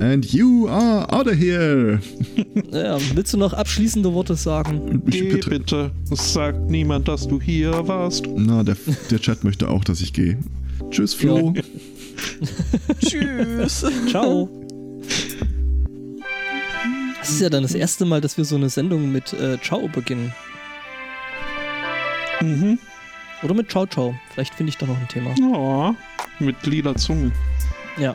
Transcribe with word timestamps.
And 0.00 0.24
you 0.32 0.68
are 0.68 1.12
out 1.12 1.26
of 1.26 1.34
here. 1.34 2.00
Ja, 2.70 2.98
willst 3.14 3.32
du 3.32 3.36
noch 3.36 3.52
abschließende 3.52 4.12
Worte 4.14 4.36
sagen? 4.36 5.02
Ich 5.06 5.20
Geh 5.20 5.36
bitte. 5.36 5.90
Es 6.10 6.32
sagt 6.32 6.70
niemand, 6.70 7.08
dass 7.08 7.26
du 7.26 7.40
hier 7.40 7.72
warst. 7.88 8.26
Na, 8.36 8.62
der, 8.62 8.76
der 9.10 9.18
Chat 9.20 9.44
möchte 9.44 9.68
auch, 9.68 9.84
dass 9.84 10.00
ich 10.00 10.12
gehe. 10.12 10.38
Tschüss, 10.90 11.14
Flo. 11.14 11.52
Ja. 11.54 11.62
Tschüss. 13.00 13.84
Ciao. 14.08 14.48
Das 17.20 17.30
ist 17.30 17.40
ja 17.40 17.50
dann 17.50 17.62
das 17.62 17.74
erste 17.74 18.04
Mal, 18.04 18.20
dass 18.20 18.38
wir 18.38 18.44
so 18.44 18.56
eine 18.56 18.70
Sendung 18.70 19.12
mit 19.12 19.32
äh, 19.32 19.58
Ciao 19.60 19.88
beginnen. 19.88 20.32
Mhm. 22.40 22.78
Oder 23.42 23.54
mit 23.54 23.70
Ciao 23.70 23.86
Ciao. 23.86 24.14
Vielleicht 24.32 24.54
finde 24.54 24.70
ich 24.70 24.78
da 24.78 24.86
noch 24.86 24.98
ein 24.98 25.08
Thema. 25.08 25.34
Oh, 25.42 25.94
mit 26.38 26.64
lila 26.66 26.94
Zunge. 26.94 27.32
Ja. 27.98 28.12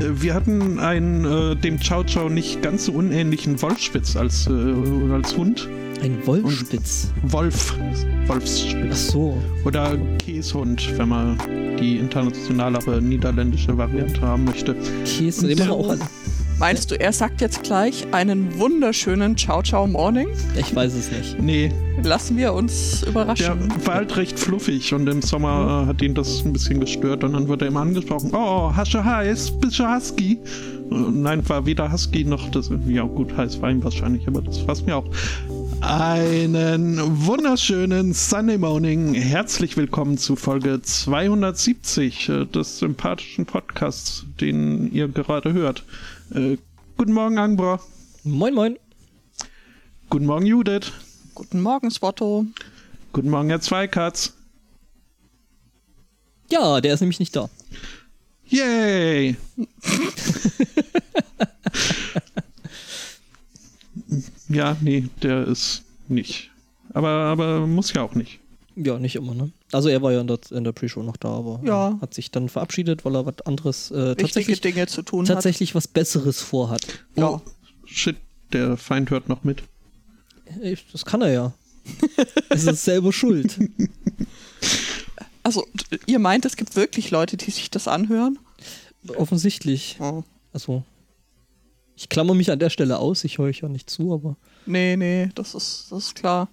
Äh, 0.00 0.22
Wir 0.22 0.34
hatten 0.34 0.78
einen 0.78 1.24
äh, 1.24 1.56
dem 1.56 1.78
Chow 1.78 2.04
Chow 2.04 2.28
nicht 2.28 2.62
ganz 2.62 2.86
so 2.86 2.92
unähnlichen 2.92 3.60
Wolfspitz 3.62 4.16
als, 4.16 4.46
äh, 4.46 5.12
als 5.12 5.36
Hund. 5.36 5.68
Ein 6.02 6.18
Wolfspitz. 6.26 7.12
Wolf. 7.22 7.74
Ach 7.78 8.28
Wolfsspitz. 8.28 9.08
so. 9.08 9.36
Oder 9.64 9.98
Käshund, 10.18 10.96
wenn 10.98 11.08
man 11.10 11.38
die 11.78 11.98
internationalere 11.98 13.02
niederländische 13.02 13.76
Variante 13.76 14.20
haben 14.22 14.44
möchte. 14.44 14.74
Käse. 15.04 15.46
Machen 15.46 15.58
wir 15.58 15.72
auch 15.72 15.90
alle. 15.90 16.00
Meinst 16.60 16.90
du, 16.90 17.00
er 17.00 17.14
sagt 17.14 17.40
jetzt 17.40 17.62
gleich 17.62 18.06
einen 18.12 18.58
wunderschönen 18.58 19.34
Ciao 19.34 19.62
Ciao 19.62 19.86
Morning? 19.86 20.28
Ich 20.58 20.74
weiß 20.74 20.92
es 20.92 21.10
nicht. 21.10 21.40
Nee, 21.40 21.72
Lassen 22.02 22.36
wir 22.36 22.52
uns 22.52 23.00
der 23.00 23.08
überraschen. 23.08 23.72
war 23.86 23.94
halt 23.94 24.14
recht 24.18 24.38
fluffig 24.38 24.92
und 24.92 25.08
im 25.08 25.22
Sommer 25.22 25.84
äh, 25.84 25.88
hat 25.88 26.02
ihn 26.02 26.14
das 26.14 26.44
ein 26.44 26.52
bisschen 26.52 26.78
gestört 26.78 27.24
und 27.24 27.32
dann 27.32 27.48
wird 27.48 27.62
er 27.62 27.68
immer 27.68 27.80
angesprochen. 27.80 28.32
Oh, 28.34 28.70
hast 28.76 28.92
du 28.92 29.02
heiß? 29.02 29.52
Bist 29.52 29.78
du 29.78 29.86
Husky? 29.86 30.38
Äh, 30.90 30.94
Nein, 30.94 31.48
war 31.48 31.64
weder 31.64 31.90
Husky 31.90 32.24
noch 32.24 32.50
das. 32.50 32.70
Ja, 32.86 33.04
gut, 33.04 33.34
heiß 33.34 33.62
war 33.62 33.70
ihm 33.70 33.82
wahrscheinlich, 33.82 34.28
aber 34.28 34.42
das 34.42 34.58
passt 34.66 34.84
mir 34.86 34.96
auch. 34.96 35.06
Einen 35.80 37.00
wunderschönen 37.26 38.12
Sunday 38.12 38.58
Morning. 38.58 39.14
Herzlich 39.14 39.78
willkommen 39.78 40.18
zu 40.18 40.36
Folge 40.36 40.82
270 40.82 42.28
äh, 42.28 42.44
des 42.44 42.80
sympathischen 42.80 43.46
Podcasts, 43.46 44.26
den 44.42 44.92
ihr 44.92 45.08
gerade 45.08 45.54
hört. 45.54 45.84
Äh, 46.32 46.58
guten 46.96 47.12
Morgen, 47.12 47.38
Angbra. 47.38 47.80
Moin, 48.22 48.54
moin. 48.54 48.78
Guten 50.10 50.26
Morgen, 50.26 50.46
Judith. 50.46 50.92
Guten 51.34 51.60
Morgen, 51.60 51.90
Spotto. 51.90 52.46
Guten 53.12 53.30
Morgen, 53.30 53.48
Herr 53.48 53.60
Zweikatz. 53.60 54.32
Ja, 56.48 56.80
der 56.80 56.94
ist 56.94 57.00
nämlich 57.00 57.18
nicht 57.18 57.34
da. 57.34 57.50
Yay! 58.44 59.36
ja, 64.48 64.76
nee, 64.80 65.08
der 65.22 65.48
ist 65.48 65.82
nicht. 66.06 66.52
Aber, 66.92 67.08
aber 67.08 67.66
muss 67.66 67.92
ja 67.92 68.02
auch 68.02 68.14
nicht. 68.14 68.38
Ja, 68.76 69.00
nicht 69.00 69.16
immer, 69.16 69.34
ne? 69.34 69.50
Also 69.72 69.88
er 69.88 70.02
war 70.02 70.12
ja 70.12 70.20
in 70.20 70.26
der, 70.26 70.38
in 70.50 70.64
der 70.64 70.72
Pre-Show 70.72 71.02
noch 71.02 71.16
da, 71.16 71.28
aber 71.28 71.60
Ja. 71.64 71.90
äh, 71.90 72.00
hat 72.00 72.14
sich 72.14 72.30
dann 72.30 72.48
verabschiedet, 72.48 73.04
weil 73.04 73.14
er 73.14 73.26
was 73.26 73.40
anderes, 73.44 73.90
äh, 73.90 74.16
tatsächlich, 74.16 74.60
Dinge 74.60 74.86
zu 74.88 75.02
tun 75.02 75.24
tatsächlich 75.24 75.74
was 75.74 75.86
Besseres 75.86 76.40
vorhat. 76.40 76.82
hat. 76.86 77.04
Ja. 77.16 77.28
Oh, 77.28 77.40
shit, 77.84 78.16
der 78.52 78.76
Feind 78.76 79.10
hört 79.10 79.28
noch 79.28 79.44
mit. 79.44 79.62
Ich, 80.62 80.86
das 80.90 81.04
kann 81.04 81.22
er 81.22 81.32
ja. 81.32 81.52
es 82.48 82.64
ist 82.64 82.84
selber 82.84 83.12
schuld. 83.12 83.58
Also, 85.42 85.66
ihr 86.06 86.18
meint, 86.18 86.44
es 86.44 86.54
gibt 86.56 86.76
wirklich 86.76 87.10
Leute, 87.10 87.38
die 87.38 87.50
sich 87.50 87.70
das 87.70 87.88
anhören? 87.88 88.38
Offensichtlich. 89.16 89.96
Oh. 89.98 90.22
Also, 90.52 90.84
ich 91.96 92.10
klammer 92.10 92.34
mich 92.34 92.50
an 92.50 92.58
der 92.58 92.68
Stelle 92.68 92.98
aus, 92.98 93.24
ich 93.24 93.38
höre 93.38 93.46
euch 93.46 93.60
ja 93.60 93.68
nicht 93.68 93.88
zu, 93.88 94.12
aber 94.12 94.36
Nee, 94.66 94.96
nee, 94.96 95.30
das 95.34 95.54
ist, 95.54 95.86
das 95.90 96.08
ist 96.08 96.14
klar. 96.14 96.48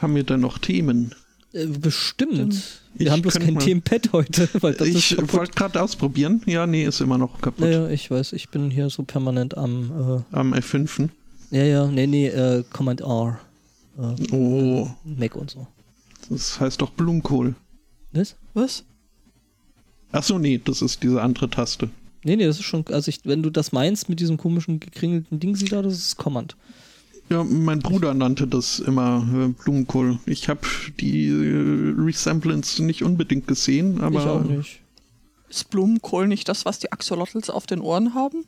Haben 0.00 0.14
wir 0.14 0.24
denn 0.24 0.40
noch 0.40 0.58
Themen? 0.58 1.14
äh, 1.52 1.66
bestimmt. 1.66 2.80
Wir 2.94 3.06
Ich 3.06 3.12
haben 3.12 3.22
bloß 3.22 3.34
kein 3.40 3.54
mal- 3.54 3.60
Themenpad 3.62 4.12
heute, 4.12 4.48
weil 4.60 4.74
das 4.74 4.88
ist 4.88 5.12
ich 5.12 5.32
wollte 5.32 5.52
gerade 5.52 5.82
ausprobieren. 5.82 6.42
Ja, 6.46 6.66
nee, 6.66 6.84
ist 6.84 7.00
immer 7.00 7.18
noch 7.18 7.40
kaputt. 7.40 7.60
Naja, 7.60 7.88
ich 7.88 8.10
weiß, 8.10 8.32
ich 8.34 8.48
bin 8.50 8.70
hier 8.70 8.88
so 8.90 9.02
permanent 9.02 9.56
am, 9.56 10.24
Am 10.32 10.54
F5. 10.54 11.08
äh, 11.52 11.58
ja, 11.58 11.64
ja, 11.64 11.86
nee, 11.86 12.06
nee, 12.06 12.28
äh, 12.28 12.62
Command 12.72 13.00
R. 13.00 13.40
Äh, 13.98 14.32
Oh, 14.32 14.88
Mac 15.04 15.34
und 15.36 15.50
so. 15.50 15.66
das 16.28 16.58
heißt 16.60 16.80
doch 16.80 16.90
Blumenkohl. 16.90 17.54
Was? 18.12 18.36
Was? 18.54 18.84
Achso, 20.12 20.38
nee, 20.38 20.60
das 20.64 20.82
ist 20.82 21.02
diese 21.02 21.20
andere 21.22 21.48
Taste. 21.50 21.90
Nee, 22.24 22.36
nee, 22.36 22.44
das 22.46 22.58
ist 22.58 22.64
schon, 22.64 22.84
also 22.88 23.08
ich, 23.08 23.20
wenn 23.24 23.42
du 23.42 23.50
das 23.50 23.72
meinst 23.72 24.08
mit 24.08 24.20
diesem 24.20 24.36
komischen 24.36 24.78
gekringelten 24.80 25.40
Ding, 25.40 25.56
da, 25.68 25.82
das 25.82 25.94
ist 25.94 26.16
Command. 26.16 26.56
Ja, 27.30 27.44
mein 27.44 27.78
Bruder 27.78 28.12
nannte 28.12 28.48
das 28.48 28.80
immer 28.80 29.24
äh, 29.32 29.48
Blumenkohl. 29.48 30.18
Ich 30.26 30.48
habe 30.48 30.62
die 30.98 31.28
äh, 31.28 31.94
Resemblance 31.96 32.82
nicht 32.82 33.04
unbedingt 33.04 33.46
gesehen, 33.46 34.00
aber 34.00 34.20
ich 34.20 34.26
auch 34.26 34.42
nicht. 34.42 34.80
Ist 35.48 35.70
Blumenkohl 35.70 36.26
nicht 36.26 36.48
das, 36.48 36.64
was 36.64 36.80
die 36.80 36.90
Axolotls 36.90 37.48
auf 37.48 37.66
den 37.66 37.80
Ohren 37.80 38.14
haben? 38.14 38.46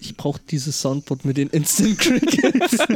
Ich 0.00 0.16
brauche 0.16 0.40
dieses 0.48 0.80
Soundboard 0.80 1.24
mit 1.24 1.36
den 1.36 1.48
Instant 1.48 1.98
Crickets. 1.98 2.78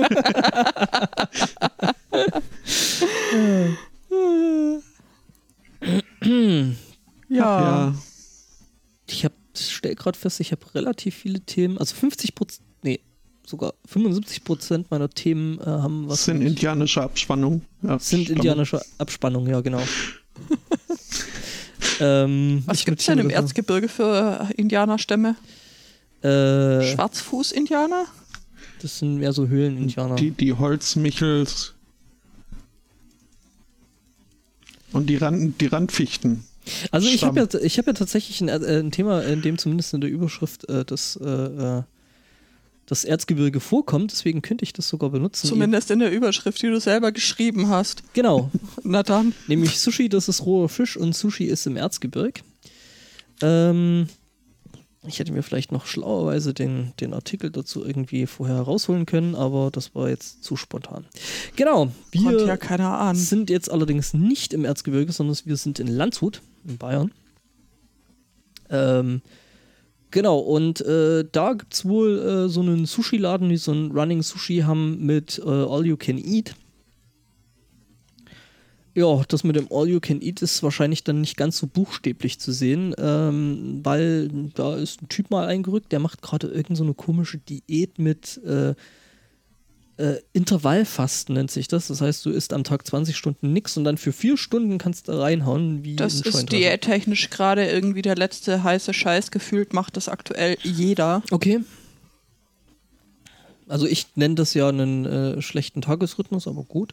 Ja. 7.29 7.89
ja, 7.89 7.95
ich 9.09 9.25
habe, 9.25 9.35
stell 9.55 9.95
gerade 9.95 10.19
fest, 10.19 10.39
ich 10.41 10.53
habe 10.53 10.75
relativ 10.75 11.17
viele 11.17 11.41
Themen, 11.41 11.79
also 11.79 11.95
50 11.97 12.35
Prozent, 12.35 12.67
nee, 12.83 13.01
sogar 13.47 13.75
75 13.87 14.45
Prozent 14.45 14.91
meiner 14.91 15.11
Themen 15.11 15.61
äh, 15.61 15.65
haben 15.65 16.09
was 16.09 16.19
das 16.19 16.25
sind 16.27 16.39
mit- 16.39 16.49
indianische 16.49 17.03
Abspannungen. 17.03 17.63
Ja, 17.83 17.99
sind 17.99 18.25
Spannung. 18.25 18.37
indianische 18.37 18.81
Abspannungen, 18.99 19.51
ja, 19.51 19.61
genau. 19.61 19.83
ähm, 22.01 22.63
Was 22.67 22.79
ich 22.79 22.85
gibt's 22.87 23.07
denn 23.07 23.19
im. 23.19 23.31
Erzgebirge 23.31 23.89
für 23.89 24.49
äh, 24.51 24.55
Indianerstämme? 24.61 25.37
Äh, 26.23 26.93
Schwarzfuß-Indianer? 26.95 28.07
das 28.81 28.99
sind 28.99 29.19
mehr 29.19 29.33
so 29.33 29.47
Höhlen-Indianer. 29.47 30.17
Die, 30.17 30.33
die 30.33 30.53
Holzmichels 30.55 31.75
und 34.93 35.07
die, 35.09 35.17
Rand, 35.17 35.61
die 35.61 35.67
Randfichten. 35.67 36.45
Also 36.91 37.09
ich 37.09 37.19
Stamm. 37.19 37.37
habe 37.37 37.49
ja, 37.53 37.61
ich 37.61 37.79
hab 37.79 37.87
ja 37.87 37.93
tatsächlich 37.93 38.41
ein, 38.41 38.49
äh, 38.49 38.81
ein 38.81 38.91
Thema, 38.91 39.23
in 39.23 39.43
dem 39.43 39.59
zumindest 39.59 39.95
in 39.95 40.01
der 40.01 40.11
Überschrift 40.11 40.69
äh, 40.69 40.85
das, 40.85 41.17
äh, 41.17 41.29
äh, 41.29 41.83
das 42.93 43.05
Erzgebirge 43.05 43.59
vorkommt, 43.59 44.13
deswegen 44.13 44.43
könnte 44.43 44.65
ich 44.65 44.75
das 44.75 44.87
sogar 44.87 45.09
benutzen. 45.09 45.49
Zumindest 45.49 45.91
in 45.91 45.99
der 45.99 46.13
Überschrift, 46.13 46.61
die 46.61 46.67
du 46.67 46.79
selber 46.79 47.11
geschrieben 47.11 47.69
hast. 47.69 48.03
Genau, 48.13 48.51
Na 48.85 49.03
dann. 49.03 49.35
nämlich 49.49 49.81
Sushi, 49.81 50.11
das 50.11 50.29
ist 50.29 50.45
roher 50.45 50.69
Fisch 50.69 50.99
und 50.99 51.17
Sushi 51.17 51.45
ist 51.45 51.67
im 51.67 51.77
Erzgebirg. 51.77 52.43
Ähm, 53.41 54.09
ich 55.07 55.19
hätte 55.19 55.33
mir 55.33 55.43
vielleicht 55.43 55.73
noch 55.73 55.87
schlauerweise 55.87 56.53
den, 56.53 56.93
den 57.01 57.15
Artikel 57.15 57.51
dazu 57.51 57.83
irgendwie 57.83 58.27
vorher 58.27 58.57
herausholen 58.57 59.07
können, 59.07 59.35
aber 59.35 59.71
das 59.73 59.95
war 59.95 60.11
jetzt 60.11 60.45
zu 60.45 60.57
spontan. 60.57 61.07
Genau, 61.57 61.91
wir 62.11 62.47
ja 62.47 63.15
sind 63.15 63.49
jetzt 63.49 63.71
allerdings 63.71 64.13
nicht 64.13 64.53
im 64.53 64.67
Erzgebirge, 64.67 65.13
sondern 65.13 65.37
wir 65.47 65.57
sind 65.57 65.81
in 65.81 65.87
Landshut, 65.87 66.43
in 66.69 66.77
Bayern. 66.77 67.11
Ähm, 68.69 69.23
genau, 70.13 70.39
und 70.39 70.81
äh, 70.83 71.25
da 71.33 71.55
gibt 71.55 71.75
es 71.75 71.85
wohl 71.85 72.19
äh, 72.19 72.49
so 72.49 72.61
einen 72.61 72.87
Sushi-Laden, 72.87 73.49
die 73.49 73.57
so 73.57 73.73
einen 73.73 73.91
Running 73.91 74.23
Sushi 74.23 74.61
haben 74.61 75.05
mit 75.05 75.41
äh, 75.45 75.49
All 75.49 75.85
You 75.85 75.97
Can 75.97 76.19
Eat. 76.19 76.55
Ja, 78.95 79.23
das 79.27 79.43
mit 79.43 79.57
dem 79.57 79.69
All 79.71 79.89
You 79.89 80.01
Can 80.01 80.21
Eat 80.21 80.43
ist 80.43 80.63
wahrscheinlich 80.63 81.03
dann 81.03 81.23
nicht 81.23 81.37
ganz 81.37 81.57
so 81.57 81.67
buchstäblich 81.67 82.39
zu 82.39 82.53
sehen, 82.53 82.95
ähm, 82.99 83.81
weil 83.83 84.29
da 84.55 84.77
ist 84.77 85.03
ein 85.03 85.09
Typ 85.09 85.31
mal 85.31 85.47
eingerückt, 85.47 85.93
der 85.93 85.99
macht 85.99 86.21
gerade 86.23 86.47
irgendeine 86.49 86.89
so 86.89 86.95
komische 86.95 87.39
Diät 87.39 87.99
mit 87.99 88.41
äh, 89.99 90.17
Intervallfasten 90.33 91.35
nennt 91.35 91.51
sich 91.51 91.69
das. 91.69 91.89
Das 91.89 92.01
heißt, 92.01 92.25
du 92.25 92.31
isst 92.31 92.53
am 92.53 92.65
Tag 92.65 92.87
20 92.87 93.17
Stunden 93.17 93.53
nix 93.53 93.77
und 93.77 93.85
dann 93.85 93.99
für 93.99 94.13
vier 94.13 94.37
Stunden 94.37 94.79
kannst 94.79 95.09
du 95.09 95.13
reinhauen 95.13 95.85
wie 95.85 95.97
Das 95.97 96.21
ist 96.21 96.51
diättechnisch 96.53 97.31
gerade 97.31 97.69
irgendwie 97.69 98.03
der 98.03 98.17
letzte 98.17 98.63
heiße 98.65 98.95
Scheiß. 98.95 99.31
Gefühlt 99.31 99.73
macht 99.75 99.97
das 99.97 100.09
aktuell 100.09 100.57
jeder. 100.63 101.23
Okay. 101.31 101.61
Also 103.69 103.87
ich 103.87 104.07
nenne 104.17 104.35
das 104.35 104.55
ja 104.55 104.69
einen 104.69 105.07
äh, 105.07 105.43
schlechten 105.43 105.83
Tagesrhythmus, 105.83 106.47
aber 106.47 106.63
gut. 106.65 106.93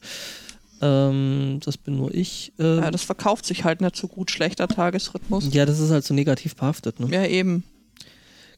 Ähm, 0.82 1.60
das 1.66 1.78
bin 1.78 1.98
nur 1.98 2.14
ich. 2.14 2.54
Ähm, 2.60 2.80
Ja, 2.80 2.92
das 2.92 3.04
verkauft 3.04 3.46
sich 3.46 3.64
halt 3.66 3.82
nicht 3.82 3.96
so 3.96 4.08
gut, 4.08 4.32
schlechter 4.32 4.68
Tagesrhythmus. 4.68 5.54
ja, 5.54 5.66
das 5.66 5.80
ist 5.80 5.92
halt 5.92 6.06
so 6.06 6.14
negativ 6.14 6.56
behaftet. 6.56 7.00
Ne? 7.00 7.08
Ja, 7.14 7.26
eben. 7.26 7.64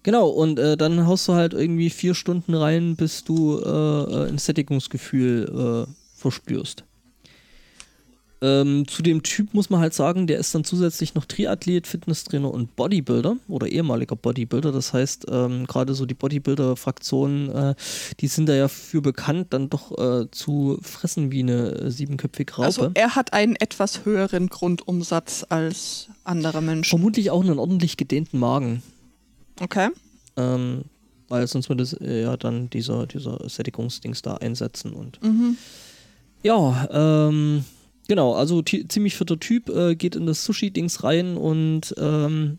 Genau, 0.04 0.30
und 0.30 0.58
äh, 0.58 0.78
dann 0.78 1.06
haust 1.06 1.28
du 1.28 1.34
halt 1.34 1.54
irgendwie 1.54 1.90
vier 1.90 2.16
Stunden 2.16 2.56
rein, 2.56 2.96
bis 2.96 3.24
du 3.24 3.60
äh, 3.60 3.70
äh, 3.70 4.30
ein 4.30 4.38
Sättigungsgefühl 4.40 5.86
äh, 5.88 5.92
verspürst. 6.16 6.84
Ähm, 8.44 8.88
zu 8.88 9.04
dem 9.04 9.22
Typ 9.22 9.54
muss 9.54 9.70
man 9.70 9.80
halt 9.82 9.94
sagen, 9.94 10.26
der 10.26 10.40
ist 10.40 10.56
dann 10.56 10.64
zusätzlich 10.64 11.14
noch 11.14 11.26
Triathlet, 11.26 11.86
Fitnesstrainer 11.86 12.52
und 12.52 12.76
Bodybuilder 12.76 13.38
oder 13.48 13.68
ehemaliger 13.68 14.16
Bodybuilder. 14.16 14.72
Das 14.72 14.94
heißt, 14.94 15.28
ähm, 15.30 15.68
gerade 15.68 15.94
so 15.94 16.08
die 16.08 16.16
Bodybuilder-Fraktionen, 16.16 17.50
äh, 17.50 17.76
die 18.20 18.28
sind 18.28 18.50
da 18.50 18.56
ja 18.56 18.68
für 18.68 19.04
bekannt, 19.04 19.54
dann 19.54 19.70
doch 19.70 19.96
äh, 19.96 20.32
zu 20.32 20.80
fressen 20.82 21.32
wie 21.32 21.42
eine 21.42 21.72
äh, 21.74 21.92
siebenköpfige 21.92 22.54
Raupe. 22.54 22.66
Also 22.66 22.92
er 22.96 23.16
hat 23.16 23.32
einen 23.34 23.56
etwas 23.58 24.06
höheren 24.06 24.48
Grundumsatz 24.48 25.46
als 25.50 26.08
andere 26.24 26.64
Menschen. 26.64 26.90
Vermutlich 26.90 27.30
auch 27.30 27.42
einen 27.42 27.60
ordentlich 27.60 27.96
gedehnten 27.96 28.40
Magen. 28.40 28.82
Okay. 29.62 29.90
Ähm, 30.38 30.86
weil 31.30 31.48
sonst 31.48 31.70
würde 31.70 31.84
es 31.84 31.94
äh, 31.94 32.24
ja 32.24 32.36
dann 32.36 32.70
dieser, 32.70 33.08
dieser 33.08 33.48
Sättigungsdings 33.48 34.22
da 34.22 34.36
einsetzen 34.36 34.94
und 34.94 35.22
Mhm. 35.24 35.58
ja, 36.44 36.90
ähm, 36.92 37.64
genau, 38.08 38.34
also 38.34 38.62
ziemlich 38.62 39.16
fitter 39.16 39.40
Typ, 39.40 39.70
äh, 39.70 39.96
geht 39.96 40.16
in 40.16 40.26
das 40.26 40.44
Sushi-Dings 40.44 41.04
rein 41.04 41.38
und 41.38 41.94
ähm, 41.98 42.58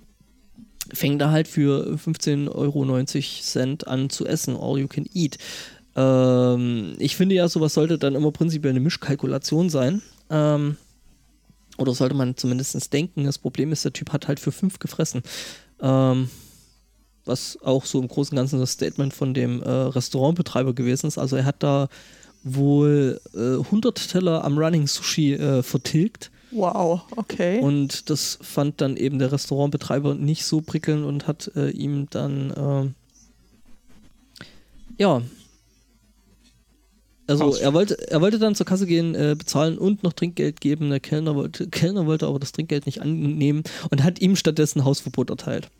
fängt 0.92 1.20
da 1.20 1.30
halt 1.30 1.48
für 1.48 1.96
15,90 1.96 2.50
Euro 2.54 3.90
an 3.90 4.10
zu 4.10 4.26
essen, 4.26 4.56
all 4.56 4.78
you 4.78 4.88
can 4.88 5.06
eat. 5.12 5.38
Ähm, 5.94 6.94
ich 6.98 7.16
finde 7.16 7.34
ja, 7.34 7.48
sowas 7.48 7.74
sollte 7.74 7.98
dann 7.98 8.14
immer 8.14 8.32
prinzipiell 8.32 8.70
eine 8.70 8.80
Mischkalkulation 8.80 9.70
sein. 9.70 10.02
Ähm, 10.30 10.76
oder 11.78 11.94
sollte 11.94 12.14
man 12.14 12.36
zumindest 12.36 12.92
denken. 12.92 13.24
Das 13.24 13.38
Problem 13.38 13.72
ist, 13.72 13.84
der 13.84 13.92
Typ 13.92 14.12
hat 14.12 14.28
halt 14.28 14.40
für 14.40 14.52
fünf 14.52 14.78
gefressen. 14.78 15.22
Ähm, 15.80 16.28
was 17.24 17.58
auch 17.62 17.84
so 17.84 18.00
im 18.00 18.08
Großen 18.08 18.36
und 18.36 18.42
Ganzen 18.42 18.60
das 18.60 18.72
Statement 18.72 19.14
von 19.14 19.34
dem 19.34 19.62
äh, 19.62 19.68
Restaurantbetreiber 19.70 20.74
gewesen 20.74 21.06
ist. 21.06 21.18
Also 21.18 21.36
er 21.36 21.44
hat 21.44 21.62
da 21.62 21.88
wohl 22.44 23.20
äh, 23.34 23.58
100 23.58 24.10
Teller 24.10 24.44
am 24.44 24.58
Running 24.58 24.86
Sushi 24.86 25.34
äh, 25.34 25.62
vertilgt 25.62 26.30
Wow, 26.50 27.02
okay. 27.16 27.60
und 27.60 28.10
das 28.10 28.38
fand 28.42 28.80
dann 28.82 28.96
eben 28.96 29.18
der 29.18 29.32
Restaurantbetreiber 29.32 30.14
nicht 30.14 30.44
so 30.44 30.60
prickelnd 30.60 31.04
und 31.06 31.26
hat 31.26 31.50
äh, 31.56 31.70
ihm 31.70 32.08
dann 32.10 32.52
ähm, 32.56 32.94
ja 34.98 35.22
also 37.28 37.54
er 37.54 37.72
wollte, 37.72 38.10
er 38.10 38.20
wollte 38.20 38.38
dann 38.38 38.54
zur 38.54 38.66
Kasse 38.66 38.86
gehen, 38.86 39.14
äh, 39.14 39.34
bezahlen 39.38 39.78
und 39.78 40.02
noch 40.02 40.12
Trinkgeld 40.12 40.60
geben. 40.60 40.90
Der 40.90 41.00
Kellner 41.00 41.34
wollte, 41.34 41.68
Kellner 41.68 42.04
wollte 42.04 42.26
aber 42.26 42.38
das 42.38 42.52
Trinkgeld 42.52 42.84
nicht 42.84 43.00
annehmen 43.00 43.62
und 43.90 44.02
hat 44.02 44.20
ihm 44.20 44.36
stattdessen 44.36 44.84
Hausverbot 44.84 45.30
erteilt. 45.30 45.70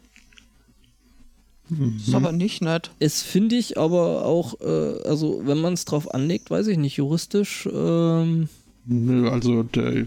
Ist 1.97 2.15
aber 2.15 2.33
nicht 2.33 2.63
nett. 2.63 2.91
Es 2.99 3.23
finde 3.23 3.57
ich 3.57 3.79
aber 3.79 4.25
auch, 4.25 4.61
äh, 4.61 5.03
also 5.05 5.43
wenn 5.45 5.59
man 5.59 5.75
es 5.75 5.85
drauf 5.85 6.13
anlegt, 6.15 6.51
weiß 6.51 6.67
ich 6.69 6.79
nicht, 6.79 6.97
juristisch 6.97 7.69
ähm, 7.73 8.49
Nö, 8.87 9.29
also 9.29 9.63
der. 9.63 10.07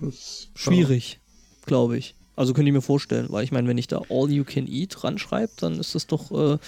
Das, 0.00 0.48
schwierig, 0.54 1.18
glaube 1.66 1.98
ich. 1.98 2.14
Also 2.36 2.54
könnte 2.54 2.68
ich 2.70 2.74
mir 2.74 2.80
vorstellen, 2.80 3.26
weil 3.28 3.44
ich 3.44 3.52
meine, 3.52 3.68
wenn 3.68 3.78
ich 3.78 3.88
da 3.88 4.00
All 4.08 4.30
You 4.30 4.44
Can 4.44 4.66
Eat 4.66 5.04
ranschreibe, 5.04 5.52
dann 5.58 5.78
ist 5.78 5.94
das 5.94 6.06
doch 6.06 6.30
äh, 6.30 6.58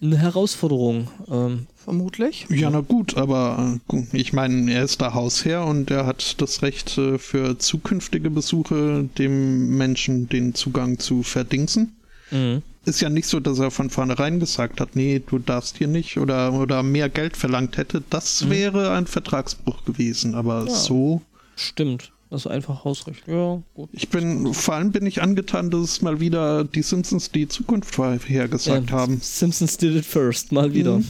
eine 0.00 0.18
Herausforderung. 0.18 1.08
Ähm, 1.28 1.66
Vermutlich. 1.74 2.46
Ja, 2.48 2.70
na 2.70 2.80
gut, 2.80 3.16
aber 3.16 3.80
äh, 3.92 4.04
ich 4.12 4.32
meine, 4.32 4.72
er 4.72 4.84
ist 4.84 5.00
da 5.00 5.14
Hausherr 5.14 5.66
und 5.66 5.90
er 5.90 6.06
hat 6.06 6.40
das 6.40 6.62
Recht 6.62 6.96
äh, 6.96 7.18
für 7.18 7.58
zukünftige 7.58 8.30
Besuche 8.30 9.08
dem 9.18 9.76
Menschen 9.76 10.28
den 10.28 10.54
Zugang 10.54 10.98
zu 11.00 11.22
verdingsen. 11.24 11.96
Mhm. 12.30 12.62
Ist 12.86 13.02
ja 13.02 13.10
nicht 13.10 13.26
so, 13.26 13.40
dass 13.40 13.58
er 13.58 13.70
von 13.70 13.90
vornherein 13.90 14.40
gesagt 14.40 14.80
hat, 14.80 14.96
nee, 14.96 15.20
du 15.24 15.38
darfst 15.38 15.76
hier 15.76 15.86
nicht 15.86 16.16
oder, 16.16 16.54
oder 16.54 16.82
mehr 16.82 17.10
Geld 17.10 17.36
verlangt 17.36 17.76
hätte. 17.76 18.02
Das 18.08 18.48
wäre 18.48 18.92
ein 18.92 19.06
Vertragsbruch 19.06 19.84
gewesen, 19.84 20.34
aber 20.34 20.64
Ja. 20.66 20.74
so. 20.74 21.20
Stimmt. 21.56 22.10
Das 22.30 22.46
ist 22.46 22.46
einfach 22.50 22.84
Hausrecht. 22.84 23.24
Ja, 23.26 23.60
gut. 23.74 23.90
Ich 23.92 24.08
bin, 24.08 24.54
vor 24.54 24.74
allem 24.74 24.92
bin 24.92 25.04
ich 25.04 25.20
angetan, 25.20 25.68
dass 25.70 25.80
es 25.82 26.00
mal 26.00 26.20
wieder 26.20 26.64
die 26.64 26.80
Simpsons 26.82 27.30
die 27.30 27.48
Zukunft 27.48 27.94
vorhergesagt 27.94 28.90
Ja, 28.90 28.96
haben. 28.96 29.20
Simpsons 29.20 29.76
did 29.76 29.94
it 29.96 30.06
first, 30.06 30.50
mal 30.52 30.72
wieder. 30.72 30.98
Mhm. 30.98 31.08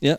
Ja. 0.00 0.18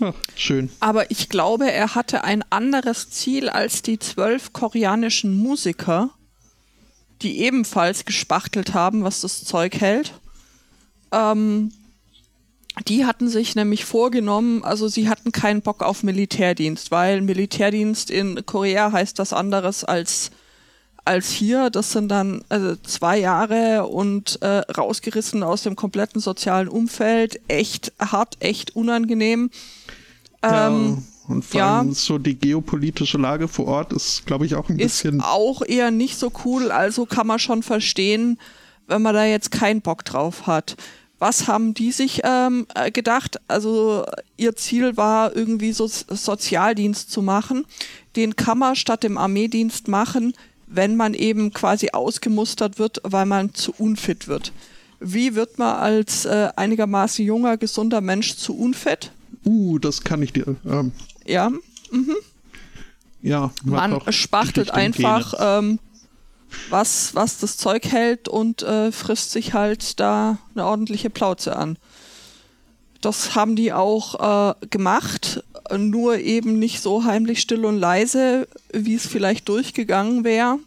Ach, 0.00 0.14
schön. 0.36 0.70
Aber 0.80 1.10
ich 1.10 1.28
glaube, 1.28 1.70
er 1.70 1.94
hatte 1.94 2.24
ein 2.24 2.42
anderes 2.50 3.10
Ziel 3.10 3.48
als 3.48 3.82
die 3.82 3.98
zwölf 3.98 4.52
koreanischen 4.52 5.34
Musiker, 5.36 6.10
die 7.22 7.40
ebenfalls 7.40 8.04
gespachtelt 8.04 8.74
haben, 8.74 9.04
was 9.04 9.20
das 9.20 9.44
Zeug 9.44 9.80
hält. 9.80 10.12
Ähm, 11.12 11.72
die 12.88 13.04
hatten 13.04 13.28
sich 13.28 13.54
nämlich 13.54 13.84
vorgenommen, 13.84 14.64
also 14.64 14.88
sie 14.88 15.08
hatten 15.08 15.30
keinen 15.30 15.60
Bock 15.60 15.82
auf 15.82 16.02
Militärdienst, 16.02 16.90
weil 16.90 17.20
Militärdienst 17.20 18.10
in 18.10 18.46
Korea 18.46 18.92
heißt 18.92 19.18
was 19.18 19.34
anderes 19.34 19.84
als, 19.84 20.30
als 21.04 21.30
hier. 21.30 21.68
Das 21.68 21.92
sind 21.92 22.08
dann 22.08 22.42
also 22.48 22.76
zwei 22.76 23.18
Jahre 23.18 23.86
und 23.86 24.40
äh, 24.40 24.62
rausgerissen 24.72 25.42
aus 25.42 25.62
dem 25.64 25.76
kompletten 25.76 26.20
sozialen 26.20 26.68
Umfeld. 26.68 27.40
Echt 27.46 27.92
hart, 27.98 28.36
echt 28.40 28.74
unangenehm. 28.74 29.50
Ähm, 30.42 30.96
ja, 30.96 31.11
und 31.28 31.44
vor 31.44 31.60
ja. 31.60 31.78
allem 31.78 31.92
so 31.92 32.18
die 32.18 32.34
geopolitische 32.34 33.18
Lage 33.18 33.48
vor 33.48 33.66
Ort 33.66 33.92
ist, 33.92 34.26
glaube 34.26 34.46
ich, 34.46 34.54
auch 34.54 34.68
ein 34.68 34.78
ist 34.78 35.02
bisschen. 35.02 35.20
auch 35.20 35.62
eher 35.62 35.90
nicht 35.90 36.18
so 36.18 36.32
cool, 36.44 36.70
also 36.70 37.06
kann 37.06 37.26
man 37.26 37.38
schon 37.38 37.62
verstehen, 37.62 38.38
wenn 38.86 39.02
man 39.02 39.14
da 39.14 39.24
jetzt 39.24 39.50
keinen 39.50 39.80
Bock 39.80 40.04
drauf 40.04 40.46
hat. 40.46 40.76
Was 41.18 41.46
haben 41.46 41.72
die 41.72 41.92
sich 41.92 42.22
ähm, 42.24 42.66
äh, 42.74 42.90
gedacht? 42.90 43.40
Also 43.46 44.04
ihr 44.36 44.56
Ziel 44.56 44.96
war 44.96 45.36
irgendwie 45.36 45.72
so 45.72 45.86
Sozialdienst 45.86 47.12
zu 47.12 47.22
machen. 47.22 47.64
Den 48.16 48.34
kann 48.34 48.58
man 48.58 48.74
statt 48.74 49.04
dem 49.04 49.16
Armeedienst 49.16 49.86
machen, 49.86 50.34
wenn 50.66 50.96
man 50.96 51.14
eben 51.14 51.52
quasi 51.52 51.90
ausgemustert 51.92 52.80
wird, 52.80 53.00
weil 53.04 53.26
man 53.26 53.54
zu 53.54 53.72
unfit 53.78 54.26
wird. 54.26 54.52
Wie 54.98 55.36
wird 55.36 55.58
man 55.58 55.76
als 55.76 56.24
äh, 56.24 56.48
einigermaßen 56.56 57.24
junger, 57.24 57.56
gesunder 57.56 58.00
Mensch 58.00 58.36
zu 58.36 58.56
unfit? 58.56 59.12
Uh, 59.44 59.78
das 59.78 60.02
kann 60.02 60.22
ich 60.22 60.32
dir. 60.32 60.56
Ähm, 60.66 60.92
Ja, 61.26 61.50
ja, 63.22 63.52
hat 63.70 63.90
man 63.90 64.12
spachtelt 64.12 64.70
einfach, 64.72 65.34
ähm, 65.38 65.78
was, 66.70 67.14
was 67.14 67.38
das 67.38 67.56
Zeug 67.56 67.84
hält 67.90 68.28
und 68.28 68.62
äh, 68.62 68.92
frisst 68.92 69.30
sich 69.30 69.54
halt 69.54 70.00
da 70.00 70.38
eine 70.54 70.66
ordentliche 70.66 71.08
Plauze 71.08 71.56
an. 71.56 71.78
Das 73.00 73.34
haben 73.34 73.56
die 73.56 73.72
auch 73.72 74.50
äh, 74.50 74.66
gemacht, 74.68 75.42
nur 75.76 76.18
eben 76.18 76.58
nicht 76.58 76.80
so 76.80 77.04
heimlich 77.04 77.40
still 77.40 77.64
und 77.64 77.78
leise, 77.78 78.48
wie 78.72 78.94
es 78.94 79.06
vielleicht 79.06 79.48
durchgegangen 79.48 80.24
wäre. 80.24 80.58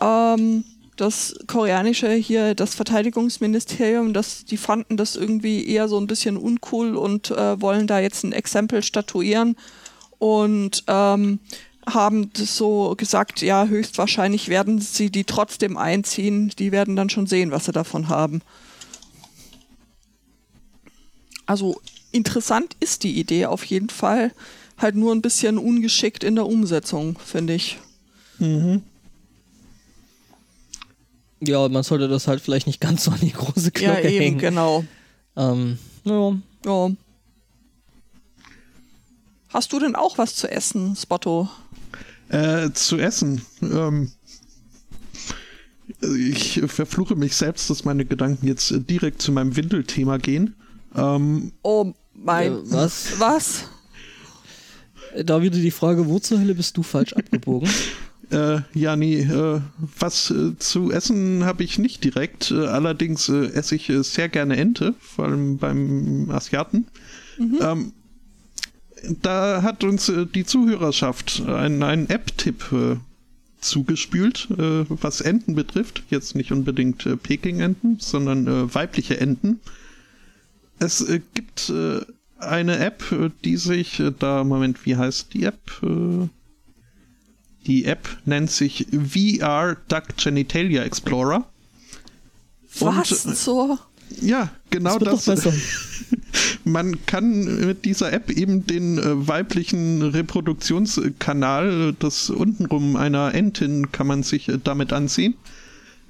Ähm, 0.00 0.64
das 1.00 1.34
koreanische 1.46 2.12
hier, 2.12 2.54
das 2.54 2.74
Verteidigungsministerium, 2.74 4.12
das, 4.12 4.44
die 4.44 4.56
fanden 4.56 4.96
das 4.96 5.16
irgendwie 5.16 5.66
eher 5.66 5.88
so 5.88 5.98
ein 5.98 6.06
bisschen 6.06 6.36
uncool 6.36 6.96
und 6.96 7.30
äh, 7.30 7.60
wollen 7.60 7.86
da 7.86 8.00
jetzt 8.00 8.22
ein 8.24 8.32
Exempel 8.32 8.82
statuieren 8.82 9.56
und 10.18 10.84
ähm, 10.86 11.38
haben 11.88 12.30
so 12.34 12.94
gesagt, 12.96 13.40
ja, 13.40 13.66
höchstwahrscheinlich 13.66 14.48
werden 14.48 14.80
sie 14.80 15.10
die 15.10 15.24
trotzdem 15.24 15.76
einziehen. 15.76 16.52
Die 16.58 16.72
werden 16.72 16.96
dann 16.96 17.10
schon 17.10 17.26
sehen, 17.26 17.50
was 17.50 17.64
sie 17.64 17.72
davon 17.72 18.08
haben. 18.08 18.42
Also 21.46 21.80
interessant 22.12 22.76
ist 22.80 23.02
die 23.02 23.18
Idee 23.18 23.46
auf 23.46 23.64
jeden 23.64 23.88
Fall. 23.88 24.32
Halt 24.76 24.94
nur 24.94 25.14
ein 25.14 25.22
bisschen 25.22 25.58
ungeschickt 25.58 26.22
in 26.22 26.34
der 26.34 26.46
Umsetzung, 26.46 27.18
finde 27.18 27.54
ich. 27.54 27.78
Ja, 31.42 31.68
man 31.68 31.82
sollte 31.82 32.08
das 32.08 32.26
halt 32.28 32.40
vielleicht 32.40 32.66
nicht 32.66 32.80
ganz 32.80 33.04
so 33.04 33.10
an 33.12 33.20
die 33.20 33.32
große 33.32 33.72
Ja, 33.78 33.92
Glocke 33.94 34.10
eben, 34.10 34.22
hängen. 34.24 34.38
genau. 34.38 34.84
Ähm, 35.36 35.78
ja. 36.04 36.32
Ja. 36.66 36.90
Hast 39.48 39.72
du 39.72 39.80
denn 39.80 39.96
auch 39.96 40.18
was 40.18 40.36
zu 40.36 40.50
essen, 40.50 40.94
Spotto? 40.96 41.48
Äh, 42.28 42.70
zu 42.72 42.98
essen. 42.98 43.42
Ähm, 43.62 44.12
ich 46.16 46.60
verfluche 46.66 47.16
mich 47.16 47.34
selbst, 47.34 47.68
dass 47.68 47.84
meine 47.84 48.04
Gedanken 48.04 48.46
jetzt 48.46 48.70
äh, 48.70 48.80
direkt 48.80 49.20
zu 49.22 49.32
meinem 49.32 49.56
Windelthema 49.56 50.18
gehen. 50.18 50.54
Ähm, 50.94 51.52
Oh 51.62 51.92
mein. 52.14 52.52
Äh, 52.52 52.70
was? 52.70 53.18
Was? 53.18 53.64
Da 55.24 55.42
wieder 55.42 55.58
die 55.58 55.72
Frage, 55.72 56.06
wo 56.06 56.20
zur 56.20 56.38
Hölle 56.38 56.54
bist 56.54 56.76
du 56.76 56.82
falsch 56.84 57.12
abgebogen? 57.14 57.68
äh, 58.30 58.60
ja, 58.74 58.96
nee, 58.96 59.22
äh, 59.22 59.60
was 59.98 60.30
äh, 60.30 60.56
zu 60.58 60.92
essen 60.92 61.44
habe 61.44 61.64
ich 61.64 61.78
nicht 61.78 62.04
direkt. 62.04 62.50
Äh, 62.50 62.66
allerdings 62.66 63.28
äh, 63.28 63.46
esse 63.46 63.74
ich 63.74 63.88
äh, 63.88 64.02
sehr 64.02 64.28
gerne 64.28 64.56
Ente, 64.56 64.94
vor 65.00 65.26
allem 65.26 65.58
beim 65.58 66.30
Asiaten. 66.30 66.86
Ähm, 67.38 67.92
da 69.22 69.62
hat 69.62 69.82
uns 69.82 70.12
die 70.34 70.44
Zuhörerschaft 70.44 71.42
einen, 71.46 71.82
einen 71.82 72.10
App-Tipp 72.10 72.98
zugespült, 73.58 74.48
äh, 74.50 74.84
was 74.88 75.22
Enten 75.22 75.54
betrifft. 75.54 76.02
Jetzt 76.10 76.34
nicht 76.34 76.52
unbedingt 76.52 77.08
Peking-Enten, 77.22 77.96
sondern 77.98 78.74
weibliche 78.74 79.18
Enten. 79.18 79.60
Es 80.78 81.06
gibt 81.32 81.72
eine 82.38 82.78
App, 82.78 83.02
die 83.42 83.56
sich 83.56 84.02
da, 84.18 84.44
Moment, 84.44 84.84
wie 84.84 84.96
heißt 84.96 85.32
die 85.32 85.44
App? 85.44 85.80
Die 87.66 87.84
App 87.84 88.08
nennt 88.24 88.50
sich 88.50 88.86
VR 88.90 89.76
Duck 89.88 90.16
Genitalia 90.16 90.82
Explorer. 90.82 91.46
Was 92.78 93.24
Und, 93.24 93.32
äh, 93.32 93.34
zur? 93.34 93.78
Ja, 94.20 94.50
genau 94.70 94.98
das. 94.98 95.26
besser. 95.26 95.52
Man 96.64 97.04
kann 97.06 97.66
mit 97.66 97.84
dieser 97.84 98.12
App 98.12 98.30
eben 98.30 98.66
den 98.66 98.98
äh, 98.98 99.28
weiblichen 99.28 100.02
Reproduktionskanal, 100.02 101.94
das 101.98 102.30
untenrum 102.30 102.96
einer 102.96 103.34
Entin, 103.34 103.92
kann 103.92 104.06
man 104.06 104.22
sich 104.22 104.48
äh, 104.48 104.58
damit 104.62 104.92
ansehen. 104.92 105.34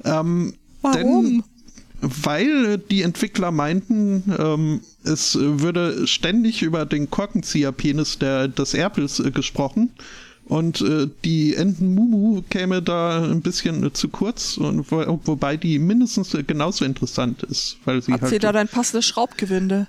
Ähm, 0.04 0.54
Warum? 0.82 1.24
Denn, 1.24 1.42
weil 2.00 2.78
die 2.78 3.02
Entwickler 3.02 3.50
meinten, 3.50 4.22
ähm, 4.38 4.80
es 5.04 5.36
würde 5.38 6.06
ständig 6.06 6.62
über 6.62 6.86
den 6.86 7.10
Korkenzieherpenis 7.10 8.18
der, 8.18 8.48
des 8.48 8.74
Erpels 8.74 9.20
äh, 9.20 9.30
gesprochen. 9.30 9.90
Und 10.50 10.80
äh, 10.80 11.06
die 11.24 11.54
Entenmumu 11.54 12.42
käme 12.50 12.82
da 12.82 13.22
ein 13.22 13.40
bisschen 13.40 13.86
äh, 13.86 13.92
zu 13.92 14.08
kurz, 14.08 14.56
und 14.56 14.90
wo, 14.90 15.20
wobei 15.24 15.56
die 15.56 15.78
mindestens 15.78 16.34
äh, 16.34 16.42
genauso 16.42 16.84
interessant 16.84 17.44
ist, 17.44 17.76
weil 17.84 18.02
sie 18.02 18.12
Hat 18.12 18.22
halt 18.22 18.32
sie 18.32 18.40
da 18.40 18.50
dein 18.50 18.66
passendes 18.66 19.06
Schraubgewinde? 19.06 19.86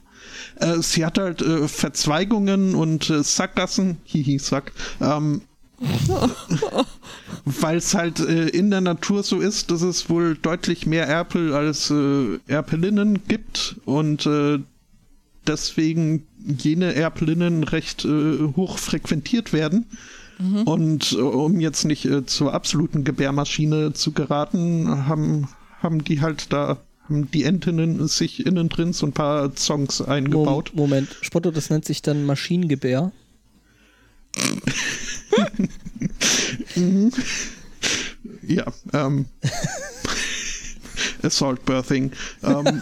äh, 0.57 0.77
sie 0.83 1.03
hat 1.03 1.17
halt 1.17 1.41
äh, 1.41 1.67
Verzweigungen 1.67 2.75
und 2.75 3.09
äh, 3.09 3.23
Sackgassen, 3.23 3.97
hihi, 4.03 4.37
Sack, 4.37 4.71
ähm, 5.01 5.41
weil 7.45 7.77
es 7.77 7.95
halt 7.95 8.19
äh, 8.19 8.49
in 8.49 8.69
der 8.69 8.81
Natur 8.81 9.23
so 9.23 9.39
ist, 9.39 9.71
dass 9.71 9.81
es 9.81 10.11
wohl 10.11 10.37
deutlich 10.37 10.85
mehr 10.85 11.07
Erpel 11.07 11.55
als 11.55 11.89
äh, 11.89 12.37
Erpelinnen 12.45 13.23
gibt 13.27 13.77
und 13.85 14.27
äh, 14.27 14.59
deswegen 15.47 16.27
jene 16.45 16.93
Erpelinnen 16.93 17.63
recht 17.63 18.05
hoch 18.05 18.77
frequentiert 18.77 19.53
werden. 19.53 19.87
Und 20.65 21.11
äh, 21.13 21.21
um 21.21 21.59
jetzt 21.59 21.85
nicht 21.85 22.05
äh, 22.05 22.25
zur 22.25 22.53
absoluten 22.53 23.03
Gebärmaschine 23.03 23.93
zu 23.93 24.11
geraten, 24.11 25.07
haben, 25.07 25.47
haben 25.79 26.03
die 26.03 26.21
halt 26.21 26.51
da, 26.51 26.77
haben 27.03 27.29
die 27.31 27.43
Entinnen 27.43 28.07
sich 28.07 28.45
innen 28.45 28.69
drin 28.69 28.93
so 28.93 29.05
ein 29.05 29.13
paar 29.13 29.51
Songs 29.55 30.01
eingebaut. 30.01 30.71
Moment, 30.73 31.09
Spotto, 31.21 31.51
das 31.51 31.69
nennt 31.69 31.85
sich 31.85 32.01
dann 32.01 32.25
Maschinengebär. 32.25 33.11
Ja, 38.43 38.65
ähm. 38.93 39.25
Assault 41.23 41.65
Birthing. 41.65 42.11
Ähm, 42.43 42.81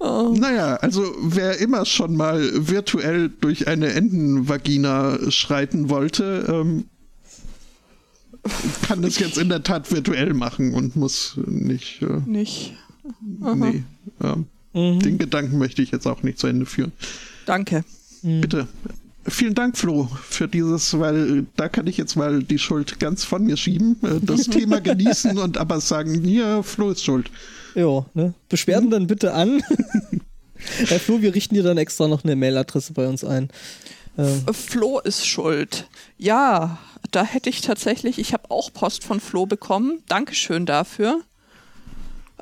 Naja, 0.00 0.76
also 0.76 1.14
wer 1.22 1.58
immer 1.58 1.84
schon 1.84 2.16
mal 2.16 2.40
virtuell 2.54 3.28
durch 3.40 3.68
eine 3.68 3.92
Entenvagina 3.92 5.18
schreiten 5.30 5.90
wollte, 5.90 6.46
ähm, 6.48 6.84
kann 8.88 9.02
das 9.02 9.18
jetzt 9.18 9.36
in 9.36 9.50
der 9.50 9.62
Tat 9.62 9.92
virtuell 9.92 10.32
machen 10.32 10.72
und 10.72 10.96
muss 10.96 11.36
nicht. 11.46 12.00
Äh, 12.02 12.20
Nicht. 12.26 12.74
Aha. 13.42 13.54
nee, 13.54 13.82
ähm, 14.22 14.46
Mhm. 14.72 15.00
den 15.00 15.18
Gedanken 15.18 15.58
möchte 15.58 15.82
ich 15.82 15.90
jetzt 15.90 16.06
auch 16.06 16.22
nicht 16.22 16.38
zu 16.38 16.46
Ende 16.46 16.64
führen. 16.64 16.92
Danke. 17.44 17.84
Bitte. 18.22 18.68
Vielen 19.26 19.54
Dank, 19.54 19.76
Flo, 19.76 20.08
für 20.28 20.46
dieses, 20.48 20.98
weil 20.98 21.44
da 21.56 21.68
kann 21.68 21.86
ich 21.88 21.96
jetzt 21.98 22.16
mal 22.16 22.42
die 22.42 22.58
Schuld 22.58 22.98
ganz 23.00 23.24
von 23.24 23.44
mir 23.44 23.56
schieben, 23.56 23.96
äh, 24.02 24.20
das 24.22 24.44
Thema 24.44 24.80
genießen 24.80 25.36
und 25.38 25.58
aber 25.58 25.80
sagen, 25.80 26.22
hier, 26.22 26.62
Flo 26.62 26.90
ist 26.92 27.04
schuld. 27.04 27.30
Ja, 27.74 28.06
ne? 28.14 28.34
Beschwerden 28.48 28.90
dann 28.90 29.06
bitte 29.06 29.32
an. 29.32 29.62
Herr 30.86 31.00
Flo, 31.00 31.22
wir 31.22 31.34
richten 31.34 31.54
dir 31.54 31.62
dann 31.62 31.78
extra 31.78 32.08
noch 32.08 32.24
eine 32.24 32.36
Mailadresse 32.36 32.92
bei 32.92 33.08
uns 33.08 33.24
ein. 33.24 33.48
Ähm, 34.18 34.42
Äh, 34.46 34.52
Flo 34.52 35.00
ist 35.00 35.26
schuld. 35.26 35.88
Ja, 36.18 36.78
da 37.10 37.24
hätte 37.24 37.48
ich 37.48 37.60
tatsächlich, 37.60 38.18
ich 38.18 38.32
habe 38.32 38.50
auch 38.50 38.72
Post 38.72 39.04
von 39.04 39.20
Flo 39.20 39.46
bekommen. 39.46 40.02
Dankeschön 40.08 40.66
dafür. 40.66 41.20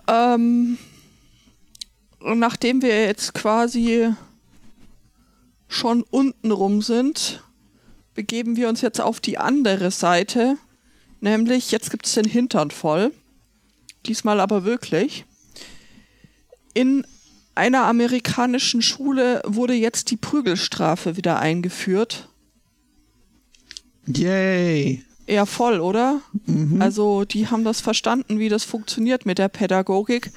Ähm, 0.09 0.79
nachdem 2.21 2.83
wir 2.83 3.05
jetzt 3.05 3.35
quasi 3.35 4.11
schon 5.69 6.03
unten 6.03 6.51
rum 6.51 6.83
sind, 6.83 7.43
begeben 8.15 8.57
wir 8.57 8.69
uns 8.69 8.81
jetzt 8.81 9.01
auf 9.01 9.21
die 9.21 9.39
andere 9.39 9.91
Seite. 9.91 10.57
Nämlich, 11.21 11.71
jetzt 11.71 11.91
gibt 11.91 12.07
es 12.07 12.15
den 12.15 12.25
Hintern 12.25 12.71
voll. 12.71 13.13
Diesmal 14.09 14.41
aber 14.41 14.65
wirklich. 14.65 15.27
In 16.75 17.07
einer 17.55 17.85
amerikanischen 17.85 18.83
Schule 18.83 19.43
wurde 19.45 19.75
jetzt 19.75 20.11
die 20.11 20.17
Prügelstrafe 20.17 21.17
wieder 21.17 21.39
eingeführt. 21.39 22.29
Yay! 24.07 25.05
Eher 25.27 25.45
voll, 25.45 25.81
oder? 25.81 26.23
Also 26.79 27.27
die 27.27 27.49
haben 27.49 27.65
das 27.65 27.83
verstanden, 27.83 28.39
wie 28.39 28.49
das 28.49 28.65
funktioniert 28.65 29.27
mit 29.27 29.37
der 29.39 29.49
Pädagogik. 29.49 30.31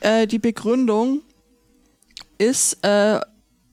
Äh, 0.00 0.26
die 0.26 0.40
Begründung 0.40 1.20
ist, 2.38 2.78
äh, 2.82 3.20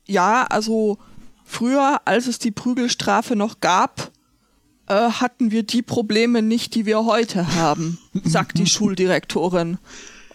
ja, 0.06 0.44
also 0.44 1.00
früher, 1.44 2.02
als 2.06 2.28
es 2.28 2.38
die 2.38 2.52
Prügelstrafe 2.52 3.36
noch 3.36 3.60
gab, 3.60 4.11
äh, 4.92 5.12
hatten 5.12 5.52
wir 5.52 5.64
die 5.64 5.82
Probleme 5.82 6.42
nicht, 6.42 6.76
die 6.76 6.86
wir 6.86 7.06
heute 7.06 7.56
haben, 7.56 7.98
sagt 8.26 8.58
die 8.58 8.66
Schuldirektorin. 8.68 9.78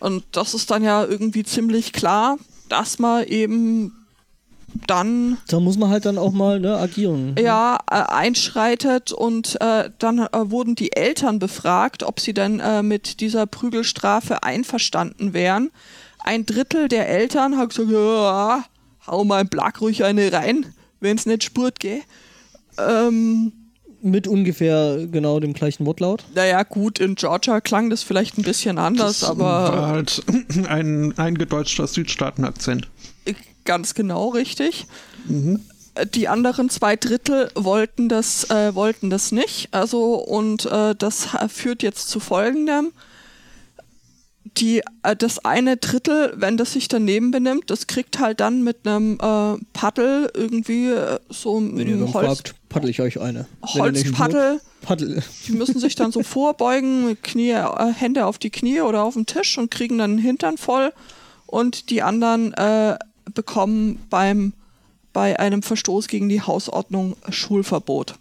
Und 0.00 0.24
das 0.32 0.54
ist 0.54 0.70
dann 0.70 0.82
ja 0.82 1.04
irgendwie 1.04 1.44
ziemlich 1.44 1.92
klar, 1.92 2.38
dass 2.68 2.98
man 2.98 3.24
eben 3.24 3.92
dann 4.86 5.38
da 5.48 5.58
muss 5.58 5.78
man 5.78 5.90
halt 5.90 6.04
dann 6.04 6.18
auch 6.18 6.32
mal 6.32 6.60
ne, 6.60 6.76
agieren. 6.76 7.34
ja, 7.38 7.78
äh, 7.90 7.94
einschreitet 7.94 9.12
und 9.12 9.58
äh, 9.60 9.90
dann 9.98 10.18
äh, 10.18 10.50
wurden 10.50 10.74
die 10.74 10.92
Eltern 10.92 11.38
befragt, 11.38 12.02
ob 12.02 12.20
sie 12.20 12.34
denn 12.34 12.60
äh, 12.60 12.82
mit 12.82 13.20
dieser 13.20 13.46
Prügelstrafe 13.46 14.42
einverstanden 14.42 15.32
wären. 15.32 15.70
Ein 16.18 16.44
Drittel 16.44 16.88
der 16.88 17.08
Eltern 17.08 17.56
hat 17.56 17.70
gesagt, 17.70 17.90
ja, 17.90 18.64
hau 19.06 19.24
mal 19.24 19.42
im 19.42 19.48
Blag 19.48 19.80
ruhig 19.80 20.04
eine 20.04 20.30
rein, 20.32 20.66
wenn 21.00 21.16
es 21.16 21.24
nicht 21.24 21.44
spurt, 21.44 21.80
gell. 21.80 22.02
Ähm, 22.78 23.52
Mit 24.06 24.28
ungefähr 24.28 25.06
genau 25.10 25.40
dem 25.40 25.52
gleichen 25.52 25.84
Wortlaut. 25.84 26.24
naja, 26.34 26.62
gut, 26.62 27.00
in 27.00 27.16
Georgia 27.16 27.60
klang 27.60 27.90
das 27.90 28.02
vielleicht 28.04 28.38
ein 28.38 28.42
bisschen 28.42 28.78
anders, 28.78 29.20
Das 29.20 29.28
aber 29.30 29.44
war 29.44 29.86
halt 29.88 30.22
ein 30.68 31.16
eingedeutschter 31.18 31.86
Südstaaten-Akzent. 31.86 32.88
Ganz 33.64 33.94
genau 33.94 34.28
richtig. 34.28 34.86
Äh, 35.94 36.06
Die 36.06 36.28
anderen 36.28 36.70
zwei 36.70 36.94
Drittel 36.94 37.50
wollten 37.56 38.08
das, 38.08 38.48
äh, 38.50 38.74
wollten 38.76 39.10
das 39.10 39.32
nicht. 39.32 39.68
Also, 39.72 40.14
und 40.14 40.66
äh, 40.66 40.94
das 40.96 41.28
führt 41.48 41.82
jetzt 41.82 42.08
zu 42.08 42.20
folgendem. 42.20 42.92
Die, 44.56 44.82
äh, 45.02 45.16
das 45.16 45.44
eine 45.44 45.76
Drittel, 45.76 46.32
wenn 46.36 46.56
das 46.56 46.72
sich 46.72 46.88
daneben 46.88 47.30
benimmt, 47.30 47.70
das 47.70 47.86
kriegt 47.86 48.18
halt 48.18 48.40
dann 48.40 48.62
mit 48.62 48.86
einem 48.86 49.14
äh, 49.14 49.58
Paddel 49.72 50.30
irgendwie 50.34 50.90
äh, 50.90 51.18
so 51.28 51.56
Wenn 51.60 51.88
ihr 51.88 51.96
ein 51.96 52.14
Holz, 52.14 52.26
fragt, 52.26 52.54
paddel 52.68 52.90
ich 52.90 53.00
euch 53.00 53.20
eine. 53.20 53.46
Holzpaddel. 53.62 54.60
Paddel. 54.82 55.22
Die 55.48 55.52
müssen 55.52 55.80
sich 55.80 55.96
dann 55.96 56.12
so 56.12 56.22
vorbeugen, 56.22 57.06
mit 57.06 57.22
Knie, 57.22 57.50
äh, 57.50 57.92
Hände 57.92 58.26
auf 58.26 58.38
die 58.38 58.50
Knie 58.50 58.80
oder 58.82 59.02
auf 59.02 59.14
den 59.14 59.26
Tisch 59.26 59.58
und 59.58 59.70
kriegen 59.70 59.98
dann 59.98 60.16
den 60.16 60.22
Hintern 60.22 60.58
voll. 60.58 60.92
Und 61.46 61.90
die 61.90 62.02
anderen 62.02 62.54
äh, 62.54 62.98
bekommen 63.34 64.04
beim, 64.10 64.52
bei 65.12 65.38
einem 65.38 65.62
Verstoß 65.62 66.08
gegen 66.08 66.28
die 66.28 66.42
Hausordnung 66.42 67.16
Schulverbot. 67.30 68.14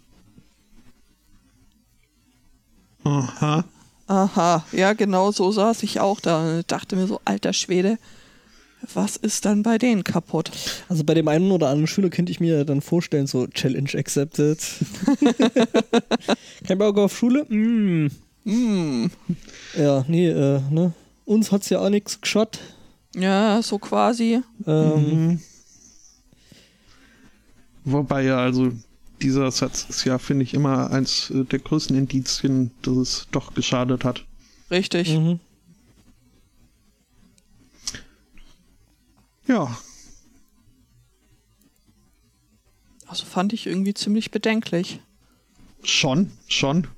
Aha. 3.04 3.64
Aha, 4.08 4.64
ja, 4.72 4.92
genau 4.92 5.32
so 5.32 5.50
saß 5.50 5.82
ich 5.82 5.98
auch 6.00 6.20
da 6.20 6.58
und 6.58 6.70
dachte 6.70 6.94
mir 6.96 7.06
so, 7.08 7.20
alter 7.24 7.52
Schwede, 7.52 7.98
was 8.94 9.16
ist 9.16 9.44
dann 9.44 9.62
bei 9.64 9.78
denen 9.78 10.04
kaputt? 10.04 10.52
Also 10.88 11.02
bei 11.02 11.14
dem 11.14 11.26
einen 11.26 11.50
oder 11.50 11.68
anderen 11.68 11.88
Schüler 11.88 12.08
könnte 12.08 12.30
ich 12.30 12.38
mir 12.38 12.64
dann 12.64 12.80
vorstellen, 12.82 13.26
so 13.26 13.46
Challenge 13.48 13.90
accepted. 13.94 14.60
Kein 16.68 16.78
Bock 16.78 16.96
auf 16.98 17.16
Schule? 17.16 17.44
Mm. 17.48 18.10
Hm, 18.44 19.10
Ja, 19.76 20.04
nee, 20.06 20.28
äh, 20.28 20.60
ne? 20.70 20.92
Uns 21.24 21.50
hat's 21.50 21.68
ja 21.70 21.80
auch 21.80 21.88
nichts 21.88 22.20
geschaut. 22.20 22.60
ja, 23.16 23.60
so 23.62 23.78
quasi. 23.80 24.40
Ähm, 24.66 25.26
Mhm. 25.30 25.40
Wobei 27.84 28.22
ja, 28.24 28.38
also 28.38 28.70
dieser 29.22 29.50
Satz 29.50 29.86
ist 29.88 30.04
ja, 30.04 30.18
finde 30.18 30.44
ich, 30.44 30.54
immer 30.54 30.90
eins 30.90 31.30
äh, 31.30 31.44
der 31.44 31.58
größten 31.58 31.96
Indizien, 31.96 32.70
dass 32.82 32.96
es 32.96 33.28
doch 33.30 33.54
geschadet 33.54 34.04
hat. 34.04 34.24
Richtig. 34.70 35.10
mhm. 35.16 35.40
Ja, 39.46 39.78
Also 43.06 43.24
fand 43.24 43.52
ich 43.52 43.66
irgendwie 43.66 43.94
ziemlich 43.94 44.30
bedenklich. 44.30 45.00
schon, 45.82 46.32
schon. 46.48 46.88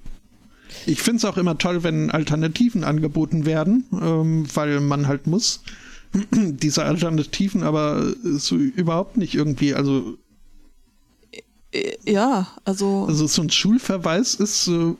Ich 0.87 1.01
finde 1.03 1.19
es 1.19 1.25
auch 1.25 1.37
immer 1.37 1.59
toll, 1.59 1.83
wenn 1.83 2.11
Alternativen 2.11 2.85
angeboten 2.85 3.47
werden, 3.47 3.85
ähm, 3.93 4.47
weil 4.55 4.81
man 4.81 5.07
halt 5.07 5.27
muss. 5.27 5.63
diese 6.33 6.85
Alternativen 6.85 7.63
aber 7.63 8.15
so 8.25 8.57
überhaupt 8.57 9.17
nicht 9.17 9.35
irgendwie, 9.35 9.75
also, 9.75 10.17
Ja, 12.07 12.49
also, 12.65 13.05
also 13.07 13.27
so 13.27 13.43
ein 13.43 13.51
Schulverweis 13.51 14.35
ist 14.35 14.69
äh, 14.69 14.95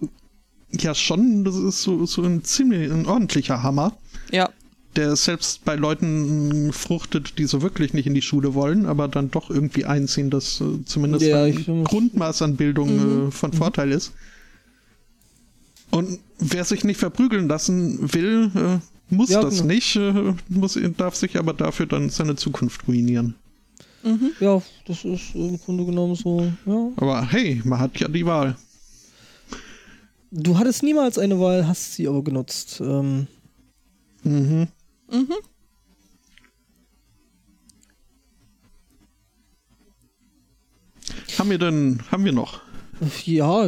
ja 0.73 0.95
schon, 0.95 1.45
das 1.45 1.57
ist 1.57 1.83
so, 1.83 2.05
so 2.05 2.23
ein 2.23 2.45
ziemlich, 2.45 2.91
ein 2.91 3.07
ordentlicher 3.07 3.63
Hammer, 3.63 3.97
ja. 4.31 4.51
der 4.97 5.17
selbst 5.17 5.65
bei 5.65 5.77
Leuten 5.77 6.73
fruchtet, 6.75 7.39
die 7.39 7.47
so 7.47 7.63
wirklich 7.63 7.95
nicht 7.95 8.07
in 8.07 8.15
die 8.15 8.21
Schule 8.23 8.53
wollen, 8.53 8.85
aber 8.85 9.09
dann 9.09 9.31
doch 9.31 9.49
irgendwie 9.49 9.87
einziehen, 9.87 10.29
dass 10.29 10.61
äh, 10.61 10.85
zumindest 10.85 11.25
Ja, 11.25 11.45
ein 11.45 11.65
Mhm. 11.67 11.85
Grundmaß 11.85 12.43
an 12.43 12.57
Bildung 12.57 13.29
äh, 13.29 13.31
von 13.31 13.53
Vorteil 13.55 13.91
ist. 13.93 14.13
Und 15.91 16.19
wer 16.39 16.65
sich 16.65 16.85
nicht 16.85 16.99
verprügeln 16.99 17.49
lassen 17.49 18.13
will, 18.13 18.51
äh, 18.55 19.15
muss 19.15 19.31
Ja, 19.31 19.41
das 19.41 19.55
genau. 19.63 19.69
nicht, 19.69 19.97
äh, 19.97 20.35
muss, 20.51 20.79
darf 20.99 21.15
sich 21.17 21.39
aber 21.39 21.55
dafür 21.55 21.87
dann 21.87 22.11
seine 22.11 22.37
Zukunft 22.37 22.87
ruinieren. 22.87 23.37
Ja, 24.41 24.63
das 24.87 25.05
ist 25.05 25.35
im 25.35 25.59
Grunde 25.59 25.85
genommen 25.85 26.15
so, 26.15 26.51
ja. 26.67 26.91
Aber 26.97 27.27
hey, 27.31 27.61
man 27.65 27.79
hat 27.79 27.99
ja 27.99 28.09
die 28.09 28.25
Wahl. 28.25 28.57
Du 30.31 30.57
hattest 30.59 30.83
niemals 30.83 31.19
eine 31.19 31.39
Wahl, 31.41 31.67
hast 31.67 31.95
sie 31.95 32.07
aber 32.09 32.23
genutzt. 32.23 32.81
Ähm, 32.81 33.27
Mhm. 34.23 34.69
Haben 41.39 41.51
wir 41.51 41.59
denn, 41.59 42.01
haben 42.11 42.25
wir 42.25 42.33
noch? 42.33 42.61
Ja, 43.25 43.67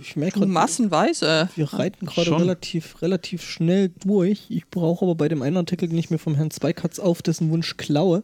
ich 0.00 0.16
merke 0.16 0.40
gerade, 0.40 0.50
Massenweise. 0.50 1.48
wir 1.56 1.72
reiten 1.72 2.06
gerade 2.06 2.36
relativ, 2.38 3.00
relativ 3.02 3.42
schnell 3.42 3.90
durch. 4.04 4.46
Ich 4.48 4.66
brauche 4.68 5.04
aber 5.04 5.14
bei 5.14 5.28
dem 5.28 5.42
einen 5.42 5.56
Artikel, 5.56 5.88
den 5.88 5.98
ich 5.98 6.10
mir 6.10 6.18
vom 6.18 6.34
Herrn 6.34 6.50
Zweikatz 6.50 6.98
auf 6.98 7.22
dessen 7.22 7.50
Wunsch 7.50 7.76
klaue, 7.76 8.22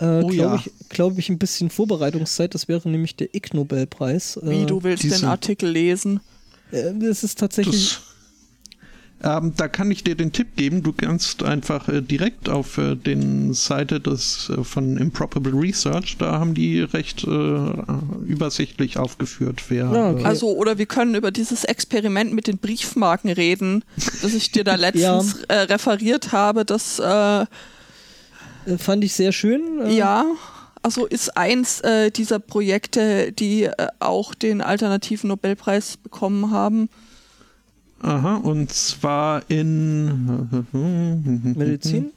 äh, 0.00 0.04
Oh 0.22 0.28
glaube 0.28 0.34
ja. 0.34 0.54
ich, 0.56 0.70
glaub 0.88 1.18
ich, 1.18 1.28
ein 1.28 1.38
bisschen 1.38 1.70
Vorbereitungszeit. 1.70 2.54
Das 2.54 2.68
wäre 2.68 2.88
nämlich 2.88 3.16
der 3.16 3.34
Ig 3.34 3.52
Nobelpreis. 3.54 4.36
Äh, 4.38 4.50
Wie, 4.50 4.66
du 4.66 4.82
willst 4.82 5.04
den 5.04 5.10
diese- 5.10 5.28
Artikel 5.28 5.70
lesen? 5.70 6.20
Äh, 6.72 6.92
das 6.98 7.22
ist 7.24 7.38
tatsächlich. 7.38 7.98
Ähm, 9.22 9.52
da 9.54 9.68
kann 9.68 9.90
ich 9.90 10.02
dir 10.02 10.14
den 10.14 10.32
Tipp 10.32 10.56
geben, 10.56 10.82
du 10.82 10.94
kannst 10.94 11.42
einfach 11.42 11.88
äh, 11.88 12.00
direkt 12.00 12.48
auf 12.48 12.78
äh, 12.78 12.94
den 12.96 13.52
Seite 13.52 14.00
des 14.00 14.48
äh, 14.48 14.64
von 14.64 14.96
Improbable 14.96 15.52
Research, 15.52 16.16
da 16.18 16.38
haben 16.38 16.54
die 16.54 16.80
recht 16.80 17.24
äh, 17.24 17.60
übersichtlich 18.26 18.96
aufgeführt, 18.98 19.64
wer 19.68 19.86
Ah, 19.90 20.10
okay. 20.12 20.22
äh, 20.22 20.24
Also, 20.24 20.48
oder 20.56 20.78
wir 20.78 20.86
können 20.86 21.14
über 21.14 21.30
dieses 21.32 21.64
Experiment 21.64 22.32
mit 22.32 22.46
den 22.46 22.56
Briefmarken 22.56 23.30
reden, 23.30 23.84
das 24.22 24.32
ich 24.32 24.52
dir 24.52 24.64
da 24.64 24.74
letztens 24.76 25.42
äh, 25.48 25.54
referiert 25.54 26.32
habe. 26.32 26.64
Das, 26.64 26.96
fand 28.78 29.04
ich 29.04 29.12
sehr 29.12 29.32
schön. 29.32 29.90
Ja, 29.90 30.24
also 30.82 31.04
ist 31.06 31.36
eins 31.36 31.82
dieser 32.16 32.38
Projekte, 32.38 33.32
die 33.32 33.68
auch 33.98 34.34
den 34.34 34.60
alternativen 34.62 35.28
Nobelpreis 35.28 35.96
bekommen 35.98 36.50
haben. 36.50 36.88
Aha, 38.00 38.36
und 38.36 38.72
zwar 38.72 39.42
in 39.50 40.64
Medizin? 41.56 42.12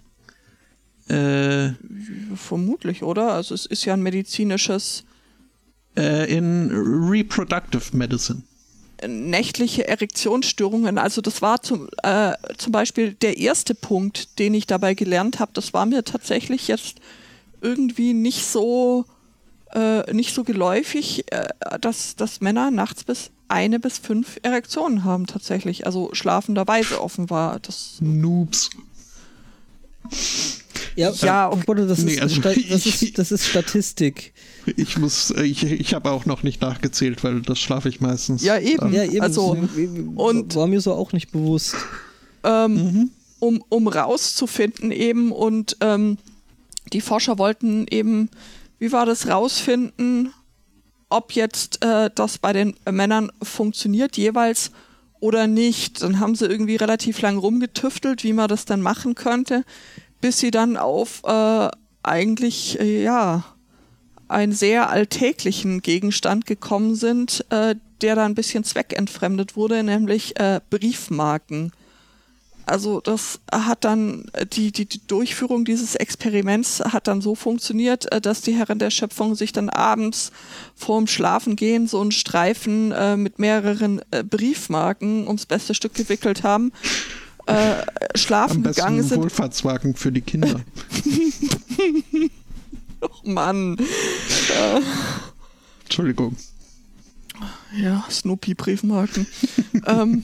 Äh, 1.10 1.72
Vermutlich, 2.36 3.04
oder? 3.04 3.34
Also 3.34 3.54
es 3.54 3.66
ist 3.66 3.84
ja 3.86 3.94
ein 3.94 4.02
medizinisches 4.02 5.04
äh, 5.98 6.34
in 6.34 6.72
Reproductive 6.72 7.96
Medicine. 7.96 8.44
nächtliche 9.06 9.88
Erektionsstörungen. 9.88 10.98
Also 10.98 11.22
das 11.22 11.42
war 11.42 11.62
zum, 11.62 11.90
äh, 12.04 12.34
zum 12.58 12.72
Beispiel 12.72 13.14
der 13.16 13.38
erste 13.38 13.76
Punkt, 13.76 14.40
den 14.40 14.54
ich 14.54 14.66
dabei 14.66 14.94
gelernt 14.94 15.40
habe. 15.40 15.52
Das 15.54 15.74
war 15.74 15.86
mir 15.86 16.06
tatsächlich 16.06 16.70
jetzt 16.70 17.00
irgendwie 17.62 18.14
nicht 18.14 18.46
so 18.46 19.06
äh, 19.74 20.14
nicht 20.14 20.34
so 20.34 20.44
geläufig, 20.44 21.26
äh, 21.32 21.48
dass, 21.82 22.16
dass 22.16 22.42
Männer 22.42 22.72
nachts 22.72 23.04
bis 23.04 23.32
eine 23.54 23.80
bis 23.80 24.00
fünf 24.00 24.40
Erektionen 24.42 25.04
haben 25.04 25.28
tatsächlich. 25.28 25.86
Also 25.86 26.10
schlafenderweise 26.14 27.00
offenbar. 27.02 27.60
Das 27.60 27.98
Noobs. 28.02 28.70
Ja, 30.96 31.12
Ja, 31.12 31.52
oh 31.52 31.60
Gott, 31.66 31.80
das, 31.80 32.00
nee, 32.00 32.14
ist, 32.14 32.22
also 32.22 32.42
das, 32.42 32.56
ich- 32.58 33.02
ist, 33.02 33.18
das 33.18 33.32
ist 33.32 33.48
Statistik. 33.48 34.34
Ich 34.78 34.98
muss, 34.98 35.32
äh, 35.32 35.44
ich, 35.44 35.64
ich 35.64 35.94
habe 35.94 36.12
auch 36.12 36.26
noch 36.26 36.44
nicht 36.44 36.62
nachgezählt, 36.62 37.24
weil 37.24 37.42
das 37.42 37.60
schlafe 37.60 37.90
ich 37.90 38.00
meistens. 38.02 38.44
Ja, 38.44 38.60
eben. 38.60 38.94
Ja, 38.94 39.04
eben. 39.04 39.22
Also, 39.22 39.58
und- 40.16 40.56
war 40.56 40.68
mir 40.68 40.82
so 40.82 40.94
auch 40.94 41.12
nicht 41.14 41.32
bewusst. 41.32 41.76
ähm, 42.44 43.10
um, 43.40 43.64
um 43.70 43.88
rauszufinden 43.88 44.92
eben 44.92 45.32
und 45.32 45.78
ähm, 45.82 46.18
die 46.94 47.02
Forscher 47.02 47.38
wollten 47.38 47.86
eben, 47.90 48.30
wie 48.80 48.92
war 48.92 49.06
das, 49.06 49.28
rausfinden, 49.28 50.32
ob 51.14 51.34
jetzt 51.34 51.84
äh, 51.86 52.10
das 52.14 52.40
bei 52.40 52.54
den 52.54 52.76
Männern 52.90 53.32
funktioniert 53.42 54.18
jeweils 54.18 54.72
oder 55.20 55.46
nicht. 55.46 56.02
Dann 56.02 56.20
haben 56.20 56.36
sie 56.36 56.48
irgendwie 56.48 56.76
relativ 56.76 57.22
lang 57.22 57.38
rumgetüftelt, 57.38 58.24
wie 58.24 58.34
man 58.34 58.48
das 58.48 58.66
dann 58.66 58.82
machen 58.82 59.14
könnte, 59.14 59.64
bis 60.22 60.40
sie 60.40 60.50
dann 60.50 60.76
auf 60.76 61.22
äh, 61.24 61.70
eigentlich, 62.02 62.80
äh, 62.80 63.04
ja, 63.04 63.46
einen 64.28 64.54
sehr 64.54 64.90
alltäglichen 64.90 65.84
Gegenstand 65.84 66.48
gekommen 66.48 66.96
sind, 66.96 67.46
äh, 67.50 67.76
der 68.02 68.16
da 68.16 68.26
ein 68.26 68.36
bisschen 68.36 68.64
zweckentfremdet 68.64 69.56
wurde, 69.56 69.84
nämlich 69.84 70.40
äh, 70.40 70.62
Briefmarken. 70.72 71.72
Also 72.66 73.02
das 73.02 73.40
hat 73.52 73.84
dann, 73.84 74.26
äh, 74.34 74.46
die, 74.46 74.72
die, 74.72 74.86
die 74.86 75.06
Durchführung 75.08 75.66
dieses 75.66 75.96
Experiments 75.96 76.80
hat 76.80 77.08
dann 77.08 77.22
so 77.22 77.36
funktioniert, 77.36 78.12
äh, 78.12 78.22
dass 78.22 78.42
die 78.42 78.54
Herren 78.54 78.80
der 78.80 78.90
Schöpfung 78.90 79.36
sich 79.36 79.52
dann 79.52 79.70
abends 79.70 80.32
vorm 80.76 81.08
Schlafengehen 81.08 81.88
so 81.88 82.00
einen 82.02 82.12
Streifen 82.12 82.92
äh, 82.92 83.18
mit 83.18 83.40
mehreren 83.40 84.02
äh, 84.12 84.24
Briefmarken 84.24 85.28
ums 85.28 85.46
beste 85.46 85.74
Stück 85.74 85.94
gewickelt 85.94 86.44
haben, 86.44 86.72
äh, 87.48 87.84
schlafen 88.16 88.58
Am 88.58 88.64
besten 88.64 88.76
gegangen 88.82 89.00
ein 89.00 89.04
sind. 89.04 89.22
Wohlfahrtswagen 89.22 89.96
für 89.96 90.12
die 90.12 90.22
Kinder. 90.22 90.62
Oh 93.06 93.30
Mann. 93.30 93.76
Entschuldigung. 95.84 96.38
Ja, 97.76 98.06
Snoopy-Briefmarken. 98.10 99.28
ähm, 99.86 100.24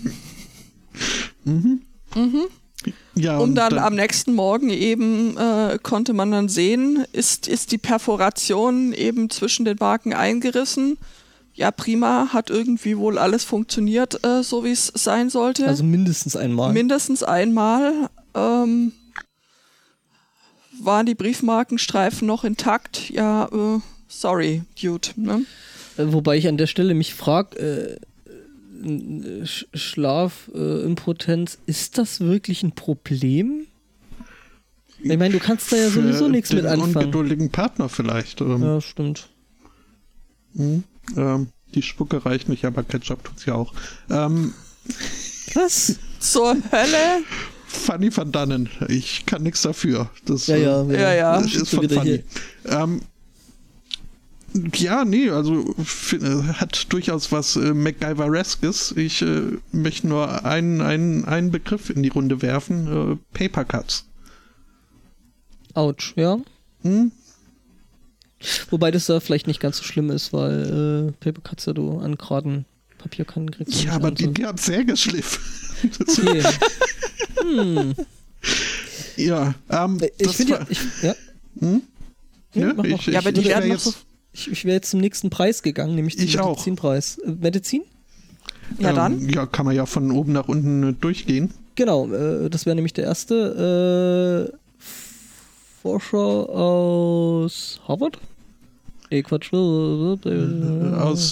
Ja, 3.15 3.37
und 3.37 3.49
und 3.49 3.55
dann 3.55 3.77
am 3.77 3.95
nächsten 3.95 4.33
Morgen 4.33 4.69
eben 4.69 5.37
äh, 5.37 5.77
konnte 5.81 6.13
man 6.13 6.31
dann 6.31 6.47
sehen, 6.47 7.05
ist, 7.11 7.47
ist 7.47 7.71
die 7.71 7.77
Perforation 7.77 8.93
eben 8.93 9.29
zwischen 9.29 9.65
den 9.65 9.77
Marken 9.79 10.13
eingerissen. 10.13 10.97
Ja, 11.53 11.71
prima, 11.71 12.29
hat 12.31 12.49
irgendwie 12.49 12.97
wohl 12.97 13.17
alles 13.17 13.43
funktioniert, 13.43 14.23
äh, 14.23 14.43
so 14.43 14.63
wie 14.63 14.71
es 14.71 14.93
sein 14.95 15.29
sollte. 15.29 15.67
Also 15.67 15.83
mindestens 15.83 16.37
einmal. 16.37 16.71
Mindestens 16.71 17.21
einmal 17.21 18.09
ähm, 18.33 18.93
waren 20.81 21.05
die 21.05 21.15
Briefmarkenstreifen 21.15 22.25
noch 22.25 22.45
intakt. 22.45 23.09
Ja, 23.09 23.49
äh, 23.51 23.81
sorry, 24.07 24.63
Dude. 24.81 25.09
Ne? 25.17 25.43
Äh, 25.97 26.13
Wobei 26.13 26.37
ich 26.37 26.47
an 26.47 26.55
der 26.55 26.67
Stelle 26.67 26.93
mich 26.93 27.13
frage, 27.13 27.57
äh, 27.59 27.99
Schlafimpotenz, 29.73 31.55
äh, 31.55 31.57
ist 31.69 31.97
das 31.97 32.19
wirklich 32.21 32.63
ein 32.63 32.73
Problem? 32.73 33.65
Ich 35.01 35.17
meine, 35.17 35.29
du 35.29 35.39
kannst 35.39 35.71
da 35.71 35.77
ja 35.77 35.89
für 35.89 36.01
sowieso 36.01 36.27
nichts 36.27 36.49
den 36.49 36.57
mit 36.57 36.65
anfangen. 36.65 36.95
ungeduldigen 36.95 37.49
Partner 37.51 37.87
vielleicht. 37.89 38.41
Ähm, 38.41 38.61
Ja, 38.61 38.81
stimmt. 38.81 39.29
ähm, 40.57 41.47
die 41.73 41.81
Spucke 41.81 42.25
reicht 42.25 42.49
nicht, 42.49 42.65
aber 42.65 42.83
Ketchup 42.83 43.23
tut's 43.23 43.45
ja 43.45 43.55
auch. 43.55 43.73
Ähm, 44.09 44.53
Was? 45.53 45.95
Zur 46.19 46.57
Hölle? 46.71 47.23
Funny 47.67 48.15
van 48.15 48.31
Dannen. 48.31 48.67
Ich 48.87 49.25
kann 49.25 49.43
nichts 49.43 49.61
dafür. 49.61 50.09
Das, 50.25 50.47
Ja, 50.47 50.57
ja, 50.57 50.81
äh, 50.89 51.01
Ja, 51.01 51.13
ja. 51.13 51.41
Das 51.41 51.53
ist 51.53 51.69
Schon 51.69 51.87
von 51.87 51.97
funny. 51.97 52.23
Ähm, 52.65 53.01
ja, 54.75 55.05
nee, 55.05 55.29
also 55.29 55.75
äh, 56.13 56.43
hat 56.53 56.91
durchaus 56.91 57.31
was 57.31 57.55
äh, 57.55 57.73
MacGyvereskes. 57.73 58.93
Ich 58.97 59.21
äh, 59.21 59.41
möchte 59.71 60.07
nur 60.07 60.45
einen, 60.45 60.81
einen, 60.81 61.25
einen 61.25 61.51
Begriff 61.51 61.89
in 61.89 62.03
die 62.03 62.09
Runde 62.09 62.41
werfen. 62.41 63.13
Äh, 63.13 63.17
Paper 63.37 63.65
Cuts. 63.65 64.05
Autsch, 65.73 66.13
ja. 66.15 66.39
Hm? 66.83 67.11
Wobei 68.69 68.89
das 68.91 69.05
da 69.05 69.19
vielleicht 69.19 69.47
nicht 69.47 69.59
ganz 69.59 69.77
so 69.77 69.83
schlimm 69.83 70.09
ist, 70.11 70.31
weil 70.33 71.09
äh, 71.09 71.11
Paper 71.23 71.41
Cuts 71.41 71.65
ja 71.65 71.73
du 71.73 71.99
an 71.99 72.15
geraden 72.17 72.65
Papierkannen 72.97 73.51
kriegst. 73.51 73.81
du 73.81 73.85
Ja, 73.85 73.93
aber 73.93 74.07
an, 74.09 74.15
die, 74.15 74.25
so. 74.25 74.31
die 74.31 74.45
hat 74.45 74.59
Sägeschliff. 74.59 75.39
Okay. 76.01 76.43
hm. 77.41 77.93
ja, 79.17 79.53
ähm, 79.69 79.97
Äh, 80.01 80.09
Ich 80.17 80.31
finde, 80.35 80.53
ja, 80.53 80.65
ich, 80.69 80.79
ja. 81.03 81.15
Hm? 81.59 81.81
Ja, 82.53 82.67
Ja, 82.73 82.83
ich- 82.83 82.93
ich- 82.93 83.05
Ja, 83.13 83.19
aber 83.19 83.31
die 83.31 83.45
werden 83.45 83.69
noch 83.69 83.75
jetzt- 83.75 83.83
so 83.85 83.93
Ich, 84.33 84.51
ich 84.51 84.65
wäre 84.65 84.75
jetzt 84.75 84.91
zum 84.91 84.99
nächsten 84.99 85.29
Preis 85.29 85.63
gegangen, 85.63 85.95
nämlich 85.95 86.17
zum 86.17 86.25
Ich 86.25 86.39
auch. 86.39 86.49
Medizinpreis. 86.49 87.17
Äh, 87.19 87.31
Medizin? 87.39 87.81
Na 88.77 88.93
dann. 88.93 89.21
Ähm, 89.21 89.29
ja, 89.29 89.45
kann 89.45 89.65
man 89.65 89.75
ja 89.75 89.85
von 89.85 90.11
oben 90.11 90.33
nach 90.33 90.47
unten 90.47 90.89
äh, 90.89 90.93
durchgehen. 90.93 91.51
Genau, 91.75 92.11
äh, 92.11 92.49
das 92.49 92.65
wäre 92.65 92.75
nämlich 92.75 92.93
der 92.93 93.05
erste. 93.05 94.51
Äh, 94.51 94.57
Forscher 95.81 96.19
aus 96.19 97.79
Harvard? 97.87 98.17
Nee, 99.09 99.23
Quatsch. 99.23 99.53
Aus 99.53 100.19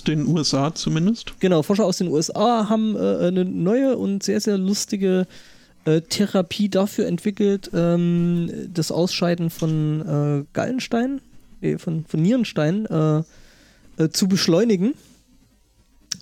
den 0.03 0.25
USA 0.25 0.73
zumindest. 0.73 1.39
Genau, 1.39 1.61
Forscher 1.61 1.85
aus 1.85 1.97
den 1.97 2.07
USA 2.07 2.69
haben 2.69 2.95
äh, 2.95 3.27
eine 3.27 3.45
neue 3.45 3.97
und 3.97 4.23
sehr, 4.23 4.41
sehr 4.41 4.57
lustige 4.57 5.27
äh, 5.85 6.01
Therapie 6.01 6.69
dafür 6.69 7.07
entwickelt, 7.07 7.69
ähm, 7.73 8.49
das 8.73 8.91
Ausscheiden 8.91 9.49
von 9.49 10.01
äh, 10.01 10.45
Gallenstein, 10.53 11.21
nee, 11.61 11.77
von, 11.77 12.05
von 12.05 12.21
Nierenstein 12.21 12.85
äh, 12.85 13.23
äh, 13.97 14.09
zu 14.09 14.27
beschleunigen. 14.27 14.93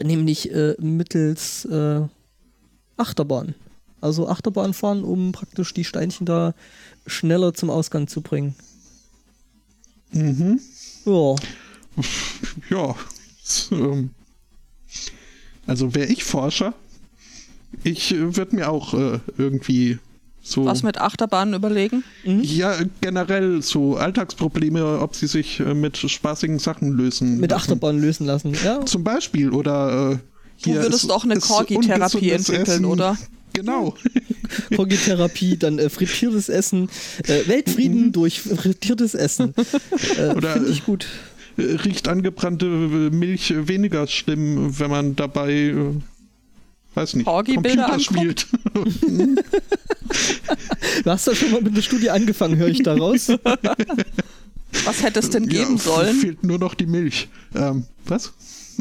Nämlich 0.02 0.52
äh, 0.52 0.76
mittels 0.80 1.68
Achterbahn. 2.98 3.56
Also 4.02 4.28
Achterbahn 4.28 4.74
fahren, 4.74 5.04
um 5.04 5.32
praktisch 5.32 5.74
die 5.74 5.86
Steinchen 5.86 6.26
da 6.26 6.54
schneller 7.08 7.54
zum 7.54 7.70
Ausgang 7.70 8.08
zu 8.08 8.22
bringen. 8.22 8.56
Mhm. 10.12 10.60
Ja. 11.06 11.36
Ja. 12.70 12.96
Ähm, 13.72 14.10
also 15.66 15.96
wäre 15.96 16.08
ich 16.08 16.24
Forscher, 16.24 16.74
ich 17.84 18.12
äh, 18.12 18.36
würde 18.36 18.56
mir 18.56 18.70
auch 18.70 18.94
äh, 18.94 19.20
irgendwie 19.38 20.00
so. 20.48 20.64
Was 20.66 20.84
mit 20.84 21.00
Achterbahnen 21.00 21.56
überlegen? 21.56 22.04
Mhm. 22.24 22.42
Ja, 22.44 22.76
generell 23.02 23.64
so 23.64 23.96
Alltagsprobleme, 23.96 25.00
ob 25.00 25.16
sie 25.16 25.26
sich 25.26 25.60
äh, 25.60 25.74
mit 25.74 25.98
spaßigen 25.98 26.60
Sachen 26.60 26.92
lösen. 26.92 27.40
Mit 27.40 27.52
Achterbahnen 27.52 28.00
lösen 28.00 28.28
lassen, 28.28 28.56
ja. 28.64 28.86
Zum 28.86 29.04
Beispiel 29.04 29.50
oder. 29.50 30.12
Äh, 30.12 30.18
du 30.64 30.76
würdest 30.76 31.10
doch 31.10 31.24
eine 31.24 31.40
Corgi-Therapie 31.40 32.30
entwickeln, 32.30 32.68
Essen. 32.68 32.86
oder? 32.86 33.18
Genau. 33.54 33.96
Corgi-Therapie, 34.76 35.58
dann 35.58 35.80
äh, 35.80 35.90
frittiertes 35.90 36.48
Essen, 36.50 36.90
äh, 37.24 37.48
Weltfrieden 37.48 38.08
mhm. 38.08 38.12
durch 38.12 38.40
frittiertes 38.42 39.16
Essen. 39.16 39.56
Äh, 40.18 40.40
Finde 40.40 40.70
ich 40.70 40.86
gut. 40.86 41.08
Riecht 41.58 42.08
angebrannte 42.08 42.66
Milch 42.66 43.54
weniger 43.56 44.08
schlimm, 44.08 44.78
wenn 44.80 44.92
man 44.92 45.16
dabei 45.16 45.74
weiß 46.96 47.16
nicht, 47.16 47.26
Computer 47.26 48.00
spielt. 48.00 48.48
du 51.04 51.12
hast 51.12 51.28
doch 51.28 51.36
schon 51.36 51.52
mal 51.52 51.62
mit 51.62 51.74
einer 51.74 51.82
Studie 51.82 52.10
angefangen, 52.10 52.58
höre 52.58 52.70
ich 52.70 52.84
daraus. 52.84 53.30
Was 54.84 55.04
hätte 55.04 55.20
es 55.20 55.30
denn 55.30 55.48
geben 55.48 55.78
ja, 55.78 55.82
sollen? 55.82 56.16
Fehlt 56.16 56.44
nur 56.44 56.60
noch 56.60 56.74
die 56.74 56.86
Milch. 56.86 57.30
Ähm, 57.54 57.86
was? 58.06 58.34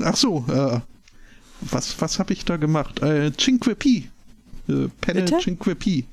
Ach 0.03 0.17
so, 0.17 0.45
äh, 0.49 0.81
was, 1.61 2.01
was 2.01 2.19
habe 2.19 2.33
ich 2.33 2.45
da 2.45 2.57
gemacht? 2.57 3.01
Äh, 3.01 3.33
Cinque 3.37 3.75
Pi. 3.75 4.09
Äh, 4.69 4.89
Penne 5.01 5.23
Bitte? 5.23 5.39
Cinque 5.39 5.75
Pi. 5.75 6.05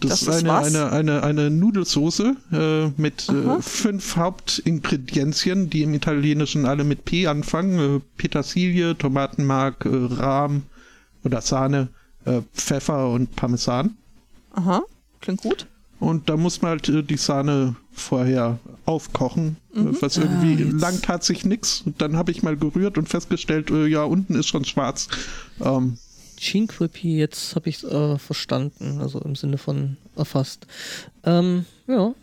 Das, 0.00 0.24
das 0.24 0.36
ist, 0.36 0.44
eine, 0.44 0.58
eine, 0.58 0.92
eine, 0.92 1.22
eine 1.22 1.50
Nudelsoße 1.50 2.36
äh, 2.52 3.00
mit 3.00 3.28
äh, 3.28 3.62
fünf 3.62 4.16
Hauptingredienzien, 4.16 5.70
die 5.70 5.82
im 5.82 5.94
Italienischen 5.94 6.66
alle 6.66 6.84
mit 6.84 7.04
P 7.04 7.26
anfangen. 7.26 7.96
Äh, 7.96 8.00
Petersilie, 8.16 8.98
Tomatenmark, 8.98 9.84
äh, 9.84 9.90
Rahm 9.92 10.64
oder 11.22 11.40
Sahne, 11.40 11.88
äh, 12.24 12.42
Pfeffer 12.54 13.08
und 13.10 13.36
Parmesan. 13.36 13.96
Aha, 14.52 14.82
klingt 15.20 15.42
gut. 15.42 15.66
Und 16.00 16.28
da 16.28 16.36
muss 16.36 16.60
man 16.60 16.72
halt 16.72 16.88
äh, 16.88 17.02
die 17.02 17.16
Sahne 17.16 17.76
vorher 17.92 18.58
aufkochen, 18.84 19.56
mhm. 19.72 19.96
was 20.00 20.16
irgendwie 20.16 20.64
ah, 20.64 20.76
lang 20.76 21.00
tat 21.02 21.22
sich 21.22 21.44
nichts. 21.44 21.84
Dann 21.98 22.16
habe 22.16 22.32
ich 22.32 22.42
mal 22.42 22.56
gerührt 22.56 22.98
und 22.98 23.08
festgestellt, 23.08 23.70
ja, 23.70 24.02
unten 24.02 24.34
ist 24.34 24.48
schon 24.48 24.64
schwarz. 24.64 25.08
Ähm, 25.60 25.98
Cinquepi, 26.44 27.16
jetzt 27.16 27.56
habe 27.56 27.68
ich 27.68 27.76
es 27.76 27.84
äh, 27.84 28.18
verstanden, 28.18 29.00
also 29.00 29.20
im 29.20 29.34
Sinne 29.34 29.58
von 29.58 29.96
erfasst. 30.16 30.66
Ähm, 31.24 31.64
ja. 31.86 32.14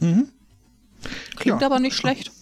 Mhm. 0.00 0.28
Klingt 1.36 1.60
ja. 1.60 1.66
aber 1.66 1.78
nicht 1.78 1.96
schlecht. 1.96 2.32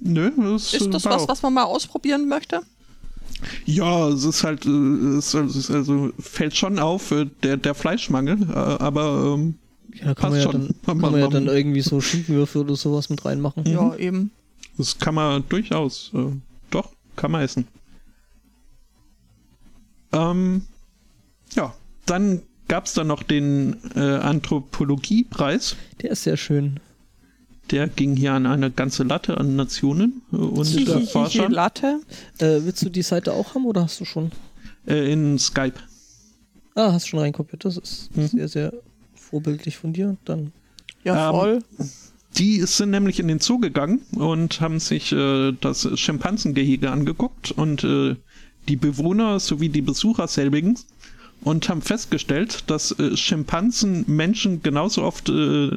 Nö, 0.00 0.30
das 0.36 0.74
ist 0.74 0.92
das 0.92 1.04
was, 1.04 1.28
was 1.28 1.42
man 1.42 1.54
mal 1.54 1.64
ausprobieren 1.64 2.28
möchte? 2.28 2.60
Ja, 3.64 4.08
es 4.08 4.24
ist 4.24 4.44
halt, 4.44 4.66
äh, 4.66 5.16
es 5.18 5.34
ist 5.34 5.70
also 5.70 6.10
fällt 6.18 6.56
schon 6.56 6.78
auf, 6.78 7.10
äh, 7.10 7.26
der, 7.42 7.56
der 7.56 7.74
Fleischmangel, 7.74 8.42
äh, 8.50 8.54
aber 8.54 9.34
ähm, 9.34 9.54
ja, 9.94 10.14
kann 10.14 10.30
man 10.30 10.40
ja, 10.40 10.52
dann, 10.52 10.74
kann 10.84 10.98
man, 10.98 11.12
man 11.12 11.20
ja 11.20 11.28
dann 11.28 11.46
irgendwie 11.46 11.80
so 11.80 12.00
Schinkenwürfel 12.00 12.62
oder 12.62 12.76
sowas 12.76 13.10
mit 13.10 13.24
reinmachen. 13.24 13.64
Ja, 13.66 13.82
mhm. 13.82 13.98
eben. 13.98 14.30
Das 14.76 14.98
kann 14.98 15.14
man 15.14 15.44
durchaus, 15.48 16.10
äh, 16.14 16.32
doch, 16.70 16.90
kann 17.16 17.30
man 17.30 17.42
essen. 17.42 17.66
Ähm, 20.14 20.62
ja, 21.54 21.74
dann 22.06 22.42
gab 22.68 22.86
es 22.86 22.94
dann 22.94 23.08
noch 23.08 23.22
den 23.22 23.76
äh, 23.94 24.00
Anthropologiepreis. 24.00 25.76
Der 26.02 26.10
ist 26.10 26.22
sehr 26.22 26.36
schön. 26.36 26.80
Der 27.70 27.88
ging 27.88 28.14
hier 28.16 28.34
an 28.34 28.46
eine 28.46 28.70
ganze 28.70 29.04
Latte 29.04 29.38
an 29.38 29.56
Nationen 29.56 30.22
äh, 30.32 30.36
und 30.36 30.88
äh, 30.88 31.06
Forschern. 31.06 31.52
Latte? 31.52 32.00
Äh, 32.38 32.60
willst 32.62 32.82
du 32.82 32.90
die 32.90 33.02
Seite 33.02 33.32
auch 33.32 33.54
haben 33.54 33.66
oder 33.66 33.82
hast 33.82 34.00
du 34.00 34.04
schon? 34.04 34.32
Äh, 34.86 35.12
in 35.12 35.38
Skype. 35.38 35.78
Ah, 36.74 36.92
hast 36.92 37.06
du 37.06 37.10
schon 37.10 37.20
reinkopiert. 37.20 37.64
Das 37.64 37.76
ist 37.76 38.14
mhm. 38.16 38.28
sehr, 38.28 38.48
sehr 38.48 38.72
vorbildlich 39.14 39.78
von 39.78 39.92
dir. 39.92 40.16
Dann. 40.24 40.52
Ja, 41.04 41.30
ähm, 41.30 41.36
voll. 41.36 41.58
Ähm, 41.78 41.90
die 42.36 42.60
sind 42.62 42.90
nämlich 42.90 43.20
in 43.20 43.28
den 43.28 43.38
Zoo 43.38 43.58
gegangen 43.58 44.02
und 44.16 44.60
haben 44.60 44.80
sich 44.80 45.12
äh, 45.12 45.52
das 45.60 45.88
Schimpansengehege 45.98 46.90
angeguckt 46.90 47.52
und 47.52 47.84
äh, 47.84 48.16
die 48.68 48.76
Bewohner 48.76 49.40
sowie 49.40 49.68
die 49.68 49.82
Besucher 49.82 50.28
selbigen 50.28 50.78
und 51.42 51.68
haben 51.68 51.82
festgestellt, 51.82 52.64
dass 52.68 52.92
äh, 52.98 53.16
Schimpansen 53.16 54.04
Menschen 54.06 54.62
genauso 54.62 55.02
oft 55.02 55.28
äh, 55.28 55.70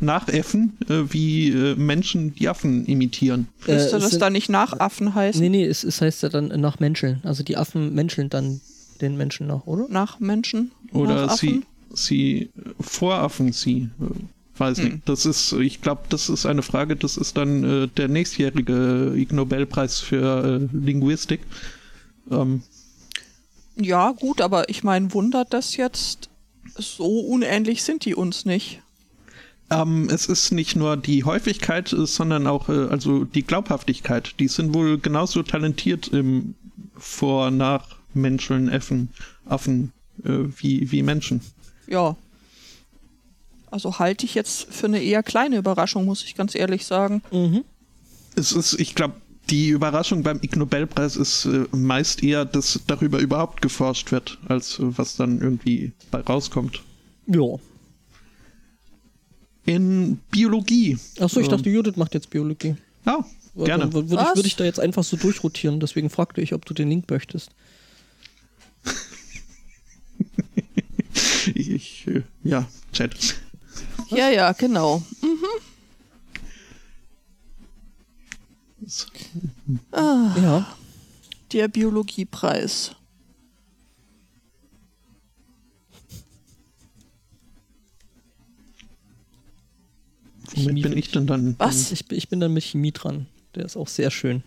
nachäffen, 0.00 0.76
äh, 0.88 1.12
wie 1.12 1.50
äh, 1.50 1.74
Menschen 1.76 2.34
die 2.34 2.48
Affen 2.48 2.86
imitieren. 2.86 3.48
Müsste 3.66 3.96
äh, 3.96 4.00
das 4.00 4.18
da 4.18 4.30
nicht 4.30 4.48
Nachaffen 4.48 5.14
heißen? 5.14 5.40
Nee, 5.40 5.48
nee, 5.48 5.64
es, 5.64 5.84
es 5.84 6.00
heißt 6.00 6.22
ja 6.22 6.28
dann 6.28 6.48
nach 6.60 6.80
Menscheln. 6.80 7.20
Also 7.22 7.42
die 7.42 7.56
Affen 7.56 7.94
menscheln 7.94 8.28
dann 8.28 8.60
den 9.00 9.16
Menschen 9.16 9.46
nach, 9.46 9.66
oder? 9.66 9.86
Nach 9.88 10.20
Menschen? 10.20 10.72
Oder 10.92 11.26
nach 11.26 11.36
sie, 11.36 11.62
sie 11.92 12.50
voraffen 12.80 13.52
sie. 13.52 13.88
Äh, 14.00 14.58
weiß 14.58 14.78
hm. 14.78 14.84
nicht. 14.84 15.08
Das 15.08 15.26
ist, 15.26 15.52
ich 15.52 15.80
glaube, 15.80 16.02
das 16.08 16.28
ist 16.28 16.46
eine 16.46 16.62
Frage, 16.62 16.96
das 16.96 17.16
ist 17.16 17.36
dann 17.36 17.64
äh, 17.64 17.88
der 17.88 18.08
nächstjährige 18.08 19.14
Ig 19.16 19.32
Nobelpreis 19.32 20.00
für 20.00 20.60
äh, 20.72 20.76
Linguistik. 20.76 21.40
Ähm, 22.30 22.62
ja, 23.76 24.12
gut, 24.12 24.40
aber 24.40 24.68
ich 24.68 24.84
meine, 24.84 25.12
wundert 25.12 25.52
das 25.52 25.76
jetzt? 25.76 26.28
So 26.76 27.20
unähnlich 27.20 27.82
sind 27.82 28.04
die 28.04 28.14
uns 28.14 28.44
nicht. 28.44 28.80
Ähm, 29.70 30.08
es 30.10 30.26
ist 30.26 30.52
nicht 30.52 30.76
nur 30.76 30.96
die 30.96 31.24
Häufigkeit, 31.24 31.92
äh, 31.92 32.06
sondern 32.06 32.46
auch 32.46 32.68
äh, 32.68 32.88
also 32.88 33.24
die 33.24 33.42
Glaubhaftigkeit. 33.42 34.34
Die 34.38 34.48
sind 34.48 34.74
wohl 34.74 34.98
genauso 34.98 35.42
talentiert 35.42 36.08
im 36.08 36.54
Vor-, 36.96 37.50
Nach-, 37.50 37.96
Menschen, 38.14 38.68
Äffen, 38.68 39.08
Affen 39.46 39.92
äh, 40.24 40.44
wie, 40.58 40.92
wie 40.92 41.02
Menschen. 41.02 41.40
Ja. 41.86 42.16
Also 43.70 43.98
halte 43.98 44.26
ich 44.26 44.34
jetzt 44.34 44.72
für 44.72 44.86
eine 44.86 45.02
eher 45.02 45.22
kleine 45.22 45.56
Überraschung, 45.56 46.04
muss 46.04 46.24
ich 46.24 46.34
ganz 46.34 46.54
ehrlich 46.54 46.84
sagen. 46.84 47.22
Mhm. 47.30 47.64
Es 48.34 48.52
ist, 48.52 48.78
ich 48.78 48.94
glaube, 48.94 49.14
die 49.50 49.68
Überraschung 49.68 50.22
beim 50.22 50.40
Ig 50.42 50.56
Nobelpreis 50.56 51.16
ist 51.16 51.46
äh, 51.46 51.66
meist 51.72 52.22
eher, 52.22 52.44
dass 52.44 52.80
darüber 52.86 53.18
überhaupt 53.18 53.62
geforscht 53.62 54.12
wird, 54.12 54.38
als 54.48 54.78
äh, 54.78 54.96
was 54.96 55.16
dann 55.16 55.40
irgendwie 55.40 55.92
bei 56.10 56.20
rauskommt. 56.20 56.82
Ja. 57.26 57.58
In 59.64 60.18
Biologie. 60.30 60.98
Achso, 61.20 61.40
ich 61.40 61.48
dachte, 61.48 61.70
Judith 61.70 61.96
macht 61.96 62.14
jetzt 62.14 62.30
Biologie. 62.30 62.76
Ja, 63.04 63.24
oh, 63.54 63.64
gerne. 63.64 63.92
Würde 63.92 64.14
ich, 64.14 64.36
würd 64.36 64.46
ich 64.46 64.56
da 64.56 64.64
jetzt 64.64 64.80
einfach 64.80 65.04
so 65.04 65.16
durchrotieren, 65.16 65.80
deswegen 65.80 66.10
fragte 66.10 66.40
ich, 66.40 66.52
ob 66.52 66.64
du 66.64 66.74
den 66.74 66.88
Link 66.88 67.10
möchtest. 67.10 67.50
ich, 71.54 72.06
äh, 72.08 72.22
ja, 72.42 72.66
Chat. 72.92 73.36
Ja, 74.10 74.30
ja, 74.30 74.52
genau. 74.52 75.02
Mhm. 75.20 75.71
Ah, 79.92 80.34
ja. 80.40 80.76
Der 81.52 81.68
Biologiepreis. 81.68 82.96
Womit 90.54 90.82
bin 90.82 90.96
ich 90.96 91.10
denn 91.10 91.26
dann? 91.26 91.54
Was? 91.58 91.92
Ich, 91.92 92.10
ich 92.10 92.28
bin 92.28 92.40
dann 92.40 92.52
mit 92.52 92.64
Chemie 92.64 92.92
dran. 92.92 93.26
Der 93.54 93.64
ist 93.64 93.76
auch 93.76 93.88
sehr 93.88 94.10
schön. 94.10 94.42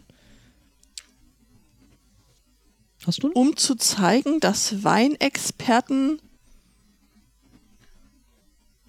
Hast 3.05 3.23
du? 3.23 3.31
Um 3.31 3.55
zu 3.55 3.75
zeigen, 3.75 4.39
dass 4.39 4.83
Weinexperten 4.83 6.19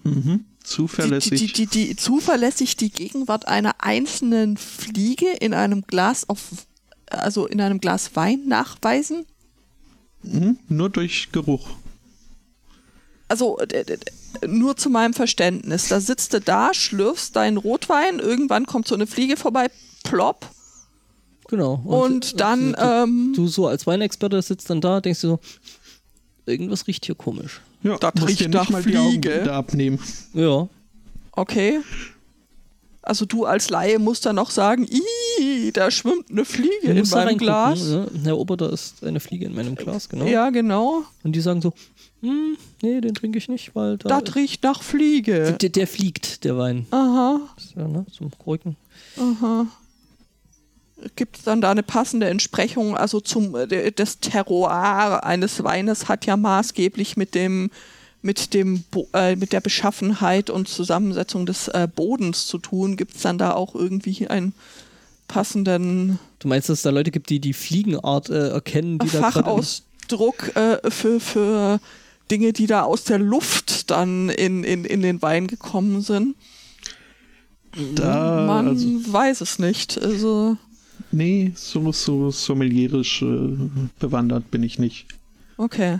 mhm 0.03 0.45
zuverlässig. 0.67 1.39
Die, 1.39 1.47
die, 1.53 1.65
die, 1.67 1.87
die, 1.87 1.95
zuverlässig 1.95 2.77
die 2.77 2.91
Gegenwart 2.91 3.47
einer 3.47 3.75
einzelnen 3.79 4.57
Fliege 4.57 5.27
in 5.39 5.53
einem 5.53 5.83
Glas 5.87 6.29
auf, 6.29 6.49
also 7.07 7.47
in 7.47 7.61
einem 7.61 7.79
Glas 7.79 8.15
Wein 8.15 8.47
nachweisen? 8.47 9.25
Mhm, 10.23 10.59
nur 10.67 10.89
durch 10.89 11.29
Geruch. 11.31 11.69
Also 13.29 13.57
nur 14.45 14.77
zu 14.77 14.89
meinem 14.89 15.13
Verständnis. 15.13 15.89
Da 15.89 15.99
sitzt 15.99 16.33
du 16.33 16.41
da, 16.41 16.73
schlürfst 16.73 17.35
deinen 17.35 17.57
Rotwein, 17.57 18.19
irgendwann 18.19 18.65
kommt 18.65 18.87
so 18.87 18.95
eine 18.95 19.07
Fliege 19.07 19.37
vorbei, 19.37 19.67
plopp. 20.03 20.49
Genau. 21.49 21.81
Und, 21.85 22.39
dann, 22.39 22.73
du, 22.73 22.79
ähm, 22.79 23.33
du 23.35 23.47
so 23.47 23.67
als 23.67 23.87
Weinexperte 23.87 24.41
sitzt 24.41 24.69
dann 24.69 24.81
da, 24.81 25.01
denkst 25.01 25.21
du 25.21 25.27
so, 25.27 25.39
irgendwas 26.45 26.87
riecht 26.87 27.05
hier 27.05 27.15
komisch. 27.15 27.61
Ja, 27.83 27.97
Das 27.97 28.27
riecht 28.27 28.39
dir 28.41 28.49
nach 28.49 28.61
nicht 28.69 28.71
mal 28.71 28.83
die 28.83 28.91
Fliege. 28.91 29.51
Abnehmen. 29.53 29.99
Ja. 30.33 30.67
okay. 31.31 31.79
Also 33.03 33.25
du 33.25 33.45
als 33.45 33.69
Laie 33.69 33.99
musst 33.99 34.25
dann 34.25 34.35
noch 34.35 34.51
sagen, 34.51 34.85
Ih, 34.85 35.71
da 35.71 35.89
schwimmt 35.89 36.29
eine 36.29 36.43
Fliege 36.43 36.93
Du 36.93 36.99
in 36.99 37.07
meinem 37.09 37.37
Glas. 37.37 37.81
ne? 37.81 38.11
Herr 38.25 38.37
Ober, 38.37 38.57
da 38.57 38.67
ist 38.67 39.01
eine 39.01 39.21
Fliege 39.21 39.45
in 39.45 39.55
meinem 39.55 39.75
Glas, 39.75 40.09
genau. 40.09 40.25
Ja, 40.25 40.49
genau. 40.49 41.03
Und 41.23 41.33
die 41.33 41.39
sagen 41.39 41.61
so, 41.61 41.71
hm, 42.21 42.57
nee, 42.81 42.99
den 42.99 43.13
trinke 43.13 43.37
ich 43.37 43.47
nicht, 43.47 43.73
weil 43.75 43.97
da 43.97 44.19
Das 44.19 44.35
riecht 44.35 44.61
nach 44.63 44.83
Fliege. 44.83 45.53
der, 45.53 45.69
der 45.69 45.87
fliegt, 45.87 46.43
der 46.43 46.57
Wein. 46.57 46.85
Aha, 46.91 47.39
Ja, 47.77 47.87
ne, 47.87 48.05
zum 48.11 48.29
Kreuken. 48.43 48.75
aha. 49.17 49.67
Gibt 51.15 51.37
es 51.37 51.43
dann 51.43 51.61
da 51.61 51.71
eine 51.71 51.83
passende 51.83 52.27
Entsprechung? 52.27 52.97
Also 52.97 53.19
zum 53.19 53.55
äh, 53.55 53.91
das 53.91 54.19
Terroir 54.19 55.23
eines 55.23 55.63
Weines 55.63 56.07
hat 56.07 56.25
ja 56.25 56.37
maßgeblich 56.37 57.17
mit 57.17 57.35
dem 57.35 57.69
mit 58.21 58.53
dem 58.53 58.83
äh, 59.13 59.35
mit 59.35 59.53
der 59.53 59.61
Beschaffenheit 59.61 60.49
und 60.49 60.67
Zusammensetzung 60.67 61.45
des 61.45 61.67
äh, 61.67 61.87
Bodens 61.93 62.47
zu 62.47 62.57
tun. 62.57 62.97
Gibt 62.97 63.15
es 63.15 63.21
dann 63.21 63.37
da 63.37 63.53
auch 63.53 63.75
irgendwie 63.75 64.27
einen 64.27 64.53
passenden 65.27 66.19
Du 66.39 66.47
meinst, 66.47 66.69
dass 66.69 66.79
es 66.79 66.83
da 66.83 66.91
Leute 66.91 67.11
gibt, 67.11 67.29
die 67.29 67.39
die 67.39 67.53
Fliegenart 67.53 68.29
äh, 68.29 68.49
erkennen, 68.49 68.99
die. 68.99 69.07
Fachausdruck 69.07 70.55
äh, 70.55 70.89
für, 70.89 71.19
für 71.19 71.79
Dinge, 72.29 72.53
die 72.53 72.67
da 72.67 72.83
aus 72.83 73.03
der 73.05 73.19
Luft 73.19 73.89
dann 73.89 74.29
in, 74.29 74.63
in, 74.63 74.85
in 74.85 75.01
den 75.01 75.21
Wein 75.21 75.47
gekommen 75.47 76.01
sind? 76.01 76.35
Da, 77.95 78.45
Man 78.47 78.67
also, 78.69 78.87
weiß 78.87 79.41
es 79.41 79.59
nicht. 79.59 79.99
Also, 80.01 80.57
nee, 81.17 81.51
so, 81.55 81.91
so 81.91 82.31
sommelierisch 82.31 83.21
äh, 83.21 83.57
bewandert 83.99 84.49
bin 84.51 84.63
ich 84.63 84.79
nicht. 84.79 85.05
okay. 85.57 85.99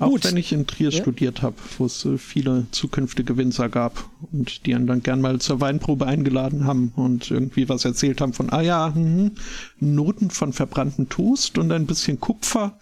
Auch 0.00 0.10
Gut. 0.10 0.22
wenn 0.26 0.36
ich 0.36 0.52
in 0.52 0.64
Trier 0.68 0.90
Ja. 0.90 1.02
studiert 1.02 1.42
habe, 1.42 1.56
wo 1.76 1.86
es 1.86 2.04
äh, 2.04 2.18
viele 2.18 2.66
zukünftige 2.70 3.36
Winzer 3.36 3.68
gab 3.68 4.08
und 4.30 4.64
die 4.64 4.72
einen 4.76 4.86
dann 4.86 5.02
gern 5.02 5.20
mal 5.20 5.40
zur 5.40 5.60
Weinprobe 5.60 6.06
eingeladen 6.06 6.66
haben 6.66 6.92
und 6.94 7.32
irgendwie 7.32 7.68
was 7.68 7.84
erzählt 7.84 8.20
haben 8.20 8.32
von, 8.32 8.48
ah 8.50 8.60
ja, 8.60 8.90
mhm, 8.94 9.32
Noten 9.80 10.30
von 10.30 10.52
verbrannten 10.52 11.08
Toast 11.08 11.58
und 11.58 11.72
ein 11.72 11.86
bisschen 11.86 12.20
Kupfer. 12.20 12.78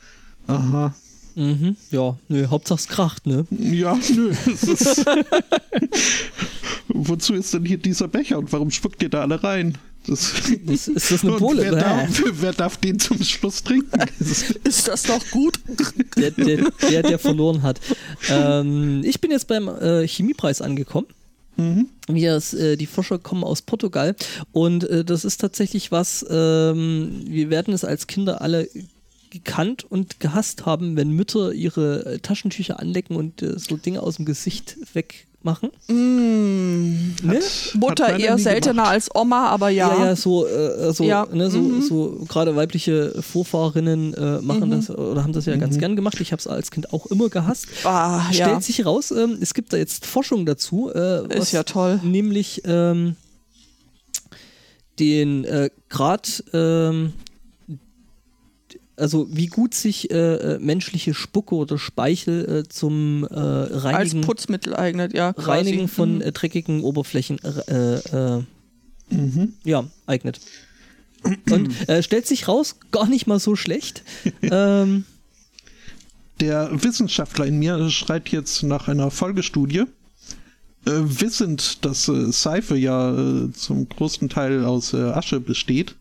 Aha. 0.47 0.95
Mhm, 1.37 1.77
ja, 1.90 2.19
nö, 2.29 2.49
Hauptsache 2.49 2.81
es 2.81 2.88
kracht, 2.88 3.27
ne? 3.27 3.47
Ja, 3.51 3.99
nö. 4.14 4.33
es 4.53 4.62
ist 4.64 5.07
Wozu 6.96 7.35
ist 7.35 7.52
denn 7.54 7.64
hier 7.64 7.78
dieser 7.78 8.09
Becher 8.09 8.38
und 8.38 8.52
warum 8.52 8.70
spuckt 8.70 9.02
ihr 9.02 9.09
da 9.09 9.22
alle 9.22 9.42
rein? 9.42 9.76
Das 10.06 10.32
Ist, 10.66 10.88
ist 10.88 11.11
das 11.11 11.24
eine 11.24 11.32
Pole? 11.32 11.62
wer, 11.62 11.72
darf, 11.72 12.22
wer 12.32 12.52
darf 12.52 12.76
den 12.76 12.98
zum 12.98 13.22
Schluss 13.22 13.62
trinken? 13.62 13.90
Ist- 14.64 14.88
das 14.88 15.02
doch 15.02 15.30
gut? 15.30 15.59
Der, 16.16 16.30
der, 16.30 16.70
der, 16.88 17.02
der 17.02 17.18
verloren 17.18 17.62
hat. 17.62 17.80
Ähm, 18.28 19.02
ich 19.04 19.20
bin 19.20 19.30
jetzt 19.30 19.48
beim 19.48 19.68
äh, 19.68 20.06
Chemiepreis 20.06 20.62
angekommen. 20.62 21.09
Mhm. 21.56 21.88
Wir, 22.09 22.37
äh, 22.37 22.76
die 22.76 22.87
Forscher 22.87 23.18
kommen 23.18 23.42
aus 23.42 23.62
Portugal 23.62 24.14
und 24.52 24.85
äh, 24.85 25.04
das 25.04 25.24
ist 25.24 25.38
tatsächlich 25.40 25.90
was, 25.90 26.24
ähm, 26.28 27.22
wir 27.26 27.50
werden 27.50 27.72
es 27.72 27.82
als 27.85 28.06
Kinder 28.06 28.42
alle 28.42 28.68
gekannt 29.30 29.85
und 29.85 30.20
gehasst 30.20 30.66
haben, 30.66 30.96
wenn 30.96 31.11
Mütter 31.11 31.52
ihre 31.52 32.04
äh, 32.06 32.18
Taschentücher 32.18 32.78
anlecken 32.78 33.16
und 33.16 33.42
äh, 33.42 33.59
so 33.59 33.76
Dinge 33.76 34.02
aus 34.02 34.16
dem 34.16 34.24
Gesicht 34.24 34.76
wegmachen. 35.46 35.70
Mm, 35.88 37.14
Ne? 37.22 37.40
Mutter 37.74 38.18
eher 38.18 38.38
seltener 38.38 38.74
gemacht. 38.74 38.90
als 38.90 39.14
Oma, 39.14 39.48
aber 39.48 39.70
ja. 39.70 39.94
Ja, 39.96 40.04
ja, 40.06 40.16
so, 40.16 40.46
äh, 40.46 40.92
so, 40.92 41.04
Ja, 41.04 41.26
ne, 41.32 41.50
so, 41.50 41.59
mhm. 41.59 41.82
so 41.82 42.24
gerade 42.28 42.54
weibliche 42.56 43.22
Vorfahrinnen 43.22 44.14
äh, 44.14 44.40
machen 44.42 44.70
das 44.70 44.90
oder 44.90 45.22
haben 45.22 45.32
das 45.32 45.46
ja 45.46 45.56
ganz 45.56 45.78
gern 45.78 45.96
gemacht. 45.96 46.20
Ich 46.20 46.32
habe 46.32 46.40
es 46.40 46.46
als 46.46 46.70
Kind 46.70 46.92
auch 46.92 47.06
immer 47.06 47.28
gehasst. 47.28 47.66
Ah, 47.85 48.26
ja. 48.30 48.46
Stellt 48.46 48.62
sich 48.64 48.78
heraus, 48.78 49.11
ähm, 49.11 49.38
es 49.40 49.54
gibt 49.54 49.72
da 49.72 49.76
jetzt 49.76 50.06
Forschung 50.06 50.46
dazu. 50.46 50.90
Äh, 50.94 51.26
Ist 51.37 51.52
ja 51.52 51.62
toll. 51.62 52.00
Nämlich 52.02 52.62
ähm, 52.64 53.16
den 54.98 55.44
äh, 55.44 55.70
Grad, 55.88 56.44
ähm, 56.52 57.12
also 58.96 59.26
wie 59.30 59.46
gut 59.46 59.74
sich 59.74 60.11
äh, 60.11 60.54
äh, 60.54 60.59
menschliche 60.59 61.14
Spucke 61.14 61.54
oder 61.54 61.78
Speichel 61.78 62.64
äh, 62.64 62.68
zum 62.68 63.26
äh, 63.30 63.35
als 63.35 63.85
Reinigen, 63.85 64.20
Putzmittel 64.22 64.74
eignet, 64.74 65.14
ja. 65.14 65.32
Quasi. 65.32 65.48
Reinigen 65.50 65.88
von 65.88 66.16
Mhm. 66.16 66.20
äh, 66.22 66.32
dreckigen 66.32 66.82
Oberflächen 66.82 67.38
äh, 67.68 67.94
äh, 68.37 68.42
Mhm. 69.11 69.52
ja, 69.64 69.85
eignet. 70.06 70.40
Und 71.50 71.88
äh, 71.88 72.02
stellt 72.02 72.26
sich 72.26 72.48
raus, 72.48 72.76
gar 72.92 73.06
nicht 73.09 73.26
mal 73.26 73.38
so 73.38 73.54
schlecht. 73.56 74.02
ähm, 74.42 75.04
Der 76.40 76.70
Wissenschaftler 76.85 77.46
in 77.46 77.59
mir 77.59 77.88
schreit 77.90 78.28
jetzt 78.30 78.62
nach 78.62 78.88
einer 78.88 79.11
Folgestudie. 79.11 79.85
Äh, 80.87 80.90
wissend, 81.02 81.85
dass 81.85 82.09
äh, 82.09 82.30
Seife 82.30 82.76
ja 82.76 83.12
äh, 83.16 83.52
zum 83.52 83.88
großen 83.88 84.28
Teil 84.28 84.64
aus 84.64 84.92
äh, 84.92 84.98
Asche 84.98 85.40
besteht. 85.40 85.94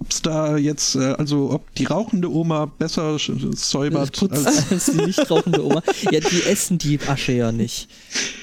Ob 0.00 0.10
es 0.10 0.22
da 0.22 0.56
jetzt, 0.56 0.96
äh, 0.96 1.14
also 1.18 1.50
ob 1.50 1.74
die 1.74 1.84
rauchende 1.84 2.32
Oma 2.32 2.64
besser 2.64 3.18
säubert 3.18 4.22
als. 4.30 4.46
als 4.72 4.86
die 4.86 5.02
nicht 5.02 5.30
rauchende 5.30 5.62
Oma. 5.64 5.82
Ja, 6.10 6.20
die 6.20 6.42
essen 6.44 6.78
die 6.78 6.98
Asche 7.06 7.32
ja 7.32 7.52
nicht. 7.52 7.88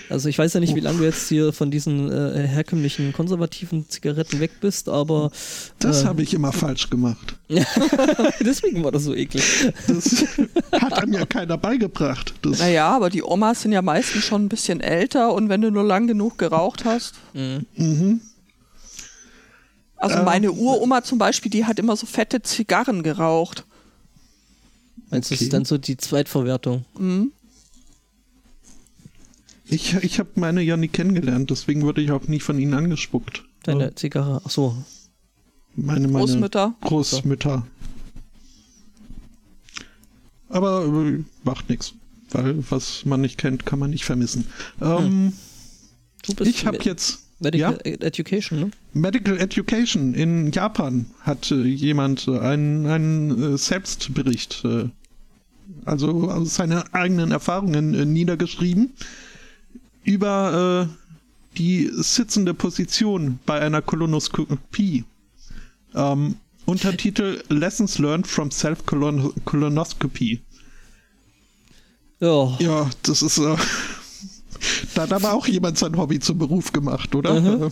Also 0.09 0.29
ich 0.29 0.37
weiß 0.37 0.53
ja 0.53 0.59
nicht, 0.59 0.75
wie 0.75 0.79
lange 0.79 0.99
du 0.99 1.03
jetzt 1.03 1.27
hier 1.27 1.51
von 1.51 1.71
diesen 1.71 2.11
äh, 2.11 2.47
herkömmlichen 2.47 3.11
konservativen 3.11 3.89
Zigaretten 3.89 4.39
weg 4.39 4.51
bist, 4.61 4.87
aber 4.87 5.31
Das 5.79 6.03
äh, 6.03 6.05
habe 6.05 6.21
ich 6.21 6.33
immer 6.35 6.53
falsch 6.53 6.91
gemacht. 6.91 7.35
deswegen 8.39 8.83
war 8.83 8.91
das 8.91 9.03
so 9.03 9.15
eklig. 9.15 9.43
Das 9.87 10.25
hat 10.73 10.93
einem 10.93 11.13
ja 11.13 11.25
keiner 11.25 11.57
beigebracht. 11.57 12.35
Das, 12.43 12.59
Naja, 12.59 12.89
aber 12.89 13.09
die 13.09 13.23
Omas 13.23 13.63
sind 13.63 13.71
ja 13.71 13.81
meistens 13.81 14.23
schon 14.23 14.45
ein 14.45 14.49
bisschen 14.49 14.79
älter 14.79 15.33
und 15.33 15.49
wenn 15.49 15.61
du 15.61 15.71
nur 15.71 15.83
lang 15.83 16.07
genug 16.07 16.37
geraucht 16.37 16.85
hast. 16.85 17.15
mhm. 17.33 18.21
Also 19.97 20.17
Ähm. 20.17 20.25
meine 20.25 20.51
Uroma 20.51 21.03
zum 21.03 21.17
Beispiel, 21.17 21.49
die 21.51 21.65
hat 21.65 21.79
immer 21.79 21.95
so 21.95 22.05
fette 22.05 22.41
Zigarren 22.41 23.03
geraucht. 23.03 23.65
Meinst 25.09 25.31
du, 25.31 25.33
das 25.33 25.37
Okay. 25.39 25.43
ist 25.45 25.53
dann 25.53 25.65
so 25.65 25.77
die 25.77 25.97
Zweitverwertung? 25.97 26.85
Mhm. 26.99 27.31
Ich, 29.69 29.95
ich 29.95 30.19
habe 30.19 30.29
meine 30.35 30.61
ja 30.61 30.77
nie 30.77 30.87
kennengelernt, 30.87 31.49
deswegen 31.49 31.81
wurde 31.81 32.01
ich 32.01 32.11
auch 32.11 32.27
nie 32.27 32.39
von 32.39 32.57
ihnen 32.57 32.73
angespuckt. 32.73 33.43
Deine 33.63 33.93
Zigarre, 33.95 34.41
ach 34.45 34.49
so. 34.49 34.77
Meine, 35.75 36.07
meine 36.07 36.25
Großmütter. 36.25 36.75
Großmütter. 36.81 37.67
Aber 40.49 40.85
äh, 40.85 41.23
macht 41.43 41.69
nichts. 41.69 41.93
Weil 42.31 42.63
was 42.71 43.05
man 43.05 43.21
nicht 43.21 43.37
kennt, 43.37 43.65
kann 43.65 43.79
man 43.79 43.89
nicht 43.89 44.05
vermissen. 44.05 44.47
Ähm, 44.81 45.33
Du 46.23 46.33
bist 46.33 46.49
ich 46.49 46.65
habe 46.65 46.79
jetzt 46.83 47.19
Medical 47.39 47.79
Education, 47.83 48.59
ne? 48.59 48.71
Medical 48.93 49.37
Education 49.37 50.15
in 50.15 50.51
Japan 50.51 51.05
hat 51.21 51.51
äh, 51.51 51.63
jemand 51.63 52.27
äh, 52.27 52.39
einen, 52.39 52.87
einen 52.87 53.53
äh, 53.53 53.57
Selbstbericht, 53.57 54.65
äh, 54.65 54.89
also 55.85 56.31
aus 56.31 56.55
seinen 56.55 56.81
eigenen 56.93 57.31
Erfahrungen 57.31 57.93
äh, 57.93 58.05
niedergeschrieben 58.05 58.93
über 60.03 60.87
die 61.57 61.91
sitzende 61.91 62.53
Position 62.53 63.39
bei 63.45 63.59
einer 63.59 63.81
Kolonoskopie. 63.81 65.03
Ähm, 65.93 66.37
Untertitel 66.65 67.43
Lessons 67.49 67.99
Learned 67.99 68.25
from 68.25 68.49
Self-Colonoscopy. 68.49 70.39
Ja. 72.21 72.57
Ja, 72.59 72.89
das 73.03 73.21
ist. 73.21 73.41
Da 74.95 75.03
hat 75.03 75.13
aber 75.13 75.33
auch 75.33 75.47
jemand 75.47 75.77
sein 75.77 75.97
Hobby 75.97 76.19
zum 76.19 76.37
Beruf 76.37 76.71
gemacht, 76.73 77.13
oder? 77.15 77.39
Mhm. 77.39 77.69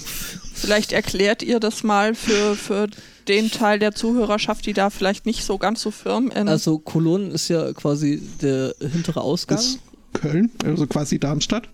Vielleicht 0.54 0.92
erklärt 0.92 1.44
ihr 1.44 1.60
das 1.60 1.84
mal 1.84 2.16
für, 2.16 2.56
für 2.56 2.88
den 3.28 3.52
Teil 3.52 3.80
der 3.80 3.94
Zuhörerschaft, 3.94 4.66
die 4.66 4.74
da 4.74 4.90
vielleicht 4.90 5.26
nicht 5.26 5.44
so 5.44 5.58
ganz 5.58 5.82
so 5.82 5.92
firm 5.92 6.30
in. 6.32 6.48
Also 6.48 6.80
Kolon 6.80 7.32
ist 7.32 7.48
ja 7.48 7.74
quasi 7.74 8.22
der 8.42 8.76
hintere 8.80 9.22
Ausgang. 9.22 9.58
ist 9.60 9.80
Köln, 10.14 10.52
also 10.64 10.88
quasi 10.88 11.20
Darmstadt. 11.20 11.70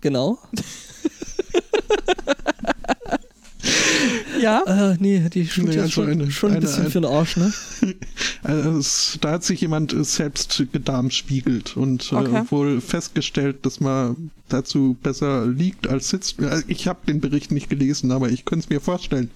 Genau. 0.00 0.38
ja, 4.38 4.62
Ah, 4.66 4.96
nee, 5.00 5.20
die 5.32 5.46
Studie 5.46 5.68
Nee, 5.68 5.74
ist 5.76 5.80
also 5.82 5.92
schon, 5.92 6.08
eine- 6.10 6.30
schon 6.30 6.50
ein 6.50 6.56
eine- 6.56 6.60
bisschen 6.66 6.86
für 6.90 7.00
den 7.00 7.10
Arsch, 7.10 7.36
ne? 7.36 7.52
Also 8.42 8.78
es, 8.78 9.18
da 9.20 9.32
hat 9.32 9.44
sich 9.44 9.60
jemand 9.60 9.92
äh, 9.92 10.04
selbst 10.04 10.62
gedarmspiegelt 10.72 11.76
und 11.76 12.12
äh, 12.12 12.16
Okay. 12.16 12.42
wohl 12.50 12.80
festgestellt, 12.80 13.64
dass 13.66 13.80
man 13.80 14.30
dazu 14.48 14.96
besser 15.02 15.46
liegt 15.46 15.88
als 15.88 16.08
sitzt. 16.10 16.36
Ich 16.68 16.86
habe 16.86 17.00
den 17.08 17.20
Bericht 17.20 17.50
nicht 17.50 17.68
gelesen, 17.68 18.12
aber 18.12 18.28
ich 18.30 18.44
könnte 18.44 18.64
es 18.64 18.70
mir 18.70 18.80
vorstellen. 18.80 19.30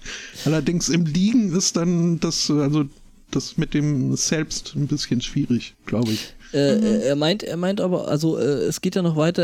Allerdings 0.45 0.87
im 0.89 1.05
Liegen 1.05 1.53
ist 1.55 1.75
dann 1.75 2.19
das, 2.19 2.49
äh, 2.49 2.53
also 2.53 2.85
das 3.31 3.57
mit 3.57 3.73
dem 3.73 4.15
selbst 4.15 4.73
ein 4.75 4.87
bisschen 4.87 5.21
schwierig, 5.21 5.75
glaube 5.85 6.11
ich. 6.11 6.33
Äh, 6.53 6.75
mhm. 6.77 6.83
Er 7.01 7.15
meint, 7.15 7.43
er 7.43 7.57
meint 7.57 7.81
aber, 7.81 8.07
also 8.07 8.37
äh, 8.37 8.43
es 8.43 8.81
geht 8.81 8.95
ja 8.95 9.01
noch 9.01 9.15
weiter, 9.15 9.43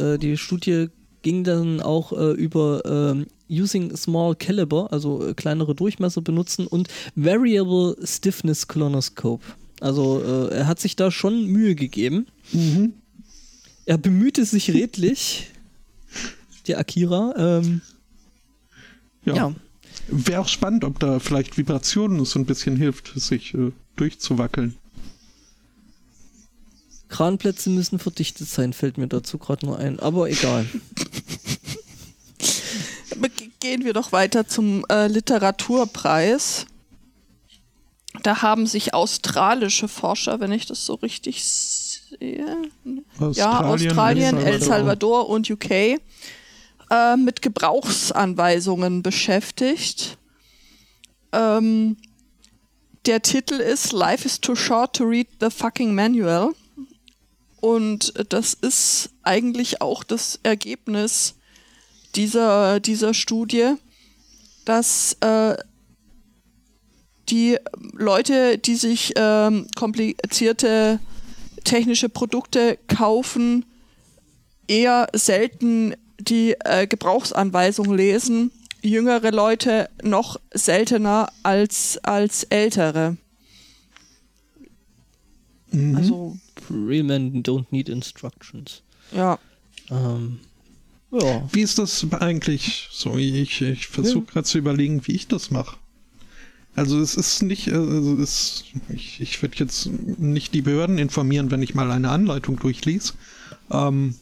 äh, 0.00 0.14
äh 0.14 0.18
die 0.18 0.36
Studie 0.36 0.88
ging 1.22 1.42
dann 1.42 1.80
auch 1.80 2.12
äh, 2.12 2.32
über 2.32 2.82
ähm, 2.84 3.26
Using 3.48 3.94
Small 3.96 4.34
Caliber, 4.34 4.92
also 4.92 5.26
äh, 5.26 5.34
kleinere 5.34 5.74
Durchmesser 5.74 6.22
benutzen 6.22 6.66
und 6.66 6.88
Variable 7.14 7.96
Stiffness 8.04 8.68
Colonoscope. 8.68 9.44
Also 9.80 10.20
er 10.20 10.66
hat 10.66 10.80
sich 10.80 10.96
da 10.96 11.10
schon 11.10 11.46
Mühe 11.46 11.74
gegeben. 11.74 12.26
Mhm. 12.52 12.94
Er 13.86 13.98
bemühte 13.98 14.44
sich 14.44 14.70
redlich, 14.70 15.50
der 16.66 16.78
Akira. 16.78 17.34
Ähm, 17.36 17.82
ja. 19.24 19.34
ja. 19.34 19.54
Wäre 20.08 20.40
auch 20.40 20.48
spannend, 20.48 20.84
ob 20.84 20.98
da 21.00 21.18
vielleicht 21.18 21.56
Vibrationen 21.56 22.24
so 22.24 22.38
ein 22.38 22.46
bisschen 22.46 22.76
hilft, 22.76 23.12
sich 23.16 23.54
äh, 23.54 23.72
durchzuwackeln. 23.96 24.76
Kranplätze 27.08 27.70
müssen 27.70 27.98
verdichtet 27.98 28.48
sein, 28.48 28.72
fällt 28.72 28.98
mir 28.98 29.06
dazu 29.06 29.38
gerade 29.38 29.66
nur 29.66 29.78
ein. 29.78 30.00
Aber 30.00 30.28
egal. 30.28 30.66
Gehen 33.60 33.84
wir 33.84 33.92
doch 33.92 34.12
weiter 34.12 34.46
zum 34.46 34.84
äh, 34.90 35.06
Literaturpreis. 35.06 36.66
Da 38.22 38.42
haben 38.42 38.66
sich 38.66 38.94
australische 38.94 39.88
Forscher, 39.88 40.40
wenn 40.40 40.52
ich 40.52 40.66
das 40.66 40.86
so 40.86 40.94
richtig 40.94 41.44
sehe, 41.44 42.46
Australien, 43.18 43.32
ja, 43.32 43.60
Australien, 43.60 44.36
El 44.36 44.42
Salvador, 44.42 44.52
El 44.52 44.60
Salvador 44.62 45.28
und 45.28 45.50
UK 45.50 45.70
äh, 45.70 47.16
mit 47.16 47.42
Gebrauchsanweisungen 47.42 49.02
beschäftigt. 49.02 50.18
Ähm, 51.32 51.96
der 53.06 53.20
Titel 53.22 53.54
ist 53.54 53.92
Life 53.92 54.24
is 54.24 54.40
too 54.40 54.54
short 54.54 54.96
to 54.96 55.04
read 55.04 55.26
the 55.40 55.50
fucking 55.50 55.94
manual. 55.94 56.54
Und 57.60 58.12
das 58.28 58.54
ist 58.54 59.10
eigentlich 59.22 59.80
auch 59.80 60.04
das 60.04 60.38
Ergebnis 60.42 61.34
dieser, 62.16 62.80
dieser 62.80 63.14
Studie, 63.14 63.74
dass 64.64 65.16
äh, 65.20 65.56
die 67.28 67.56
Leute, 67.92 68.58
die 68.58 68.74
sich 68.76 69.12
ähm, 69.16 69.66
komplizierte 69.76 71.00
technische 71.64 72.08
Produkte 72.08 72.78
kaufen, 72.86 73.64
eher 74.68 75.08
selten 75.14 75.94
die 76.18 76.54
äh, 76.64 76.86
Gebrauchsanweisung 76.86 77.94
lesen. 77.94 78.50
Jüngere 78.82 79.30
Leute 79.30 79.88
noch 80.02 80.38
seltener 80.52 81.32
als, 81.42 81.98
als 82.02 82.44
ältere. 82.44 83.16
Mhm. 85.70 85.96
Also 85.96 86.36
Real 86.70 87.02
men 87.02 87.42
don't 87.42 87.66
need 87.70 87.88
instructions. 87.88 88.82
Ja. 89.12 89.38
Ähm, 89.90 90.40
ja. 91.20 91.48
Wie 91.52 91.62
ist 91.62 91.78
das 91.78 92.06
eigentlich? 92.12 92.88
So, 92.90 93.16
ich, 93.16 93.60
ich 93.62 93.86
versuche 93.86 94.26
ja. 94.26 94.32
gerade 94.32 94.44
zu 94.44 94.58
überlegen, 94.58 95.06
wie 95.06 95.12
ich 95.12 95.28
das 95.28 95.50
mache. 95.50 95.76
Also 96.76 96.98
es 97.00 97.14
ist 97.14 97.42
nicht, 97.42 97.72
also 97.72 98.16
es, 98.20 98.64
ich, 98.88 99.20
ich 99.20 99.40
würde 99.40 99.56
jetzt 99.58 99.86
nicht 99.86 100.54
die 100.54 100.62
Behörden 100.62 100.98
informieren, 100.98 101.50
wenn 101.50 101.62
ich 101.62 101.74
mal 101.74 101.90
eine 101.90 102.10
Anleitung 102.10 102.58
durchlese. 102.58 103.12
Ähm, 103.70 104.16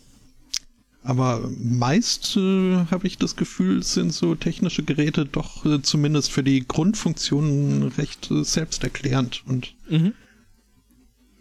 aber 1.03 1.51
meist 1.59 2.37
äh, 2.37 2.85
habe 2.91 3.07
ich 3.07 3.19
das 3.19 3.37
Gefühl, 3.37 3.83
sind 3.83 4.13
so 4.13 4.35
technische 4.35 4.83
Geräte 4.83 5.25
doch 5.25 5.65
äh, 5.65 5.83
zumindest 5.83 6.31
für 6.31 6.45
die 6.45 6.67
Grundfunktionen 6.67 7.85
recht 7.85 8.31
äh, 8.31 8.45
selbsterklärend 8.45 9.43
und 9.47 9.75
mhm 9.89 10.13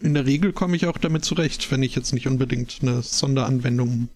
in 0.02 0.14
der 0.14 0.26
Regel 0.26 0.54
komme 0.54 0.76
ich 0.76 0.86
auch 0.88 0.98
damit 0.98 1.26
zurecht, 1.26 1.72
wenn 1.72 1.84
ich 1.84 1.96
jetzt 1.96 2.14
nicht 2.14 2.28
unbedingt 2.28 2.80
eine 2.82 3.02
Sonderanwendung. 3.02 4.10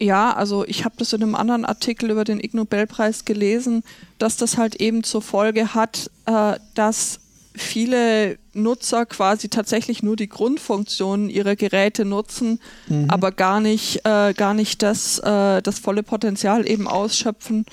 Ja, 0.00 0.32
also 0.32 0.64
ich 0.64 0.84
habe 0.84 0.94
das 0.98 1.12
in 1.12 1.22
einem 1.22 1.34
anderen 1.34 1.64
Artikel 1.64 2.10
über 2.10 2.24
den 2.24 2.38
Ig 2.38 2.54
Nobelpreis 2.54 3.24
gelesen, 3.24 3.82
dass 4.18 4.36
das 4.36 4.56
halt 4.56 4.76
eben 4.76 5.02
zur 5.02 5.22
Folge 5.22 5.74
hat, 5.74 6.10
äh, 6.26 6.56
dass 6.74 7.20
viele 7.54 8.38
Nutzer 8.52 9.06
quasi 9.06 9.48
tatsächlich 9.48 10.02
nur 10.02 10.14
die 10.14 10.28
Grundfunktionen 10.28 11.28
ihrer 11.28 11.56
Geräte 11.56 12.04
nutzen, 12.04 12.60
mhm. 12.86 13.10
aber 13.10 13.32
gar 13.32 13.60
nicht, 13.60 14.04
äh, 14.04 14.32
gar 14.34 14.54
nicht 14.54 14.82
das, 14.82 15.18
äh, 15.18 15.60
das 15.62 15.80
volle 15.80 16.04
Potenzial 16.04 16.68
eben 16.68 16.86
ausschöpfen, 16.86 17.66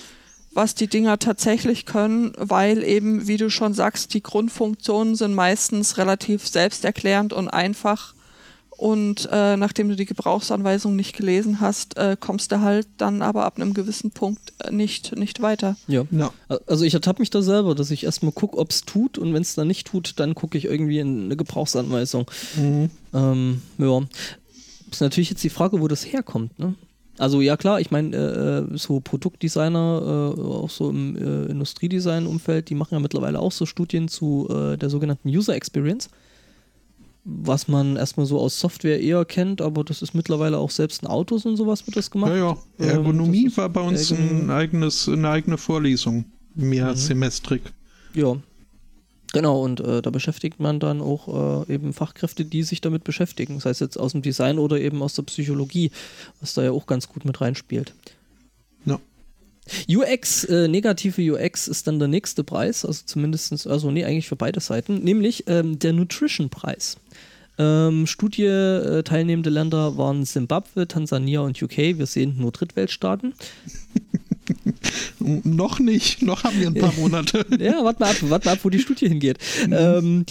was 0.51 0.73
die 0.73 0.87
Dinger 0.87 1.19
tatsächlich 1.19 1.85
können, 1.85 2.33
weil 2.37 2.83
eben, 2.83 3.27
wie 3.27 3.37
du 3.37 3.49
schon 3.49 3.73
sagst, 3.73 4.13
die 4.13 4.23
Grundfunktionen 4.23 5.15
sind 5.15 5.33
meistens 5.35 5.97
relativ 5.97 6.47
selbsterklärend 6.47 7.33
und 7.33 7.49
einfach. 7.49 8.15
Und 8.77 9.29
äh, 9.31 9.55
nachdem 9.55 9.87
du 9.87 9.95
die 9.95 10.05
Gebrauchsanweisung 10.05 10.95
nicht 10.95 11.15
gelesen 11.15 11.61
hast, 11.61 11.97
äh, 11.97 12.17
kommst 12.19 12.51
du 12.51 12.59
halt 12.59 12.87
dann 12.97 13.21
aber 13.21 13.45
ab 13.45 13.55
einem 13.55 13.73
gewissen 13.73 14.11
Punkt 14.11 14.53
äh, 14.59 14.71
nicht, 14.71 15.15
nicht 15.15 15.41
weiter. 15.41 15.77
Ja. 15.87 16.03
ja. 16.11 16.31
Also 16.67 16.83
ich 16.83 16.93
ertappe 16.93 17.21
mich 17.21 17.29
da 17.29 17.41
selber, 17.41 17.73
dass 17.73 17.91
ich 17.91 18.03
erstmal 18.03 18.33
gucke, 18.33 18.57
ob 18.57 18.71
es 18.71 18.81
tut 18.81 19.17
und 19.17 19.33
wenn 19.33 19.41
es 19.41 19.55
dann 19.55 19.67
nicht 19.67 19.87
tut, 19.87 20.19
dann 20.19 20.35
gucke 20.35 20.57
ich 20.57 20.65
irgendwie 20.65 20.99
in 20.99 21.25
eine 21.25 21.37
Gebrauchsanweisung. 21.37 22.29
Mhm. 22.57 22.89
Ähm, 23.13 23.61
ja. 23.77 24.01
Ist 24.91 25.01
natürlich 25.01 25.29
jetzt 25.29 25.43
die 25.43 25.49
Frage, 25.49 25.79
wo 25.79 25.87
das 25.87 26.05
herkommt. 26.05 26.59
Ne? 26.59 26.75
Also 27.17 27.39
ja 27.39 27.55
klar, 27.55 27.79
ich 27.79 27.91
meine, 27.91 28.15
äh, 28.15 28.73
äh, 28.73 28.77
so 28.77 28.99
Produktdesigner, 28.99 30.33
äh, 30.37 30.41
auch 30.41 30.69
so 30.69 30.89
im 30.89 31.15
äh, 31.15 31.45
Industriedesign-Umfeld, 31.51 32.69
die 32.69 32.75
machen 32.75 32.95
ja 32.95 32.99
mittlerweile 32.99 33.39
auch 33.39 33.53
so 33.53 33.65
Studien 33.65 34.09
zu 34.09 34.49
äh, 34.49 34.77
der 34.77 34.89
sogenannten 34.89 35.29
User 35.29 35.55
Experience, 35.55 36.09
was 37.25 37.67
man 37.67 37.95
erstmal 37.95 38.27
so 38.27 38.39
aus 38.39 38.59
Software 38.59 39.01
eher 39.01 39.25
kennt, 39.25 39.59
aber 39.59 39.83
das 39.83 40.03
ist 40.03 40.13
mittlerweile 40.13 40.59
auch 40.59 40.69
selbst 40.69 41.01
in 41.01 41.07
Autos 41.07 41.45
und 41.45 41.57
sowas 41.57 41.85
wird 41.87 41.97
das 41.97 42.11
gemacht. 42.11 42.31
Ja, 42.31 42.37
ja. 42.37 42.57
Ähm, 42.79 42.89
Ergonomie 42.89 43.45
ähm, 43.45 43.57
war 43.57 43.69
bei 43.69 43.81
uns 43.81 44.11
ein 44.11 44.49
eigenes, 44.51 45.09
eine 45.09 45.29
eigene 45.29 45.57
Vorlesung, 45.57 46.25
mehr 46.53 46.91
mhm. 46.91 46.95
semestrig. 46.95 47.61
Ja, 48.13 48.37
Genau, 49.35 49.61
und 49.61 49.81
äh, 49.81 50.01
da 50.01 50.11
beschäftigt 50.11 50.61
man 50.61 50.79
dann 50.79 51.01
auch 51.01 51.65
äh, 51.67 51.73
eben 51.73 51.91
Fachkräfte, 51.91 52.45
die 52.45 52.63
sich 52.63 52.79
damit 52.79 53.03
beschäftigen, 53.03 53.59
sei 53.59 53.71
es 53.71 53.81
jetzt 53.81 53.99
aus 53.99 54.13
dem 54.13 54.21
Design 54.21 54.57
oder 54.57 54.79
eben 54.79 55.01
aus 55.01 55.15
der 55.15 55.23
Psychologie, 55.23 55.91
was 56.39 56.53
da 56.53 56.63
ja 56.63 56.71
auch 56.71 56.85
ganz 56.85 57.09
gut 57.09 57.25
mit 57.25 57.41
reinspielt. 57.41 57.93
Ja. 58.85 58.97
UX, 59.89 60.45
äh, 60.45 60.69
negative 60.69 61.33
UX 61.33 61.67
ist 61.67 61.85
dann 61.85 61.99
der 61.99 62.07
nächste 62.07 62.45
Preis, 62.45 62.85
also 62.85 63.01
zumindest, 63.05 63.67
also 63.67 63.91
nee, 63.91 64.05
eigentlich 64.05 64.29
für 64.29 64.37
beide 64.37 64.61
Seiten, 64.61 65.03
nämlich 65.03 65.43
ähm, 65.47 65.79
der 65.79 65.91
Nutrition-Preis. 65.91 66.95
Ähm, 67.57 68.07
Studie 68.07 68.43
äh, 68.43 69.03
teilnehmende 69.03 69.49
Länder 69.49 69.97
waren 69.97 70.25
Simbabwe, 70.25 70.87
Tansania 70.87 71.41
und 71.41 71.61
UK. 71.61 71.77
Wir 71.97 72.05
sehen 72.05 72.35
nur 72.37 72.51
Drittweltstaaten. 72.51 73.33
noch 75.19 75.79
nicht, 75.79 76.21
noch 76.21 76.43
haben 76.43 76.59
wir 76.59 76.67
ein 76.67 76.73
paar 76.73 76.93
Monate. 76.97 77.45
ja, 77.59 77.83
warte 77.83 77.99
mal 77.99 78.11
ab, 78.11 78.17
warte 78.21 78.47
mal 78.47 78.53
ab, 78.53 78.59
wo 78.63 78.69
die 78.69 78.79
Studie 78.79 79.07
hingeht. 79.07 79.37
Mhm. 79.65 79.73
Ähm, 79.73 80.25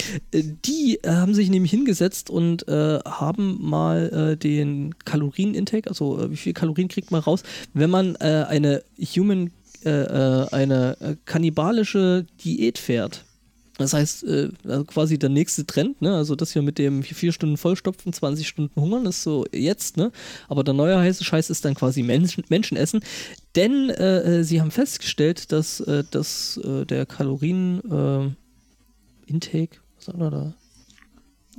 die 0.65 0.99
äh, 1.03 1.11
haben 1.11 1.35
sich 1.35 1.51
nämlich 1.51 1.71
hingesetzt 1.71 2.31
und 2.31 2.67
äh, 2.69 3.01
haben 3.05 3.59
mal 3.61 4.33
äh, 4.33 4.37
den 4.37 4.95
Kalorienintake, 5.05 5.89
also 5.89 6.21
äh, 6.21 6.31
wie 6.31 6.37
viel 6.37 6.53
Kalorien 6.53 6.89
kriegt 6.89 7.11
man 7.11 7.21
raus, 7.21 7.43
wenn 7.73 7.91
man 7.91 8.17
äh, 8.17 8.45
eine 8.49 8.83
Human, 9.17 9.51
äh, 9.85 9.91
eine 9.91 11.19
kannibalische 11.25 12.27
Diät 12.45 12.79
fährt. 12.79 13.25
Das 13.77 13.93
heißt, 13.93 14.25
äh, 14.25 14.51
also 14.65 14.85
quasi 14.85 15.19
der 15.19 15.31
nächste 15.31 15.67
Trend, 15.67 16.01
ne? 16.01 16.15
also 16.15 16.37
das 16.37 16.53
hier 16.53 16.63
mit 16.63 16.79
dem 16.79 17.03
vier 17.03 17.33
Stunden 17.33 17.57
Vollstopfen, 17.57 18.13
20 18.13 18.47
Stunden 18.47 18.81
Hungern 18.81 19.07
ist 19.07 19.23
so 19.25 19.47
jetzt, 19.53 19.97
ne? 19.97 20.13
aber 20.49 20.63
der 20.63 20.75
neue 20.75 20.97
heiße 20.99 21.25
Scheiß 21.25 21.51
ist 21.51 21.65
dann 21.65 21.75
quasi 21.75 22.05
Menschen, 22.05 22.45
Menschenessen. 22.49 23.01
Denn 23.57 23.91
äh, 23.91 24.41
äh, 24.41 24.45
sie 24.45 24.61
haben 24.61 24.71
festgestellt, 24.71 25.51
dass, 25.51 25.81
äh, 25.81 26.05
dass 26.09 26.57
äh, 26.59 26.85
der 26.87 27.05
Kalorien-Intake, 27.07 28.37
was 29.97 30.19
war 30.19 30.31
da? 30.31 30.55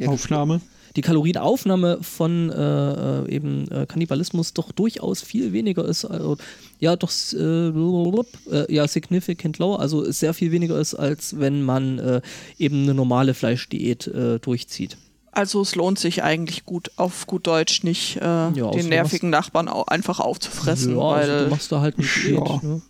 Aufnahme 0.05 0.61
die 0.95 1.01
Kalorienaufnahme 1.01 1.99
von 2.01 2.49
äh, 2.49 3.23
äh, 3.23 3.29
eben 3.29 3.69
äh, 3.69 3.85
Kannibalismus 3.85 4.53
doch 4.53 4.71
durchaus 4.71 5.21
viel 5.21 5.51
weniger 5.51 5.85
ist, 5.85 6.05
also, 6.05 6.37
ja 6.79 6.95
doch 6.95 7.11
äh, 7.33 7.67
äh, 7.67 8.73
ja 8.73 8.87
significant 8.87 9.59
lower, 9.59 9.79
also 9.79 10.09
sehr 10.09 10.33
viel 10.33 10.51
weniger 10.51 10.79
ist, 10.79 10.93
als 10.93 11.39
wenn 11.39 11.63
man 11.63 11.99
äh, 11.99 12.21
eben 12.57 12.83
eine 12.83 12.93
normale 12.93 13.33
Fleischdiät 13.33 14.09
durchzieht. 14.41 14.97
Also 15.31 15.61
es 15.61 15.75
lohnt 15.75 15.99
sich 15.99 16.23
eigentlich 16.23 16.65
gut 16.65 16.91
auf 16.95 17.27
gut 17.27 17.45
Deutsch 17.47 17.83
nicht, 17.83 18.15
ja, 18.15 18.51
den 18.51 18.89
nervigen 18.89 19.29
Nachbarn 19.29 19.67
auch 19.67 19.87
einfach 19.87 20.19
aufzufressen. 20.19 20.95
Ja, 20.95 21.01
weil 21.01 21.29
also 21.29 21.45
du 21.45 21.49
machst 21.51 21.71
da 21.71 21.81
halt 21.81 21.97
Diät. 21.97 22.39
Ja. 22.39 22.61
Ne? 22.63 22.81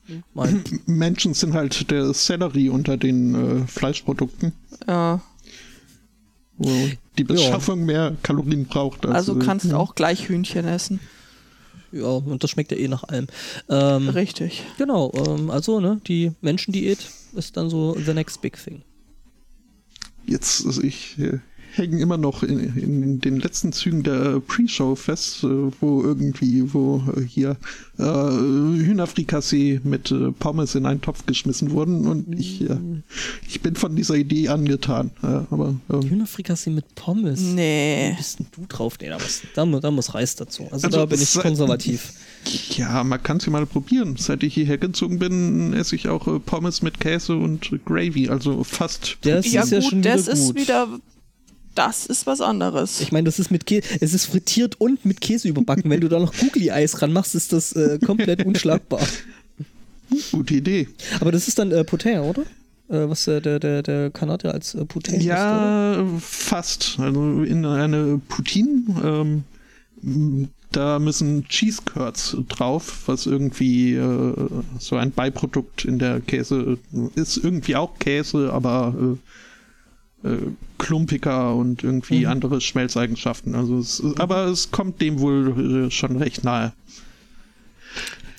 Menschen 0.85 1.33
sind 1.33 1.53
halt 1.53 1.89
der 1.89 2.13
Sellerie 2.13 2.69
unter 2.69 2.97
den 2.97 3.67
Fleischprodukten. 3.67 4.53
Ja 4.87 5.21
die 6.57 7.23
Beschaffung 7.23 7.79
ja. 7.81 7.85
mehr 7.85 8.17
Kalorien 8.23 8.65
braucht. 8.65 9.05
also 9.05 9.33
du 9.33 9.45
kannst 9.45 9.65
ja. 9.65 9.77
auch 9.77 9.95
gleich 9.95 10.29
Hühnchen 10.29 10.65
essen. 10.65 10.99
Ja, 11.91 12.07
und 12.07 12.43
das 12.43 12.49
schmeckt 12.49 12.71
ja 12.71 12.77
eh 12.77 12.87
nach 12.87 13.03
allem. 13.05 13.27
Ähm, 13.69 14.09
Richtig. 14.09 14.63
Genau, 14.77 15.11
ähm, 15.15 15.49
also 15.49 15.79
ne, 15.79 16.01
die 16.07 16.31
Menschendiät 16.41 17.09
ist 17.33 17.55
dann 17.55 17.69
so 17.69 17.95
the 17.97 18.13
next 18.13 18.41
big 18.41 18.61
thing. 18.61 18.81
jetzt, 20.25 20.65
also 20.65 20.81
ich 20.81 21.17
äh, 21.75 21.81
hänge 21.81 21.99
immer 21.99 22.17
noch 22.17 22.43
in, 22.43 22.59
in, 22.77 23.19
den 23.19 23.39
letzten 23.39 23.71
Zügen 23.71 24.03
der 24.03 24.39
Pre-Show 24.39 24.95
fest, 24.95 25.43
äh, 25.43 25.47
wo 25.79 26.03
irgendwie, 26.03 26.73
wo 26.73 27.03
äh, 27.15 27.21
hier 27.21 27.57
äh, 27.97 28.03
Hühnerfrikassee 28.03 29.81
mit 29.83 30.11
äh, 30.11 30.31
Pommes 30.31 30.75
in 30.75 30.85
einen 30.85 31.01
Topf 31.01 31.25
geschmissen 31.25 31.71
wurden 31.71 32.07
und 32.07 32.37
ich, 32.37 32.61
äh, 32.61 32.77
ich 33.47 33.61
bin 33.61 33.75
von 33.75 33.95
dieser 33.95 34.15
Idee 34.15 34.49
angetan. 34.49 35.11
aber 35.21 35.75
ähm, 35.91 36.01
Hühnerfrikassee 36.01 36.69
mit 36.69 36.95
Pommes? 36.95 37.39
Nee. 37.41 38.11
Wie 38.11 38.17
bist 38.17 38.39
denn 38.39 38.47
du 38.51 38.65
drauf? 38.67 38.97
Nee, 39.01 39.09
da 39.09 39.17
muss, 39.17 39.41
da, 39.53 39.65
da 39.65 39.91
muss 39.91 40.13
Reis 40.13 40.35
dazu. 40.35 40.63
Also, 40.71 40.87
also 40.87 40.97
da 40.97 41.05
bin 41.05 41.21
ich 41.21 41.33
konservativ. 41.33 42.13
Ja, 42.77 43.03
man 43.03 43.21
kann 43.23 43.37
es 43.37 43.45
ja 43.45 43.51
mal 43.51 43.65
probieren. 43.65 44.17
Seit 44.17 44.43
ich 44.43 44.53
hierher 44.53 44.77
gezogen 44.77 45.17
bin, 45.19 45.73
esse 45.73 45.95
ich 45.95 46.09
auch 46.09 46.27
Pommes 46.45 46.81
mit 46.81 46.99
Käse 46.99 47.35
und 47.35 47.71
Gravy, 47.85 48.29
also 48.29 48.63
fast. 48.63 49.17
Das 49.21 49.51
ja, 49.51 49.63
ist 49.63 49.71
ja 49.71 49.79
gut, 49.79 49.89
schon 49.89 49.99
wieder 49.99 50.15
das 50.15 50.25
gut. 50.25 50.35
ist 50.35 50.55
wieder 50.55 50.87
das 51.75 52.05
ist 52.05 52.25
was 52.25 52.41
anderes. 52.41 53.01
Ich 53.01 53.11
meine, 53.11 53.25
das 53.25 53.39
ist 53.39 53.51
mit 53.51 53.65
Käse, 53.65 53.87
es 53.99 54.13
ist 54.13 54.25
frittiert 54.25 54.79
und 54.79 55.05
mit 55.05 55.21
Käse 55.21 55.47
überbacken. 55.47 55.89
Wenn 55.89 56.01
du 56.01 56.09
da 56.09 56.19
noch 56.19 56.33
Googly-Eis 56.33 57.01
ranmachst, 57.01 57.35
ist 57.35 57.53
das 57.53 57.73
äh, 57.73 57.99
komplett 58.03 58.45
unschlagbar. 58.45 59.01
Gute 60.31 60.55
Idee. 60.55 60.87
Aber 61.19 61.31
das 61.31 61.47
ist 61.47 61.59
dann 61.59 61.71
äh, 61.71 61.83
Potin, 61.83 62.19
oder? 62.19 62.43
Äh, 62.89 63.09
was 63.09 63.27
äh, 63.27 63.41
der, 63.41 63.59
der, 63.59 63.81
der 63.81 64.11
Kanadier 64.11 64.53
als 64.53 64.75
äh, 64.75 64.85
Poutine 64.85 65.21
ja, 65.21 65.93
ist, 65.93 65.97
Ja, 65.97 66.05
fast. 66.19 66.99
Also 66.99 67.43
in 67.43 67.65
eine 67.65 68.21
Poutine, 68.27 69.43
ähm, 70.03 70.47
da 70.71 70.99
müssen 70.99 71.47
Cheese 71.47 71.81
Curds 71.83 72.37
drauf, 72.47 73.03
was 73.07 73.25
irgendwie 73.25 73.95
äh, 73.95 74.33
so 74.79 74.97
ein 74.97 75.11
Beiprodukt 75.11 75.85
in 75.85 75.99
der 75.99 76.19
Käse 76.21 76.77
ist. 77.15 77.37
Irgendwie 77.37 77.75
auch 77.75 77.97
Käse, 77.97 78.51
aber 78.53 78.93
äh, 78.97 79.17
klumpiger 80.77 81.55
und 81.55 81.83
irgendwie 81.83 82.21
mhm. 82.21 82.27
andere 82.27 82.61
Schmelzeigenschaften. 82.61 83.55
Also 83.55 83.79
es, 83.79 84.03
aber 84.17 84.45
es 84.45 84.71
kommt 84.71 85.01
dem 85.01 85.19
wohl 85.19 85.87
äh, 85.87 85.91
schon 85.91 86.17
recht 86.17 86.43
nahe. 86.43 86.73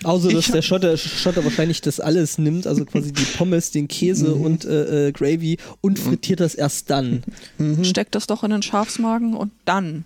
Außer, 0.04 0.30
dass 0.30 0.46
der 0.46 0.62
Schotter, 0.62 0.96
Schotter 0.96 1.42
wahrscheinlich 1.44 1.80
das 1.80 2.00
alles 2.00 2.38
nimmt, 2.38 2.66
also 2.66 2.84
quasi 2.84 3.12
die 3.12 3.24
Pommes, 3.24 3.70
den 3.70 3.88
Käse 3.88 4.34
mhm. 4.34 4.40
und 4.42 4.64
äh, 4.64 5.08
äh, 5.08 5.12
Gravy 5.12 5.58
und 5.80 5.98
frittiert 5.98 6.40
das 6.40 6.54
erst 6.54 6.90
dann. 6.90 7.22
Mhm. 7.58 7.82
Steckt 7.84 8.14
das 8.14 8.26
doch 8.26 8.44
in 8.44 8.50
den 8.50 8.62
Schafsmagen 8.62 9.34
und 9.34 9.52
dann. 9.64 10.04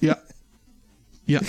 Ja. 0.00 0.18
Ja, 1.26 1.40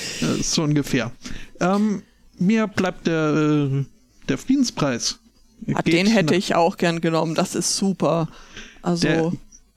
so 0.42 0.64
ungefähr. 0.64 1.12
Ähm, 1.60 2.02
mir 2.40 2.68
bleibt 2.68 3.08
der, 3.08 3.70
äh, 3.70 3.86
der 4.30 4.38
Friedenspreis. 4.38 5.20
Ah, 5.74 5.82
den 5.82 6.08
hätte 6.08 6.36
ich 6.36 6.56
auch 6.56 6.78
gern 6.78 7.02
genommen, 7.02 7.36
das 7.36 7.56
ist 7.56 7.76
super. 7.76 8.30
Also 8.86 9.08
der 9.08 9.32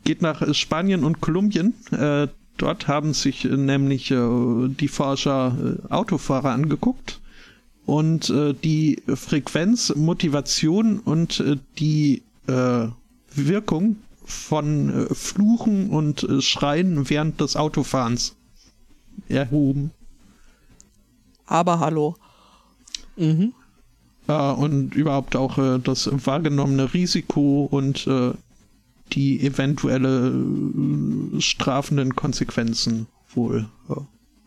geht 0.04 0.22
nach 0.22 0.54
Spanien 0.54 1.02
und 1.02 1.20
Kolumbien. 1.20 1.74
Äh, 1.90 2.28
dort 2.58 2.88
haben 2.88 3.14
sich 3.14 3.44
äh, 3.44 3.56
nämlich 3.56 4.10
äh, 4.10 4.68
die 4.68 4.88
Forscher 4.88 5.56
äh, 5.56 5.92
Autofahrer 5.92 6.50
angeguckt 6.50 7.20
und 7.86 8.30
die 8.64 9.02
Frequenz, 9.14 9.94
Motivation 9.96 10.98
und 10.98 11.42
die 11.78 12.22
Wirkung 13.34 13.96
von 14.26 15.08
Fluchen 15.10 15.88
und 15.88 16.26
Schreien 16.40 17.08
während 17.08 17.40
des 17.40 17.56
Autofahrens 17.56 18.36
erhoben. 19.30 19.90
Aber 21.46 21.80
hallo. 21.80 22.16
Mhm. 23.16 23.54
und 24.26 24.94
überhaupt 24.94 25.34
auch 25.34 25.78
das 25.78 26.10
wahrgenommene 26.12 26.92
Risiko 26.92 27.66
und 27.70 28.06
die 29.12 29.40
eventuelle 29.44 30.28
äh, 30.28 31.40
strafenden 31.40 32.14
Konsequenzen 32.16 33.06
wohl 33.34 33.68
äh, 33.88 33.94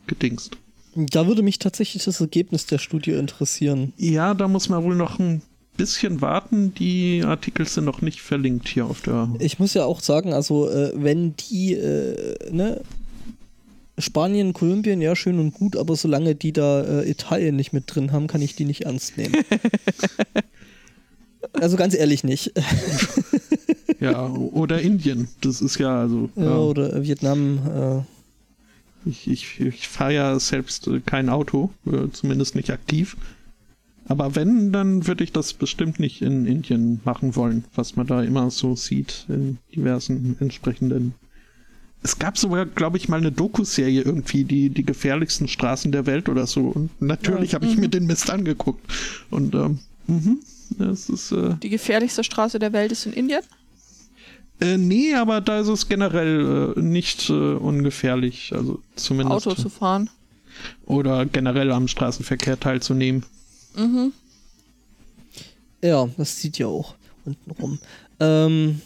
gedingst. 0.08 0.58
Da 0.96 1.28
würde 1.28 1.42
mich 1.42 1.60
tatsächlich 1.60 2.04
das 2.04 2.20
Ergebnis 2.20 2.66
der 2.66 2.78
Studie 2.78 3.12
interessieren. 3.12 3.94
Ja, 3.98 4.34
da 4.34 4.48
muss 4.48 4.68
man 4.68 4.84
wohl 4.84 4.96
noch 4.96 5.20
ein 5.20 5.42
bisschen 5.78 6.22
warten. 6.22 6.74
Die 6.74 7.24
Artikel 7.24 7.68
sind 7.68 7.86
noch 7.86 8.02
nicht 8.02 8.22
verlinkt 8.22 8.68
hier 8.68 8.86
auf 8.86 9.02
der. 9.02 9.30
Ich 9.40 9.58
muss 9.58 9.74
ja 9.74 9.86
auch 9.86 10.02
sagen, 10.02 10.34
also 10.34 10.70
äh, 10.70 10.92
wenn 10.96 11.36
die, 11.38 11.74
äh, 11.74 12.52
ne, 12.52 12.82
Spanien, 13.98 14.54
Kolumbien, 14.54 15.02
ja, 15.02 15.16
schön 15.16 15.40
und 15.40 15.54
gut, 15.54 15.78
aber 15.78 15.96
solange 15.96 16.36
die 16.36 16.54
da 16.54 16.82
äh, 16.82 17.10
Italien 17.10 17.56
nicht 17.56 17.72
mit 17.72 17.84
drin 17.88 18.12
haben, 18.12 18.28
kann 18.28 18.42
ich 18.42 18.56
die 18.56 18.66
nicht 18.66 18.82
ernst 18.82 19.18
nehmen. 19.18 19.36
also 21.54 21.78
ganz 21.78 21.94
ehrlich 21.94 22.24
nicht. 22.24 22.52
Ja, 24.02 24.28
oder 24.28 24.82
Indien. 24.82 25.28
Das 25.42 25.62
ist 25.62 25.78
ja 25.78 26.02
also. 26.02 26.30
Ja, 26.36 26.44
ja. 26.44 26.58
oder 26.58 27.04
Vietnam. 27.04 27.60
Äh. 29.06 29.10
Ich, 29.10 29.28
ich, 29.28 29.60
ich 29.60 29.88
fahre 29.88 30.14
ja 30.14 30.40
selbst 30.40 30.88
äh, 30.88 31.00
kein 31.00 31.30
Auto, 31.30 31.72
äh, 31.86 32.10
zumindest 32.12 32.56
nicht 32.56 32.72
aktiv. 32.72 33.16
Aber 34.08 34.36
wenn, 34.36 34.72
dann 34.72 35.08
würde 35.08 35.24
ich 35.24 35.32
das 35.32 35.54
bestimmt 35.54 36.00
nicht 36.00 36.22
in 36.22 36.46
Indien 36.46 37.00
machen 37.06 37.36
wollen, 37.36 37.64
was 37.76 37.96
man 37.96 38.08
da 38.08 38.22
immer 38.24 38.50
so 38.50 38.76
sieht 38.76 39.26
in 39.30 39.60
diversen 39.76 40.36
entsprechenden. 40.40 41.14
Es 42.04 42.18
gab 42.18 42.38
sogar, 42.38 42.66
glaube 42.66 42.98
ich, 42.98 43.08
mal 43.08 43.20
eine 43.20 43.32
Doku-Serie 43.32 44.02
irgendwie, 44.02 44.44
die, 44.44 44.70
die 44.70 44.84
gefährlichsten 44.84 45.48
Straßen 45.48 45.92
der 45.92 46.08
Welt 46.08 46.30
oder 46.30 46.48
so. 46.48 46.62
Und 46.62 46.90
natürlich 47.00 47.52
ja, 47.52 47.56
habe 47.56 47.68
ich 47.68 47.78
mir 47.78 47.88
mhm. 47.88 47.92
den 47.92 48.06
Mist 48.08 48.32
angeguckt. 48.32 48.82
Und 49.30 49.54
ähm, 49.54 49.80
mh, 50.08 50.36
das 50.80 51.10
ist. 51.10 51.32
Äh, 51.32 51.56
die 51.62 51.70
gefährlichste 51.70 52.24
Straße 52.24 52.58
der 52.58 52.74
Welt 52.74 52.92
ist 52.92 53.06
in 53.06 53.14
Indien? 53.14 53.42
Äh, 54.62 54.78
nee, 54.78 55.14
aber 55.16 55.42
da 55.42 55.60
ist 55.60 55.68
es 55.68 55.90
generell 55.90 56.74
äh, 56.78 56.80
nicht 56.80 57.30
äh, 57.30 57.34
ungefährlich. 57.34 58.54
Also 58.54 58.80
zumindest. 58.96 59.48
Auto 59.48 59.60
zu 59.60 59.70
fahren. 59.70 60.10
Oder 60.86 61.26
generell 61.26 61.72
am 61.72 61.88
Straßenverkehr 61.88 62.60
teilzunehmen. 62.60 63.26
Mhm. 63.76 64.14
Ja, 65.84 66.08
das 66.16 66.40
sieht 66.40 66.60
ja 66.60 66.68
auch 66.68 66.94
unten 67.26 67.52
rum. 67.52 67.80
Ähm. 68.20 68.82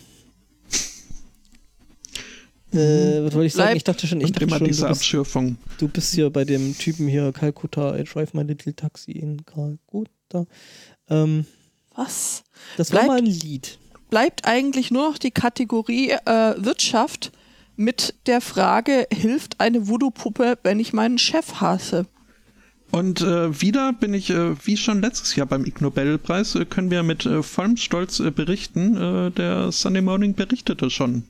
Äh, 2.72 3.24
was 3.24 3.34
wollte 3.34 3.46
ich 3.48 3.54
sagen? 3.54 3.68
Bleib 3.68 3.78
ich 3.78 3.84
dachte 3.84 4.08
schon, 4.08 4.22
ich 4.22 4.32
dachte 4.32 4.46
immer 4.46 4.58
schon, 4.58 4.68
diese 4.68 4.84
du, 4.84 4.90
bist, 4.90 5.36
du 5.78 5.88
bist 5.88 6.14
hier 6.14 6.30
bei 6.30 6.46
dem 6.46 6.78
Typen 6.78 7.08
hier, 7.08 7.32
Kalkutta, 7.32 7.98
I 7.98 8.04
drive 8.04 8.34
my 8.34 8.44
little 8.44 8.74
taxi 8.74 9.12
in 9.12 9.46
Kalkutta. 9.46 10.46
Ähm, 11.10 11.46
Was? 11.96 12.44
Das 12.78 12.90
Bleib, 12.90 13.04
war 13.04 13.08
mal 13.14 13.18
ein 13.20 13.26
Lied 13.26 13.78
bleibt 14.16 14.46
eigentlich 14.46 14.92
nur 14.92 15.10
noch 15.10 15.18
die 15.18 15.32
Kategorie 15.32 16.12
äh, 16.12 16.54
Wirtschaft 16.56 17.34
mit 17.76 18.14
der 18.28 18.40
Frage, 18.40 19.10
hilft 19.12 19.60
eine 19.60 19.90
Voodoo-Puppe, 19.90 20.58
wenn 20.64 20.80
ich 20.80 20.94
meinen 20.94 21.18
Chef 21.18 21.56
hasse? 21.56 22.06
Und 22.92 23.20
äh, 23.20 23.62
wieder 23.62 23.92
bin 23.92 24.14
ich, 24.14 24.30
äh, 24.30 24.56
wie 24.66 24.78
schon 24.78 25.02
letztes 25.02 25.36
Jahr 25.36 25.48
beim 25.48 25.66
Ig 25.66 25.82
Nobelpreis, 25.82 26.56
äh, 26.56 26.64
können 26.64 26.92
wir 26.92 27.04
mit 27.04 27.26
äh, 27.26 27.44
vollem 27.44 27.76
Stolz 27.76 28.22
äh, 28.22 28.32
berichten, 28.32 28.96
äh, 28.96 29.32
der 29.32 29.74
Sunday 29.74 30.02
Morning 30.02 30.34
berichtete 30.34 30.90
schon. 30.90 31.24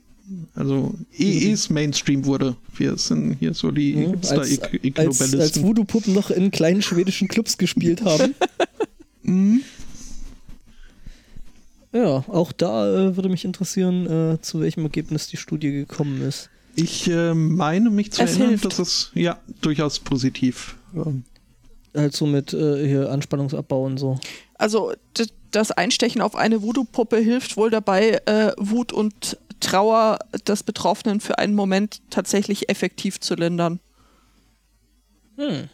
Also 0.54 0.94
EEs 1.18 1.72
Mainstream 1.72 2.26
wurde. 2.26 2.56
Wir 2.78 3.00
sind 3.00 3.38
hier 3.40 3.56
so 3.56 3.72
die 3.72 3.94
ja, 3.94 4.44
Ig 4.84 4.96
Nobelisten. 4.96 5.40
Als, 5.40 5.56
als 5.56 5.64
Voodoo-Puppen 5.64 6.14
noch 6.14 6.30
in 6.30 6.52
kleinen 6.52 6.84
schwedischen 6.84 7.30
Clubs 7.30 7.58
gespielt 7.58 8.04
haben. 8.04 8.36
mhm. 9.24 9.64
Ja, 11.96 12.26
auch 12.28 12.52
da 12.52 12.90
äh, 12.90 13.16
würde 13.16 13.30
mich 13.30 13.46
interessieren, 13.46 14.34
äh, 14.34 14.42
zu 14.42 14.60
welchem 14.60 14.84
Ergebnis 14.84 15.28
die 15.28 15.38
Studie 15.38 15.72
gekommen 15.72 16.22
ist. 16.22 16.50
Ich 16.76 17.10
äh, 17.10 17.34
meine 17.34 17.90
mich 17.90 18.12
zu 18.12 18.22
es 18.22 18.32
erinnern, 18.32 18.50
hilft. 18.50 18.66
dass 18.66 18.80
es 18.80 19.12
ja 19.14 19.40
durchaus 19.62 20.00
positiv. 20.00 20.76
Ähm, 20.94 21.24
halt 21.96 22.14
so 22.14 22.26
mit 22.26 22.54
äh, 22.54 22.86
hier 22.86 23.10
Anspannungsabbau 23.10 23.86
und 23.86 23.98
so. 23.98 24.20
Also 24.56 24.92
das 25.52 25.72
Einstechen 25.72 26.22
auf 26.22 26.36
eine 26.36 26.62
Voodoo-Puppe 26.62 27.16
hilft 27.16 27.56
wohl 27.56 27.70
dabei, 27.70 28.20
äh, 28.26 28.52
Wut 28.58 28.92
und 28.92 29.38
Trauer 29.62 30.20
des 30.46 30.64
Betroffenen 30.64 31.22
für 31.22 31.38
einen 31.38 31.56
Moment 31.56 32.02
tatsächlich 32.10 32.68
effektiv 32.68 33.22
zu 33.22 33.36
lindern. 33.36 33.80
Hm 35.38 35.70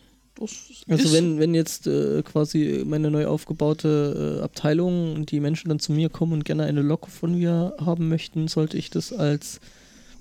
also 0.90 1.14
wenn, 1.14 1.40
wenn 1.40 1.54
jetzt 1.54 1.88
äh, 1.88 2.22
quasi 2.24 2.84
meine 2.86 3.12
neu 3.12 3.28
aufgebaute 3.28 4.40
äh, 4.40 4.44
Abteilung 4.44 5.16
und 5.16 5.32
die 5.32 5.40
Menschen 5.40 5.70
dann 5.70 5.80
zu 5.80 5.92
mir 5.92 6.10
kommen 6.10 6.34
und 6.34 6.46
gerne 6.46 6.64
eine 6.64 6.82
Lok 6.82 7.08
von 7.08 7.38
mir 7.38 7.76
haben 7.84 8.10
möchten, 8.10 8.48
sollte 8.48 8.78
ich 8.78 8.90
das 8.90 9.14
als 9.14 9.60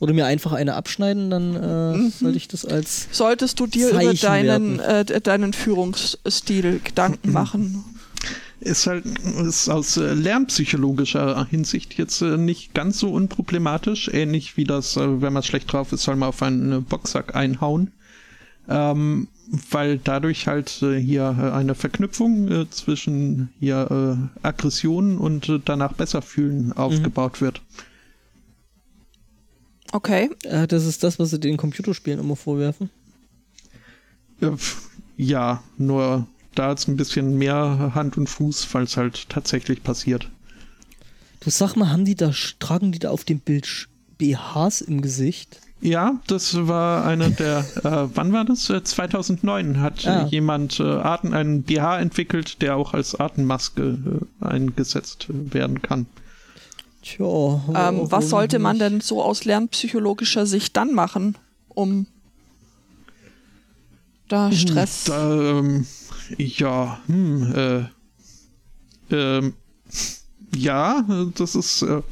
oder 0.00 0.14
mir 0.14 0.26
einfach 0.26 0.52
eine 0.52 0.74
abschneiden, 0.74 1.30
dann 1.30 1.54
äh, 1.54 1.96
mhm. 1.96 2.10
sollte 2.10 2.36
ich 2.36 2.48
das 2.48 2.64
als 2.64 3.08
solltest 3.12 3.60
du 3.60 3.66
dir 3.66 3.90
Zeichen 3.90 4.10
über 4.10 4.14
deinen 4.14 4.80
äh, 4.80 5.20
deinen 5.20 5.52
Führungsstil 5.52 6.80
Gedanken 6.82 7.32
machen. 7.32 7.84
Ist 8.60 8.86
halt 8.86 9.04
ist 9.46 9.68
aus 9.68 9.96
äh, 9.96 10.12
lernpsychologischer 10.12 11.46
Hinsicht 11.48 11.96
jetzt 11.98 12.20
äh, 12.22 12.36
nicht 12.36 12.74
ganz 12.74 12.98
so 12.98 13.10
unproblematisch, 13.10 14.08
ähnlich 14.08 14.56
wie 14.56 14.64
das, 14.64 14.96
wenn 14.96 15.32
man 15.32 15.42
schlecht 15.42 15.72
drauf 15.72 15.92
ist, 15.92 16.02
soll 16.02 16.16
man 16.16 16.30
auf 16.30 16.42
einen 16.42 16.84
Boxsack 16.84 17.34
einhauen. 17.34 17.92
Ähm, 18.68 19.28
weil 19.70 19.98
dadurch 19.98 20.46
halt 20.46 20.80
äh, 20.82 20.98
hier 20.98 21.36
äh, 21.38 21.50
eine 21.50 21.74
Verknüpfung 21.74 22.48
äh, 22.48 22.70
zwischen 22.70 23.50
hier 23.58 24.30
äh, 24.42 24.46
Aggression 24.46 25.18
und 25.18 25.48
äh, 25.48 25.60
danach 25.64 25.92
besser 25.92 26.22
fühlen 26.22 26.72
aufgebaut 26.72 27.40
mhm. 27.40 27.46
wird. 27.46 27.62
Okay. 29.92 30.30
Äh, 30.44 30.66
das 30.66 30.86
ist 30.86 31.02
das, 31.02 31.18
was 31.18 31.30
sie 31.30 31.40
den 31.40 31.56
Computerspielen 31.56 32.20
immer 32.20 32.36
vorwerfen. 32.36 32.90
Äh, 34.40 34.52
Ja, 35.16 35.62
nur 35.76 36.26
da 36.54 36.68
hat's 36.68 36.88
ein 36.88 36.96
bisschen 36.96 37.36
mehr 37.36 37.92
Hand 37.94 38.16
und 38.16 38.28
Fuß, 38.28 38.64
falls 38.64 38.96
halt 38.96 39.28
tatsächlich 39.28 39.82
passiert. 39.82 40.30
Du 41.40 41.50
sag 41.50 41.74
mal, 41.74 41.90
haben 41.90 42.04
die 42.04 42.14
da, 42.14 42.32
tragen 42.58 42.90
die 42.92 42.98
da 42.98 43.10
auf 43.10 43.24
dem 43.24 43.40
Bild 43.40 43.88
BHs 44.16 44.80
im 44.80 45.02
Gesicht? 45.02 45.60
Ja, 45.82 46.20
das 46.26 46.66
war 46.68 47.06
einer 47.06 47.30
der, 47.30 47.60
äh, 47.84 48.08
wann 48.14 48.32
war 48.32 48.44
das? 48.44 48.68
Äh, 48.68 48.82
2009 48.84 49.80
hat 49.80 50.06
Ah. 50.06 50.22
äh, 50.22 50.26
jemand 50.28 50.78
äh, 50.78 50.82
Atem, 50.82 51.32
einen 51.32 51.62
BH 51.62 52.00
entwickelt, 52.00 52.60
der 52.60 52.76
auch 52.76 52.92
als 52.92 53.18
Atemmaske 53.18 53.98
äh, 54.42 54.44
eingesetzt 54.44 55.28
äh, 55.30 55.54
werden 55.54 55.80
kann. 55.80 56.06
Tja, 57.02 57.24
Ähm, 57.74 58.10
was 58.10 58.28
sollte 58.28 58.58
man 58.58 58.78
denn 58.78 59.00
so 59.00 59.22
aus 59.22 59.46
lernpsychologischer 59.46 60.44
Sicht 60.44 60.76
dann 60.76 60.92
machen, 60.92 61.38
um 61.70 62.06
da 64.28 64.52
Stress. 64.52 65.04
Da, 65.04 65.58
ähm, 65.58 65.86
ja, 66.36 67.00
hm, 67.06 67.54
äh, 67.54 67.84
ähm, 69.14 69.54
ja, 70.54 71.04
das 71.36 71.54
ist, 71.54 71.82
äh, 71.82 72.02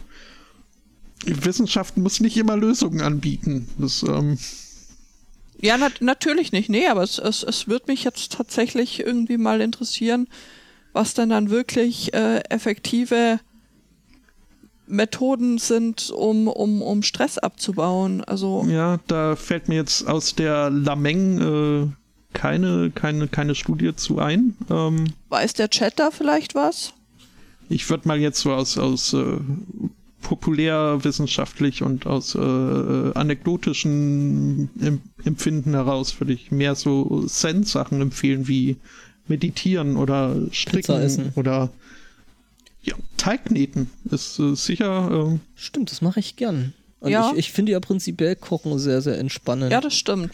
Wissenschaft 1.25 1.97
muss 1.97 2.21
nicht 2.21 2.37
immer 2.37 2.57
Lösungen 2.57 3.01
anbieten. 3.01 3.69
Das, 3.79 4.03
ähm, 4.03 4.39
Ja, 5.61 5.77
nat 5.77 6.01
natürlich 6.01 6.53
nicht. 6.53 6.69
Nee, 6.69 6.87
aber 6.87 7.03
es, 7.03 7.19
es, 7.19 7.43
es 7.43 7.69
wird 7.69 7.89
mich 7.89 8.05
jetzt 8.05 8.33
tatsächlich 8.33 9.01
irgendwie 9.01 9.39
mal 9.39 9.61
interessieren, 9.61 10.29
was 10.93 11.15
denn 11.15 11.31
dann 11.31 11.51
wirklich 11.51 12.15
äh, 12.15 12.39
effektive 12.49 13.41
Methoden 14.87 15.59
sind, 15.59 16.11
um, 16.11 16.49
um, 16.49 16.81
um 16.81 17.03
Stress 17.03 17.37
abzubauen. 17.37 18.25
Also, 18.25 18.67
ja, 18.69 18.99
da 19.07 19.37
fällt 19.37 19.69
mir 19.69 19.75
jetzt 19.75 20.07
aus 20.09 20.35
der 20.35 20.71
Lameng 20.71 21.41
äh, 21.41 21.89
keine, 22.33 22.91
keine, 22.95 23.29
keine 23.29 23.55
Studie 23.55 23.95
zu 23.95 24.19
ein. 24.19 24.57
Ähm, 24.71 25.13
weiß 25.29 25.55
der 25.55 25.69
Chat 25.69 25.99
da 25.99 26.11
vielleicht 26.11 26.55
was? 26.55 26.95
ich 27.69 27.89
würde 27.91 28.09
mal 28.09 28.19
jetzt 28.19 28.41
so 28.41 28.53
aus, 28.53 28.79
aus 28.79 29.13
äh, 29.13 29.39
populärwissenschaftlich 30.23 31.83
und 31.83 32.07
aus 32.07 32.35
äh, 32.35 32.39
äh, 32.41 33.13
anekdotischen 33.15 34.71
em 34.81 35.01
Empfinden 35.25 35.73
heraus 35.73 36.19
würde 36.21 36.33
ich 36.33 36.51
mehr 36.51 36.75
so 36.75 37.25
Zen-Sachen 37.27 38.01
empfehlen 38.01 38.49
wie 38.49 38.77
meditieren 39.27 39.97
oder 39.97 40.35
Pizza 40.35 40.55
stricken 40.55 41.01
essen. 41.01 41.33
oder 41.37 41.71
ja, 42.83 42.95
Teignähten 43.17 43.91
ist 44.11 44.39
äh, 44.39 44.55
sicher 44.55 45.33
äh, 45.35 45.39
Stimmt, 45.57 45.91
das 45.91 46.01
mache 46.01 46.21
ich 46.21 46.37
gern. 46.37 46.73
Und 47.01 47.11
Ja. 47.11 47.31
ich, 47.33 47.39
ich 47.39 47.53
finde 47.53 47.73
ja 47.73 47.81
prinzipiell 47.81 48.37
Kochen 48.37 48.79
sehr, 48.79 49.03
sehr 49.03 49.19
entspannend. 49.19 49.71
Ja, 49.73 49.81
das 49.81 49.95
stimmt. 49.95 50.33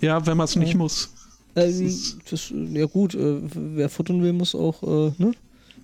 ja, 0.00 0.24
wenn 0.26 0.36
man 0.36 0.44
es 0.44 0.56
nicht 0.56 0.74
muss. 0.74 1.10
ähm, 1.56 1.86
ist- 1.86 2.18
das, 2.30 2.52
ja 2.72 2.86
gut, 2.86 3.14
äh, 3.14 3.40
wer 3.54 3.88
futtern 3.88 4.22
will, 4.22 4.32
muss 4.32 4.54
auch 4.54 4.82
äh, 4.82 5.12
ne, 5.18 5.32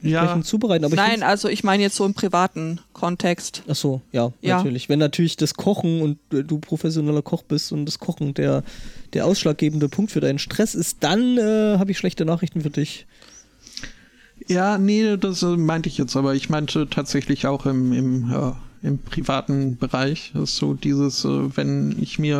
Ja, 0.03 0.41
zubereiten. 0.43 0.85
Aber 0.85 0.97
Nein, 0.97 1.23
also 1.23 1.49
ich 1.49 1.63
meine 1.65 1.83
jetzt 1.83 1.97
so 1.97 2.05
im 2.05 2.15
privaten 2.15 2.81
Kontext. 2.93 3.63
Ach 3.69 3.77
so, 3.77 4.01
ja, 4.13 4.33
Ja. 4.41 4.57
natürlich. 4.57 4.89
Wenn 4.89 4.99
natürlich 4.99 5.37
das 5.37 5.55
Kochen 5.55 6.03
und 6.03 6.19
äh, 6.33 6.43
du 6.45 6.59
professioneller 6.59 7.23
Koch 7.23 7.43
bist 7.43 7.73
und 7.73 7.87
das 7.87 7.99
Kochen 7.99 8.35
der, 8.35 8.65
der 9.13 9.27
ausschlaggebende 9.27 9.89
Punkt 9.89 10.11
für 10.13 10.21
deinen 10.21 10.39
Stress 10.39 10.75
ist, 10.75 10.99
dann 11.01 11.39
äh, 11.39 11.79
habe 11.79 11.91
ich 11.91 11.99
schlechte 11.99 12.25
Nachrichten 12.25 12.61
für 12.63 12.71
dich. 12.71 13.07
Ja, 14.49 14.77
nee, 14.79 15.17
das 15.17 15.43
äh, 15.43 15.57
meinte 15.57 15.89
ich 15.89 15.99
jetzt, 15.99 16.17
aber 16.17 16.35
ich 16.35 16.51
meinte 16.51 16.89
tatsächlich 16.91 17.47
auch 17.47 17.67
im, 17.67 17.93
im, 17.93 18.31
ja, 18.31 18.57
im 18.83 18.99
privaten 18.99 19.77
Bereich. 19.77 20.33
Das 20.35 20.51
ist 20.51 20.57
so 20.57 20.75
dieses, 20.75 21.25
äh, 21.25 21.57
wenn 21.57 21.95
ich 22.01 22.19
mir 22.19 22.37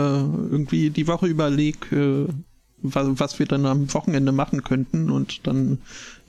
irgendwie 0.51 0.91
die 0.91 1.07
Woche 1.07 1.27
überlege, 1.29 2.27
äh, 2.29 2.33
was, 2.83 3.21
was 3.21 3.39
wir 3.39 3.47
dann 3.47 3.67
am 3.67 3.93
Wochenende 3.95 4.33
machen 4.33 4.63
könnten 4.63 5.11
und 5.11 5.47
dann 5.47 5.79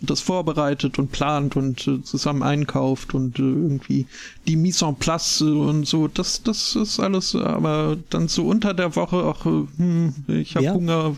das 0.02 0.20
vorbereitet 0.20 1.00
und 1.00 1.12
plant 1.12 1.56
und 1.56 1.88
äh, 1.88 2.04
zusammen 2.04 2.44
einkauft 2.44 3.14
und 3.14 3.40
äh, 3.40 3.44
irgendwie 3.44 4.06
die 4.48 4.56
Mise 4.56 4.86
en 4.86 4.96
place 4.96 5.42
äh, 5.42 5.46
und 5.46 5.86
so, 5.88 6.08
das, 6.08 6.44
das 6.44 6.76
ist 6.76 7.00
alles, 7.00 7.36
aber 7.36 7.98
dann 8.10 8.28
so 8.28 8.46
unter 8.46 8.74
der 8.74 8.96
Woche 8.96 9.18
auch, 9.18 9.46
äh, 9.46 9.66
hm, 9.78 10.14
ich 10.28 10.56
habe? 10.56 10.74
Hunger. 10.74 11.16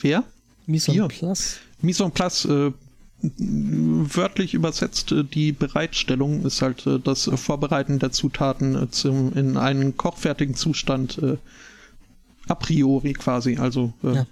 Wer? 0.00 0.24
Mise 0.66 0.92
en 0.92 1.08
place. 1.08 1.60
Mise 1.80 2.04
en 2.04 2.10
place, 2.10 2.44
äh, 2.46 2.72
wörtlich 3.22 4.54
übersetzt, 4.54 5.12
äh, 5.12 5.22
die 5.24 5.52
Bereitstellung 5.52 6.44
ist 6.44 6.60
halt 6.60 6.88
das 7.04 7.30
Vorbereiten 7.36 7.98
der 7.98 8.10
Zutaten 8.10 8.90
zum, 8.90 9.32
in 9.34 9.56
einen 9.56 9.96
kochfertigen 9.96 10.56
Zustand 10.56 11.18
äh, 11.18 11.36
a 12.48 12.54
priori 12.54 13.12
quasi, 13.14 13.56
also 13.56 13.92
äh, 14.02 14.14
Ja. 14.14 14.26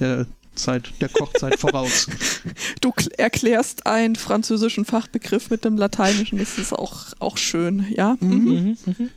der 0.00 0.26
Zeit, 0.54 0.92
der 1.00 1.08
Kochzeit 1.08 1.58
voraus. 1.60 2.06
Du 2.80 2.90
kl- 2.90 3.12
erklärst 3.16 3.86
einen 3.86 4.16
französischen 4.16 4.84
Fachbegriff 4.84 5.50
mit 5.50 5.64
dem 5.64 5.76
lateinischen, 5.76 6.38
das 6.38 6.58
ist 6.58 6.72
auch, 6.72 7.06
auch 7.20 7.36
schön, 7.36 7.86
ja? 7.94 8.16
Mhm. 8.20 8.28
Mhm, 8.30 8.76
mhm. 8.86 9.10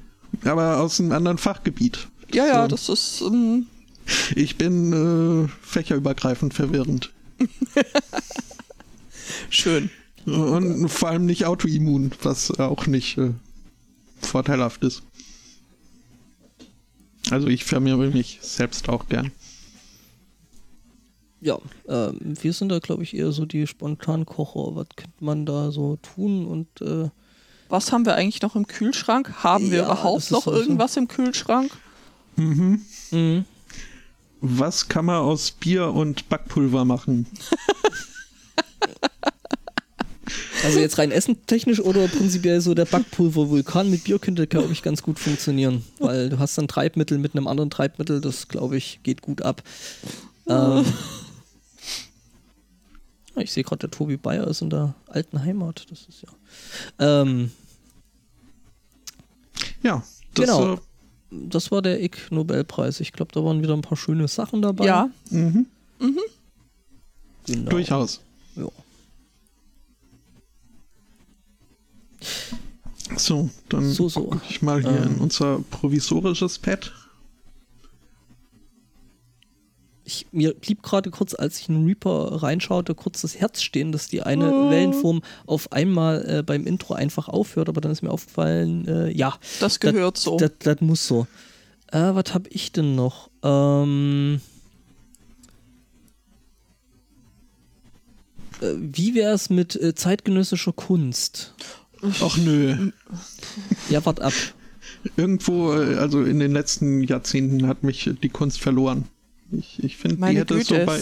Aber 0.47 0.79
aus 0.79 0.99
einem 0.99 1.11
anderen 1.11 1.37
Fachgebiet. 1.37 2.07
Ja, 2.33 2.45
ja, 2.47 2.61
So. 2.63 2.67
das 2.69 2.89
ist. 2.89 3.21
Ähm, 3.21 3.67
Ich 4.35 4.57
bin 4.57 4.93
äh, 4.93 5.47
fächerübergreifend 5.61 6.53
verwirrend. 6.53 7.11
schön. 9.49 9.89
Und 10.25 10.87
vor 10.89 11.09
allem 11.09 11.25
nicht 11.25 11.45
autoimmun, 11.45 12.11
was 12.21 12.51
auch 12.59 12.85
nicht 12.87 13.17
äh, 13.17 13.31
vorteilhaft 14.21 14.83
ist. 14.83 15.01
Also 17.29 17.47
ich 17.47 17.63
vermehre 17.63 18.09
mich 18.09 18.39
selbst 18.41 18.89
auch 18.89 19.07
gern. 19.07 19.31
Ja, 21.39 21.57
ähm, 21.87 22.19
wir 22.21 22.53
sind 22.53 22.69
da, 22.69 22.79
glaube 22.79 23.03
ich, 23.03 23.15
eher 23.15 23.31
so 23.31 23.45
die 23.45 23.65
Spontankocher. 23.67 24.75
Was 24.75 24.87
könnte 24.95 25.23
man 25.23 25.45
da 25.45 25.71
so 25.71 25.97
tun 25.97 26.45
und 26.45 26.67
äh, 26.81 27.09
Was 27.69 27.91
haben 27.91 28.05
wir 28.05 28.15
eigentlich 28.15 28.41
noch 28.41 28.55
im 28.55 28.67
Kühlschrank? 28.67 29.43
Haben 29.43 29.71
wir 29.71 29.79
Ja, 29.79 29.85
überhaupt 29.85 30.29
noch 30.31 30.43
sowieso- 30.43 30.61
irgendwas 30.61 30.97
im 30.97 31.07
Kühlschrank? 31.07 31.71
Mhm. 32.35 32.81
mhm. 33.11 33.45
Was 34.43 34.87
kann 34.87 35.05
man 35.05 35.17
aus 35.17 35.51
Bier 35.51 35.91
und 35.93 36.27
Backpulver 36.29 36.83
machen? 36.85 37.27
Also 40.63 40.79
jetzt 40.79 40.97
rein 40.97 41.11
essentechnisch 41.11 41.79
oder 41.79 42.07
prinzipiell 42.07 42.61
so 42.61 42.73
der 42.73 42.85
Backpulver-Vulkan 42.85 43.89
mit 43.89 44.03
Bier 44.03 44.19
könnte, 44.19 44.45
glaube 44.47 44.71
ich, 44.71 44.81
ganz 44.83 45.01
gut 45.01 45.19
funktionieren. 45.19 45.83
Weil 45.99 46.29
du 46.29 46.39
hast 46.39 46.57
dann 46.57 46.67
Treibmittel 46.67 47.17
mit 47.17 47.35
einem 47.35 47.47
anderen 47.47 47.69
Treibmittel, 47.69 48.21
das, 48.21 48.47
glaube 48.47 48.77
ich, 48.77 48.99
geht 49.03 49.21
gut 49.21 49.41
ab. 49.41 49.63
Ähm, 50.47 50.85
ich 53.37 53.51
sehe 53.51 53.63
gerade, 53.63 53.79
der 53.87 53.91
Tobi 53.91 54.17
Bayer 54.17 54.47
ist 54.47 54.61
in 54.61 54.69
der 54.69 54.93
alten 55.07 55.41
Heimat. 55.43 55.85
Das 55.89 56.01
ist 56.07 56.21
ja. 56.21 57.21
Ähm, 57.21 57.51
Ja, 59.83 60.03
das 60.35 60.45
Genau. 60.45 60.73
äh, 60.73 60.77
das 61.31 61.71
war 61.71 61.81
der 61.81 62.03
Ig 62.03 62.17
Nobelpreis. 62.29 62.99
Ich 62.99 63.13
glaube, 63.13 63.31
da 63.33 63.43
waren 63.43 63.61
wieder 63.63 63.73
ein 63.73 63.81
paar 63.81 63.97
schöne 63.97 64.27
Sachen 64.27 64.61
dabei. 64.61 64.85
Ja, 64.85 65.09
mhm, 65.29 65.65
genau. 67.45 67.69
durchaus. 67.71 68.19
Ja. 68.55 68.67
So, 73.17 73.49
dann 73.69 73.91
So, 73.91 74.07
so. 74.09 74.23
gucke 74.23 74.41
ich 74.49 74.61
mal 74.61 74.81
hier 74.81 74.89
Ähm. 75.03 75.15
in 75.15 75.17
unser 75.17 75.59
provisorisches 75.69 76.59
Pad. 76.59 76.93
Ich, 80.03 80.27
mir 80.31 80.53
blieb 80.53 80.81
gerade 80.83 81.09
kurz, 81.11 81.33
als 81.35 81.59
ich 81.59 81.69
in 81.69 81.85
Reaper 81.85 82.41
reinschaute, 82.43 82.95
kurz 82.95 83.21
das 83.21 83.37
Herz 83.39 83.61
stehen, 83.61 83.91
dass 83.91 84.07
die 84.07 84.23
eine 84.23 84.51
Oh. 84.53 84.69
Wellenform 84.69 85.21
auf 85.45 85.71
einmal 85.71 86.25
äh, 86.39 86.43
beim 86.43 86.65
Intro 86.65 86.93
einfach 86.95 87.29
aufhört, 87.29 87.69
aber 87.69 87.81
dann 87.81 87.91
ist 87.91 88.01
mir 88.01 88.11
aufgefallen, 88.11 88.87
äh, 88.87 89.09
ja, 89.11 89.37
das 89.59 89.79
gehört 89.79 90.17
so. 90.17 90.37
das, 90.37 90.51
das 90.59 90.81
muss 90.81 91.07
so. 91.07 91.27
Äh, 91.91 92.15
was 92.15 92.33
habe 92.33 92.49
ich 92.49 92.71
denn 92.71 92.95
noch? 92.95 93.29
Ähm, 93.43 94.41
äh, 98.61 98.73
wie 98.77 99.15
wäre 99.15 99.33
es 99.33 99.49
mit 99.49 99.75
äh, 99.75 99.93
zeitgenössischer 99.95 100.73
Kunst? 100.73 101.53
Ach 102.21 102.37
nö. 102.37 102.91
Ja, 103.89 104.05
wart 104.05 104.21
ab. 104.21 104.33
Irgendwo, 105.17 105.73
äh, 105.73 105.95
also 105.95 106.23
in 106.23 106.39
den 106.39 106.51
letzten 106.51 107.03
Jahrzehnten 107.03 107.67
hat 107.67 107.83
mich 107.83 108.09
die 108.21 108.29
Kunst 108.29 108.59
verloren. 108.61 109.05
Ich, 109.51 109.83
ich 109.83 109.97
finde, 109.97 110.27
die 110.27 110.37
hätte 110.37 110.55
Güte. 110.55 110.79
so 110.79 110.85
bei, 110.85 110.99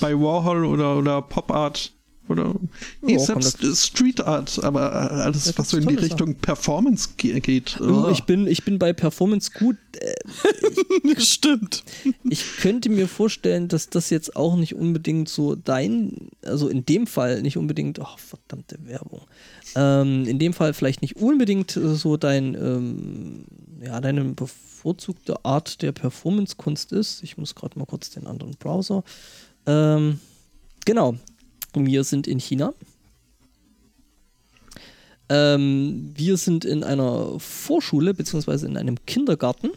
bei 0.00 0.20
Warhol 0.20 0.64
oder, 0.64 0.96
oder 0.96 1.22
Pop 1.22 1.50
Art 1.50 1.92
oder 2.30 2.54
nee, 3.02 3.14
Ja, 3.14 3.18
selbst 3.18 3.62
Street 3.76 4.20
Art, 4.20 4.62
aber 4.62 4.92
äh, 4.92 5.22
alles, 5.22 5.56
was 5.58 5.70
so 5.70 5.76
in 5.76 5.86
die 5.86 5.96
Richtung 5.96 6.34
Performance 6.36 7.10
ge 7.16 7.40
geht. 7.40 7.78
Oh, 7.80 8.06
oh. 8.06 8.08
ich, 8.10 8.24
bin, 8.24 8.46
ich 8.46 8.64
bin 8.64 8.78
bei 8.78 8.92
Performance 8.92 9.50
gut. 9.52 9.76
Äh, 9.98 11.20
Stimmt. 11.20 11.84
Ich 12.24 12.58
könnte 12.58 12.88
mir 12.88 13.08
vorstellen, 13.08 13.68
dass 13.68 13.90
das 13.90 14.10
jetzt 14.10 14.36
auch 14.36 14.56
nicht 14.56 14.74
unbedingt 14.74 15.28
so 15.28 15.54
dein, 15.54 16.30
also 16.44 16.68
in 16.68 16.86
dem 16.86 17.06
Fall 17.06 17.42
nicht 17.42 17.56
unbedingt, 17.56 18.00
ach 18.00 18.18
verdammte 18.18 18.78
Werbung, 18.84 19.22
ähm, 19.74 20.26
in 20.26 20.38
dem 20.38 20.52
Fall 20.52 20.72
vielleicht 20.72 21.02
nicht 21.02 21.16
unbedingt 21.16 21.76
äh, 21.76 21.94
so 21.94 22.16
dein 22.16 22.54
ähm, 22.54 23.44
ja, 23.80 24.00
deine 24.00 24.24
bevorzugte 24.24 25.44
Art 25.44 25.82
der 25.82 25.92
Performance-Kunst 25.92 26.92
ist. 26.92 27.22
Ich 27.22 27.38
muss 27.38 27.54
gerade 27.54 27.78
mal 27.78 27.86
kurz 27.86 28.10
den 28.10 28.26
anderen 28.26 28.52
Browser. 28.58 29.02
Ähm, 29.66 30.20
genau. 30.84 31.16
Wir 31.74 32.04
sind 32.04 32.26
in 32.26 32.38
China. 32.38 32.74
Ähm, 35.28 36.12
wir 36.14 36.36
sind 36.36 36.64
in 36.64 36.82
einer 36.82 37.38
Vorschule 37.38 38.14
beziehungsweise 38.14 38.66
in 38.66 38.76
einem 38.76 38.96
Kindergarten. 39.06 39.70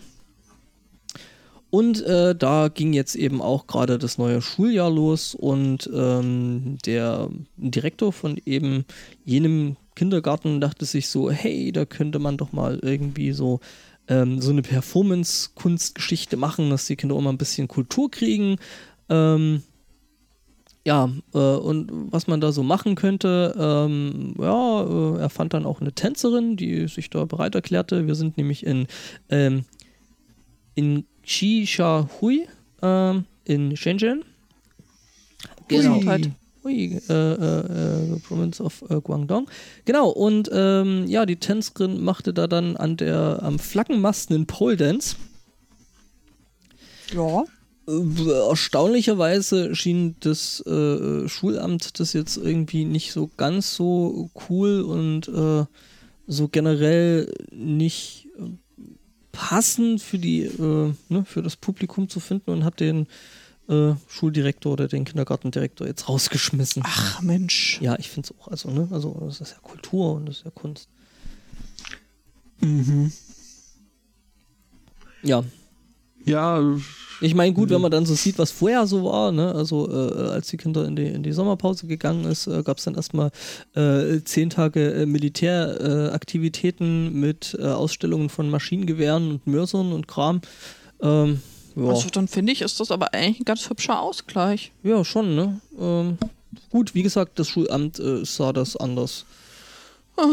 Und 1.69 2.03
äh, 2.03 2.35
da 2.35 2.67
ging 2.67 2.93
jetzt 2.93 3.15
eben 3.15 3.41
auch 3.41 3.65
gerade 3.65 3.97
das 3.97 4.19
neue 4.19 4.41
Schuljahr 4.43 4.91
los 4.91 5.33
und 5.33 5.89
ähm, 5.91 6.77
der 6.85 7.29
Direktor 7.57 8.13
von 8.13 8.39
eben 8.45 8.85
jenem 9.25 9.75
Kindergarten 9.95 10.61
dachte 10.61 10.85
sich 10.85 11.07
so, 11.07 11.31
hey, 11.31 11.71
da 11.71 11.85
könnte 11.85 12.19
man 12.19 12.37
doch 12.37 12.51
mal 12.51 12.79
irgendwie 12.81 13.31
so 13.31 13.59
ähm, 14.07 14.41
so 14.41 14.51
eine 14.51 14.61
Performance-Kunstgeschichte 14.61 16.37
machen, 16.37 16.69
dass 16.69 16.85
die 16.85 16.95
Kinder 16.95 17.15
auch 17.15 17.21
mal 17.21 17.29
ein 17.29 17.37
bisschen 17.37 17.67
Kultur 17.67 18.11
kriegen. 18.11 18.57
Ähm, 19.09 19.63
ja, 20.85 21.09
äh, 21.33 21.37
und 21.37 21.89
was 22.11 22.27
man 22.27 22.41
da 22.41 22.51
so 22.51 22.61
machen 22.61 22.95
könnte, 22.95 23.55
ähm, 23.57 24.35
ja, 24.37 24.83
äh, 24.83 25.19
er 25.19 25.29
fand 25.29 25.53
dann 25.53 25.65
auch 25.65 25.79
eine 25.79 25.93
Tänzerin, 25.93 26.57
die 26.57 26.87
sich 26.87 27.09
da 27.09 27.23
bereit 27.25 27.55
erklärte. 27.55 28.05
Wir 28.05 28.15
sind 28.15 28.37
nämlich 28.37 28.65
in, 28.65 28.87
ähm, 29.29 29.63
in 30.75 31.05
Hui 32.21 32.47
ähm, 32.81 33.25
in 33.45 33.77
Shenzhen. 33.77 34.23
Genau. 35.67 35.99
Ui. 35.99 36.31
Ui, 36.65 37.01
äh, 37.09 37.13
äh, 37.13 38.19
Province 38.25 38.63
of 38.63 38.83
äh, 38.89 39.01
Guangdong. 39.01 39.49
Genau, 39.83 40.09
und 40.09 40.49
ähm, 40.53 41.05
ja, 41.07 41.25
die 41.25 41.35
Tänzerin 41.35 42.01
machte 42.01 42.33
da 42.33 42.47
dann 42.47 42.77
an 42.77 42.95
der, 42.95 43.39
am 43.41 43.59
Flaggenmast 43.59 44.31
einen 44.31 44.45
Pole 44.47 44.77
Dance. 44.77 45.17
Ja. 47.13 47.43
Äh, 47.87 48.29
erstaunlicherweise 48.49 49.75
schien 49.75 50.15
das 50.19 50.61
äh, 50.65 51.27
Schulamt 51.27 51.99
das 51.99 52.13
jetzt 52.13 52.37
irgendwie 52.37 52.85
nicht 52.85 53.11
so 53.11 53.29
ganz 53.37 53.75
so 53.75 54.29
cool 54.49 54.81
und 54.81 55.27
äh, 55.27 55.65
so 56.25 56.47
generell 56.47 57.33
nicht 57.51 58.27
äh, 58.37 58.43
passend 59.31 60.01
für 60.01 60.17
die 60.17 60.43
äh, 60.43 60.93
ne, 61.09 61.25
für 61.25 61.41
das 61.41 61.57
Publikum 61.57 62.07
zu 62.07 62.19
finden 62.19 62.51
und 62.51 62.63
hat 62.63 62.79
den 62.79 63.07
äh, 63.67 63.93
Schuldirektor 64.07 64.73
oder 64.73 64.87
den 64.87 65.05
Kindergartendirektor 65.05 65.87
jetzt 65.87 66.07
rausgeschmissen. 66.07 66.83
Ach 66.85 67.21
Mensch. 67.21 67.79
Ja, 67.81 67.97
ich 67.99 68.09
finde 68.09 68.29
es 68.29 68.39
auch. 68.39 68.47
Also, 68.47 68.69
ne, 68.69 68.87
also 68.91 69.17
das 69.25 69.41
ist 69.41 69.51
ja 69.51 69.59
Kultur 69.61 70.13
und 70.13 70.27
das 70.27 70.37
ist 70.37 70.45
ja 70.45 70.51
Kunst. 70.51 70.87
Mhm. 72.61 73.11
Ja, 75.21 75.43
ja. 76.25 76.61
Ich 77.23 77.33
meine, 77.35 77.53
gut, 77.53 77.69
wenn 77.69 77.79
man 77.79 77.89
dann 77.89 78.05
so 78.05 78.15
sieht, 78.15 78.37
was 78.37 78.51
vorher 78.51 78.85
so 78.85 79.05
war, 79.05 79.31
ne? 79.31 79.55
also 79.55 79.89
äh, 79.89 80.31
als 80.31 80.47
die 80.47 80.57
Kinder 80.57 80.85
in 80.85 80.97
die, 80.97 81.05
in 81.05 81.23
die 81.23 81.31
Sommerpause 81.31 81.87
gegangen 81.87 82.25
ist, 82.25 82.47
äh, 82.47 82.63
gab 82.63 82.79
es 82.79 82.83
dann 82.83 82.95
erstmal 82.95 83.31
äh, 83.75 84.19
zehn 84.25 84.49
Tage 84.49 84.93
äh, 84.93 85.05
Militäraktivitäten 85.05 87.17
mit 87.17 87.57
äh, 87.57 87.67
Ausstellungen 87.67 88.27
von 88.27 88.49
Maschinengewehren 88.49 89.31
und 89.31 89.47
Mörsern 89.47 89.93
und 89.93 90.09
Kram. 90.09 90.41
Ähm, 91.01 91.39
ja. 91.77 91.85
Also 91.85 92.09
dann 92.09 92.27
finde 92.27 92.51
ich, 92.51 92.61
ist 92.61 92.81
das 92.81 92.91
aber 92.91 93.13
eigentlich 93.13 93.39
ein 93.39 93.45
ganz 93.45 93.69
hübscher 93.69 94.01
Ausgleich. 94.01 94.73
Ja, 94.83 95.05
schon, 95.05 95.33
ne? 95.33 95.61
Ähm, 95.79 96.17
gut, 96.71 96.93
wie 96.93 97.03
gesagt, 97.03 97.39
das 97.39 97.47
Schulamt 97.47 97.99
äh, 97.99 98.25
sah 98.25 98.51
das 98.51 98.75
anders. 98.75 99.25
Ah. 100.17 100.25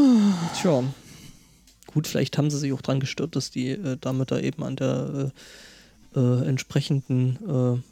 Tja. 0.61 0.83
Gut, 1.87 2.09
vielleicht 2.09 2.37
haben 2.37 2.51
sie 2.51 2.59
sich 2.59 2.73
auch 2.73 2.83
dran 2.83 2.99
gestört, 2.99 3.37
dass 3.37 3.53
die 3.53 3.79
damit 4.01 4.33
da 4.33 4.41
eben 4.41 4.63
an 4.63 4.77
der 4.77 5.33
äh, 6.15 6.47
entsprechenden 6.47 7.39
äh, 7.49 7.83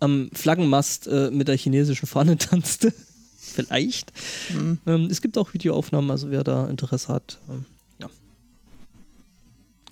am 0.00 0.30
Flaggenmast 0.32 1.06
äh, 1.08 1.30
mit 1.30 1.48
der 1.48 1.56
chinesischen 1.56 2.06
Fahne 2.06 2.38
tanzte. 2.38 2.92
Vielleicht. 3.38 4.12
Mhm. 4.52 4.78
Ähm, 4.86 5.08
es 5.10 5.22
gibt 5.22 5.38
auch 5.38 5.54
Videoaufnahmen, 5.54 6.10
also 6.10 6.30
wer 6.30 6.44
da 6.44 6.68
Interesse 6.68 7.08
hat. 7.08 7.38
Ähm, 7.48 7.64
ja. 7.98 8.08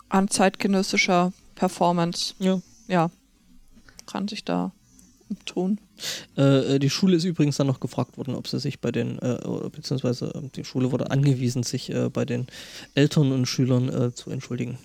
An 0.09 0.29
zeitgenössischer 0.29 1.33
Performance. 1.55 2.35
Ja. 2.39 2.61
Ja. 2.89 3.11
Kann 4.07 4.29
sich 4.29 4.45
da 4.45 4.73
tun. 5.45 5.81
Äh, 6.37 6.79
die 6.79 6.91
Schule 6.91 7.17
ist 7.17 7.25
übrigens 7.25 7.57
dann 7.57 7.67
noch 7.67 7.81
gefragt 7.81 8.19
worden, 8.19 8.35
ob 8.35 8.47
sie 8.47 8.61
sich 8.61 8.81
bei 8.81 8.93
den, 8.93 9.19
äh, 9.19 9.39
beziehungsweise 9.73 10.27
äh, 10.27 10.49
die 10.55 10.65
Schule 10.65 10.93
wurde 10.93 11.11
angewiesen, 11.11 11.63
sich 11.63 11.91
äh, 11.91 12.09
bei 12.09 12.25
den 12.25 12.47
Eltern 12.95 13.33
und 13.33 13.47
Schülern 13.47 14.13
zu 14.15 14.31
entschuldigen. 14.31 14.79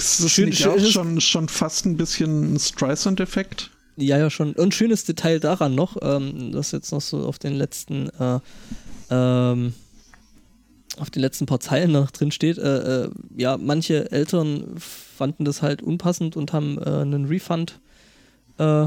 Ist 0.00 0.24
das 0.24 0.32
schön, 0.32 0.48
nicht 0.48 0.62
schön, 0.62 0.72
auch 0.72 0.78
schon, 0.78 1.20
schon 1.20 1.48
fast 1.50 1.84
ein 1.84 1.98
bisschen 1.98 2.54
ein 2.54 2.58
Streisand-Effekt? 2.58 3.70
Ja, 3.96 4.16
ja, 4.16 4.30
schon. 4.30 4.54
Und 4.54 4.74
schönes 4.74 5.04
Detail 5.04 5.40
daran 5.40 5.74
noch, 5.74 5.98
ähm, 6.00 6.52
das 6.52 6.72
jetzt 6.72 6.90
noch 6.90 7.02
so 7.02 7.26
auf 7.26 7.38
den 7.38 7.52
letzten, 7.52 8.08
äh, 8.18 8.38
ähm, 9.10 9.74
auf 10.96 11.10
den 11.10 11.20
letzten 11.20 11.44
paar 11.44 11.60
Zeilen 11.60 11.92
noch 11.92 12.10
drin 12.10 12.30
steht. 12.30 12.56
Äh, 12.56 13.02
äh, 13.04 13.10
ja, 13.36 13.58
manche 13.58 14.10
Eltern 14.10 14.74
fanden 14.78 15.44
das 15.44 15.60
halt 15.60 15.82
unpassend 15.82 16.34
und 16.34 16.54
haben 16.54 16.78
äh, 16.78 17.02
einen 17.02 17.26
Refund, 17.26 17.78
äh, 18.56 18.86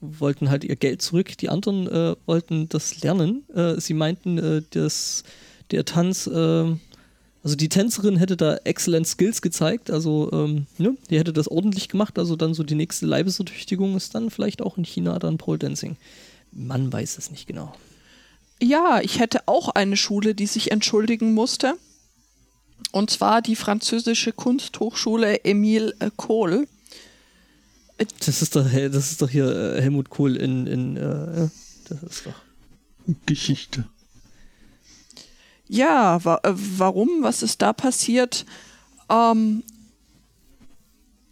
wollten 0.00 0.50
halt 0.50 0.62
ihr 0.62 0.76
Geld 0.76 1.02
zurück. 1.02 1.36
Die 1.38 1.48
anderen 1.48 1.88
äh, 1.88 2.14
wollten 2.26 2.68
das 2.68 3.02
lernen. 3.02 3.42
sie 3.78 3.94
meinten, 3.94 4.64
dass 4.70 5.24
der 5.72 5.84
Tanz 5.84 6.30
also 7.48 7.56
die 7.56 7.70
Tänzerin 7.70 8.18
hätte 8.18 8.36
da 8.36 8.56
excellent 8.64 9.06
Skills 9.06 9.40
gezeigt, 9.40 9.90
also 9.90 10.28
ähm, 10.34 10.66
ne, 10.76 10.98
die 11.08 11.18
hätte 11.18 11.32
das 11.32 11.48
ordentlich 11.48 11.88
gemacht, 11.88 12.18
also 12.18 12.36
dann 12.36 12.52
so 12.52 12.62
die 12.62 12.74
nächste 12.74 13.06
Leibesertüchtigung 13.06 13.96
ist 13.96 14.14
dann 14.14 14.28
vielleicht 14.28 14.60
auch 14.60 14.76
in 14.76 14.84
China 14.84 15.18
dann 15.18 15.38
Pole 15.38 15.58
Dancing. 15.58 15.96
Man 16.52 16.92
weiß 16.92 17.16
es 17.16 17.30
nicht 17.30 17.46
genau. 17.46 17.74
Ja, 18.62 19.00
ich 19.00 19.18
hätte 19.18 19.40
auch 19.46 19.70
eine 19.70 19.96
Schule, 19.96 20.34
die 20.34 20.44
sich 20.44 20.72
entschuldigen 20.72 21.32
musste. 21.32 21.76
Und 22.92 23.08
zwar 23.08 23.40
die 23.40 23.56
französische 23.56 24.34
Kunsthochschule 24.34 25.42
Emile 25.46 25.94
Kohl. 26.16 26.68
Das 28.26 28.42
ist 28.42 28.56
doch, 28.56 28.66
das 28.70 29.10
ist 29.10 29.22
doch 29.22 29.30
hier 29.30 29.76
äh, 29.76 29.80
Helmut 29.80 30.10
Kohl 30.10 30.36
in, 30.36 30.66
in 30.66 30.96
äh, 30.98 31.48
das 31.88 32.02
ist 32.02 32.26
doch 32.26 33.14
Geschichte. 33.24 33.86
Ja, 35.68 36.24
wa 36.24 36.40
äh, 36.42 36.52
warum? 36.54 37.08
Was 37.20 37.42
ist 37.42 37.60
da 37.62 37.72
passiert? 37.72 38.46
Ähm, 39.10 39.62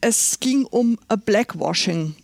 es 0.00 0.38
ging 0.40 0.64
um 0.66 0.98
Blackwashing. 1.24 2.14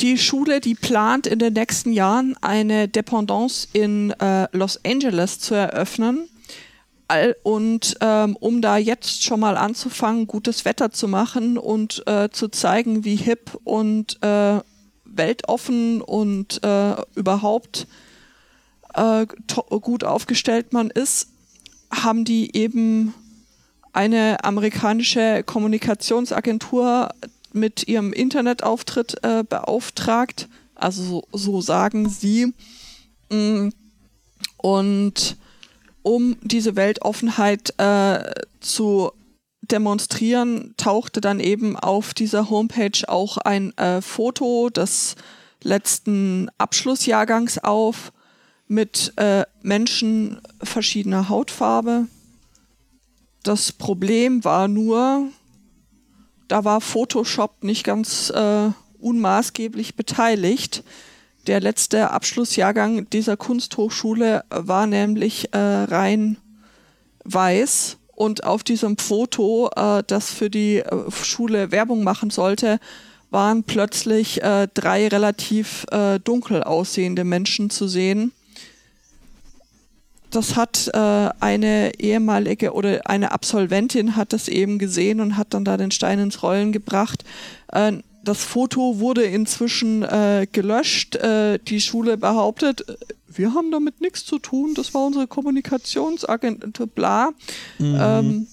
Die 0.00 0.16
Schule, 0.16 0.60
die 0.60 0.76
plant 0.76 1.26
in 1.26 1.40
den 1.40 1.54
nächsten 1.54 1.92
Jahren 1.92 2.36
eine 2.40 2.86
Dependance 2.86 3.66
in 3.72 4.12
äh, 4.12 4.46
Los 4.56 4.78
Angeles 4.84 5.40
zu 5.40 5.54
eröffnen. 5.54 6.28
Und 7.42 7.96
ähm, 8.00 8.36
um 8.36 8.60
da 8.60 8.76
jetzt 8.76 9.24
schon 9.24 9.40
mal 9.40 9.56
anzufangen, 9.56 10.26
gutes 10.26 10.64
Wetter 10.64 10.92
zu 10.92 11.08
machen 11.08 11.56
und 11.56 12.06
äh, 12.06 12.28
zu 12.30 12.48
zeigen, 12.48 13.04
wie 13.04 13.16
hip 13.16 13.58
und 13.64 14.22
äh, 14.22 14.60
weltoffen 15.06 16.02
und 16.02 16.62
äh, 16.62 16.94
überhaupt 17.14 17.86
äh, 18.94 19.26
gut 19.26 20.04
aufgestellt 20.04 20.72
man 20.74 20.90
ist, 20.90 21.28
haben 21.90 22.24
die 22.24 22.54
eben 22.56 23.14
eine 23.92 24.44
amerikanische 24.44 25.42
Kommunikationsagentur 25.44 27.08
mit 27.52 27.88
ihrem 27.88 28.12
Internetauftritt 28.12 29.22
äh, 29.22 29.44
beauftragt. 29.48 30.48
Also 30.74 31.24
so, 31.32 31.60
sagen 31.60 32.08
sie. 32.08 32.52
Mm. 33.30 33.70
Und 34.56 35.36
um 36.02 36.36
diese 36.42 36.76
Weltoffenheit 36.76 37.74
äh, 37.78 38.22
zu 38.60 39.10
demonstrieren, 39.62 40.74
tauchte 40.76 41.20
dann 41.20 41.40
eben 41.40 41.76
auf 41.76 42.14
dieser 42.14 42.50
Homepage 42.50 43.08
auch 43.08 43.38
ein 43.38 43.76
äh, 43.76 44.00
Foto 44.00 44.70
des 44.70 45.16
letzten 45.62 46.48
Abschlussjahrgangs 46.58 47.58
auf 47.58 48.12
mit 48.68 49.14
äh, 49.16 49.44
Menschen 49.62 50.40
verschiedener 50.62 51.28
Hautfarbe. 51.28 52.06
Das 53.42 53.72
Problem 53.72 54.44
war 54.44 54.68
nur, 54.68 55.28
da 56.48 56.64
war 56.64 56.80
Photoshop 56.80 57.64
nicht 57.64 57.82
ganz 57.82 58.30
äh, 58.30 58.70
unmaßgeblich 59.00 59.96
beteiligt. 59.96 60.84
Der 61.46 61.60
letzte 61.60 62.10
Abschlussjahrgang 62.10 63.08
dieser 63.10 63.38
Kunsthochschule 63.38 64.44
war 64.50 64.86
nämlich 64.86 65.54
äh, 65.54 65.58
rein 65.58 66.36
weiß 67.24 67.96
und 68.14 68.44
auf 68.44 68.64
diesem 68.64 68.98
Foto, 68.98 69.70
äh, 69.74 70.02
das 70.06 70.30
für 70.30 70.50
die 70.50 70.78
äh, 70.78 71.10
Schule 71.10 71.70
Werbung 71.70 72.04
machen 72.04 72.28
sollte, 72.28 72.80
waren 73.30 73.62
plötzlich 73.62 74.42
äh, 74.42 74.68
drei 74.74 75.08
relativ 75.08 75.86
äh, 75.90 76.18
dunkel 76.18 76.62
aussehende 76.62 77.24
Menschen 77.24 77.70
zu 77.70 77.88
sehen 77.88 78.32
das 80.30 80.56
hat 80.56 80.90
äh, 80.92 81.30
eine 81.40 81.98
ehemalige 81.98 82.72
oder 82.72 83.06
eine 83.06 83.32
Absolventin 83.32 84.16
hat 84.16 84.32
das 84.32 84.48
eben 84.48 84.78
gesehen 84.78 85.20
und 85.20 85.36
hat 85.36 85.54
dann 85.54 85.64
da 85.64 85.76
den 85.76 85.90
Stein 85.90 86.18
ins 86.18 86.42
Rollen 86.42 86.72
gebracht. 86.72 87.24
Äh, 87.72 87.98
das 88.24 88.44
Foto 88.44 88.98
wurde 88.98 89.24
inzwischen 89.24 90.02
äh, 90.02 90.46
gelöscht. 90.50 91.16
Äh, 91.16 91.58
die 91.58 91.80
Schule 91.80 92.16
behauptet, 92.18 92.88
äh, 92.88 92.96
wir 93.28 93.54
haben 93.54 93.70
damit 93.70 94.00
nichts 94.00 94.24
zu 94.24 94.38
tun, 94.38 94.74
das 94.74 94.92
war 94.94 95.06
unsere 95.06 95.26
Kommunikationsagentur, 95.26 96.86
bla. 96.86 97.30
Mhm. 97.78 97.98
Ähm, 97.98 98.46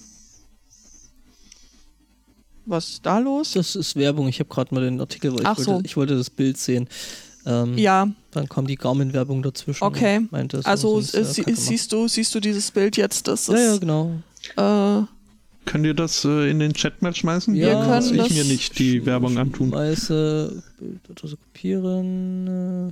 was 2.65 2.89
ist 2.89 3.05
da 3.05 3.19
los? 3.19 3.51
Das 3.51 3.75
ist 3.75 3.95
Werbung. 3.95 4.27
Ich 4.27 4.39
habe 4.39 4.49
gerade 4.49 4.73
mal 4.73 4.81
den 4.81 4.99
Artikel, 4.99 5.31
weil 5.33 5.41
ich, 5.41 5.63
so. 5.63 5.73
wollte, 5.73 5.85
ich 5.85 5.97
wollte 5.97 6.17
das 6.17 6.29
Bild 6.29 6.57
sehen. 6.57 6.87
Ähm, 7.45 7.77
Ja, 7.77 8.07
Dann 8.31 8.49
kam 8.49 8.65
die 8.67 8.75
Garmin-Werbung 8.75 9.43
dazwischen. 9.43 9.83
Okay. 9.83 10.27
Meinte, 10.31 10.57
das 10.57 10.65
also 10.65 10.93
uns, 10.95 11.13
äh, 11.13 11.23
sie, 11.23 11.43
siehst 11.53 11.91
du, 11.91 12.07
siehst 12.07 12.33
du 12.33 12.39
dieses 12.39 12.71
Bild 12.71 12.97
jetzt? 12.97 13.27
Das 13.27 13.47
Ja, 13.47 13.55
ja, 13.57 13.77
genau. 13.77 14.11
äh, 14.57 15.03
Könnt 15.65 15.85
ihr 15.85 15.93
das 15.95 16.23
äh, 16.25 16.49
in 16.51 16.59
den 16.59 16.73
Chat 16.73 17.01
mal 17.01 17.15
schmeißen? 17.15 17.53
Wir 17.53 17.71
Dann 17.71 17.85
können 17.87 18.15
ich 18.15 18.21
das- 18.21 18.29
mir 18.33 18.43
nicht 18.45 18.77
die 18.79 19.05
Werbung 19.05 19.37
antun. 19.37 19.71
Weiße 19.71 20.63
Bildadresse 20.79 21.37
kopieren. 21.37 22.91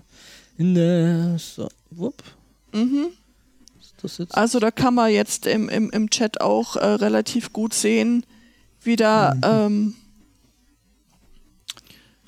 Äh, 0.57 0.61
in 0.61 0.73
der. 0.75 1.37
So, 1.39 1.67
wupp. 1.91 2.23
mhm. 2.73 3.07
Ist 3.79 3.93
das 4.01 4.17
jetzt? 4.19 4.35
Also 4.35 4.59
da 4.59 4.71
kann 4.71 4.93
man 4.95 5.11
jetzt 5.11 5.45
im, 5.47 5.69
im, 5.69 5.89
im 5.91 6.09
Chat 6.09 6.41
auch 6.41 6.75
äh, 6.75 6.85
relativ 6.85 7.53
gut 7.53 7.73
sehen, 7.73 8.25
wie 8.81 8.95
da, 8.95 9.35
ähm, 9.43 9.93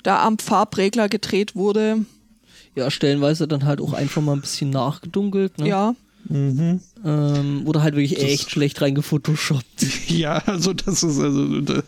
da 0.02 0.24
am 0.24 0.38
Farbregler 0.38 1.08
gedreht 1.08 1.54
wurde. 1.56 2.04
Ja, 2.76 2.90
stellenweise 2.90 3.48
dann 3.48 3.64
halt 3.64 3.80
auch 3.80 3.92
einfach 3.94 4.22
mal 4.22 4.34
ein 4.34 4.40
bisschen 4.42 4.70
nachgedunkelt. 4.70 5.58
Ne? 5.58 5.68
Ja, 5.68 5.94
Mhm. 6.28 6.80
Ähm, 7.04 7.62
oder 7.68 7.82
halt 7.84 7.94
wirklich 7.94 8.14
Das- 8.18 8.24
echt 8.24 8.50
schlecht 8.50 8.80
reingefotoshoppt. 8.80 9.86
Ja, 10.08 10.38
also 10.38 10.72
das 10.72 11.04
ist 11.04 11.20
also 11.20 11.60
da, 11.60 11.82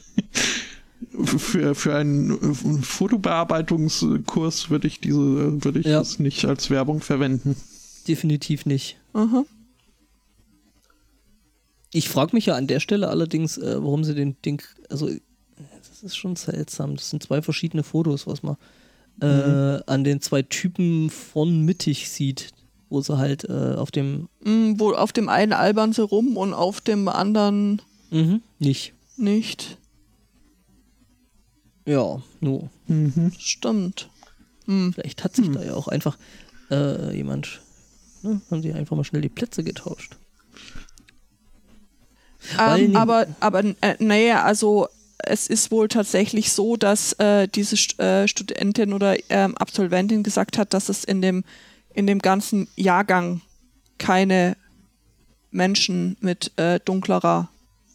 für, 1.24 1.74
für 1.74 1.96
einen 1.96 2.30
äh, 2.30 2.82
Fotobearbeitungskurs 2.82 4.70
würde 4.70 4.86
ich 4.86 5.00
diese 5.00 5.64
würde 5.64 5.80
ich 5.80 5.86
Ja. 5.86 5.98
das 5.98 6.20
nicht 6.20 6.44
als 6.44 6.70
Werbung 6.70 7.00
verwenden. 7.00 7.56
Definitiv 8.06 8.64
nicht. 8.64 8.96
aha. 9.12 9.44
Ich 11.92 12.08
frage 12.08 12.36
mich 12.36 12.46
ja 12.46 12.54
an 12.54 12.66
der 12.66 12.80
Stelle 12.80 13.08
allerdings, 13.08 13.56
äh, 13.58 13.76
warum 13.82 14.04
sie 14.04 14.14
den 14.14 14.36
Ding. 14.42 14.62
Also, 14.90 15.08
das 15.08 16.02
ist 16.02 16.16
schon 16.16 16.36
seltsam. 16.36 16.96
Das 16.96 17.10
sind 17.10 17.22
zwei 17.22 17.40
verschiedene 17.42 17.82
Fotos, 17.82 18.26
was 18.26 18.42
man 18.42 18.56
äh, 19.20 19.80
an 19.86 20.04
den 20.04 20.20
zwei 20.20 20.42
Typen 20.42 21.10
von 21.10 21.64
mittig 21.64 22.10
sieht, 22.10 22.50
wo 22.88 23.00
sie 23.00 23.18
halt 23.18 23.44
äh, 23.44 23.74
auf 23.76 23.90
dem. 23.90 24.28
Mm, 24.44 24.74
wo 24.78 24.92
auf 24.92 25.12
dem 25.12 25.28
einen 25.28 25.52
albern 25.52 25.92
sie 25.92 26.02
rum 26.02 26.36
und 26.36 26.54
auf 26.54 26.80
dem 26.80 27.08
anderen 27.08 27.82
Mhm, 28.10 28.42
nicht. 28.58 28.94
nicht. 29.16 29.76
Ja, 31.86 32.22
nur. 32.40 32.70
Mhm. 32.86 33.32
Stimmt. 33.38 34.08
Hm. 34.66 34.92
Vielleicht 34.92 35.24
hat 35.24 35.34
sich 35.34 35.50
da 35.50 35.62
ja 35.62 35.74
auch 35.74 35.88
einfach 35.88 36.18
äh, 36.70 37.16
jemand. 37.16 37.60
Ne, 38.22 38.40
haben 38.50 38.62
sie 38.62 38.72
einfach 38.72 38.96
mal 38.96 39.04
schnell 39.04 39.22
die 39.22 39.28
Plätze 39.28 39.64
getauscht. 39.64 40.16
Ähm, 42.58 42.94
aber, 42.96 43.26
aber 43.40 43.64
äh, 43.80 43.96
naja, 43.98 44.42
also 44.42 44.88
es 45.18 45.46
ist 45.48 45.70
wohl 45.70 45.88
tatsächlich 45.88 46.52
so, 46.52 46.76
dass 46.76 47.12
äh, 47.14 47.48
diese 47.48 47.76
St 47.76 47.98
äh, 47.98 48.28
Studentin 48.28 48.92
oder 48.92 49.16
ähm, 49.28 49.56
Absolventin 49.56 50.22
gesagt 50.22 50.58
hat, 50.58 50.74
dass 50.74 50.88
es 50.88 51.04
in 51.04 51.22
dem, 51.22 51.44
in 51.94 52.06
dem 52.06 52.20
ganzen 52.20 52.68
Jahrgang 52.76 53.40
keine 53.98 54.56
Menschen 55.50 56.16
mit 56.20 56.52
äh, 56.56 56.78
dunklerer 56.84 57.48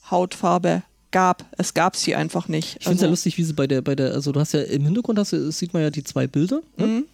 Hautfarbe 0.09 0.84
gab. 1.11 1.45
Es 1.57 1.74
gab 1.74 1.95
sie 1.95 2.15
einfach 2.15 2.47
nicht. 2.47 2.78
Ich 2.80 2.84
finde 2.84 2.95
es 2.95 3.01
ja 3.01 3.05
Also, 3.05 3.09
lustig, 3.11 3.38
wie 3.38 3.43
sie 3.43 3.53
bei 3.53 3.67
der, 3.67 3.82
bei 3.82 3.95
der, 3.95 4.13
also 4.13 4.32
du 4.32 4.39
hast 4.39 4.53
ja 4.53 4.61
im 4.61 4.84
Hintergrund 4.84 5.19
hast 5.19 5.30
sieht 5.30 5.74
man 5.74 5.84
ja 5.84 5.89
die 5.89 6.03
zwei 6.03 6.28
Bilder. 6.28 6.61
Ne? 6.78 6.88
Mhm. 6.88 7.05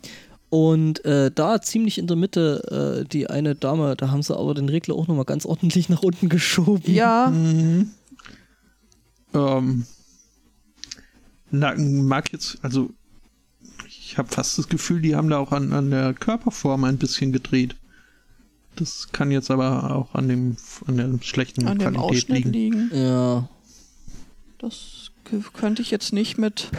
Und 0.49 1.05
äh, 1.05 1.29
da 1.29 1.61
ziemlich 1.61 1.99
in 1.99 2.07
der 2.07 2.17
Mitte 2.17 3.03
äh, 3.03 3.07
die 3.07 3.29
eine 3.29 3.53
Dame, 3.53 3.95
da 3.95 4.09
haben 4.09 4.23
sie 4.23 4.35
aber 4.35 4.55
den 4.55 4.67
Regler 4.69 4.95
auch 4.95 5.07
nochmal 5.07 5.25
ganz 5.25 5.45
ordentlich 5.45 5.89
nach 5.89 6.01
unten 6.01 6.27
geschoben. 6.29 6.91
Ja, 6.91 7.27
Mhm. 7.29 7.91
Ähm, 9.33 9.85
na, 11.51 11.75
mag 11.77 12.31
jetzt, 12.31 12.57
also 12.61 12.89
ich 13.87 14.17
habe 14.17 14.29
fast 14.29 14.57
das 14.57 14.67
Gefühl, 14.67 15.01
die 15.01 15.15
haben 15.15 15.29
da 15.29 15.37
auch 15.37 15.51
an, 15.51 15.71
an 15.73 15.91
der 15.91 16.13
Körperform 16.13 16.83
ein 16.83 16.97
bisschen 16.97 17.31
gedreht. 17.31 17.75
Das 18.75 19.09
kann 19.11 19.31
jetzt 19.31 19.51
aber 19.51 19.95
auch 19.95 20.15
an 20.15 20.27
dem 20.27 20.57
an 20.87 20.97
der 20.97 21.19
schlechten 21.21 21.67
an 21.67 21.79
dem 21.79 21.93
Qualität 21.93 22.01
Ausschnitt 22.01 22.45
liegen. 22.45 22.89
liegen. 22.89 22.91
Ja. 22.93 23.49
Das 24.57 25.11
könnte 25.53 25.81
ich 25.81 25.91
jetzt 25.91 26.11
nicht 26.13 26.37
mit, 26.37 26.69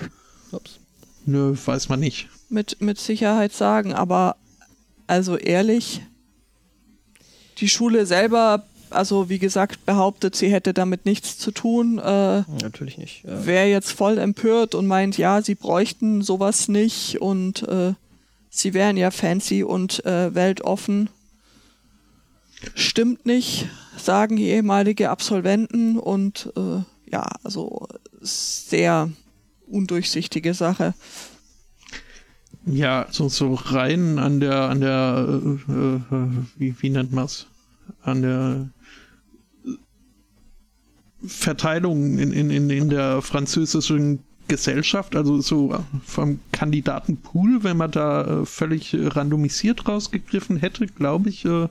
Ups. 0.50 0.80
Nö, 1.26 1.54
weiß 1.64 1.88
man 1.88 2.00
nicht. 2.00 2.28
mit, 2.48 2.80
mit 2.80 2.98
Sicherheit 2.98 3.52
sagen, 3.52 3.92
aber 3.94 4.36
also 5.06 5.36
ehrlich, 5.36 6.02
die 7.58 7.68
Schule 7.68 8.06
selber, 8.06 8.64
also 8.90 9.28
wie 9.28 9.38
gesagt, 9.38 9.86
behauptet, 9.86 10.36
sie 10.36 10.50
hätte 10.50 10.74
damit 10.74 11.06
nichts 11.06 11.38
zu 11.38 11.50
tun, 11.50 11.98
äh, 11.98 12.42
Natürlich 12.62 12.98
nicht. 12.98 13.24
Ja. 13.24 13.46
wäre 13.46 13.66
jetzt 13.68 13.92
voll 13.92 14.18
empört 14.18 14.74
und 14.74 14.86
meint, 14.86 15.18
ja, 15.18 15.42
sie 15.42 15.54
bräuchten 15.54 16.22
sowas 16.22 16.68
nicht 16.68 17.20
und 17.20 17.62
äh, 17.68 17.94
sie 18.50 18.74
wären 18.74 18.96
ja 18.96 19.10
fancy 19.10 19.62
und 19.62 20.04
äh, 20.04 20.34
weltoffen. 20.34 21.10
Stimmt 22.74 23.24
nicht, 23.26 23.68
sagen 23.96 24.36
ehemalige 24.36 25.10
Absolventen 25.10 25.98
und 25.98 26.52
äh, 26.56 26.82
ja, 27.10 27.26
also 27.42 27.86
sehr 28.20 29.10
undurchsichtige 29.66 30.54
Sache. 30.54 30.94
Ja, 32.66 33.06
so, 33.10 33.28
so 33.28 33.54
rein 33.54 34.18
an 34.18 34.40
der, 34.40 34.68
an 34.68 34.80
der, 34.80 35.26
äh, 35.28 35.72
äh, 35.74 36.28
wie, 36.56 36.74
wie 36.80 36.90
nennt 36.90 37.12
man's? 37.12 37.46
An 38.02 38.22
der 38.22 38.68
Verteilung 41.26 42.18
in, 42.18 42.32
in, 42.32 42.50
in, 42.50 42.70
in 42.70 42.88
der 42.90 43.20
französischen 43.22 44.20
Gesellschaft, 44.48 45.14
also 45.14 45.40
so 45.40 45.84
vom 46.04 46.40
Kandidatenpool, 46.52 47.62
wenn 47.62 47.76
man 47.76 47.90
da 47.90 48.42
äh, 48.42 48.46
völlig 48.46 48.96
randomisiert 48.98 49.86
rausgegriffen 49.86 50.56
hätte, 50.56 50.86
glaube 50.86 51.28
ich, 51.28 51.44
äh, 51.44 51.68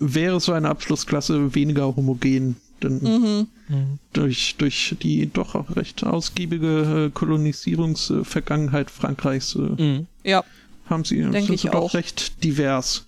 wäre 0.00 0.40
so 0.40 0.52
eine 0.52 0.68
Abschlussklasse 0.68 1.54
weniger 1.54 1.94
homogen. 1.96 2.56
Denn 2.82 3.46
Mhm. 3.68 3.98
Durch, 4.12 4.56
durch 4.58 4.94
die 5.00 5.30
doch 5.32 5.54
auch 5.54 5.74
recht 5.76 6.04
ausgiebige 6.04 7.06
äh, 7.06 7.10
Kolonisierungsvergangenheit 7.10 8.90
Frankreichs 8.90 9.54
Mhm. 9.54 10.06
Ja. 10.22 10.44
haben 10.86 11.04
sie, 11.04 11.22
Denk 11.22 11.46
sind 11.46 11.60
sie 11.60 11.68
doch 11.68 11.84
auch. 11.84 11.94
recht 11.94 12.42
divers. 12.44 13.06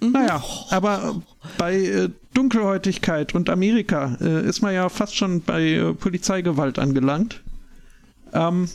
Mhm. 0.00 0.12
Naja, 0.12 0.42
aber 0.70 1.20
bei 1.58 2.08
Dunkelhäutigkeit 2.34 3.34
und 3.34 3.48
Amerika 3.48 4.16
äh, 4.20 4.46
ist 4.46 4.60
man 4.60 4.74
ja 4.74 4.88
fast 4.88 5.16
schon 5.16 5.40
bei 5.40 5.62
äh, 5.62 5.94
Polizeigewalt 5.94 6.78
angelangt. 6.78 7.40
Ähm, 8.32 8.68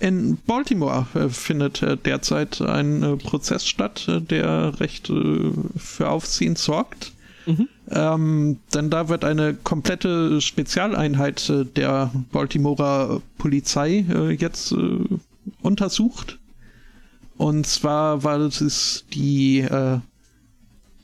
in 0.00 0.38
Baltimore 0.46 1.06
äh, 1.14 1.28
findet 1.28 1.82
äh, 1.82 1.96
derzeit 1.96 2.62
ein 2.62 3.02
äh, 3.02 3.16
Prozess 3.16 3.66
statt, 3.66 4.08
äh, 4.08 4.20
der 4.20 4.80
recht 4.80 5.12
für 5.76 6.08
Aufsehen 6.08 6.56
sorgt. 6.56 7.12
Mhm. 7.44 7.68
Ähm, 7.90 8.58
denn 8.74 8.88
da 8.88 9.08
wird 9.08 9.24
eine 9.24 9.54
komplette 9.54 10.40
Spezialeinheit 10.40 11.52
der 11.76 12.10
Baltimorer 12.32 13.20
Polizei 13.38 14.04
jetzt 14.38 14.74
untersucht. 15.62 16.38
Und 17.36 17.66
zwar 17.66 18.22
war 18.22 18.38
es 18.40 19.04
die 19.12 19.66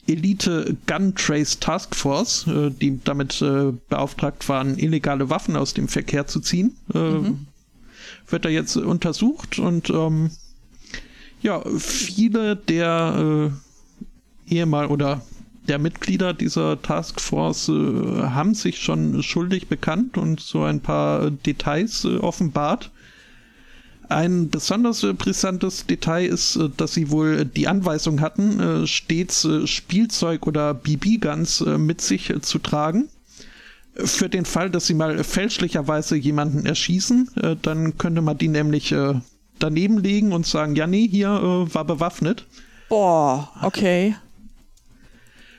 Elite 0.06 0.76
Gun 0.86 1.14
Trace 1.14 1.58
Task 1.58 1.94
Force, 1.94 2.46
äh, 2.46 2.70
die 2.70 3.00
damit 3.02 3.40
äh, 3.42 3.72
beauftragt 3.88 4.48
waren, 4.48 4.78
illegale 4.78 5.30
Waffen 5.30 5.56
aus 5.56 5.74
dem 5.74 5.88
Verkehr 5.88 6.26
zu 6.26 6.40
ziehen. 6.40 6.76
Äh, 6.94 6.98
Mhm. 6.98 7.46
Wird 8.28 8.44
da 8.44 8.48
jetzt 8.48 8.76
untersucht 8.76 9.58
und 9.58 9.90
ähm, 9.90 10.30
ja, 11.42 11.62
viele 11.78 12.56
der 12.56 13.52
äh, 14.48 14.52
ehemal 14.54 14.86
oder 14.86 15.22
der 15.68 15.78
Mitglieder 15.78 16.32
dieser 16.34 16.80
Taskforce 16.80 17.68
äh, 17.68 17.72
haben 17.72 18.54
sich 18.54 18.78
schon 18.78 19.22
schuldig 19.22 19.68
bekannt 19.68 20.16
und 20.16 20.40
so 20.40 20.62
ein 20.62 20.80
paar 20.80 21.30
Details 21.30 22.04
äh, 22.04 22.16
offenbart. 22.18 22.90
Ein 24.08 24.50
besonders 24.50 25.02
äh, 25.02 25.12
brisantes 25.12 25.86
Detail 25.86 26.26
ist, 26.26 26.56
äh, 26.56 26.68
dass 26.76 26.94
sie 26.94 27.10
wohl 27.10 27.44
die 27.44 27.68
Anweisung 27.68 28.20
hatten, 28.20 28.60
äh, 28.60 28.86
stets 28.86 29.44
äh, 29.44 29.66
Spielzeug 29.66 30.46
oder 30.46 30.74
BB-Guns 30.74 31.60
äh, 31.62 31.78
mit 31.78 32.00
sich 32.00 32.30
äh, 32.30 32.40
zu 32.40 32.58
tragen. 32.58 33.08
Für 33.94 34.28
den 34.28 34.44
Fall, 34.44 34.70
dass 34.70 34.86
sie 34.86 34.94
mal 34.94 35.24
fälschlicherweise 35.24 36.16
jemanden 36.16 36.66
erschießen, 36.66 37.30
äh, 37.36 37.56
dann 37.60 37.96
könnte 37.98 38.20
man 38.20 38.38
die 38.38 38.48
nämlich 38.48 38.92
äh, 38.92 39.14
daneben 39.58 39.98
legen 39.98 40.32
und 40.32 40.46
sagen, 40.46 40.76
ja 40.76 40.86
nee, 40.86 41.08
hier 41.08 41.30
äh, 41.30 41.74
war 41.74 41.84
bewaffnet. 41.84 42.46
Boah, 42.88 43.50
okay. 43.62 44.14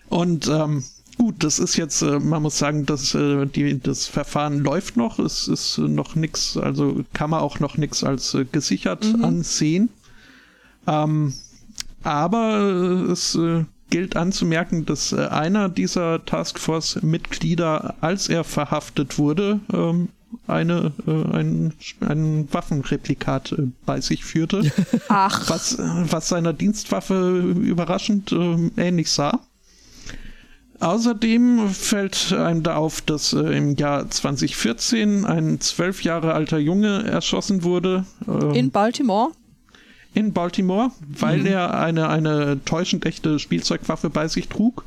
Und 0.10 0.48
ähm, 0.48 0.84
gut, 1.18 1.44
das 1.44 1.60
ist 1.60 1.76
jetzt, 1.78 2.02
äh, 2.02 2.20
man 2.20 2.42
muss 2.44 2.58
sagen, 2.58 2.86
dass 2.86 3.14
äh, 3.14 3.46
die, 3.46 3.80
das 3.80 4.08
Verfahren 4.08 4.60
läuft 4.60 4.98
noch. 4.98 5.20
Es 5.20 5.48
ist 5.48 5.78
noch 5.78 6.16
nichts, 6.16 6.58
also 6.58 7.04
kann 7.14 7.30
man 7.30 7.42
auch 7.42 7.60
noch 7.60 7.78
nichts 7.78 8.04
als 8.04 8.34
äh, 8.34 8.46
gesichert 8.46 9.06
Mhm. 9.06 9.24
ansehen. 9.26 9.90
Ähm, 10.88 11.34
aber 12.04 12.60
es 13.12 13.38
gilt 13.90 14.16
anzumerken, 14.16 14.86
dass 14.86 15.14
einer 15.14 15.68
dieser 15.68 16.24
Taskforce-Mitglieder, 16.26 17.96
als 18.00 18.30
er 18.30 18.44
verhaftet 18.46 19.18
wurde, 19.18 19.60
ähm, 19.74 20.10
eine, 20.48 20.94
ein, 21.06 21.74
ein 22.02 22.48
Waffenreplikat 22.52 23.56
bei 23.86 24.00
sich 24.00 24.24
führte, 24.24 24.72
Ach, 25.10 25.50
was, 25.50 25.78
was 25.80 26.30
seiner 26.30 26.54
Dienstwaffe 26.54 27.40
überraschend 27.62 28.32
äh, 28.32 28.70
ähnlich 28.78 29.10
sah. 29.12 29.40
Außerdem 30.80 31.70
fällt 31.70 32.34
einem 32.34 32.64
da 32.64 32.76
auf, 32.76 33.02
dass 33.02 33.34
äh, 33.34 33.40
im 33.40 33.76
Jahr 33.76 34.10
2014 34.10 35.26
ein 35.26 35.60
zwölf 35.60 36.04
Jahre 36.04 36.34
alter 36.34 36.60
Junge 36.60 37.04
erschossen 37.04 37.64
wurde. 37.64 38.06
ähm, 38.28 38.54
in 38.54 38.72
Baltimore? 38.72 39.32
in 40.14 40.34
Baltimore, 40.34 40.92
weil 41.08 41.46
er 41.46 41.80
eine, 41.80 42.10
eine 42.10 42.60
täuschend 42.66 43.06
echte 43.06 43.38
Spielzeugwaffe 43.38 44.10
bei 44.10 44.28
sich 44.28 44.48
trug. 44.48 44.84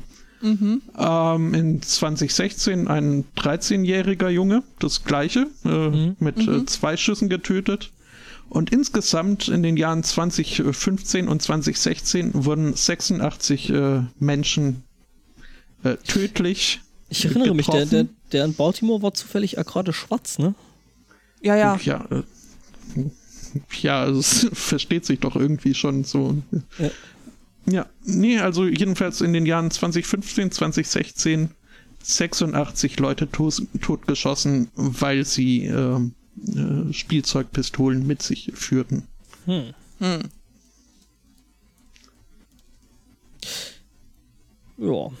Ähm, 0.97 1.53
in 1.53 1.81
2016 1.81 2.87
ein 2.87 3.25
13-jähriger 3.37 4.29
Junge, 4.29 4.63
das 4.79 5.05
gleiche, 5.05 5.47
äh, 5.63 6.13
mit 6.19 6.47
äh, 6.47 6.65
zwei 6.65 6.97
Schüssen 6.97 7.29
getötet. 7.29 7.91
Und 8.49 8.73
insgesamt 8.73 9.47
in 9.47 9.63
den 9.63 9.77
Jahren 9.77 10.03
2015 10.03 11.29
und 11.29 11.41
2016 11.41 12.31
wurden 12.33 12.73
86 12.73 13.69
äh, 13.69 14.01
Menschen 14.19 14.83
äh, 15.83 15.97
tödlich. 15.97 16.81
Ich 17.09 17.25
erinnere 17.25 17.53
mich, 17.53 17.67
der, 17.67 17.85
der, 17.85 18.07
der 18.31 18.45
in 18.45 18.53
Baltimore 18.53 19.01
war 19.01 19.13
zufällig 19.13 19.55
gerade 19.55 19.93
schwarz, 19.93 20.39
ne? 20.39 20.55
Ja, 21.41 21.55
ja. 21.55 21.79
Ja, 21.83 22.07
äh, 22.09 22.23
ja, 23.81 24.07
es 24.07 24.47
versteht 24.53 25.05
sich 25.05 25.19
doch 25.19 25.35
irgendwie 25.35 25.73
schon 25.73 26.03
so. 26.03 26.37
Ja. 26.77 26.91
Ja, 27.67 27.85
nee, 28.03 28.39
also 28.39 28.65
jedenfalls 28.65 29.21
in 29.21 29.33
den 29.33 29.45
Jahren 29.45 29.69
2015, 29.69 30.51
2016 30.51 31.51
86 32.03 32.99
Leute 32.99 33.29
totgeschossen, 33.29 34.69
weil 34.75 35.25
sie 35.25 35.65
ähm, 35.65 36.15
äh, 36.47 36.91
Spielzeugpistolen 36.91 38.05
mit 38.05 38.21
sich 38.21 38.51
führten. 38.55 39.03
Hm. 39.45 39.73
Hm. 39.99 40.21
Ja. 44.77 45.11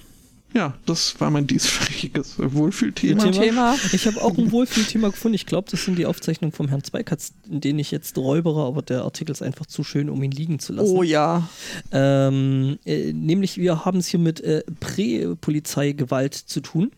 Ja, 0.53 0.73
das 0.85 1.19
war 1.21 1.31
mein 1.31 1.47
dieswöchiges 1.47 2.35
Wohlfühlthema. 2.37 3.23
Thema. 3.31 3.43
Thema. 3.43 3.75
Ich 3.93 4.05
habe 4.05 4.21
auch 4.21 4.37
ein 4.37 4.51
Wohlfühlthema 4.51 5.09
gefunden. 5.09 5.35
Ich 5.35 5.45
glaube, 5.45 5.71
das 5.71 5.85
sind 5.85 5.97
die 5.97 6.05
Aufzeichnungen 6.05 6.51
vom 6.51 6.67
Herrn 6.67 6.83
Zweikatz, 6.83 7.33
in 7.49 7.61
denen 7.61 7.79
ich 7.79 7.91
jetzt 7.91 8.17
räubere, 8.17 8.65
aber 8.65 8.81
der 8.81 9.03
Artikel 9.03 9.31
ist 9.31 9.41
einfach 9.41 9.65
zu 9.65 9.83
schön, 9.83 10.09
um 10.09 10.21
ihn 10.21 10.31
liegen 10.31 10.59
zu 10.59 10.73
lassen. 10.73 10.95
Oh 10.95 11.03
ja. 11.03 11.47
Ähm, 11.91 12.79
äh, 12.85 13.13
nämlich, 13.13 13.57
wir 13.57 13.85
haben 13.85 13.99
es 13.99 14.07
hier 14.07 14.19
mit 14.19 14.41
äh, 14.41 14.63
Prä-Polizeigewalt 14.79 16.33
zu 16.33 16.59
tun. 16.59 16.91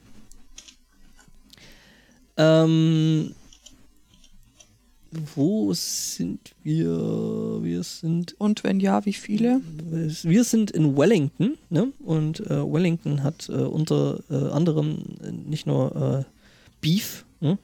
Ähm, 2.38 3.36
wo 5.36 5.74
sind 5.74 6.54
wir? 6.64 7.60
Wir 7.62 7.84
sind 7.84 8.36
Und 8.40 8.64
wenn 8.64 8.80
ja, 8.80 9.06
wie 9.06 9.14
viele? 9.14 9.62
wir 9.90 10.44
sind 10.44 10.72
in 10.72 10.98
Wellington, 10.98 11.58
ne? 11.70 11.92
Und 12.00 12.40
äh, 12.42 12.72
Wellington 12.72 13.24
hat 13.24 13.50
äh, 13.50 13.54
unter 13.54 14.20
äh, 14.30 14.52
anderem 14.52 15.04
äh, 15.24 15.32
nicht 15.32 15.68
nur 15.68 15.96
äh, 15.96 16.24
Beef, 16.82 17.26
ne? 17.40 17.58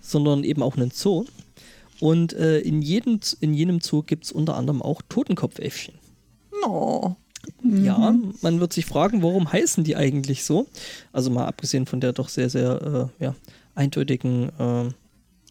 sondern 0.00 0.44
eben 0.44 0.62
auch 0.62 0.76
einen 0.76 0.90
Zoo. 0.90 1.24
Und 2.00 2.32
äh, 2.34 2.58
in, 2.58 2.82
jedem, 2.82 3.20
in 3.40 3.54
jenem 3.54 3.80
Zoo 3.80 4.02
gibt 4.02 4.24
es 4.24 4.32
unter 4.32 4.56
anderem 4.56 4.82
auch 4.82 5.02
Totenkopfäffchen. 5.08 5.94
No. 6.62 7.16
Ja, 7.62 8.14
man 8.42 8.60
wird 8.60 8.72
sich 8.72 8.86
fragen, 8.86 9.22
warum 9.22 9.50
heißen 9.52 9.84
die 9.84 9.94
eigentlich 9.94 10.44
so? 10.44 10.66
Also 11.12 11.30
mal 11.30 11.46
abgesehen 11.46 11.86
von 11.86 12.00
der 12.00 12.12
doch 12.12 12.28
sehr, 12.28 12.50
sehr 12.50 13.10
ja, 13.20 13.36
eindeutigen 13.76 14.50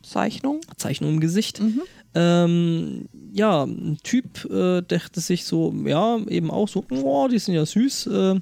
Zeichnung? 0.06 0.62
Zeichnung 0.78 1.16
im 1.16 1.20
Gesicht. 1.20 1.60
Mhm. 1.62 1.82
Ähm, 2.14 3.10
ja, 3.34 3.64
ein 3.66 3.97
Typ 4.03 4.45
äh, 4.49 4.82
dachte 4.82 5.20
sich 5.20 5.43
so, 5.45 5.74
ja, 5.86 6.18
eben 6.28 6.49
auch 6.51 6.68
so, 6.70 6.86
oh, 6.89 7.28
die 7.28 7.39
sind 7.39 7.56
ja 7.56 7.66
süß. 7.66 8.08
Äh, 8.08 8.39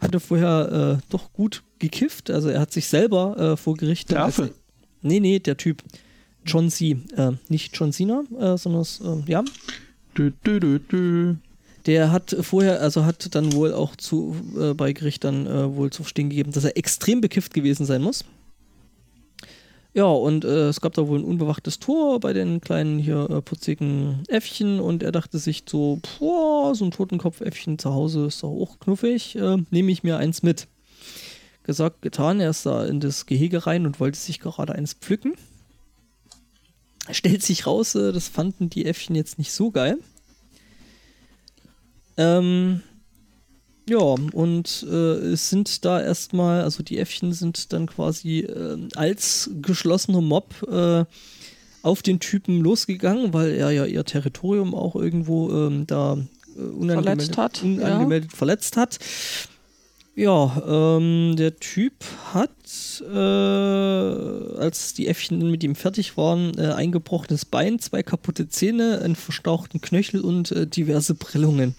hatte 0.00 0.18
vorher 0.18 0.98
äh, 1.00 1.06
doch 1.10 1.32
gut 1.32 1.62
gekifft. 1.78 2.30
Also 2.30 2.48
er 2.48 2.60
hat 2.60 2.72
sich 2.72 2.86
selber 2.86 3.36
äh, 3.52 3.56
vor 3.56 3.76
Gericht. 3.76 4.10
Der 4.10 4.24
als- 4.24 4.40
Affe. 4.40 4.52
Nee, 5.02 5.20
nee, 5.20 5.38
der 5.38 5.56
Typ. 5.56 5.82
John 6.44 6.70
C. 6.70 6.96
Äh, 7.16 7.32
nicht 7.48 7.76
John 7.76 7.92
Cena, 7.92 8.24
äh, 8.40 8.56
sondern 8.58 8.84
äh, 9.26 9.30
ja. 9.30 9.44
Dö, 10.18 10.32
dö, 10.44 10.58
dö, 10.58 10.78
dö. 10.80 11.34
Der 11.86 12.10
hat 12.12 12.36
vorher, 12.40 12.80
also 12.80 13.04
hat 13.04 13.34
dann 13.34 13.52
wohl 13.54 13.72
auch 13.72 13.94
zu, 13.96 14.36
äh, 14.58 14.74
bei 14.74 14.92
Gericht 14.92 15.24
dann 15.24 15.46
äh, 15.46 15.74
wohl 15.74 15.90
zu 15.90 16.02
verstehen 16.02 16.30
gegeben, 16.30 16.52
dass 16.52 16.64
er 16.64 16.76
extrem 16.76 17.20
bekifft 17.20 17.54
gewesen 17.54 17.86
sein 17.86 18.02
muss. 18.02 18.24
Ja, 19.94 20.06
und 20.06 20.44
äh, 20.44 20.68
es 20.68 20.80
gab 20.80 20.94
da 20.94 21.06
wohl 21.06 21.18
ein 21.18 21.24
unbewachtes 21.24 21.78
Tor 21.78 22.18
bei 22.18 22.32
den 22.32 22.62
kleinen 22.62 22.98
hier 22.98 23.28
äh, 23.28 23.42
putzigen 23.42 24.22
Äffchen 24.28 24.80
und 24.80 25.02
er 25.02 25.12
dachte 25.12 25.38
sich 25.38 25.64
so, 25.68 26.00
boah, 26.18 26.74
so 26.74 26.86
ein 26.86 26.92
Totenkopfäffchen 26.92 27.78
zu 27.78 27.92
Hause 27.92 28.26
ist 28.26 28.42
doch 28.42 28.48
auch 28.48 28.78
knuffig, 28.78 29.36
äh, 29.36 29.58
nehme 29.70 29.92
ich 29.92 30.02
mir 30.02 30.16
eins 30.16 30.42
mit. 30.42 30.66
Gesagt, 31.64 32.00
getan, 32.00 32.40
er 32.40 32.50
ist 32.50 32.64
da 32.64 32.86
in 32.86 33.00
das 33.00 33.26
Gehege 33.26 33.66
rein 33.66 33.84
und 33.84 34.00
wollte 34.00 34.18
sich 34.18 34.40
gerade 34.40 34.74
eins 34.74 34.94
pflücken. 34.94 35.34
Stellt 37.10 37.42
sich 37.42 37.66
raus, 37.66 37.94
äh, 37.94 38.12
das 38.12 38.28
fanden 38.28 38.70
die 38.70 38.86
Äffchen 38.86 39.14
jetzt 39.14 39.38
nicht 39.38 39.52
so 39.52 39.70
geil. 39.70 39.98
Ähm, 42.16 42.82
ja, 43.88 43.98
und 43.98 44.86
äh, 44.88 45.32
es 45.32 45.50
sind 45.50 45.84
da 45.84 46.00
erstmal, 46.00 46.62
also 46.62 46.82
die 46.82 46.98
Äffchen 46.98 47.32
sind 47.32 47.72
dann 47.72 47.86
quasi 47.86 48.40
äh, 48.40 48.78
als 48.94 49.50
geschlossener 49.60 50.20
Mob 50.20 50.54
äh, 50.70 51.04
auf 51.82 52.02
den 52.02 52.20
Typen 52.20 52.60
losgegangen, 52.60 53.34
weil 53.34 53.52
er 53.52 53.72
ja 53.72 53.84
ihr 53.84 54.04
Territorium 54.04 54.74
auch 54.74 54.94
irgendwo 54.94 55.50
ähm, 55.50 55.86
da 55.86 56.16
äh, 56.56 56.60
unangemeldet 56.60 57.34
Verletzt 57.34 57.38
hat, 57.38 57.62
unangemeldet 57.64 58.32
verletzt 58.32 58.76
hat. 58.76 58.98
Ja, 60.14 60.62
ähm, 60.68 61.36
der 61.36 61.56
Typ 61.56 61.94
hat, 62.34 62.50
äh, 63.00 64.58
als 64.58 64.92
die 64.92 65.08
Äffchen 65.08 65.50
mit 65.50 65.64
ihm 65.64 65.74
fertig 65.74 66.18
waren, 66.18 66.56
äh, 66.58 66.72
ein 66.72 66.92
gebrochenes 66.92 67.46
Bein, 67.46 67.78
zwei 67.78 68.02
kaputte 68.02 68.46
Zähne, 68.48 69.00
einen 69.02 69.16
verstauchten 69.16 69.80
Knöchel 69.80 70.20
und 70.20 70.52
äh, 70.52 70.66
diverse 70.66 71.14
Prellungen. 71.14 71.74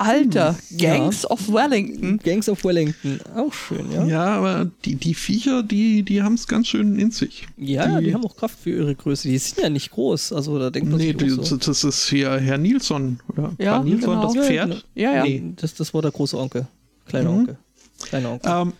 Alter, 0.00 0.56
Hm, 0.70 0.78
ja. 0.78 0.96
Gangs 0.96 1.30
of 1.30 1.48
Wellington. 1.52 2.18
Gangs 2.24 2.48
of 2.48 2.64
Wellington, 2.64 3.20
auch 3.36 3.52
schön, 3.52 3.92
ja. 3.92 4.04
Ja, 4.06 4.24
aber 4.38 4.70
die, 4.84 4.94
die 4.96 5.14
Viecher, 5.14 5.62
die, 5.62 6.02
die 6.02 6.22
haben 6.22 6.34
es 6.34 6.48
ganz 6.48 6.68
schön 6.68 6.98
in 6.98 7.10
sich. 7.10 7.46
Ja, 7.58 7.98
die, 8.00 8.06
Die- 8.06 8.14
haben 8.14 8.24
auch 8.24 8.34
Kraft 8.36 8.58
für 8.60 8.70
ihre 8.70 8.94
Größe. 8.94 9.28
Die 9.28 9.36
sind 9.38 9.58
ja 9.62 9.68
nicht 9.68 9.90
groß, 9.90 10.32
also 10.32 10.58
da 10.58 10.70
denkt 10.70 10.88
man 10.90 10.98
Nee, 10.98 11.08
sich 11.08 11.16
die, 11.18 11.32
auch 11.38 11.44
so. 11.44 11.56
das 11.58 11.84
ist 11.84 12.08
hier 12.08 12.30
Herr 12.38 12.56
Nilsson. 12.58 13.20
Oder? 13.28 13.52
Ja, 13.58 13.72
Karl 13.74 13.84
Nilsson, 13.84 14.10
genau. 14.14 14.22
das 14.26 14.34
Ja, 14.34 14.42
Pferd. 14.42 14.68
genau. 14.70 14.80
Ja, 14.94 15.12
ja. 15.16 15.22
Nee. 15.24 15.42
Das, 15.56 15.74
das 15.74 15.92
war 15.92 16.02
der 16.02 16.10
große 16.12 16.38
Onkel. 16.38 16.66
Kleiner 17.06 17.30
Mhm. 17.32 17.38
Onkel. 17.40 17.58
Kleiner 18.02 18.30
Onkel. 18.32 18.50
Ähm, 18.52 18.72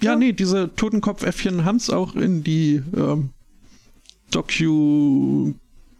ja, 0.00 0.16
nee, 0.16 0.32
diese 0.32 0.70
Totenkopfäffchen 0.74 1.64
haben 1.64 1.76
es 1.76 1.90
auch 1.90 2.16
in 2.16 2.42
die 2.42 2.82
ähm, 2.96 3.28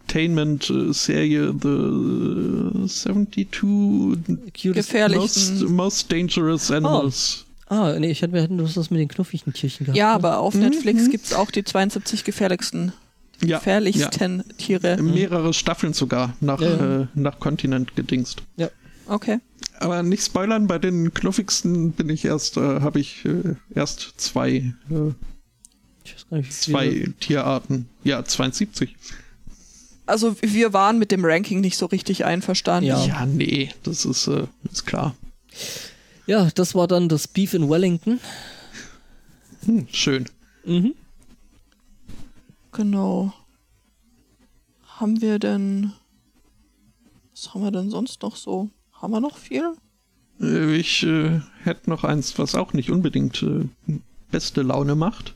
Docutainment-Serie 0.07 1.53
The 1.61 2.87
72 2.87 3.47
Cutest- 4.53 4.73
gefährlich. 4.73 5.17
most, 5.17 5.69
most 5.69 6.11
Dangerous 6.11 6.71
Animals. 6.71 7.45
Ah, 7.67 7.95
nee, 7.97 8.11
ich 8.11 8.21
hatte, 8.21 8.33
wir 8.33 8.41
hätten 8.41 8.57
das 8.57 8.89
mit 8.91 8.99
den 8.99 9.07
knuffigen 9.07 9.53
Tierchen 9.53 9.85
gehabt. 9.85 9.97
Ja, 9.97 10.09
ne? 10.09 10.13
aber 10.15 10.39
auf 10.39 10.53
Mhm. 10.53 10.61
Netflix 10.61 11.09
gibt 11.09 11.25
es 11.25 11.33
auch 11.33 11.49
die 11.49 11.63
72 11.63 12.23
gefährlichsten, 12.23 12.91
Ja, 13.41 13.47
ja. 13.47 13.57
gefährlichsten 13.57 14.43
Tiere. 14.57 15.01
Mehrere 15.01 15.53
Staffeln 15.53 15.93
sogar 15.93 16.35
nach, 16.39 16.61
Ja, 16.61 16.69
ja. 16.69 17.01
Äh, 17.03 17.07
nach 17.15 17.39
Kontinent 17.39 17.95
gedingst. 17.95 18.43
Okay. 19.07 19.39
Aber 19.79 20.03
nicht 20.03 20.23
spoilern, 20.23 20.67
bei 20.67 20.77
den 20.79 21.13
knuffigsten 21.13 21.91
bin 21.93 22.09
ich 22.09 22.23
erst, 22.25 22.57
äh, 22.57 22.81
habe 22.81 22.99
ich 22.99 23.25
äh, 23.25 23.55
erst 23.73 24.13
zwei, 24.17 24.49
äh, 24.89 25.11
Ich 26.05 26.15
weiß 26.15 26.25
gar 26.29 26.37
nicht, 26.37 26.49
wie 26.49 26.53
zwei 26.53 26.89
viele- 26.91 27.13
Tierarten. 27.13 27.89
Ja, 28.03 28.23
72. 28.23 28.95
Also 30.05 30.35
wir 30.41 30.73
waren 30.73 30.99
mit 30.99 31.11
dem 31.11 31.23
Ranking 31.23 31.61
nicht 31.61 31.77
so 31.77 31.85
richtig 31.85 32.25
einverstanden. 32.25 32.89
Ja. 32.89 33.05
Ja, 33.05 33.25
nee, 33.25 33.71
das 33.83 34.05
ist, 34.05 34.27
äh, 34.27 34.47
ist 34.71 34.85
klar. 34.85 35.15
Ja, 36.25 36.49
das 36.55 36.75
war 36.75 36.87
dann 36.87 37.09
das 37.09 37.27
Beef 37.27 37.53
in 37.53 37.69
Wellington. 37.69 38.19
Hm, 39.65 39.87
schön. 39.91 40.29
Mhm. 40.65 40.95
Genau. 42.71 43.33
Haben 44.87 45.21
wir 45.21 45.39
denn. 45.39 45.93
Was 47.33 47.53
haben 47.53 47.63
wir 47.63 47.71
denn 47.71 47.89
sonst 47.89 48.21
noch 48.21 48.35
so? 48.35 48.69
Haben 48.93 49.11
wir 49.11 49.19
noch 49.19 49.37
viel? 49.37 49.73
Äh, 50.39 50.75
ich 50.75 51.03
äh, 51.03 51.41
hätte 51.63 51.89
noch 51.89 52.03
eins, 52.03 52.37
was 52.37 52.55
auch 52.55 52.73
nicht 52.73 52.89
unbedingt 52.91 53.43
äh, 53.43 53.67
beste 54.31 54.61
Laune 54.61 54.95
macht. 54.95 55.33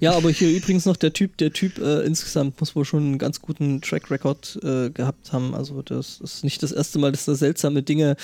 Ja, 0.00 0.14
aber 0.14 0.30
hier 0.30 0.50
übrigens 0.50 0.86
noch 0.86 0.96
der 0.96 1.12
Typ, 1.12 1.36
der 1.36 1.52
Typ 1.52 1.76
äh, 1.78 2.00
insgesamt 2.06 2.58
muss 2.58 2.74
wohl 2.74 2.86
schon 2.86 3.02
einen 3.02 3.18
ganz 3.18 3.42
guten 3.42 3.82
Track 3.82 4.10
Record 4.10 4.58
äh, 4.62 4.88
gehabt 4.88 5.30
haben. 5.34 5.54
Also 5.54 5.82
das 5.82 6.22
ist 6.22 6.42
nicht 6.42 6.62
das 6.62 6.72
erste 6.72 6.98
Mal, 6.98 7.12
dass 7.12 7.28
er 7.28 7.34
seltsame 7.34 7.82
Dinge 7.82 8.16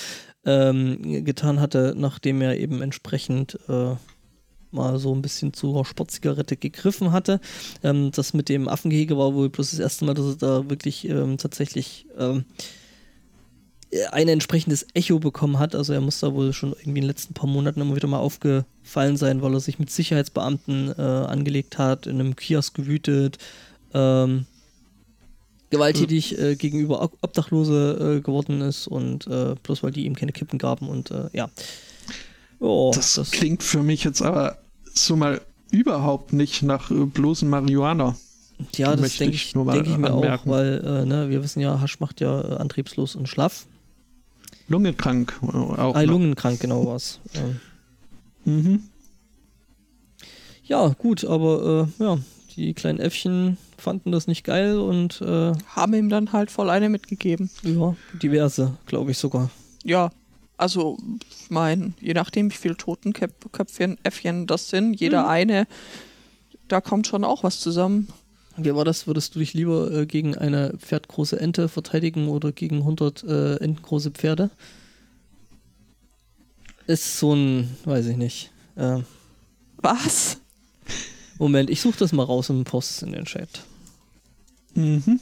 ähm, 0.43 1.23
getan 1.23 1.59
hatte, 1.59 1.93
nachdem 1.95 2.41
er 2.41 2.57
eben 2.57 2.81
entsprechend 2.81 3.59
äh, 3.69 3.95
mal 4.71 4.97
so 4.97 5.13
ein 5.13 5.21
bisschen 5.21 5.53
zur 5.53 5.85
Sportzigarette 5.85 6.57
gegriffen 6.57 7.11
hatte. 7.11 7.39
Ähm, 7.83 8.09
das 8.11 8.33
mit 8.33 8.49
dem 8.49 8.67
Affengehege 8.67 9.15
war 9.15 9.35
wohl 9.35 9.49
bloß 9.49 9.69
das 9.69 9.79
erste 9.79 10.05
Mal, 10.05 10.15
dass 10.15 10.25
er 10.25 10.35
da 10.35 10.69
wirklich 10.71 11.07
ähm, 11.07 11.37
tatsächlich 11.37 12.07
ähm, 12.17 12.45
ein 14.11 14.27
entsprechendes 14.27 14.85
Echo 14.93 15.19
bekommen 15.19 15.59
hat. 15.59 15.73
Also 15.73 15.93
er 15.93 16.01
muss 16.01 16.19
da 16.19 16.33
wohl 16.33 16.53
schon 16.53 16.71
irgendwie 16.71 16.89
in 16.89 16.95
den 16.95 17.03
letzten 17.05 17.33
paar 17.33 17.49
Monaten 17.49 17.81
immer 17.81 17.95
wieder 17.95 18.07
mal 18.07 18.19
aufgefallen 18.19 19.17
sein, 19.17 19.41
weil 19.41 19.53
er 19.53 19.59
sich 19.59 19.79
mit 19.79 19.89
Sicherheitsbeamten 19.89 20.93
äh, 20.97 21.01
angelegt 21.01 21.77
hat, 21.77 22.05
in 22.05 22.19
einem 22.19 22.35
Kiosk 22.35 22.73
gewütet, 22.75 23.37
ähm, 23.93 24.45
gewalttätig 25.69 26.37
äh, 26.37 26.55
gegenüber 26.55 27.01
Obdachlose 27.21 28.17
äh, 28.17 28.21
geworden 28.21 28.61
ist 28.61 28.87
und 28.87 29.27
äh, 29.27 29.55
bloß 29.63 29.83
weil 29.83 29.91
die 29.91 30.05
ihm 30.05 30.15
keine 30.15 30.33
Kippen 30.33 30.59
gaben 30.59 30.89
und 30.89 31.11
äh, 31.11 31.29
ja. 31.33 31.49
Oh, 32.59 32.91
das, 32.93 33.13
das, 33.13 33.31
klingt 33.31 33.63
für 33.63 33.83
mich 33.83 34.03
jetzt 34.03 34.21
aber 34.21 34.57
so 34.93 35.15
mal 35.15 35.41
überhaupt 35.71 36.33
nicht 36.33 36.63
nach 36.63 36.91
äh, 36.91 37.05
bloßen 37.05 37.49
Marihuana. 37.49 38.17
Ja, 38.75 38.95
das 38.95 39.17
denke 39.17 39.35
ich, 39.35 39.53
denk 39.53 39.87
ich 39.87 39.97
mir 39.97 40.11
anmerken. 40.11 40.49
auch, 40.49 40.51
weil 40.51 41.05
ne, 41.05 41.29
wir 41.29 41.43
wissen 41.43 41.59
ja, 41.59 41.79
Hasch 41.79 41.99
macht 41.99 42.21
ja 42.21 42.39
antriebslos 42.39 43.15
und 43.15 43.29
schlaff. 43.29 43.67
Lungenkrank 44.67 45.39
auch. 45.43 45.95
Ah, 45.95 46.01
lungenkrank, 46.01 46.59
genau 46.59 46.87
was. 46.87 47.19
Ja. 47.33 47.41
Mhm. 48.51 48.83
Ja, 50.63 50.89
gut, 50.97 51.23
aber 51.23 51.87
äh, 51.99 52.03
ja, 52.03 52.17
die 52.55 52.73
kleinen 52.73 52.99
Äffchen 52.99 53.57
fanden 53.77 54.11
das 54.11 54.27
nicht 54.27 54.43
geil 54.43 54.79
und 54.79 55.21
äh, 55.21 55.53
haben 55.67 55.93
ihm 55.93 56.09
dann 56.09 56.33
halt 56.33 56.51
voll 56.51 56.69
eine 56.69 56.89
mitgegeben. 56.89 57.49
Ja, 57.63 57.95
diverse, 58.21 58.77
glaube 58.85 59.11
ich 59.11 59.17
sogar. 59.17 59.49
Ja, 59.83 60.09
also 60.57 60.97
ich 61.29 61.49
meine, 61.49 61.93
je 62.01 62.13
nachdem, 62.13 62.51
wie 62.51 62.55
viele 62.55 62.75
Totenköpfchen, 62.75 63.97
Äffchen 64.03 64.47
das 64.47 64.69
sind, 64.69 64.99
jeder 64.99 65.23
mhm. 65.23 65.29
eine, 65.29 65.67
da 66.67 66.81
kommt 66.81 67.07
schon 67.07 67.23
auch 67.23 67.43
was 67.43 67.59
zusammen. 67.59 68.07
Wie 68.57 68.73
war 68.73 68.85
das? 68.85 69.05
Würdest 69.05 69.35
du 69.35 69.39
dich 69.39 69.53
lieber 69.53 69.91
äh, 69.91 70.05
gegen 70.05 70.35
eine 70.35 70.73
pferdgroße 70.77 71.39
Ente 71.39 71.69
verteidigen 71.69 72.27
oder 72.27 72.51
gegen 72.51 72.77
100 72.77 73.23
äh, 73.23 73.55
entengroße 73.57 74.11
Pferde? 74.11 74.49
Ist 76.87 77.19
so 77.19 77.35
ein, 77.35 77.75
weiß 77.85 78.07
ich 78.07 78.17
nicht. 78.17 78.51
Äh, 78.75 79.01
Was? 79.77 80.39
Moment, 81.37 81.69
ich 81.69 81.81
suche 81.81 81.99
das 81.99 82.13
mal 82.13 82.23
raus 82.23 82.49
und 82.49 82.63
poste 82.63 83.05
in 83.05 83.11
den 83.11 83.25
Chat. 83.25 83.63
Mhm. 84.73 85.19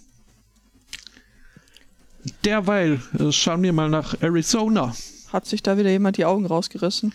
Derweil 2.46 3.02
äh, 3.20 3.32
schauen 3.32 3.64
wir 3.64 3.74
mal 3.74 3.90
nach 3.90 4.22
Arizona. 4.22 4.96
Hat 5.34 5.46
sich 5.46 5.62
da 5.62 5.78
wieder 5.78 5.90
jemand 5.90 6.18
die 6.18 6.26
Augen 6.26 6.46
rausgerissen? 6.46 7.14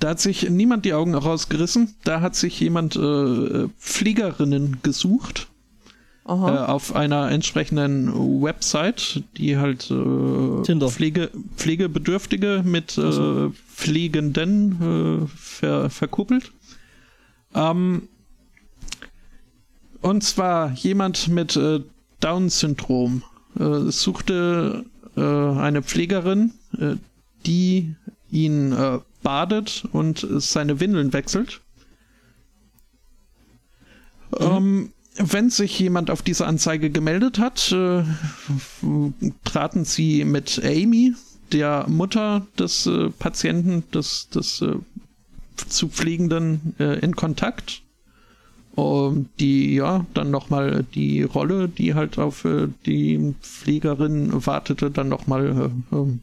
Da 0.00 0.10
hat 0.10 0.20
sich 0.20 0.48
niemand 0.48 0.86
die 0.86 0.94
Augen 0.94 1.14
rausgerissen. 1.14 1.94
Da 2.04 2.22
hat 2.22 2.34
sich 2.34 2.58
jemand 2.58 2.96
äh, 2.96 3.68
Fliegerinnen 3.76 4.78
gesucht 4.82 5.48
äh, 6.26 6.30
auf 6.30 6.94
einer 6.94 7.30
entsprechenden 7.30 8.42
Website, 8.42 9.22
die 9.36 9.58
halt 9.58 9.90
äh, 9.90 10.88
Pflege, 10.88 11.30
Pflegebedürftige 11.56 12.62
mit 12.64 12.96
äh, 12.96 13.50
Pflegenden 13.50 15.24
äh, 15.24 15.26
ver, 15.36 15.90
verkuppelt. 15.90 16.52
Ähm, 17.54 18.08
und 20.00 20.24
zwar 20.24 20.72
jemand 20.72 21.28
mit 21.28 21.56
äh, 21.56 21.80
Down-Syndrom 22.20 23.22
suchte 23.88 24.84
eine 25.16 25.82
Pflegerin, 25.82 26.52
die 27.44 27.96
ihn 28.30 28.72
badet 29.22 29.84
und 29.92 30.26
seine 30.38 30.80
Windeln 30.80 31.12
wechselt. 31.12 31.60
Mhm. 34.38 34.46
Ähm, 34.46 34.92
wenn 35.16 35.50
sich 35.50 35.78
jemand 35.78 36.10
auf 36.10 36.22
diese 36.22 36.46
Anzeige 36.46 36.90
gemeldet 36.90 37.38
hat, 37.38 37.72
äh, 37.72 38.04
traten 39.44 39.84
sie 39.84 40.24
mit 40.24 40.60
Amy, 40.64 41.14
der 41.52 41.86
Mutter 41.88 42.46
des 42.58 42.86
äh, 42.86 43.10
Patienten, 43.10 43.84
des, 43.92 44.28
des 44.30 44.62
äh, 44.62 44.76
zu 45.68 45.88
Pflegenden, 45.88 46.74
äh, 46.78 47.00
in 47.00 47.16
Kontakt. 47.16 47.82
Um, 48.76 49.28
die 49.40 49.74
ja 49.74 50.06
dann 50.14 50.30
nochmal 50.30 50.86
die 50.94 51.22
Rolle, 51.24 51.68
die 51.68 51.94
halt 51.94 52.18
auf 52.18 52.44
äh, 52.44 52.68
die 52.86 53.34
Pflegerin 53.42 54.46
wartete, 54.46 54.92
dann 54.92 55.08
nochmal 55.08 55.72
äh, 55.92 55.96
ähm, 55.96 56.20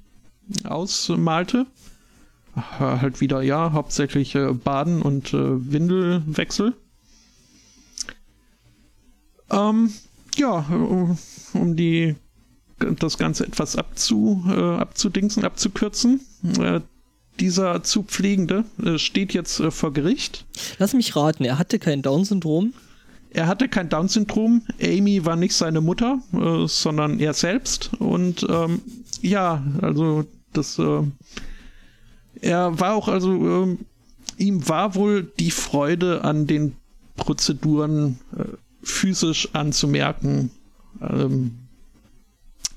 ausmalte. 0.63 1.65
Halt 2.79 3.21
wieder, 3.21 3.41
ja, 3.41 3.71
hauptsächlich 3.71 4.37
Baden 4.63 5.01
und 5.01 5.33
Windelwechsel. 5.33 6.73
Ähm, 9.51 9.93
ja, 10.35 10.65
um 11.53 11.75
die 11.75 12.15
das 12.79 13.17
Ganze 13.17 13.45
etwas 13.45 13.75
abzu, 13.75 14.43
äh, 14.47 14.75
abzudingsen, 14.77 15.43
abzukürzen. 15.43 16.21
Äh, 16.59 16.81
dieser 17.39 17.83
zu 17.83 18.03
Pflegende 18.03 18.65
äh, 18.83 18.97
steht 18.97 19.33
jetzt 19.33 19.59
äh, 19.59 19.71
vor 19.71 19.93
Gericht. 19.93 20.45
Lass 20.79 20.93
mich 20.93 21.15
raten, 21.15 21.43
er 21.43 21.59
hatte 21.59 21.79
kein 21.79 22.01
Down-Syndrom. 22.01 22.73
Er 23.29 23.47
hatte 23.47 23.67
kein 23.67 23.89
Down-Syndrom. 23.89 24.63
Amy 24.81 25.25
war 25.25 25.35
nicht 25.35 25.53
seine 25.53 25.81
Mutter, 25.81 26.19
äh, 26.33 26.67
sondern 26.67 27.19
er 27.19 27.33
selbst. 27.33 27.91
Und 27.99 28.45
ähm, 28.49 28.81
ja, 29.21 29.63
also 29.81 30.25
das. 30.53 30.79
Äh, 32.41 32.49
er 32.49 32.79
war 32.79 32.93
auch, 32.93 33.07
also 33.07 33.31
ähm, 33.31 33.79
ihm 34.37 34.67
war 34.67 34.95
wohl 34.95 35.23
die 35.39 35.51
Freude 35.51 36.23
an 36.23 36.47
den 36.47 36.75
Prozeduren 37.15 38.19
physisch 38.83 39.49
anzumerken. 39.53 40.51
Ähm, 41.01 41.51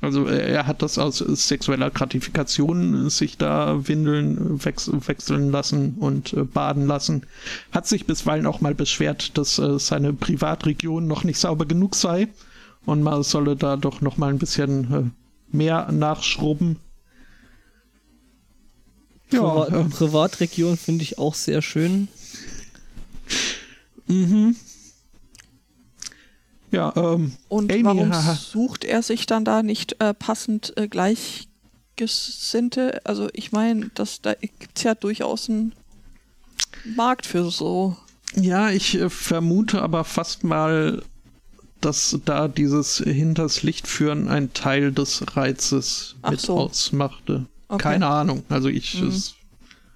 also 0.02 0.26
er 0.26 0.66
hat 0.66 0.80
das 0.80 0.96
aus 0.96 1.18
sexueller 1.18 1.90
Gratifikation 1.90 3.10
sich 3.10 3.36
da 3.36 3.86
Windeln 3.86 4.64
wechs 4.64 4.90
wechseln 5.06 5.50
lassen 5.50 5.96
und 5.98 6.32
äh, 6.32 6.44
baden 6.44 6.86
lassen. 6.86 7.26
Hat 7.70 7.86
sich 7.86 8.06
bisweilen 8.06 8.46
auch 8.46 8.62
mal 8.62 8.74
beschwert, 8.74 9.36
dass 9.36 9.58
äh, 9.58 9.78
seine 9.78 10.14
Privatregion 10.14 11.06
noch 11.06 11.24
nicht 11.24 11.38
sauber 11.38 11.66
genug 11.66 11.94
sei 11.94 12.28
und 12.86 13.02
man 13.02 13.22
solle 13.22 13.56
da 13.56 13.76
doch 13.76 14.00
noch 14.00 14.16
mal 14.16 14.30
ein 14.30 14.38
bisschen 14.38 14.92
äh, 14.92 15.56
mehr 15.56 15.92
nachschrubben. 15.92 16.76
Ja, 19.32 19.40
Priva 19.40 19.88
Privatregion 19.90 20.76
finde 20.76 21.04
ich 21.04 21.18
auch 21.18 21.34
sehr 21.34 21.62
schön. 21.62 22.08
Mhm. 24.06 24.56
Ja, 26.70 26.92
ähm, 26.96 27.32
Und 27.48 27.72
Amy, 27.72 27.84
warum 27.84 28.12
haha. 28.12 28.34
sucht 28.34 28.84
er 28.84 29.02
sich 29.02 29.26
dann 29.26 29.44
da 29.44 29.62
nicht 29.62 30.00
äh, 30.00 30.14
passend 30.14 30.72
äh, 30.76 30.88
Gleichgesinnte? 30.88 33.00
Also 33.04 33.28
ich 33.32 33.52
meine, 33.52 33.90
da 33.94 34.04
gibt 34.34 34.78
es 34.78 34.82
ja 34.84 34.94
durchaus 34.94 35.48
einen 35.48 35.72
Markt 36.96 37.26
für 37.26 37.50
so. 37.50 37.96
Ja, 38.36 38.70
ich 38.70 38.96
äh, 38.96 39.10
vermute 39.10 39.82
aber 39.82 40.04
fast 40.04 40.44
mal, 40.44 41.02
dass 41.80 42.18
da 42.24 42.46
dieses 42.46 42.98
hinters 42.98 43.62
Licht 43.62 43.88
führen 43.88 44.28
ein 44.28 44.52
Teil 44.52 44.92
des 44.92 45.36
Reizes 45.36 46.14
Ach 46.22 46.32
mit 46.32 46.40
so. 46.40 46.56
ausmachte. 46.56 47.46
Okay. 47.70 47.82
Keine 47.82 48.06
Ahnung. 48.06 48.42
Also 48.48 48.68
ich. 48.68 49.00
Mhm. 49.00 49.22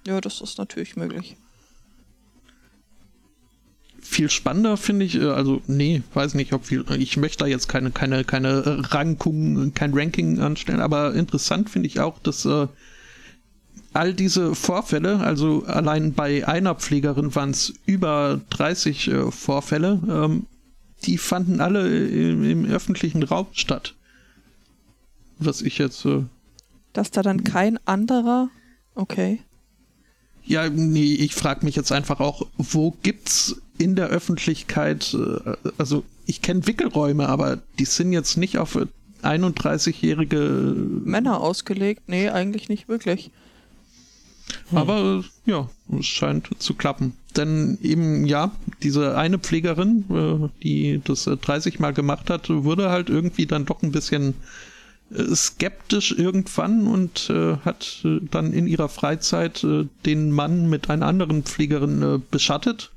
ja, 0.07 0.21
das 0.21 0.41
ist 0.41 0.57
natürlich 0.57 0.95
möglich 0.95 1.35
viel 4.05 4.29
spannender 4.29 4.77
finde 4.77 5.05
ich, 5.05 5.15
äh, 5.15 5.25
also 5.25 5.61
nee, 5.67 6.03
weiß 6.13 6.35
nicht, 6.35 6.53
ob 6.53 6.65
viel, 6.65 6.85
ich 6.97 7.17
möchte 7.17 7.39
da 7.39 7.47
jetzt 7.47 7.67
keine, 7.67 7.91
keine, 7.91 8.23
keine 8.23 8.93
Rankung, 8.93 9.73
kein 9.73 9.93
Ranking 9.93 10.39
anstellen, 10.39 10.79
aber 10.79 11.13
interessant 11.15 11.69
finde 11.69 11.87
ich 11.87 11.99
auch, 11.99 12.19
dass 12.19 12.45
äh, 12.45 12.67
all 13.93 14.13
diese 14.13 14.55
Vorfälle, 14.55 15.19
also 15.19 15.65
allein 15.65 16.13
bei 16.13 16.47
einer 16.47 16.75
Pflegerin 16.75 17.33
waren 17.35 17.49
es 17.49 17.73
über 17.85 18.39
30 18.51 19.07
äh, 19.07 19.31
Vorfälle, 19.31 19.99
ähm, 20.07 20.45
die 21.03 21.17
fanden 21.17 21.59
alle 21.59 21.87
im, 22.07 22.43
im, 22.43 22.65
öffentlichen 22.65 23.23
Raum 23.23 23.47
statt. 23.51 23.95
Was 25.39 25.61
ich 25.61 25.77
jetzt. 25.77 26.05
Äh, 26.05 26.23
Dass 26.95 27.11
da 27.11 27.21
dann 27.21 27.43
kein 27.43 27.77
anderer. 27.85 28.49
Okay. 28.95 29.39
Ja, 30.45 30.69
nee, 30.69 31.13
ich 31.13 31.35
frage 31.35 31.65
mich 31.65 31.75
jetzt 31.75 31.91
einfach 31.91 32.21
auch, 32.21 32.47
wo 32.57 32.91
gibt's 33.03 33.61
in 33.77 33.97
der 33.97 34.07
Öffentlichkeit, 34.07 35.13
äh, 35.13 35.57
also 35.77 36.05
ich 36.25 36.41
kenne 36.41 36.65
Wickelräume, 36.65 37.27
aber 37.27 37.59
die 37.79 37.85
sind 37.85 38.13
jetzt 38.13 38.37
nicht 38.37 38.57
auf 38.57 38.79
31-jährige 39.23 40.73
Männer 41.03 41.41
ausgelegt? 41.41 42.03
Nee, 42.07 42.29
eigentlich 42.29 42.69
nicht 42.69 42.87
wirklich. 42.87 43.29
Aber 44.71 45.21
äh, 45.21 45.49
ja, 45.51 45.69
es 45.99 46.05
scheint 46.05 46.49
zu 46.59 46.75
klappen. 46.75 47.11
Denn 47.35 47.77
eben, 47.81 48.25
ja, 48.25 48.51
diese 48.83 49.17
eine 49.17 49.37
Pflegerin, 49.37 50.05
äh, 50.09 50.63
die 50.63 51.01
das 51.03 51.27
äh, 51.27 51.35
30 51.35 51.79
Mal 51.79 51.93
gemacht 51.93 52.29
hat, 52.29 52.49
wurde 52.49 52.89
halt 52.89 53.09
irgendwie 53.09 53.47
dann 53.47 53.65
doch 53.65 53.83
ein 53.83 53.91
bisschen 53.91 54.29
äh, 54.29 54.33
skeptisch 55.13 56.11
irgendwann 56.11 56.87
und 56.87 57.29
äh, 57.29 57.57
hat 57.57 58.01
äh, 58.03 58.19
dann 58.31 58.53
in 58.53 58.67
ihrer 58.67 58.89
Freizeit 58.89 59.63
äh, 59.63 59.87
den 60.05 60.31
Mann 60.31 60.69
mit 60.69 60.89
einer 60.89 61.05
anderen 61.05 61.43
Pflegerin 61.43 62.01
äh, 62.01 62.19
beschattet 62.31 62.91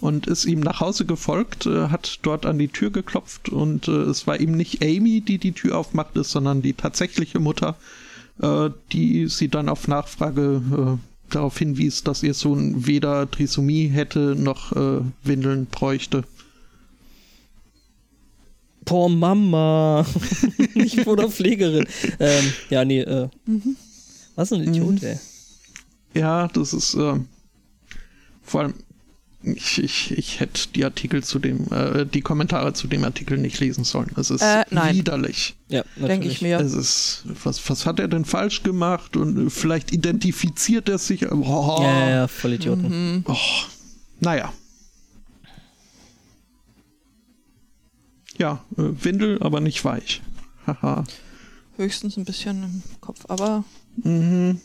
und 0.00 0.26
ist 0.26 0.46
ihm 0.46 0.60
nach 0.60 0.80
Hause 0.80 1.04
gefolgt, 1.04 1.66
äh, 1.66 1.88
hat 1.88 2.18
dort 2.22 2.44
an 2.44 2.58
die 2.58 2.68
Tür 2.68 2.90
geklopft 2.90 3.48
und 3.48 3.86
äh, 3.86 3.92
es 3.92 4.26
war 4.26 4.40
eben 4.40 4.56
nicht 4.56 4.82
Amy, 4.82 5.20
die 5.20 5.38
die 5.38 5.52
Tür 5.52 5.78
aufmachte, 5.78 6.24
sondern 6.24 6.60
die 6.60 6.72
tatsächliche 6.72 7.38
Mutter, 7.38 7.76
äh, 8.42 8.70
die 8.92 9.28
sie 9.28 9.48
dann 9.48 9.68
auf 9.68 9.86
Nachfrage 9.86 10.98
äh, 10.98 11.32
darauf 11.32 11.58
hinwies, 11.58 12.02
dass 12.02 12.22
ihr 12.22 12.34
Sohn 12.34 12.86
weder 12.86 13.30
Trisomie 13.30 13.88
hätte 13.88 14.34
noch 14.36 14.72
äh, 14.72 15.00
Windeln 15.22 15.66
bräuchte. 15.66 16.24
Boah, 18.84 19.08
Mama. 19.08 20.06
nicht 20.74 21.00
vor 21.00 21.16
der 21.16 21.28
Pflegerin. 21.30 21.86
Ähm, 22.18 22.52
ja, 22.70 22.84
nee, 22.84 23.00
äh. 23.00 23.28
Was 24.36 24.52
ein 24.52 24.62
Idiot, 24.64 25.02
ey. 25.02 25.18
Ja, 26.14 26.48
das 26.48 26.72
ist 26.72 26.94
äh, 26.94 27.14
vor 28.42 28.60
allem 28.60 28.74
ich, 29.46 29.78
ich, 29.82 30.10
ich 30.16 30.40
hätte 30.40 30.68
die 30.74 30.84
Artikel 30.86 31.22
zu 31.22 31.38
dem, 31.38 31.66
äh, 31.70 32.06
die 32.06 32.22
Kommentare 32.22 32.72
zu 32.72 32.86
dem 32.86 33.04
Artikel 33.04 33.36
nicht 33.36 33.60
lesen 33.60 33.84
sollen. 33.84 34.10
Es 34.16 34.30
ist 34.30 34.40
Äh, 34.40 34.64
nein. 34.70 34.96
widerlich. 34.96 35.54
Ja, 35.68 35.84
natürlich. 35.96 36.08
Denke 36.08 36.28
ich 36.28 36.40
mir. 36.42 36.60
Es 36.60 36.72
ist, 36.72 37.24
was, 37.44 37.68
was 37.68 37.84
hat 37.84 38.00
er 38.00 38.08
denn 38.08 38.24
falsch 38.24 38.62
gemacht? 38.62 39.16
Und 39.18 39.46
äh, 39.48 39.50
vielleicht 39.50 39.92
identifiziert 39.92 40.88
er 40.88 40.96
sich. 40.98 41.30
Oh, 41.30 41.78
Ja, 41.82 41.98
ja, 42.00 42.08
ja, 42.10 42.28
voll 42.28 42.54
Idioten. 42.54 42.88
Mhm. 43.16 43.24
Oh, 43.28 43.36
naja. 44.20 44.50
Ja, 48.38 48.64
äh, 48.76 48.82
Windel, 49.04 49.42
aber 49.42 49.60
nicht 49.60 49.84
weich. 49.84 50.22
Haha. 50.66 51.04
Höchstens 51.76 52.16
ein 52.16 52.24
bisschen 52.24 52.62
im 52.62 52.82
Kopf, 53.00 53.24
aber 53.28 53.64
Mhm. 53.96 54.60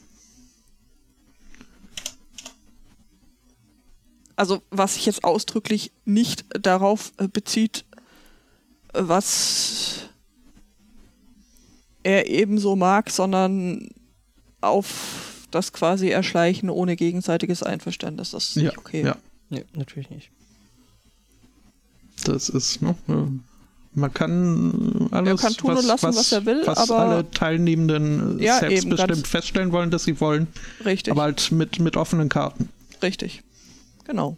also 4.35 4.61
was 4.71 4.95
sich 4.95 5.05
jetzt 5.05 5.23
ausdrücklich 5.23 5.91
nicht 6.05 6.45
darauf 6.65 7.11
äh, 7.17 7.27
bezieht, 7.27 7.85
was 8.93 10.05
er 12.03 12.27
ebenso 12.27 12.75
mag, 12.75 13.09
sondern 13.11 13.89
auf 14.61 15.45
das 15.51 15.73
quasi 15.73 16.09
Erschleichen 16.09 16.69
ohne 16.69 16.95
gegenseitiges 16.95 17.61
Einverständnis. 17.63 18.31
Das 18.31 18.49
ist 18.49 18.55
Ja, 18.55 18.63
nicht 18.63 18.77
okay. 18.77 19.03
ja, 19.05 19.17
Nee, 19.49 19.65
natürlich 19.73 20.09
nicht. 20.09 20.29
das 22.23 22.49
ist, 22.49 22.81
ne, 22.81 22.95
äh, 23.07 23.48
man 23.93 24.13
kann 24.13 25.07
alles, 25.11 25.41
kann 25.41 25.53
tun 25.53 25.75
und 25.77 25.85
lassen, 25.85 26.07
was 26.15 26.31
er 26.31 26.45
will, 26.45 26.61
was 26.65 26.77
aber- 26.89 26.99
alle 26.99 27.31
Teilnehmenden 27.31 28.39
äh, 28.39 28.45
Ja, 28.45 28.59
selbstbestimmt 28.59 29.27
feststellen 29.27 29.71
wollen, 29.71 29.89
dass 29.91 30.03
sie 30.03 30.19
wollen, 30.21 30.47
Richtig, 30.85 31.11
aber 31.11 31.23
halt 31.23 31.51
mit, 31.51 31.79
mit 31.79 31.97
offenen 31.97 32.29
Karten. 32.29 32.69
richtig. 33.01 33.41
Genau. 34.05 34.37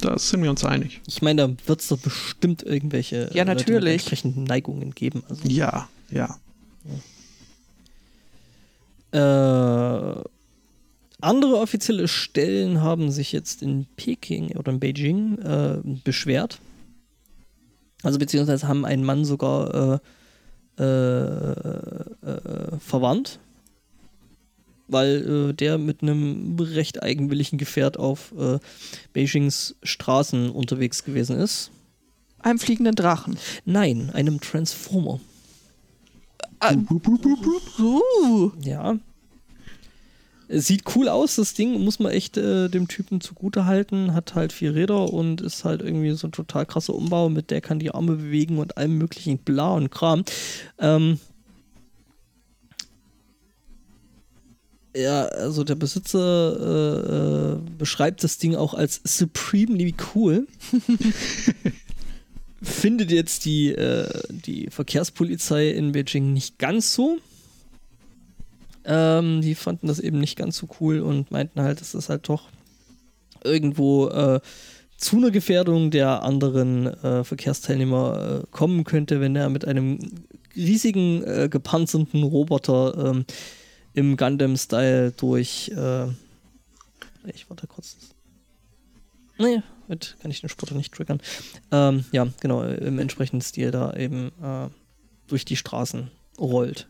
Da 0.00 0.18
sind 0.18 0.42
wir 0.42 0.50
uns 0.50 0.64
einig. 0.64 1.00
Ich 1.06 1.22
meine, 1.22 1.46
da 1.48 1.68
wird 1.68 1.80
es 1.80 1.88
doch 1.88 1.98
bestimmt 1.98 2.62
irgendwelche 2.64 3.30
Ja, 3.32 3.44
äh, 3.44 3.46
Leute 3.46 3.50
mit 3.50 3.58
natürlich. 3.68 3.92
entsprechenden 3.94 4.44
Neigungen 4.44 4.90
geben. 4.94 5.22
Also, 5.28 5.48
Ja, 5.48 5.88
ja. 6.10 6.36
Äh, 9.12 10.22
andere 11.20 11.56
offizielle 11.58 12.08
Stellen 12.08 12.82
haben 12.82 13.10
sich 13.10 13.32
jetzt 13.32 13.62
in 13.62 13.86
Peking 13.96 14.56
oder 14.56 14.72
in 14.72 14.80
Beijing 14.80 15.38
äh, 15.38 15.78
beschwert. 16.02 16.58
Also 18.04 18.18
beziehungsweise 18.18 18.68
haben 18.68 18.84
einen 18.84 19.04
Mann 19.04 19.24
sogar 19.24 20.00
äh, 20.78 20.82
äh, 20.82 20.84
äh, 20.84 22.78
verwandt, 22.78 23.38
weil 24.88 25.50
äh, 25.50 25.52
der 25.54 25.78
mit 25.78 26.02
einem 26.02 26.56
recht 26.58 27.02
eigenwilligen 27.02 27.58
Gefährt 27.58 27.96
auf 27.98 28.32
äh, 28.38 28.58
Beijings 29.12 29.76
Straßen 29.82 30.50
unterwegs 30.50 31.04
gewesen 31.04 31.38
ist. 31.38 31.70
Einem 32.40 32.58
fliegenden 32.58 32.94
Drachen. 32.94 33.38
Nein, 33.64 34.10
einem 34.12 34.40
Transformer. 34.40 35.18
Uh, 37.78 38.50
Ja. 38.60 38.98
Sieht 40.48 40.82
cool 40.94 41.08
aus, 41.08 41.36
das 41.36 41.54
Ding, 41.54 41.82
muss 41.82 41.98
man 41.98 42.12
echt 42.12 42.36
äh, 42.36 42.68
dem 42.68 42.86
Typen 42.86 43.20
zugute 43.20 43.64
halten. 43.64 44.12
Hat 44.12 44.34
halt 44.34 44.52
vier 44.52 44.74
Räder 44.74 45.12
und 45.12 45.40
ist 45.40 45.64
halt 45.64 45.80
irgendwie 45.80 46.12
so 46.12 46.28
ein 46.28 46.32
total 46.32 46.66
krasser 46.66 46.94
Umbau, 46.94 47.30
mit 47.30 47.50
der 47.50 47.60
kann 47.60 47.78
die 47.78 47.92
Arme 47.92 48.16
bewegen 48.16 48.58
und 48.58 48.76
allem 48.76 48.98
möglichen 48.98 49.38
Bla 49.38 49.72
und 49.72 49.90
Kram. 49.90 50.24
Ähm, 50.78 51.18
ja, 54.96 55.24
also 55.24 55.64
der 55.64 55.74
Besitzer 55.74 56.56
äh, 56.60 57.54
äh, 57.54 57.58
beschreibt 57.78 58.22
das 58.22 58.38
Ding 58.38 58.54
auch 58.54 58.74
als 58.74 59.00
supremely 59.04 59.94
cool. 60.14 60.46
Findet 62.62 63.10
jetzt 63.10 63.44
die, 63.44 63.70
äh, 63.72 64.08
die 64.28 64.68
Verkehrspolizei 64.70 65.70
in 65.70 65.92
Beijing 65.92 66.32
nicht 66.32 66.58
ganz 66.58 66.94
so. 66.94 67.18
Ähm, 68.84 69.40
die 69.40 69.54
fanden 69.54 69.86
das 69.86 69.98
eben 69.98 70.20
nicht 70.20 70.36
ganz 70.36 70.56
so 70.56 70.68
cool 70.80 71.00
und 71.00 71.30
meinten 71.30 71.60
halt, 71.62 71.80
dass 71.80 71.92
das 71.92 72.08
halt 72.08 72.28
doch 72.28 72.48
irgendwo 73.42 74.08
äh, 74.08 74.40
zu 74.96 75.16
einer 75.16 75.30
Gefährdung 75.30 75.90
der 75.90 76.22
anderen 76.22 76.86
äh, 76.86 77.24
Verkehrsteilnehmer 77.24 78.42
äh, 78.42 78.46
kommen 78.50 78.84
könnte, 78.84 79.20
wenn 79.20 79.36
er 79.36 79.48
mit 79.50 79.66
einem 79.66 79.98
riesigen 80.56 81.22
äh, 81.24 81.48
gepanzerten 81.50 82.22
Roboter 82.22 83.10
ähm, 83.10 83.24
im 83.92 84.16
Gundam-Style 84.16 85.12
durch. 85.12 85.70
Äh, 85.76 86.06
ich 87.32 87.48
warte 87.48 87.66
kurz. 87.66 87.96
Nee, 89.38 89.62
mit 89.88 90.16
kann 90.20 90.30
ich 90.30 90.40
den 90.40 90.48
Sportler 90.48 90.76
nicht 90.76 90.94
triggern. 90.94 91.20
Ähm, 91.70 92.04
ja, 92.12 92.26
genau, 92.40 92.62
im 92.62 92.98
entsprechenden 92.98 93.40
Stil 93.40 93.70
da 93.70 93.94
eben 93.94 94.28
äh, 94.42 94.68
durch 95.26 95.44
die 95.44 95.56
Straßen 95.56 96.10
rollt. 96.38 96.86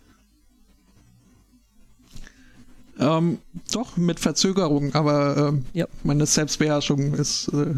Ähm, 2.98 3.38
doch, 3.72 3.96
mit 3.96 4.20
Verzögerung, 4.20 4.94
aber 4.94 5.48
ähm, 5.48 5.64
Ja. 5.72 5.86
meine 6.04 6.26
Selbstbeherrschung 6.26 7.14
ist 7.14 7.48
äh, 7.48 7.74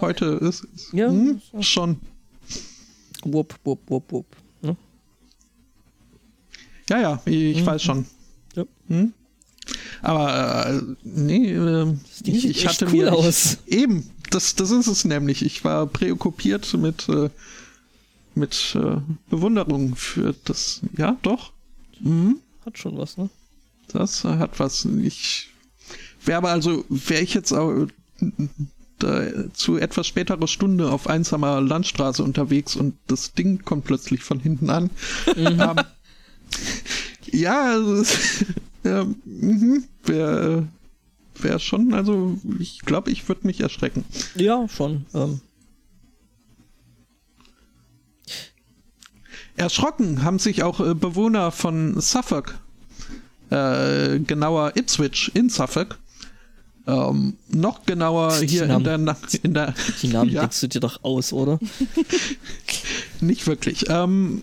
heute 0.00 0.26
ist, 0.26 0.64
ist 0.74 0.92
Ja, 0.92 1.08
hm, 1.08 1.40
so. 1.52 1.62
schon. 1.62 2.00
Wupp, 3.24 3.54
wupp, 3.64 3.80
wupp, 3.90 4.12
wupp. 4.12 4.26
Ne? 4.62 4.76
Ja, 6.88 7.00
ja, 7.00 7.22
ich 7.24 7.60
Mhm. 7.62 7.66
weiß 7.66 7.82
schon. 7.82 8.06
Ja. 8.54 8.64
Hm? 8.88 9.12
Aber 10.02 10.66
äh, 10.68 10.82
nee, 11.04 11.52
äh, 11.52 11.94
ich, 12.24 12.48
ich 12.48 12.66
hatte 12.68 12.86
cool 12.86 12.92
mir 12.92 13.12
aus. 13.12 13.58
Ich, 13.66 13.76
eben, 13.78 14.08
das, 14.30 14.54
das 14.54 14.70
ist 14.70 14.86
es 14.86 15.04
nämlich. 15.04 15.42
Ich 15.44 15.64
war 15.64 15.86
präokkupiert 15.86 16.72
mit 16.74 17.08
äh, 17.08 17.28
mit 18.34 18.76
äh, 18.76 18.96
Bewunderung 19.28 19.96
für 19.96 20.34
das. 20.44 20.80
Ja, 20.96 21.16
doch. 21.22 21.52
Mhm. 22.00 22.36
Hat 22.64 22.78
schon 22.78 22.96
was, 22.96 23.16
ne? 23.18 23.28
Das 23.92 24.24
äh, 24.24 24.36
hat 24.38 24.58
was. 24.60 24.84
Ich 24.84 25.48
wäre 26.24 26.38
aber 26.38 26.50
also, 26.50 26.84
wäre 26.88 27.22
ich 27.22 27.34
jetzt 27.34 27.52
auch 27.52 27.86
da, 28.98 29.22
zu 29.54 29.76
etwas 29.78 30.06
späterer 30.06 30.46
Stunde 30.46 30.90
auf 30.90 31.06
einsamer 31.08 31.60
Landstraße 31.60 32.22
unterwegs 32.22 32.76
und 32.76 32.94
das 33.06 33.32
Ding 33.32 33.62
kommt 33.64 33.84
plötzlich 33.84 34.22
von 34.22 34.38
hinten 34.40 34.68
an. 34.70 34.90
ähm, 35.36 35.60
ja, 37.32 37.62
also, 37.72 37.94
es- 37.96 38.44
ja, 38.84 39.06
mhm, 39.24 39.84
wäre 40.04 40.68
wär 41.40 41.58
schon, 41.58 41.94
also 41.94 42.38
ich 42.58 42.80
glaube, 42.80 43.10
ich 43.10 43.26
würde 43.28 43.46
mich 43.46 43.60
erschrecken. 43.60 44.04
Ja, 44.34 44.68
schon. 44.68 45.06
Ähm, 45.14 45.40
Erschrocken 49.56 50.22
haben 50.22 50.38
sich 50.38 50.62
auch 50.62 50.80
äh, 50.80 50.94
Bewohner 50.94 51.50
von 51.50 52.00
Suffolk, 52.00 52.58
äh, 53.50 54.18
genauer 54.20 54.76
Ipswich 54.76 55.30
in 55.34 55.48
Suffolk, 55.48 55.98
ähm, 56.86 57.34
noch 57.48 57.84
genauer 57.84 58.38
Die 58.40 58.46
hier 58.46 58.62
in 58.62 58.68
Namen- 58.68 59.06
der, 59.06 59.16
in 59.42 59.54
der 59.54 59.74
die 60.02 60.08
Namen 60.08 60.30
ja, 60.32 60.40
denkst 60.42 60.60
du 60.60 60.68
dir 60.68 60.80
doch 60.80 61.02
aus, 61.04 61.32
oder? 61.32 61.58
nicht 63.20 63.46
wirklich. 63.46 63.86
Ähm, 63.88 64.42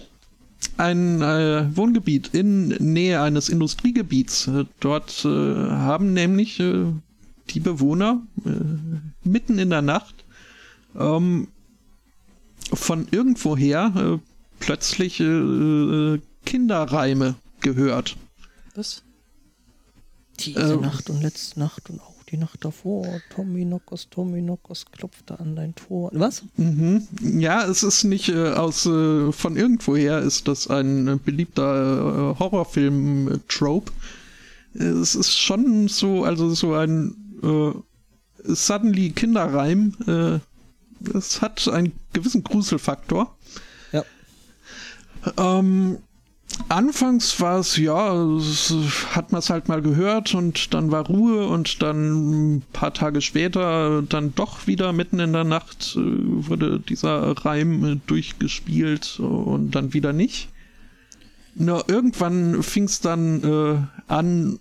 ein 0.78 1.22
äh, 1.22 1.76
Wohngebiet 1.76 2.30
in 2.34 2.68
Nähe 2.68 3.22
eines 3.22 3.50
Industriegebiets. 3.50 4.48
Äh, 4.48 4.66
dort 4.80 5.24
äh, 5.26 5.28
haben 5.28 6.14
nämlich 6.14 6.60
äh, 6.60 6.86
die 7.50 7.60
Bewohner 7.60 8.22
äh, 8.46 8.50
mitten 9.28 9.60
in 9.60 9.70
der 9.70 9.82
Nacht 9.82 10.16
ähm, 10.98 11.48
von 12.74 13.08
irgendwoher 13.12 14.20
plötzlich 14.60 15.24
Kinderreime 16.46 17.36
gehört. 17.62 18.18
Was? 18.78 19.02
Diese 20.40 20.74
Ähm. 20.74 20.82
Nacht 20.82 21.10
und 21.10 21.24
letzte 21.24 21.60
Nacht 21.60 21.90
und 21.90 22.00
auch 22.00 22.24
die 22.30 22.38
Nacht 22.38 22.64
davor. 22.64 23.08
Tommy 23.34 23.66
Knockers, 23.66 24.08
Tommy 24.12 24.40
Knockers 24.40 24.86
klopfte 24.86 25.40
an 25.40 25.56
dein 25.56 25.74
Tor. 25.74 26.12
Was? 26.14 26.44
Mhm. 26.58 27.08
Ja, 27.22 27.66
es 27.66 27.82
ist 27.82 28.04
nicht 28.04 28.30
äh, 28.30 28.52
aus 28.52 28.86
äh, 28.86 29.32
von 29.32 29.58
irgendwoher 29.58 30.20
ist 30.20 30.48
das 30.48 30.68
ein 30.68 31.08
äh, 31.08 31.16
beliebter 31.18 32.36
äh, 32.36 32.40
Horrorfilm-Trope. 32.40 33.92
Es 34.76 35.16
ist 35.16 35.36
schon 35.36 35.88
so, 35.88 36.24
also 36.24 36.54
so 36.54 36.76
ein 36.76 37.16
äh, 37.42 37.72
suddenly 38.44 39.10
Kinderreim. 39.10 39.96
Äh, 40.06 41.18
es 41.18 41.42
hat 41.42 41.68
einen 41.68 41.94
gewissen 42.14 42.44
Gruselfaktor. 42.44 43.36
Ja. 43.92 44.04
Ähm, 45.38 45.98
anfangs 46.70 47.40
war 47.40 47.60
es, 47.60 47.78
ja, 47.78 48.16
hat 49.12 49.32
man 49.32 49.40
es 49.40 49.50
halt 49.50 49.68
mal 49.68 49.82
gehört 49.82 50.34
und 50.34 50.74
dann 50.74 50.92
war 50.92 51.08
Ruhe 51.08 51.48
und 51.48 51.82
dann 51.82 52.56
ein 52.58 52.64
paar 52.74 52.94
Tage 52.94 53.22
später 53.22 54.02
dann 54.02 54.36
doch 54.36 54.68
wieder 54.68 54.94
mitten 54.94 55.20
in 55.20 55.34
der 55.34 55.44
Nacht 55.44 55.96
äh, 55.96 56.00
wurde 56.00 56.80
dieser 56.80 57.46
Reim 57.46 58.02
durchgespielt 58.08 59.20
und 59.20 59.72
dann 59.72 59.94
wieder 59.94 60.14
nicht. 60.14 60.50
Nur 61.56 61.90
irgendwann 61.90 62.62
fing 62.62 62.84
es 62.84 63.02
dann 63.02 63.44
äh, 63.44 64.12
an, 64.12 64.60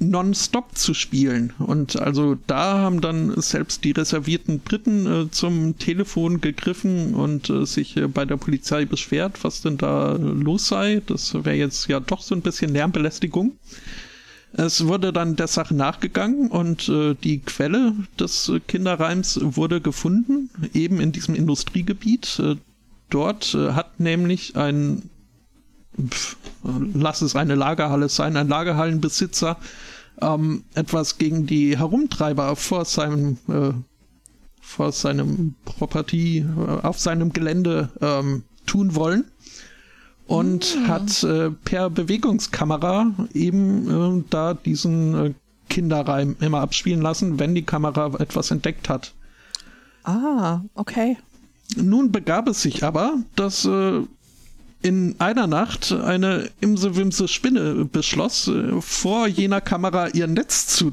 nonstop 0.00 0.76
zu 0.76 0.94
spielen. 0.94 1.52
Und 1.58 2.00
also 2.00 2.36
da 2.46 2.78
haben 2.78 3.00
dann 3.00 3.38
selbst 3.40 3.84
die 3.84 3.92
reservierten 3.92 4.60
Briten 4.60 5.06
äh, 5.06 5.30
zum 5.30 5.78
Telefon 5.78 6.40
gegriffen 6.40 7.14
und 7.14 7.50
äh, 7.50 7.66
sich 7.66 7.96
äh, 7.96 8.08
bei 8.08 8.24
der 8.24 8.36
Polizei 8.36 8.86
beschwert, 8.86 9.44
was 9.44 9.60
denn 9.60 9.76
da 9.76 10.16
äh, 10.16 10.18
los 10.18 10.68
sei. 10.68 11.02
Das 11.06 11.34
wäre 11.34 11.54
jetzt 11.54 11.86
ja 11.88 12.00
doch 12.00 12.22
so 12.22 12.34
ein 12.34 12.40
bisschen 12.40 12.72
Lärmbelästigung. 12.72 13.52
Es 14.52 14.86
wurde 14.86 15.12
dann 15.12 15.36
der 15.36 15.46
Sache 15.46 15.74
nachgegangen 15.74 16.48
und 16.48 16.88
äh, 16.88 17.14
die 17.14 17.38
Quelle 17.40 17.94
des 18.18 18.48
äh, 18.48 18.58
Kinderreims 18.60 19.38
wurde 19.40 19.80
gefunden, 19.80 20.50
eben 20.72 20.98
in 21.00 21.12
diesem 21.12 21.34
Industriegebiet. 21.34 22.42
Dort 23.10 23.54
hat 23.54 23.98
nämlich 23.98 24.56
ein 24.56 25.10
pf, 26.08 26.36
lass 26.62 27.22
es 27.22 27.36
eine 27.36 27.54
Lagerhalle 27.54 28.08
sein, 28.08 28.36
ein 28.36 28.48
Lagerhallenbesitzer 28.48 29.56
ähm, 30.20 30.64
etwas 30.74 31.18
gegen 31.18 31.46
die 31.46 31.78
Herumtreiber 31.78 32.56
vor 32.56 32.84
seinem 32.84 33.38
äh, 33.48 33.72
vor 34.60 34.92
seinem 34.92 35.54
Property 35.64 36.38
äh, 36.38 36.86
auf 36.86 36.98
seinem 36.98 37.32
Gelände 37.32 37.90
ähm, 38.00 38.44
tun 38.66 38.94
wollen 38.94 39.24
und 40.26 40.78
hat 40.86 41.24
äh, 41.24 41.50
per 41.50 41.90
Bewegungskamera 41.90 43.10
eben 43.34 44.20
äh, 44.20 44.24
da 44.30 44.54
diesen 44.54 45.14
äh, 45.14 45.34
Kinderreim 45.68 46.36
immer 46.40 46.60
abspielen 46.60 47.00
lassen, 47.00 47.38
wenn 47.38 47.54
die 47.54 47.64
Kamera 47.64 48.12
etwas 48.18 48.50
entdeckt 48.50 48.88
hat. 48.88 49.12
Ah, 50.04 50.60
okay. 50.74 51.16
Nun 51.76 52.10
begab 52.12 52.48
es 52.48 52.62
sich 52.62 52.84
aber, 52.84 53.18
dass 53.36 53.64
äh, 53.64 54.02
in 54.82 55.16
einer 55.18 55.46
Nacht 55.46 55.92
eine 55.92 56.50
Imse-Wimse 56.60 57.28
Spinne 57.28 57.84
beschloss, 57.84 58.48
äh, 58.48 58.80
vor 58.80 59.26
jener 59.26 59.60
Kamera 59.60 60.08
ihr 60.08 60.26
Netz 60.26 60.66
zu 60.66 60.92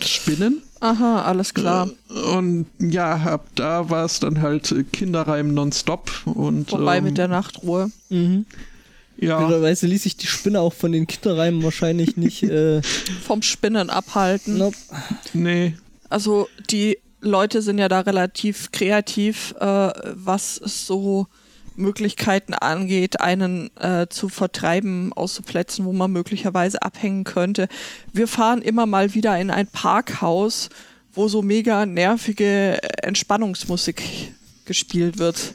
spinnen. 0.00 0.62
Aha, 0.80 1.22
alles 1.22 1.54
klar. 1.54 1.90
Und 2.34 2.66
ja, 2.80 3.14
ab 3.14 3.46
da 3.54 3.88
war 3.88 4.04
es 4.04 4.18
dann 4.18 4.40
halt 4.40 4.72
äh, 4.72 4.82
Kinderreim 4.82 5.54
nonstop. 5.54 6.10
Und, 6.24 6.70
Vorbei 6.70 6.98
ähm, 6.98 7.04
mit 7.04 7.18
der 7.18 7.28
Nachtruhe. 7.28 7.90
Mhm. 8.08 8.46
Ja, 9.18 9.38
Blöderweise 9.38 9.86
ließ 9.86 10.02
sich 10.02 10.16
die 10.16 10.26
Spinne 10.26 10.60
auch 10.60 10.72
von 10.72 10.90
den 10.90 11.06
Kinderreimen 11.06 11.62
wahrscheinlich 11.62 12.16
nicht. 12.16 12.42
Äh, 12.52 12.82
Vom 12.82 13.42
Spinnen 13.42 13.90
abhalten. 13.90 14.58
nope. 14.58 14.76
nee. 15.32 15.76
Also 16.08 16.48
die 16.70 16.98
Leute 17.20 17.62
sind 17.62 17.78
ja 17.78 17.88
da 17.88 18.00
relativ 18.00 18.72
kreativ, 18.72 19.54
äh, 19.60 19.92
was 20.14 20.56
so 20.56 21.28
Möglichkeiten 21.76 22.54
angeht, 22.54 23.20
einen 23.20 23.70
äh, 23.78 24.06
zu 24.08 24.28
vertreiben 24.28 25.12
aus 25.12 25.34
so 25.34 25.42
Plätzen, 25.42 25.84
wo 25.84 25.92
man 25.92 26.10
möglicherweise 26.12 26.82
abhängen 26.82 27.24
könnte. 27.24 27.68
Wir 28.12 28.28
fahren 28.28 28.62
immer 28.62 28.86
mal 28.86 29.14
wieder 29.14 29.38
in 29.40 29.50
ein 29.50 29.66
Parkhaus, 29.66 30.68
wo 31.14 31.28
so 31.28 31.42
mega 31.42 31.86
nervige 31.86 32.78
Entspannungsmusik 33.02 34.02
gespielt 34.64 35.18
wird. 35.18 35.54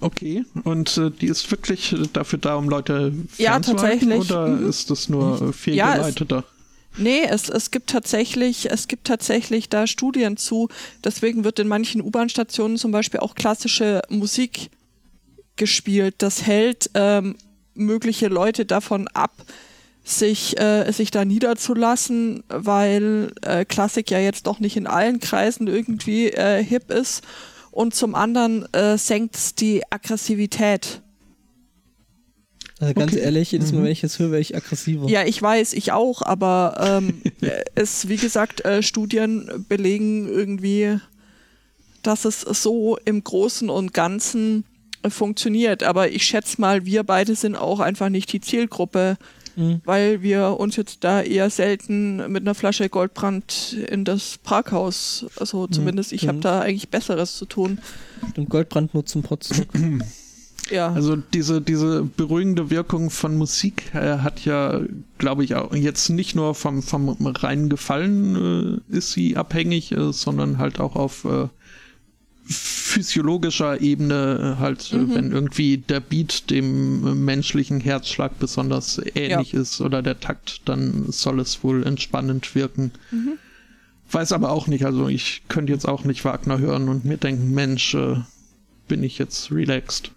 Okay, 0.00 0.44
und 0.64 0.96
äh, 0.98 1.10
die 1.12 1.26
ist 1.26 1.48
wirklich 1.52 1.92
äh, 1.92 2.08
dafür 2.12 2.40
da, 2.40 2.56
um 2.56 2.68
Leute 2.68 3.12
Ja, 3.38 3.60
tatsächlich. 3.60 4.18
Oder 4.18 4.48
Mhm. 4.48 4.68
ist 4.68 4.90
das 4.90 5.08
nur 5.08 5.36
äh, 5.40 5.44
Ja, 5.44 5.50
es- 5.50 5.56
fehlgeleiteter? 5.56 6.44
Nee, 6.98 7.22
es, 7.26 7.48
es 7.48 7.70
gibt 7.70 7.88
tatsächlich, 7.88 8.70
es 8.70 8.86
gibt 8.88 9.06
tatsächlich 9.06 9.68
da 9.70 9.86
Studien 9.86 10.36
zu. 10.36 10.68
Deswegen 11.04 11.42
wird 11.44 11.58
in 11.58 11.66
manchen 11.68 12.02
U-Bahn-Stationen 12.02 12.76
zum 12.76 12.90
Beispiel 12.90 13.20
auch 13.20 13.34
klassische 13.34 14.02
Musik 14.10 14.68
gespielt. 15.56 16.16
Das 16.18 16.46
hält 16.46 16.90
ähm, 16.94 17.36
mögliche 17.74 18.28
Leute 18.28 18.64
davon 18.66 19.08
ab, 19.08 19.32
sich, 20.04 20.58
äh, 20.58 20.90
sich 20.92 21.10
da 21.10 21.24
niederzulassen, 21.24 22.42
weil 22.48 23.32
äh, 23.42 23.64
Klassik 23.64 24.10
ja 24.10 24.18
jetzt 24.18 24.46
doch 24.46 24.58
nicht 24.60 24.76
in 24.76 24.86
allen 24.86 25.20
Kreisen 25.20 25.68
irgendwie 25.68 26.28
äh, 26.28 26.62
hip 26.62 26.90
ist. 26.90 27.22
Und 27.70 27.94
zum 27.94 28.14
anderen 28.14 28.66
äh, 28.74 28.98
senkt 28.98 29.36
es 29.36 29.54
die 29.54 29.82
Aggressivität. 29.90 31.00
Also 32.80 32.94
ganz 32.94 33.12
Okay. 33.12 33.22
ehrlich, 33.22 33.52
jedes 33.52 33.72
Mal, 33.72 33.78
Mhm. 33.80 33.84
wenn 33.84 33.92
ich 33.92 34.00
das 34.00 34.18
höre, 34.18 34.32
wäre 34.32 34.40
ich 34.40 34.56
aggressiver. 34.56 35.08
Ja, 35.08 35.24
ich 35.24 35.40
weiß, 35.40 35.72
ich 35.74 35.92
auch, 35.92 36.22
aber 36.22 36.74
ähm, 37.00 37.22
äh, 37.40 37.62
es, 37.76 38.08
wie 38.08 38.16
gesagt, 38.16 38.64
äh, 38.64 38.82
Studien 38.82 39.64
belegen 39.68 40.28
irgendwie, 40.28 40.98
dass 42.02 42.24
es 42.24 42.40
so 42.40 42.98
im 43.04 43.22
Großen 43.22 43.70
und 43.70 43.94
Ganzen 43.94 44.64
äh, 44.64 44.71
funktioniert. 45.08 45.82
Aber 45.82 46.10
ich 46.10 46.24
schätze 46.24 46.60
mal, 46.60 46.84
wir 46.86 47.02
beide 47.02 47.34
sind 47.34 47.56
auch 47.56 47.80
einfach 47.80 48.08
nicht 48.08 48.32
die 48.32 48.40
Zielgruppe, 48.40 49.16
Mhm. 49.56 49.82
weil 49.84 50.22
wir 50.22 50.56
uns 50.58 50.76
jetzt 50.76 51.04
da 51.04 51.20
eher 51.20 51.50
selten 51.50 52.16
mit 52.32 52.42
einer 52.42 52.54
Flasche 52.54 52.88
Goldbrand 52.88 53.76
in 53.90 54.04
das 54.04 54.38
Parkhaus, 54.42 55.26
also 55.36 55.66
zumindest 55.66 56.12
ich 56.12 56.26
habe 56.26 56.38
da 56.38 56.60
eigentlich 56.60 56.88
Besseres 56.88 57.36
zu 57.36 57.44
tun. 57.44 57.78
Und 58.36 58.48
Goldbrand 58.48 58.94
nur 58.94 59.04
zum 59.04 59.22
Potzen. 59.22 59.66
Ja. 60.70 60.92
Also 60.92 61.16
diese, 61.16 61.60
diese 61.60 62.04
beruhigende 62.04 62.70
Wirkung 62.70 63.10
von 63.10 63.36
Musik 63.36 63.92
äh, 63.94 64.18
hat 64.18 64.44
ja, 64.44 64.80
glaube 65.18 65.42
ich, 65.44 65.56
auch 65.56 65.74
jetzt 65.74 66.08
nicht 66.08 66.36
nur 66.36 66.54
vom, 66.54 66.84
vom 66.84 67.08
reinen 67.26 67.68
Gefallen 67.68 68.80
äh, 68.90 68.96
ist 68.96 69.12
sie 69.12 69.36
abhängig, 69.36 69.90
äh, 69.90 70.12
sondern 70.12 70.58
halt 70.58 70.78
auch 70.78 70.94
auf 70.94 71.24
äh, 71.24 71.48
physiologischer 72.44 73.80
Ebene 73.80 74.56
äh, 74.56 74.60
halt, 74.60 74.92
äh, 74.92 74.96
Mhm. 74.96 75.14
wenn 75.14 75.32
irgendwie 75.32 75.78
der 75.78 76.00
Beat 76.00 76.50
dem 76.50 77.06
äh, 77.06 77.14
menschlichen 77.14 77.80
Herzschlag 77.80 78.38
besonders 78.38 79.00
ähnlich 79.14 79.54
ist 79.54 79.80
oder 79.80 80.02
der 80.02 80.20
Takt, 80.20 80.62
dann 80.66 81.10
soll 81.10 81.40
es 81.40 81.62
wohl 81.64 81.84
entspannend 81.86 82.54
wirken. 82.54 82.92
Mhm. 83.10 83.38
Weiß 84.10 84.32
aber 84.32 84.50
auch 84.50 84.66
nicht, 84.66 84.84
also 84.84 85.08
ich 85.08 85.42
könnte 85.48 85.72
jetzt 85.72 85.88
auch 85.88 86.04
nicht 86.04 86.24
Wagner 86.24 86.58
hören 86.58 86.88
und 86.88 87.04
mir 87.04 87.16
denken, 87.16 87.52
Mensch, 87.54 87.94
äh, 87.94 88.16
bin 88.88 89.02
ich 89.02 89.16
jetzt 89.18 89.50
relaxed. 89.50 90.10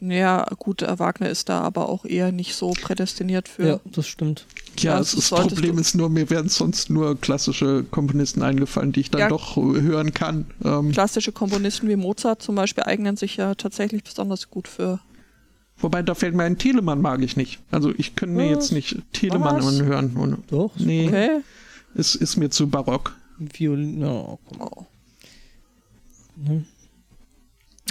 ja, 0.00 0.44
gut, 0.58 0.82
Wagner 0.82 1.28
ist 1.30 1.48
da 1.48 1.60
aber 1.60 1.88
auch 1.88 2.04
eher 2.04 2.32
nicht 2.32 2.54
so 2.56 2.72
prädestiniert 2.72 3.46
für. 3.48 3.66
Ja, 3.66 3.80
das 3.84 4.08
stimmt. 4.08 4.46
Ja, 4.78 4.98
Das 4.98 5.12
das, 5.12 5.30
Problem 5.30 5.76
du- 5.76 5.80
ist 5.80 5.94
nur, 5.94 6.08
mir 6.10 6.28
wären 6.30 6.48
sonst 6.48 6.90
nur 6.90 7.18
klassische 7.20 7.84
Komponisten 7.90 8.42
eingefallen, 8.42 8.92
die 8.92 9.00
ich 9.00 9.10
dann 9.10 9.20
Ja. 9.22 9.28
doch 9.28 9.56
hören 9.56 10.12
kann. 10.14 10.46
Ähm, 10.64 10.90
Klassische 10.92 11.32
Komponisten 11.32 11.88
wie 11.88 11.96
Mozart 11.96 12.42
zum 12.42 12.54
Beispiel 12.56 12.84
eignen 12.84 13.16
sich 13.16 13.36
ja 13.36 13.54
tatsächlich 13.54 14.02
besonders 14.04 14.50
gut 14.50 14.68
für. 14.68 15.00
wobei, 15.78 16.02
da 16.02 16.14
fällt 16.14 16.34
mir 16.34 16.44
ein 16.44 16.56
Telemann 16.58 17.00
mag 17.02 17.20
ich 17.22 17.36
nicht. 17.36 17.58
Also 17.70 17.92
ich 17.96 18.14
könnte 18.16 18.36
mir 18.36 18.48
jetzt 18.48 18.72
nicht 18.72 18.96
Telemann 19.12 19.56
Was? 19.56 19.66
anhören. 19.80 20.16
Und, 20.16 20.38
Doch. 20.50 20.70
nee, 20.78 21.06
Okay. 21.08 21.30
es 21.94 22.14
ist 22.14 22.36
mir 22.36 22.48
zu 22.50 22.68
barock. 22.68 23.14
Violin. 23.38 24.00
Komm. 24.00 24.38
Oh. 24.60 24.86
Mhm. 26.36 26.64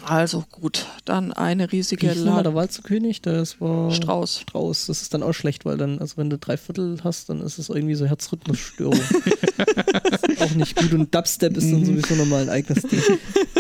Also 0.06 0.44
gut, 0.52 0.86
dann 1.06 1.32
eine 1.32 1.72
riesige 1.72 2.10
hieß 2.10 2.20
nochmal 2.20 2.38
La 2.38 2.44
der 2.44 2.56
Walzerkönig? 2.56 3.22
Das 3.22 3.62
war 3.62 3.92
Strauß. 3.92 4.42
Strauß. 4.42 4.88
Das 4.88 5.02
ist 5.02 5.14
dann 5.14 5.24
auch 5.24 5.34
schlecht, 5.34 5.66
weil 5.66 5.78
dann, 5.78 6.00
also 6.00 6.18
wenn 6.18 6.30
du 6.30 6.38
drei 6.38 6.58
Viertel 6.58 6.98
hast, 7.04 7.30
dann 7.30 7.42
ist 7.42 7.58
es 7.58 7.70
irgendwie 7.70 7.96
so 7.96 8.06
Herzrhythmusstörung. 8.06 9.00
auch 10.40 10.56
nicht 10.56 10.76
gut. 10.76 10.94
Und 10.94 11.16
Dubstep 11.16 11.56
ist 11.56 11.72
dann 11.72 11.86
sowieso 11.86 12.16
nochmal 12.16 12.44
ein 12.44 12.50
eigenes 12.50 12.84
Ding. 12.84 13.02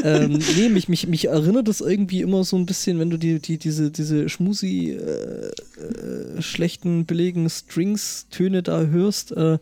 ähm, 0.03 0.40
nee, 0.57 0.70
mich, 0.70 0.90
mich, 0.90 1.07
mich 1.07 1.28
erinnert 1.28 1.68
das 1.68 1.82
irgendwie 1.82 2.22
immer 2.22 2.44
so 2.44 2.57
ein 2.57 2.65
bisschen, 2.65 2.99
wenn 2.99 3.10
du 3.10 3.18
die, 3.18 3.40
die, 3.40 3.57
diese, 3.57 3.91
diese 3.91 4.28
schmusi 4.28 4.91
äh, 4.91 5.48
äh, 5.48 6.41
schlechten, 6.41 7.06
billigen 7.06 7.49
Strings-Töne 7.49 8.64
da 8.64 8.82
hörst, 8.82 9.32
äh, 9.32 9.60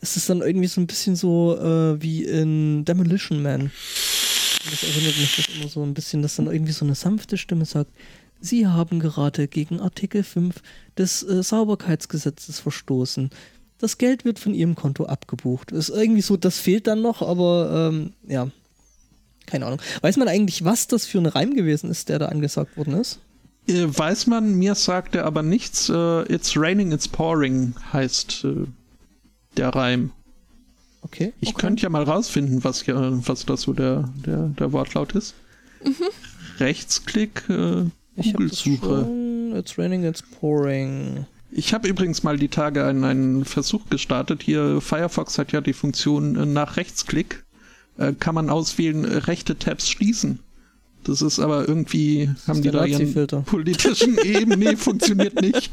ist 0.00 0.16
es 0.16 0.26
dann 0.26 0.42
irgendwie 0.42 0.68
so 0.68 0.80
ein 0.80 0.86
bisschen 0.86 1.16
so 1.16 1.56
äh, 1.56 2.02
wie 2.02 2.24
in 2.24 2.84
Demolition 2.84 3.42
Man. 3.42 3.70
Das 4.70 4.82
erinnert 4.82 5.18
mich 5.18 5.36
das 5.36 5.48
immer 5.54 5.68
so 5.68 5.82
ein 5.82 5.94
bisschen, 5.94 6.22
dass 6.22 6.36
dann 6.36 6.46
irgendwie 6.46 6.72
so 6.72 6.84
eine 6.84 6.94
sanfte 6.94 7.36
Stimme 7.36 7.64
sagt, 7.64 7.90
Sie 8.40 8.66
haben 8.66 9.00
gerade 9.00 9.48
gegen 9.48 9.80
Artikel 9.80 10.22
5 10.22 10.60
des 10.98 11.22
äh, 11.22 11.42
Sauberkeitsgesetzes 11.42 12.60
verstoßen. 12.60 13.30
Das 13.78 13.98
Geld 13.98 14.24
wird 14.24 14.38
von 14.38 14.54
Ihrem 14.54 14.74
Konto 14.74 15.06
abgebucht. 15.06 15.72
Ist 15.72 15.88
irgendwie 15.88 16.20
so, 16.20 16.36
das 16.36 16.58
fehlt 16.58 16.86
dann 16.86 17.00
noch, 17.00 17.22
aber 17.22 17.90
ähm, 17.92 18.12
ja, 18.26 18.48
keine 19.46 19.66
Ahnung. 19.66 19.80
Weiß 20.02 20.16
man 20.16 20.28
eigentlich, 20.28 20.64
was 20.64 20.86
das 20.88 21.06
für 21.06 21.18
ein 21.18 21.26
Reim 21.26 21.54
gewesen 21.54 21.90
ist, 21.90 22.08
der 22.08 22.18
da 22.18 22.26
angesagt 22.26 22.76
worden 22.76 22.94
ist? 22.94 23.18
Äh, 23.66 23.86
weiß 23.86 24.26
man, 24.26 24.54
mir 24.54 24.74
sagt 24.74 25.14
er 25.14 25.24
aber 25.24 25.42
nichts. 25.42 25.88
Äh, 25.88 26.22
it's 26.32 26.56
raining, 26.56 26.92
it's 26.92 27.08
pouring 27.08 27.74
heißt 27.92 28.44
äh, 28.44 28.66
der 29.56 29.70
Reim. 29.70 30.12
Okay. 31.04 31.32
Ich 31.40 31.50
okay. 31.50 31.60
könnte 31.60 31.82
ja 31.82 31.90
mal 31.90 32.02
rausfinden, 32.02 32.64
was, 32.64 32.82
hier, 32.82 33.20
was 33.26 33.44
das 33.44 33.62
so 33.62 33.72
der, 33.72 34.08
der, 34.26 34.48
der 34.48 34.72
Wortlaut 34.72 35.12
ist. 35.12 35.34
Mhm. 35.84 35.92
Rechtsklick, 36.58 37.42
äh, 37.48 37.84
Google-Suche. 38.16 39.06
It's 39.54 39.78
raining, 39.78 40.04
it's 40.04 40.22
pouring. 40.22 41.26
Ich 41.50 41.74
habe 41.74 41.86
übrigens 41.88 42.22
mal 42.22 42.38
die 42.38 42.48
Tage 42.48 42.84
einen, 42.84 43.04
einen, 43.04 43.44
Versuch 43.44 43.88
gestartet. 43.90 44.42
Hier, 44.42 44.80
Firefox 44.80 45.38
hat 45.38 45.52
ja 45.52 45.60
die 45.60 45.72
Funktion 45.72 46.36
äh, 46.36 46.46
nach 46.46 46.76
Rechtsklick. 46.76 47.44
Äh, 47.98 48.14
kann 48.14 48.34
man 48.34 48.50
auswählen, 48.50 49.04
äh, 49.04 49.16
rechte 49.18 49.56
Tabs 49.58 49.88
schließen. 49.88 50.40
Das 51.04 51.20
ist 51.20 51.38
aber 51.38 51.68
irgendwie, 51.68 52.30
das 52.32 52.48
haben 52.48 52.62
die 52.62 52.70
da 52.70 52.86
ihren 52.86 53.44
politischen 53.44 54.16
Eben, 54.18 54.58
nee, 54.58 54.74
funktioniert 54.76 55.40
nicht. 55.40 55.70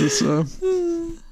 Das, 0.00 0.20
äh, 0.22 0.44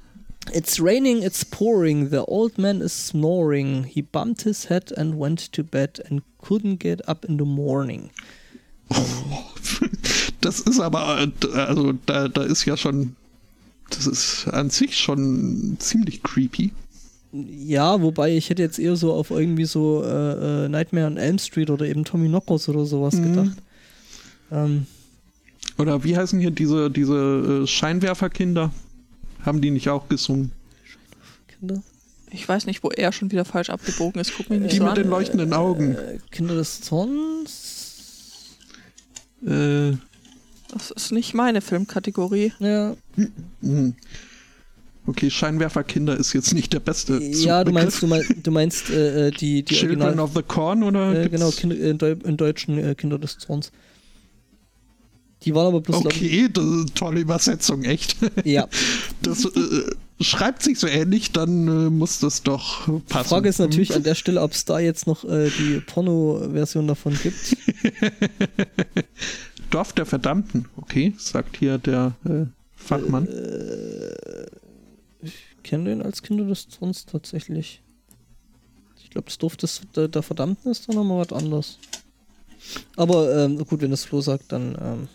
It's 0.53 0.79
raining, 0.79 1.23
it's 1.23 1.43
pouring. 1.43 2.09
The 2.09 2.25
old 2.25 2.57
man 2.57 2.81
is 2.81 2.93
snoring. 2.93 3.83
He 3.83 4.01
bumped 4.01 4.43
his 4.43 4.65
head 4.65 4.91
and 4.97 5.19
went 5.19 5.39
to 5.53 5.63
bed 5.63 5.99
and 6.09 6.21
couldn't 6.41 6.79
get 6.79 7.01
up 7.07 7.25
in 7.25 7.37
the 7.37 7.45
morning. 7.45 8.11
Das 10.41 10.61
ist 10.61 10.79
aber, 10.79 11.29
also 11.53 11.93
da, 12.05 12.29
da 12.29 12.43
ist 12.43 12.63
ja 12.65 12.77
schon, 12.77 13.15
das 13.89 14.07
ist 14.07 14.47
an 14.47 14.69
sich 14.69 14.97
schon 14.97 15.75
ziemlich 15.79 16.23
creepy. 16.23 16.71
Ja, 17.31 18.01
wobei 18.01 18.35
ich 18.35 18.49
hätte 18.49 18.61
jetzt 18.61 18.79
eher 18.79 18.95
so 18.95 19.13
auf 19.13 19.31
irgendwie 19.31 19.65
so 19.65 20.03
äh, 20.03 20.65
äh 20.65 20.69
Nightmare 20.69 21.07
on 21.07 21.17
Elm 21.17 21.37
Street 21.39 21.69
oder 21.69 21.85
eben 21.85 22.05
Tommy 22.05 22.29
Knockers 22.29 22.69
oder 22.69 22.85
sowas 22.85 23.15
mhm. 23.15 23.23
gedacht. 23.23 23.57
Ähm. 24.51 24.87
Oder 25.77 26.03
wie 26.03 26.17
heißen 26.17 26.39
hier 26.39 26.51
diese, 26.51 26.89
diese 26.89 27.63
äh, 27.63 27.67
Scheinwerferkinder? 27.67 28.71
Haben 29.45 29.61
die 29.61 29.71
nicht 29.71 29.89
auch 29.89 30.07
gesungen? 30.09 30.51
Scheinwerferkinder? 30.83 31.83
Ich 32.31 32.47
weiß 32.47 32.65
nicht, 32.65 32.83
wo 32.83 32.89
er 32.89 33.11
schon 33.11 33.31
wieder 33.31 33.45
falsch 33.45 33.69
abgebogen 33.69 34.21
ist. 34.21 34.33
Guck 34.35 34.49
mir 34.49 34.59
nicht 34.59 34.73
die 34.73 34.77
so 34.77 34.83
mit 34.83 34.91
an. 34.91 35.03
den 35.03 35.09
leuchtenden 35.09 35.53
Augen. 35.53 35.95
Äh, 35.95 36.19
Kinder 36.31 36.55
des 36.55 36.81
Zorns? 36.81 38.57
Äh, 39.45 39.93
das 40.71 40.91
ist 40.91 41.11
nicht 41.11 41.33
meine 41.33 41.61
Filmkategorie. 41.61 42.53
Ja. 42.59 42.95
Hm. 43.61 43.95
Okay, 45.07 45.31
Scheinwerferkinder 45.31 46.15
ist 46.15 46.33
jetzt 46.33 46.53
nicht 46.53 46.71
der 46.71 46.81
beste. 46.81 47.19
Ja, 47.19 47.63
du 47.63 47.71
meinst, 47.71 48.01
du 48.01 48.07
meinst, 48.07 48.31
du 48.43 48.51
meinst 48.51 48.89
äh, 48.91 49.31
die, 49.31 49.63
die 49.63 49.73
Children 49.73 50.01
Original, 50.01 50.25
of 50.25 50.33
the 50.35 50.43
Corn 50.43 50.83
oder? 50.83 51.23
Äh, 51.23 51.29
genau, 51.29 51.49
Kinder, 51.49 51.75
in, 51.75 51.97
Deu 51.97 52.11
in 52.11 52.37
Deutschen 52.37 52.77
äh, 52.77 52.93
Kinder 52.93 53.17
des 53.17 53.39
Zorns. 53.39 53.71
Die 55.43 55.55
waren 55.55 55.67
aber 55.67 55.81
bloß. 55.81 56.05
Okay, 56.05 56.49
das 56.51 56.65
ist 56.65 56.95
tolle 56.95 57.21
Übersetzung, 57.21 57.83
echt. 57.83 58.17
Ja. 58.43 58.67
Das 59.21 59.45
äh, 59.45 59.83
schreibt 60.19 60.63
sich 60.63 60.79
so 60.79 60.87
ähnlich, 60.87 61.31
dann 61.31 61.67
äh, 61.67 61.89
muss 61.89 62.19
das 62.19 62.43
doch 62.43 62.87
passen. 63.07 63.23
Die 63.23 63.29
Frage 63.29 63.49
ist 63.49 63.59
natürlich 63.59 63.95
an 63.95 64.03
der 64.03 64.15
Stelle, 64.15 64.41
ob 64.41 64.51
es 64.51 64.65
da 64.65 64.79
jetzt 64.79 65.07
noch 65.07 65.23
äh, 65.23 65.49
die 65.49 65.79
Porno-Version 65.79 66.87
davon 66.87 67.17
gibt. 67.21 67.55
Dorf 69.69 69.93
der 69.93 70.05
Verdammten, 70.05 70.65
okay, 70.75 71.13
sagt 71.17 71.57
hier 71.57 71.77
der 71.77 72.15
äh, 72.25 72.45
Fachmann. 72.75 73.27
Äh, 73.27 74.45
ich 75.21 75.33
kenne 75.63 75.85
den 75.85 76.01
als 76.01 76.21
Kinder 76.21 76.45
des 76.45 76.67
Zorns 76.67 77.05
tatsächlich. 77.05 77.81
Ich 79.03 79.09
glaube, 79.09 79.25
das 79.25 79.37
Dorf 79.37 79.57
des, 79.57 79.81
der, 79.95 80.07
der 80.07 80.23
Verdammten 80.23 80.71
ist 80.71 80.87
dann 80.89 80.95
nochmal 80.95 81.25
was 81.25 81.33
anderes. 81.33 81.77
Aber 82.95 83.43
ähm, 83.45 83.63
gut, 83.65 83.81
wenn 83.81 83.91
das 83.91 84.03
Flo 84.03 84.19
sagt, 84.21 84.51
dann. 84.51 84.77
Ähm, 84.81 85.07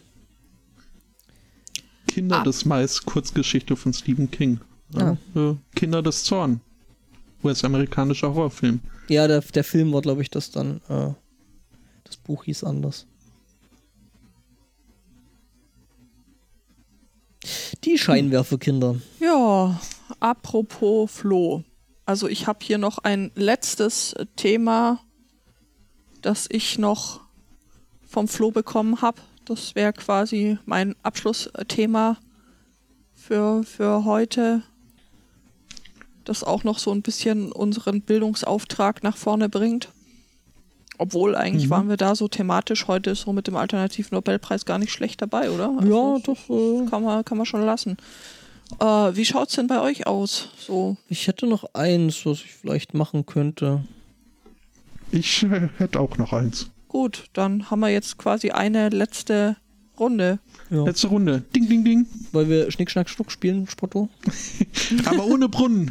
Kinder 2.15 2.43
ah. 2.43 2.45
des 2.45 2.65
Mais, 2.65 3.05
Kurzgeschichte 3.05 3.75
von 3.75 3.93
Stephen 3.93 4.31
King. 4.31 4.61
Ja. 4.93 5.17
Äh, 5.35 5.57
Kinder 5.75 6.01
des 6.01 6.23
Zorn. 6.23 6.61
US-amerikanischer 7.43 8.33
Horrorfilm. 8.33 8.79
Ja, 9.09 9.27
der, 9.27 9.41
der 9.41 9.65
Film 9.65 9.93
war, 9.93 10.01
glaube 10.01 10.23
ich, 10.23 10.31
das 10.31 10.53
dann. 10.53 10.81
Äh, 10.89 11.13
das 12.05 12.17
Buch 12.19 12.45
hieß 12.45 12.63
anders. 12.63 13.09
Die 17.83 17.99
Scheinwerferkinder. 17.99 18.95
Ja, 19.19 19.81
apropos 20.21 21.11
Flo. 21.11 21.65
Also 22.07 22.29
ich 22.29 22.47
habe 22.47 22.61
hier 22.63 22.79
noch 22.79 22.99
ein 22.99 23.33
letztes 23.35 24.15
Thema, 24.37 25.01
das 26.23 26.47
ich 26.49 26.79
noch 26.79 27.23
vom 28.07 28.29
Flo 28.29 28.53
bekommen 28.53 29.03
habe. 29.03 29.21
Das 29.45 29.75
wäre 29.75 29.93
quasi 29.93 30.59
mein 30.65 30.95
Abschlussthema 31.03 32.17
für, 33.13 33.63
für 33.65 34.05
heute. 34.05 34.63
Das 36.25 36.43
auch 36.43 36.65
noch 36.65 36.79
so 36.79 36.91
ein 36.91 37.03
bisschen 37.03 37.53
unseren 37.53 38.01
Bildungsauftrag 38.01 39.03
nach 39.03 39.17
vorne 39.17 39.49
bringt. 39.49 39.89
Obwohl 40.97 41.35
eigentlich 41.35 41.67
mhm. 41.67 41.71
waren 41.71 41.89
wir 41.89 41.97
da 41.97 42.15
so 42.15 42.29
thematisch 42.29 42.87
heute 42.87 43.15
so 43.15 43.33
mit 43.33 43.47
dem 43.47 43.57
alternativen 43.57 44.15
Nobelpreis 44.15 44.65
gar 44.65 44.79
nicht 44.79 44.93
schlecht 44.93 45.21
dabei, 45.21 45.51
oder? 45.51 45.75
Also 45.77 45.89
ja, 45.89 46.19
doch. 46.21 46.51
Äh 46.51 46.87
kann, 46.89 47.03
man, 47.03 47.25
kann 47.25 47.37
man 47.37 47.47
schon 47.47 47.63
lassen. 47.63 47.97
Äh, 48.81 48.85
wie 48.85 49.23
es 49.23 49.55
denn 49.55 49.67
bei 49.67 49.81
euch 49.81 50.07
aus? 50.07 50.49
So? 50.57 50.97
Ich 51.09 51.27
hätte 51.27 51.47
noch 51.47 51.75
eins, 51.75 52.25
was 52.25 52.39
ich 52.39 52.53
vielleicht 52.53 52.95
machen 52.95 53.27
könnte. 53.27 53.85
Ich 55.11 55.43
äh, 55.43 55.69
hätte 55.79 56.01
auch 56.01 56.17
noch 56.17 56.33
eins. 56.33 56.71
Gut, 56.95 57.25
dann 57.33 57.73
haben 57.73 57.81
wir 57.81 57.89
jetzt 57.89 58.19
quasi 58.19 58.53
eine 58.53 58.89
letzte 58.89 59.57
Runde. 59.99 60.39
Ja. 60.71 60.85
Letzte 60.85 61.09
Runde. 61.09 61.43
Ding, 61.53 61.69
ding, 61.69 61.85
ding. 61.85 62.07
Weil 62.31 62.49
wir 62.49 62.71
Schnick, 62.71 62.89
Schnack, 62.89 63.11
Schnuck 63.11 63.33
spielen, 63.33 63.67
Spotto. 63.67 64.09
Aber 65.05 65.27
ohne 65.27 65.49
Brunnen. 65.49 65.91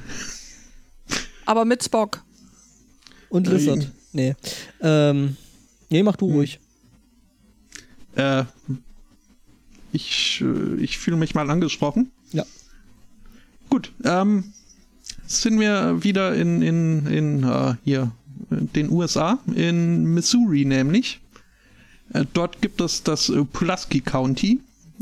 Aber 1.46 1.66
mit 1.66 1.84
Spock. 1.84 2.24
Und 3.28 3.48
Lizard. 3.48 3.92
Nee. 4.14 4.36
Ähm, 4.80 5.36
nee, 5.90 6.04
mach 6.04 6.16
du 6.16 6.28
hm. 6.28 6.36
ruhig. 6.36 6.62
Äh, 8.16 8.46
ich, 9.92 10.42
äh, 10.42 10.76
ich 10.76 11.00
fühle 11.00 11.18
mich 11.18 11.36
mal 11.36 11.50
angesprochen. 11.50 12.14
Ja. 12.32 12.46
Gut, 13.70 13.92
ähm, 14.06 14.54
sind 15.28 15.60
wir 15.60 16.02
wieder 16.02 16.34
in, 16.34 16.62
in, 16.62 17.08
in 17.08 17.44
uh, 17.44 17.76
hier 17.84 18.14
den 18.76 18.90
USA, 18.90 19.40
in 19.54 20.06
Missouri 20.14 20.66
nämlich. 20.66 21.20
Äh, 22.14 22.26
dort 22.34 22.62
gibt 22.62 22.82
es 22.82 23.04
das 23.04 23.30
äh, 23.30 23.44
Pulaski 23.44 24.02
County 24.02 24.60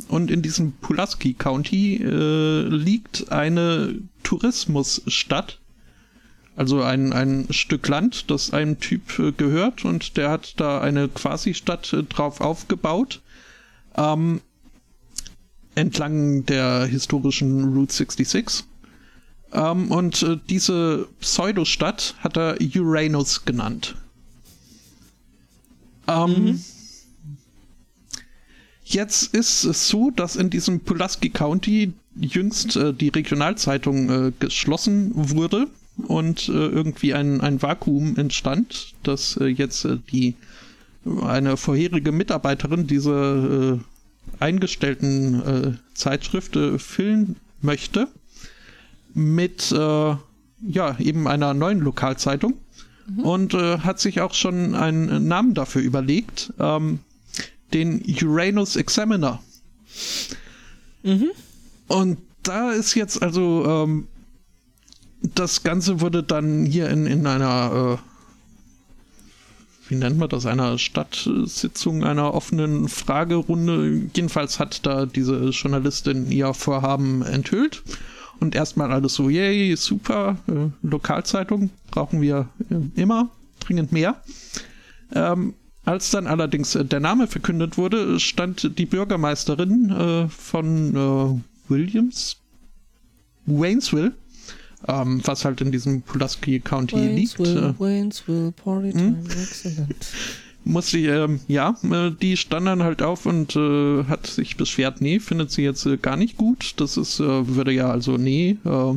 und 0.07 0.31
in 0.31 0.41
diesem 0.41 0.73
Pulaski 0.73 1.33
County 1.33 1.97
äh, 1.97 2.67
liegt 2.67 3.31
eine 3.31 3.95
Tourismusstadt, 4.23 5.59
also 6.55 6.81
ein, 6.81 7.13
ein 7.13 7.47
Stück 7.49 7.87
Land, 7.87 8.29
das 8.29 8.51
einem 8.51 8.79
Typ 8.79 9.19
äh, 9.19 9.31
gehört 9.31 9.85
und 9.85 10.17
der 10.17 10.29
hat 10.29 10.59
da 10.59 10.81
eine 10.81 11.07
Quasi-Stadt 11.07 11.95
drauf 12.09 12.41
aufgebaut. 12.41 13.21
Ähm, 13.95 14.41
entlang 15.75 16.45
der 16.45 16.85
historischen 16.85 17.73
Route 17.73 17.93
66. 17.93 18.65
Ähm, 19.53 19.91
und 19.91 20.23
äh, 20.23 20.37
diese 20.49 21.07
Pseudostadt 21.19 22.15
hat 22.19 22.37
er 22.37 22.57
Uranus 22.75 23.45
genannt. 23.45 23.95
Ähm, 26.07 26.45
mhm. 26.45 26.63
Jetzt 28.85 29.33
ist 29.33 29.63
es 29.63 29.87
so, 29.87 30.11
dass 30.11 30.35
in 30.35 30.49
diesem 30.49 30.81
Pulaski 30.81 31.29
County 31.29 31.93
jüngst 32.19 32.75
äh, 32.75 32.93
die 32.93 33.09
Regionalzeitung 33.09 34.09
äh, 34.09 34.31
geschlossen 34.39 35.11
wurde 35.13 35.67
und 36.07 36.49
äh, 36.49 36.51
irgendwie 36.51 37.13
ein, 37.13 37.41
ein 37.41 37.61
Vakuum 37.61 38.17
entstand, 38.17 38.93
dass 39.03 39.37
äh, 39.37 39.45
jetzt 39.45 39.85
äh, 39.85 39.97
die 40.11 40.35
eine 41.21 41.57
vorherige 41.57 42.11
Mitarbeiterin 42.11 42.85
dieser 42.85 43.79
eingestellten 44.39 45.79
Zeitschrift 45.95 46.55
füllen 46.77 47.37
möchte 47.63 48.07
mit 49.13 49.71
äh, 49.71 50.15
ja 50.63 50.99
eben 50.99 51.27
einer 51.27 51.53
neuen 51.53 51.79
Lokalzeitung 51.79 52.55
mhm. 53.07 53.19
und 53.23 53.53
äh, 53.53 53.79
hat 53.79 53.99
sich 53.99 54.21
auch 54.21 54.33
schon 54.33 54.75
einen 54.75 55.27
Namen 55.27 55.53
dafür 55.53 55.81
überlegt, 55.81 56.53
ähm, 56.59 56.99
den 57.73 58.03
Uranus 58.21 58.75
Examiner. 58.75 59.41
Mhm. 61.03 61.29
Und 61.87 62.17
da 62.43 62.71
ist 62.71 62.95
jetzt 62.95 63.21
also 63.21 63.65
ähm, 63.65 64.07
das 65.21 65.63
Ganze 65.63 66.01
wurde 66.01 66.23
dann 66.23 66.65
hier 66.65 66.89
in, 66.89 67.05
in 67.05 67.27
einer 67.27 67.99
wie 69.91 69.97
nennt 69.97 70.17
man 70.17 70.29
das, 70.29 70.45
einer 70.45 70.77
Stadtsitzung, 70.77 72.05
einer 72.05 72.33
offenen 72.33 72.87
Fragerunde. 72.87 74.07
Jedenfalls 74.15 74.57
hat 74.57 74.85
da 74.85 75.05
diese 75.05 75.49
Journalistin 75.49 76.31
ihr 76.31 76.53
Vorhaben 76.53 77.23
enthüllt. 77.23 77.83
Und 78.41 78.55
erstmal 78.55 78.91
alles 78.91 79.13
so, 79.13 79.29
yay, 79.29 79.75
super, 79.77 80.35
äh, 80.47 80.69
Lokalzeitung 80.85 81.69
brauchen 81.91 82.21
wir 82.21 82.49
äh, 82.69 82.99
immer, 82.99 83.29
dringend 83.59 83.91
mehr. 83.91 84.21
Ähm, 85.13 85.53
als 85.85 86.09
dann 86.09 86.25
allerdings 86.25 86.73
äh, 86.73 86.83
der 86.83 86.99
Name 86.99 87.27
verkündet 87.27 87.77
wurde, 87.77 88.19
stand 88.19 88.77
die 88.79 88.87
Bürgermeisterin 88.87 89.91
äh, 89.91 90.27
von 90.27 90.95
äh, 90.95 91.69
Williams, 91.69 92.37
Waynesville, 93.45 94.11
ähm, 94.87 95.21
was 95.23 95.45
halt 95.45 95.61
in 95.61 95.71
diesem 95.71 96.01
Pulaski 96.01 96.59
County 96.59 96.95
Waynesville, 96.95 97.67
liegt. 97.67 97.79
Waynesville, 97.79 98.51
Party 98.53 98.91
Time, 98.91 99.23
excellent. 99.29 99.95
Muss 100.63 100.91
sie, 100.91 101.07
ähm, 101.07 101.39
ja, 101.47 101.75
äh, 101.83 102.11
die 102.11 102.37
stand 102.37 102.67
dann 102.67 102.83
halt 102.83 103.01
auf 103.01 103.25
und 103.25 103.55
äh, 103.55 104.03
hat 104.05 104.27
sich 104.27 104.57
beschwert, 104.57 105.01
nee, 105.01 105.19
findet 105.19 105.51
sie 105.51 105.63
jetzt 105.63 105.85
äh, 105.85 105.97
gar 105.97 106.17
nicht 106.17 106.37
gut. 106.37 106.73
Das 106.77 106.97
ist, 106.97 107.19
äh, 107.19 107.47
würde 107.55 107.71
ja 107.71 107.89
also, 107.89 108.17
nee, 108.17 108.57
äh, 108.63 108.93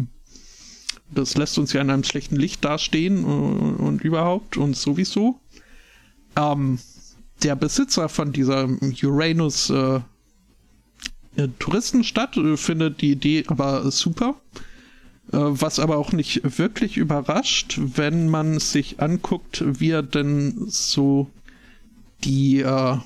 das 1.14 1.36
lässt 1.36 1.58
uns 1.58 1.72
ja 1.72 1.80
in 1.80 1.90
einem 1.90 2.04
schlechten 2.04 2.36
Licht 2.36 2.64
dastehen 2.64 3.24
äh, 3.24 3.82
und 3.82 4.02
überhaupt 4.02 4.56
und 4.56 4.76
sowieso. 4.76 5.40
Ähm, 6.36 6.78
der 7.42 7.56
Besitzer 7.56 8.08
von 8.08 8.32
dieser 8.32 8.68
Uranus 9.02 9.70
äh, 9.70 10.00
Touristenstadt 11.58 12.38
findet 12.56 13.00
die 13.00 13.10
Idee 13.10 13.44
aber 13.48 13.90
super. 13.90 14.36
Was 15.26 15.80
aber 15.80 15.96
auch 15.96 16.12
nicht 16.12 16.42
wirklich 16.58 16.96
überrascht, 16.96 17.80
wenn 17.82 18.28
man 18.28 18.60
sich 18.60 19.00
anguckt, 19.00 19.64
wie 19.66 19.90
er 19.90 20.04
denn 20.04 20.66
so 20.68 21.28
die, 22.24 22.60
äh, 22.60 22.96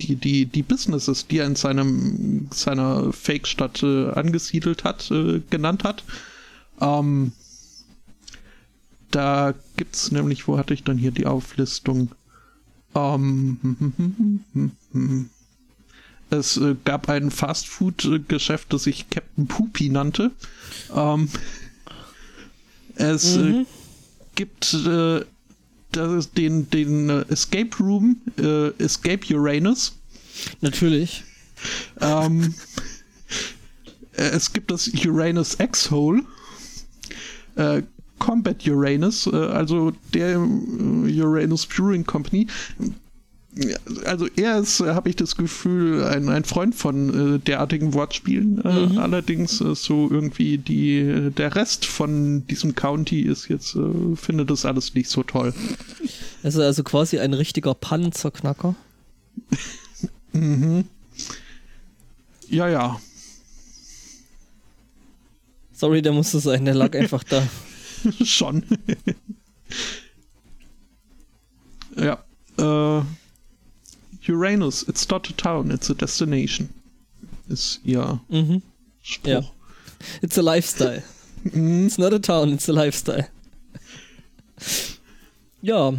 die, 0.00 0.16
die, 0.16 0.46
die 0.46 0.62
Businesses, 0.62 1.26
die 1.26 1.38
er 1.38 1.46
in 1.46 1.56
seinem, 1.56 2.48
seiner 2.52 3.12
Fake-Stadt 3.12 3.82
äh, 3.82 4.10
angesiedelt 4.10 4.84
hat, 4.84 5.10
äh, 5.10 5.40
genannt 5.50 5.84
hat. 5.84 6.04
Ähm, 6.80 7.32
da 9.10 9.54
gibt's 9.76 10.12
nämlich, 10.12 10.46
wo 10.48 10.56
hatte 10.56 10.72
ich 10.74 10.84
dann 10.84 10.96
hier 10.96 11.10
die 11.10 11.26
Auflistung? 11.26 12.10
Ähm, 12.94 13.58
es 16.30 16.56
äh, 16.56 16.76
gab 16.84 17.08
ein 17.08 17.30
Fastfood-Geschäft, 17.30 18.72
das 18.72 18.84
sich 18.84 19.10
Captain 19.10 19.46
Poopy 19.46 19.88
nannte. 19.90 20.30
Ähm, 20.94 21.28
es 22.94 23.36
äh, 23.36 23.40
Mhm. 23.40 23.66
gibt 24.36 24.74
äh, 24.74 25.24
das, 25.92 26.32
den, 26.32 26.68
den 26.70 27.10
äh, 27.10 27.24
Escape 27.28 27.76
Room, 27.78 28.20
äh, 28.38 28.68
Escape 28.82 29.34
Uranus. 29.34 29.96
Natürlich. 30.60 31.24
Ähm, 32.00 32.54
äh, 34.12 34.22
es 34.22 34.52
gibt 34.52 34.70
das 34.70 34.88
Uranus 34.88 35.58
X-Hole. 35.58 36.22
Äh, 37.56 37.82
Combat 38.18 38.66
Uranus, 38.66 39.26
äh, 39.26 39.34
also 39.34 39.92
der 40.14 40.34
äh, 40.34 41.22
Uranus 41.22 41.66
Brewing 41.66 42.04
Company. 42.04 42.46
Also 44.04 44.28
er 44.36 44.58
ist, 44.58 44.80
habe 44.80 45.08
ich 45.08 45.16
das 45.16 45.34
Gefühl, 45.36 46.04
ein, 46.04 46.28
ein 46.28 46.44
Freund 46.44 46.74
von 46.74 47.34
äh, 47.34 47.38
derartigen 47.40 47.94
Wortspielen. 47.94 48.64
Äh, 48.64 48.86
Mhm. 48.86 48.98
Allerdings 48.98 49.60
äh, 49.60 49.74
so 49.74 50.08
irgendwie 50.10 50.56
die 50.56 50.98
äh, 50.98 51.30
der 51.30 51.54
Rest 51.56 51.84
von 51.84 52.46
diesem 52.46 52.74
County 52.76 53.22
ist 53.22 53.48
jetzt 53.48 53.74
äh, 53.74 54.14
findet 54.16 54.50
das 54.50 54.64
alles 54.64 54.94
nicht 54.94 55.10
so 55.10 55.22
toll. 55.24 55.52
Es 56.42 56.54
ist 56.54 56.60
also 56.60 56.84
quasi 56.84 57.18
ein 57.18 57.34
richtiger 57.34 57.74
Panzerknacker. 57.74 58.76
Mhm. 60.32 60.84
Ja, 62.48 62.68
ja. 62.68 63.00
Sorry, 65.72 66.02
der 66.02 66.12
musste 66.12 66.38
sein, 66.40 66.64
der 66.64 66.74
lag 66.74 66.94
einfach 66.94 67.24
da. 67.24 67.42
Schon. 68.24 68.62
ja. 71.96 72.22
Äh, 72.58 73.02
Uranus, 74.30 74.82
it's 74.88 75.08
not 75.08 75.28
a 75.28 75.32
town, 75.34 75.70
it's 75.70 75.90
a 75.90 75.94
destination. 75.94 76.68
Ist 77.48 77.80
ihr 77.84 78.20
Mhm. 78.28 78.62
Spruch. 79.02 79.28
Ja. 79.30 79.42
It's 80.22 80.38
a 80.38 80.42
lifestyle. 80.42 81.02
Mhm. 81.44 81.86
It's 81.86 81.98
not 81.98 82.12
a 82.12 82.18
town, 82.18 82.52
it's 82.52 82.68
a 82.68 82.72
lifestyle. 82.72 83.26
Ja. 85.62 85.92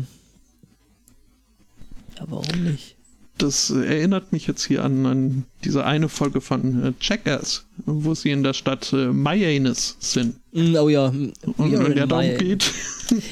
Ja, 2.17 2.25
warum 2.27 2.63
nicht? 2.63 2.95
Das 3.37 3.71
erinnert 3.71 4.31
mich 4.31 4.45
jetzt 4.45 4.65
hier 4.67 4.83
an, 4.83 5.03
an 5.07 5.45
diese 5.63 5.83
eine 5.83 6.09
Folge 6.09 6.41
von 6.41 6.83
äh, 6.83 6.93
Jackass, 7.01 7.65
wo 7.87 8.13
sie 8.13 8.29
in 8.29 8.43
der 8.43 8.53
Stadt 8.53 8.93
äh, 8.93 9.07
Miami 9.07 9.71
sind. 9.73 10.35
Mm, 10.51 10.75
Oh 10.75 10.89
ja. 10.89 11.07
Und 11.07 11.33
wenn 11.57 11.95
der 11.95 12.05
darum 12.05 12.37
geht, 12.37 12.71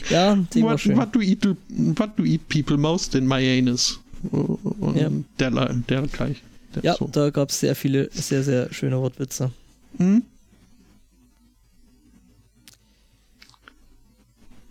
Ja, 0.09 0.35
what, 0.55 0.83
what, 0.97 1.15
do 1.15 1.21
eat, 1.21 1.45
what 1.69 2.17
do 2.17 2.23
eat 2.25 2.47
people 2.49 2.75
most 2.77 3.13
in 3.13 3.27
Mianis? 3.27 3.99
Und 4.89 4.97
Ja. 4.97 5.09
der, 5.49 5.73
der 5.73 6.01
gleich. 6.07 6.41
Der 6.75 6.83
Ja, 6.83 6.95
so. 6.95 7.07
da 7.11 7.29
gab 7.29 7.49
es 7.49 7.59
sehr 7.59 7.75
viele, 7.75 8.09
sehr, 8.11 8.43
sehr 8.43 8.71
schöne 8.73 8.99
Wortwitze. 8.99 9.51
Hm? 9.97 10.23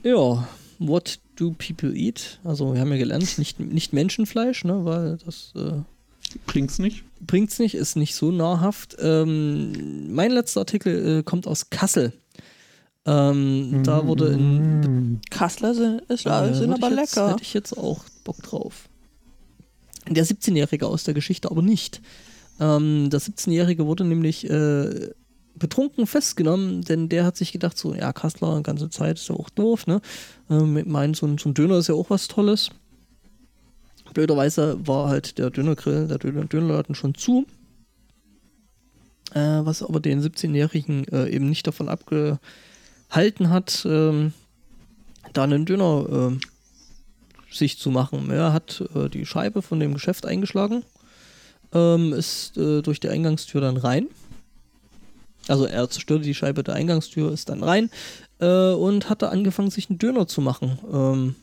Ja, 0.02 0.48
what 0.78 1.18
do 1.36 1.54
people 1.58 1.92
eat? 1.94 2.38
Also 2.44 2.72
wir 2.74 2.80
haben 2.80 2.90
ja 2.92 2.98
gelernt, 2.98 3.38
nicht, 3.38 3.58
nicht 3.60 3.92
Menschenfleisch, 3.92 4.64
ne, 4.64 4.84
weil 4.84 5.18
das 5.24 5.52
äh, 5.56 5.72
Bringt's 6.46 6.78
nicht? 6.78 7.04
bringt's 7.26 7.58
nicht, 7.58 7.74
ist 7.74 7.96
nicht 7.96 8.14
so 8.14 8.30
nahrhaft. 8.30 8.96
Ähm, 9.00 10.12
mein 10.14 10.30
letzter 10.30 10.60
Artikel 10.60 11.18
äh, 11.18 11.22
kommt 11.22 11.46
aus 11.46 11.70
Kassel. 11.70 12.12
Ähm, 13.06 13.82
Da 13.84 14.06
wurde 14.06 14.28
in 14.28 15.20
Kassler 15.30 15.74
sind, 15.74 16.02
ist, 16.02 16.26
Äh, 16.26 16.54
sind 16.54 16.72
aber 16.72 16.90
ich 16.92 16.96
jetzt, 16.98 17.16
lecker. 17.16 17.30
Hätte 17.32 17.42
ich 17.42 17.54
jetzt 17.54 17.76
auch 17.76 18.04
Bock 18.24 18.36
drauf. 18.42 18.88
Der 20.08 20.26
17-Jährige 20.26 20.86
aus 20.86 21.04
der 21.04 21.14
Geschichte 21.14 21.50
aber 21.50 21.62
nicht. 21.62 22.00
Ähm, 22.60 23.10
der 23.10 23.20
17-Jährige 23.20 23.86
wurde 23.86 24.04
nämlich 24.04 24.48
äh, 24.48 25.10
betrunken 25.58 26.06
festgenommen, 26.06 26.82
denn 26.82 27.08
der 27.08 27.24
hat 27.24 27.36
sich 27.36 27.52
gedacht, 27.52 27.76
so, 27.76 27.94
ja, 27.94 28.12
Kassler, 28.12 28.62
ganze 28.62 28.90
Zeit 28.90 29.18
ist 29.18 29.28
ja 29.28 29.34
auch 29.34 29.50
doof, 29.50 29.86
ne? 29.86 30.00
Ähm, 30.50 30.76
ich 30.76 31.16
so, 31.16 31.36
so 31.36 31.48
ein 31.48 31.54
Döner 31.54 31.78
ist 31.78 31.88
ja 31.88 31.94
auch 31.94 32.10
was 32.10 32.28
Tolles. 32.28 32.70
Blöderweise 34.14 34.78
war 34.86 35.08
halt 35.08 35.38
der 35.38 35.50
Dönergrill, 35.50 36.08
der 36.08 36.18
Döner, 36.18 36.44
Dönerladen 36.46 36.94
schon 36.94 37.14
zu. 37.14 37.46
Äh, 39.32 39.64
was 39.64 39.82
aber 39.82 40.00
den 40.00 40.22
17-Jährigen 40.22 41.06
äh, 41.08 41.28
eben 41.28 41.48
nicht 41.48 41.66
davon 41.66 41.88
abgehalten 41.88 43.50
hat, 43.50 43.86
ähm, 43.88 44.32
da 45.34 45.44
einen 45.44 45.66
Döner 45.66 46.06
ähm, 46.10 46.40
sich 47.58 47.78
zu 47.78 47.90
machen. 47.90 48.30
Er 48.30 48.52
hat 48.52 48.82
äh, 48.94 49.08
die 49.08 49.26
Scheibe 49.26 49.62
von 49.62 49.80
dem 49.80 49.94
Geschäft 49.94 50.26
eingeschlagen, 50.26 50.84
ähm, 51.72 52.12
ist 52.12 52.56
äh, 52.56 52.82
durch 52.82 53.00
die 53.00 53.08
Eingangstür 53.08 53.60
dann 53.60 53.76
rein. 53.76 54.06
Also 55.48 55.64
er 55.64 55.88
zerstörte 55.88 56.24
die 56.24 56.34
Scheibe 56.34 56.62
der 56.62 56.74
Eingangstür, 56.74 57.32
ist 57.32 57.48
dann 57.48 57.62
rein 57.62 57.90
äh, 58.38 58.72
und 58.72 59.08
hatte 59.10 59.30
angefangen, 59.30 59.70
sich 59.70 59.88
einen 59.88 59.98
Döner 59.98 60.26
zu 60.26 60.40
machen. 60.40 60.78
Ähm, 60.92 61.34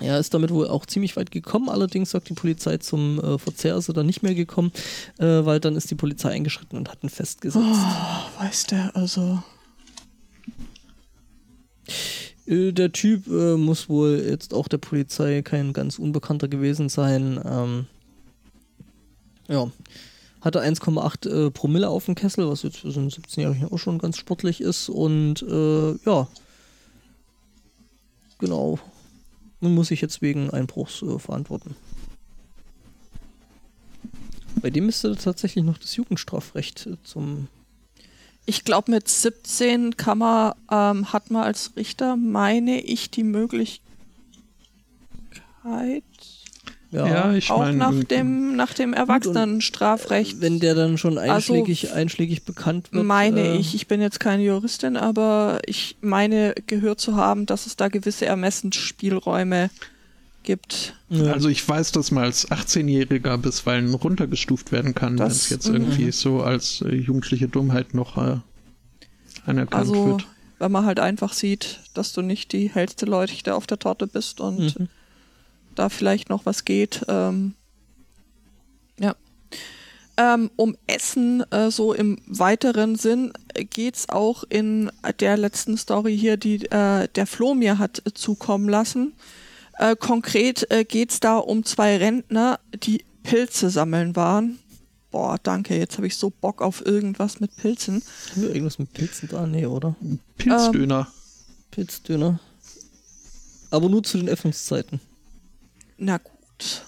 er 0.00 0.18
ist 0.18 0.34
damit 0.34 0.50
wohl 0.50 0.68
auch 0.68 0.84
ziemlich 0.84 1.16
weit 1.16 1.30
gekommen, 1.30 1.70
allerdings 1.70 2.10
sagt 2.10 2.28
die 2.28 2.34
Polizei, 2.34 2.76
zum 2.76 3.18
äh, 3.18 3.38
Verzehr 3.38 3.76
ist 3.76 3.88
er 3.88 3.94
dann 3.94 4.06
nicht 4.06 4.22
mehr 4.22 4.34
gekommen, 4.34 4.70
äh, 5.18 5.24
weil 5.24 5.58
dann 5.58 5.74
ist 5.74 5.90
die 5.90 5.94
Polizei 5.94 6.30
eingeschritten 6.30 6.76
und 6.76 6.90
hat 6.90 7.02
ihn 7.02 7.08
festgesetzt. 7.08 7.64
Oh, 7.66 8.42
weiß 8.42 8.66
der, 8.66 8.94
also. 8.94 9.42
Äh, 12.46 12.72
Der 12.72 12.92
Typ 12.92 13.26
äh, 13.28 13.56
muss 13.56 13.88
wohl 13.88 14.24
jetzt 14.26 14.54
auch 14.54 14.68
der 14.68 14.78
Polizei 14.78 15.42
kein 15.42 15.72
ganz 15.72 15.98
Unbekannter 15.98 16.48
gewesen 16.48 16.88
sein. 16.88 17.40
Ähm, 17.44 17.86
ja, 19.48 19.70
hatte 20.40 20.62
1,8 20.62 21.28
äh, 21.28 21.50
Promille 21.50 21.88
auf 21.88 22.06
dem 22.06 22.14
Kessel, 22.14 22.48
was 22.48 22.62
jetzt 22.62 22.78
für 22.78 22.90
so 22.90 23.00
einen 23.00 23.10
17-Jährigen 23.10 23.68
auch 23.70 23.78
schon 23.78 23.98
ganz 23.98 24.16
sportlich 24.16 24.60
ist. 24.60 24.88
Und 24.88 25.42
äh, 25.42 25.92
ja, 26.04 26.28
genau. 28.38 28.78
Und 29.60 29.74
muss 29.74 29.88
sich 29.88 30.00
jetzt 30.00 30.22
wegen 30.22 30.50
Einbruchs 30.50 31.02
äh, 31.02 31.18
verantworten. 31.18 31.74
Bei 34.62 34.70
dem 34.70 34.86
müsste 34.86 35.14
tatsächlich 35.16 35.64
noch 35.64 35.78
das 35.78 35.96
Jugendstrafrecht 35.96 36.86
äh, 36.86 36.96
zum 37.02 37.48
Ich 38.46 38.64
glaube, 38.64 38.92
mit 38.92 39.08
17 39.08 39.96
kann 39.96 40.18
man, 40.18 40.54
ähm, 40.70 41.12
hat 41.12 41.30
man 41.30 41.42
als 41.42 41.72
Richter, 41.76 42.16
meine 42.16 42.80
ich, 42.80 43.10
die 43.10 43.24
Möglichkeit, 43.24 43.82
ja, 46.92 47.32
ich 47.32 47.50
auch 47.50 47.58
meine, 47.58 47.76
nach 47.76 48.04
dem, 48.04 48.54
nach 48.56 48.72
dem 48.72 48.92
Erwachsenenstrafrecht, 48.94 50.40
wenn 50.40 50.60
der 50.60 50.74
dann 50.74 50.96
schon 50.96 51.18
Also, 51.18 51.52
einschlägig, 51.52 51.92
einschlägig 51.92 52.44
bekannt 52.44 52.92
wird. 52.92 53.04
meine 53.04 53.40
äh, 53.40 53.56
ich, 53.56 53.74
ich 53.74 53.88
bin 53.88 54.00
jetzt 54.00 54.20
keine 54.20 54.44
Juristin, 54.44 54.96
aber 54.96 55.60
ich 55.66 55.96
meine 56.00 56.54
gehört 56.66 57.00
zu 57.00 57.16
haben, 57.16 57.44
dass 57.44 57.66
es 57.66 57.76
da 57.76 57.88
gewisse 57.88 58.26
Ermessensspielräume 58.26 59.70
gibt. 59.74 59.95
Ja. 61.08 61.32
Also 61.32 61.48
ich 61.48 61.66
weiß, 61.68 61.92
dass 61.92 62.10
man 62.10 62.24
als 62.24 62.50
18-Jähriger 62.50 63.36
bisweilen 63.38 63.92
runtergestuft 63.94 64.72
werden 64.72 64.94
kann, 64.94 65.18
wenn 65.18 65.26
es 65.26 65.50
jetzt 65.50 65.68
mhm. 65.68 65.74
irgendwie 65.76 66.12
so 66.12 66.42
als 66.42 66.82
äh, 66.82 66.94
jugendliche 66.94 67.48
Dummheit 67.48 67.94
noch 67.94 68.16
äh, 68.16 68.38
anerkannt 69.46 69.74
Also, 69.74 70.06
wird. 70.06 70.26
wenn 70.58 70.72
man 70.72 70.84
halt 70.84 71.00
einfach 71.00 71.32
sieht, 71.32 71.80
dass 71.94 72.12
du 72.12 72.22
nicht 72.22 72.52
die 72.52 72.68
hellste 72.68 73.06
Leuchte 73.06 73.54
auf 73.54 73.66
der 73.66 73.78
Torte 73.78 74.06
bist 74.06 74.40
und 74.40 74.78
Mhm. 74.78 74.88
da 75.74 75.88
vielleicht 75.88 76.28
noch 76.30 76.46
was 76.46 76.64
geht. 76.64 77.04
Ähm, 77.08 77.54
ja. 78.98 79.14
Ähm, 80.18 80.50
um 80.56 80.76
Essen, 80.86 81.42
äh, 81.52 81.70
so 81.70 81.92
im 81.92 82.18
weiteren 82.26 82.96
Sinn, 82.96 83.32
geht 83.54 83.96
es 83.96 84.08
auch 84.08 84.44
in 84.48 84.90
der 85.20 85.36
letzten 85.36 85.76
Story 85.76 86.16
hier, 86.16 86.38
die 86.38 86.64
äh, 86.70 87.06
der 87.14 87.26
Flo 87.26 87.54
mir 87.54 87.78
hat 87.78 88.02
zukommen 88.14 88.68
lassen. 88.68 89.12
Äh, 89.78 89.96
konkret 89.96 90.70
äh, 90.70 90.84
geht 90.84 91.10
es 91.10 91.20
da 91.20 91.36
um 91.36 91.64
zwei 91.64 91.96
Rentner, 91.96 92.60
die 92.74 93.04
Pilze 93.22 93.70
sammeln 93.70 94.16
waren. 94.16 94.58
Boah, 95.10 95.38
danke, 95.42 95.76
jetzt 95.76 95.96
habe 95.96 96.06
ich 96.06 96.16
so 96.16 96.30
Bock 96.30 96.62
auf 96.62 96.84
irgendwas 96.84 97.40
mit 97.40 97.56
Pilzen. 97.56 98.02
Haben 98.32 98.42
wir 98.42 98.48
irgendwas 98.50 98.78
mit 98.78 98.92
Pilzen 98.92 99.28
da? 99.28 99.46
Nee, 99.46 99.66
oder? 99.66 99.96
Pilzdöner. 100.36 101.08
Pilzdöner. 101.70 102.40
Aber 103.70 103.88
nur 103.88 104.02
zu 104.02 104.18
den 104.18 104.28
Öffnungszeiten. 104.28 105.00
Na 105.98 106.18
gut. 106.18 106.84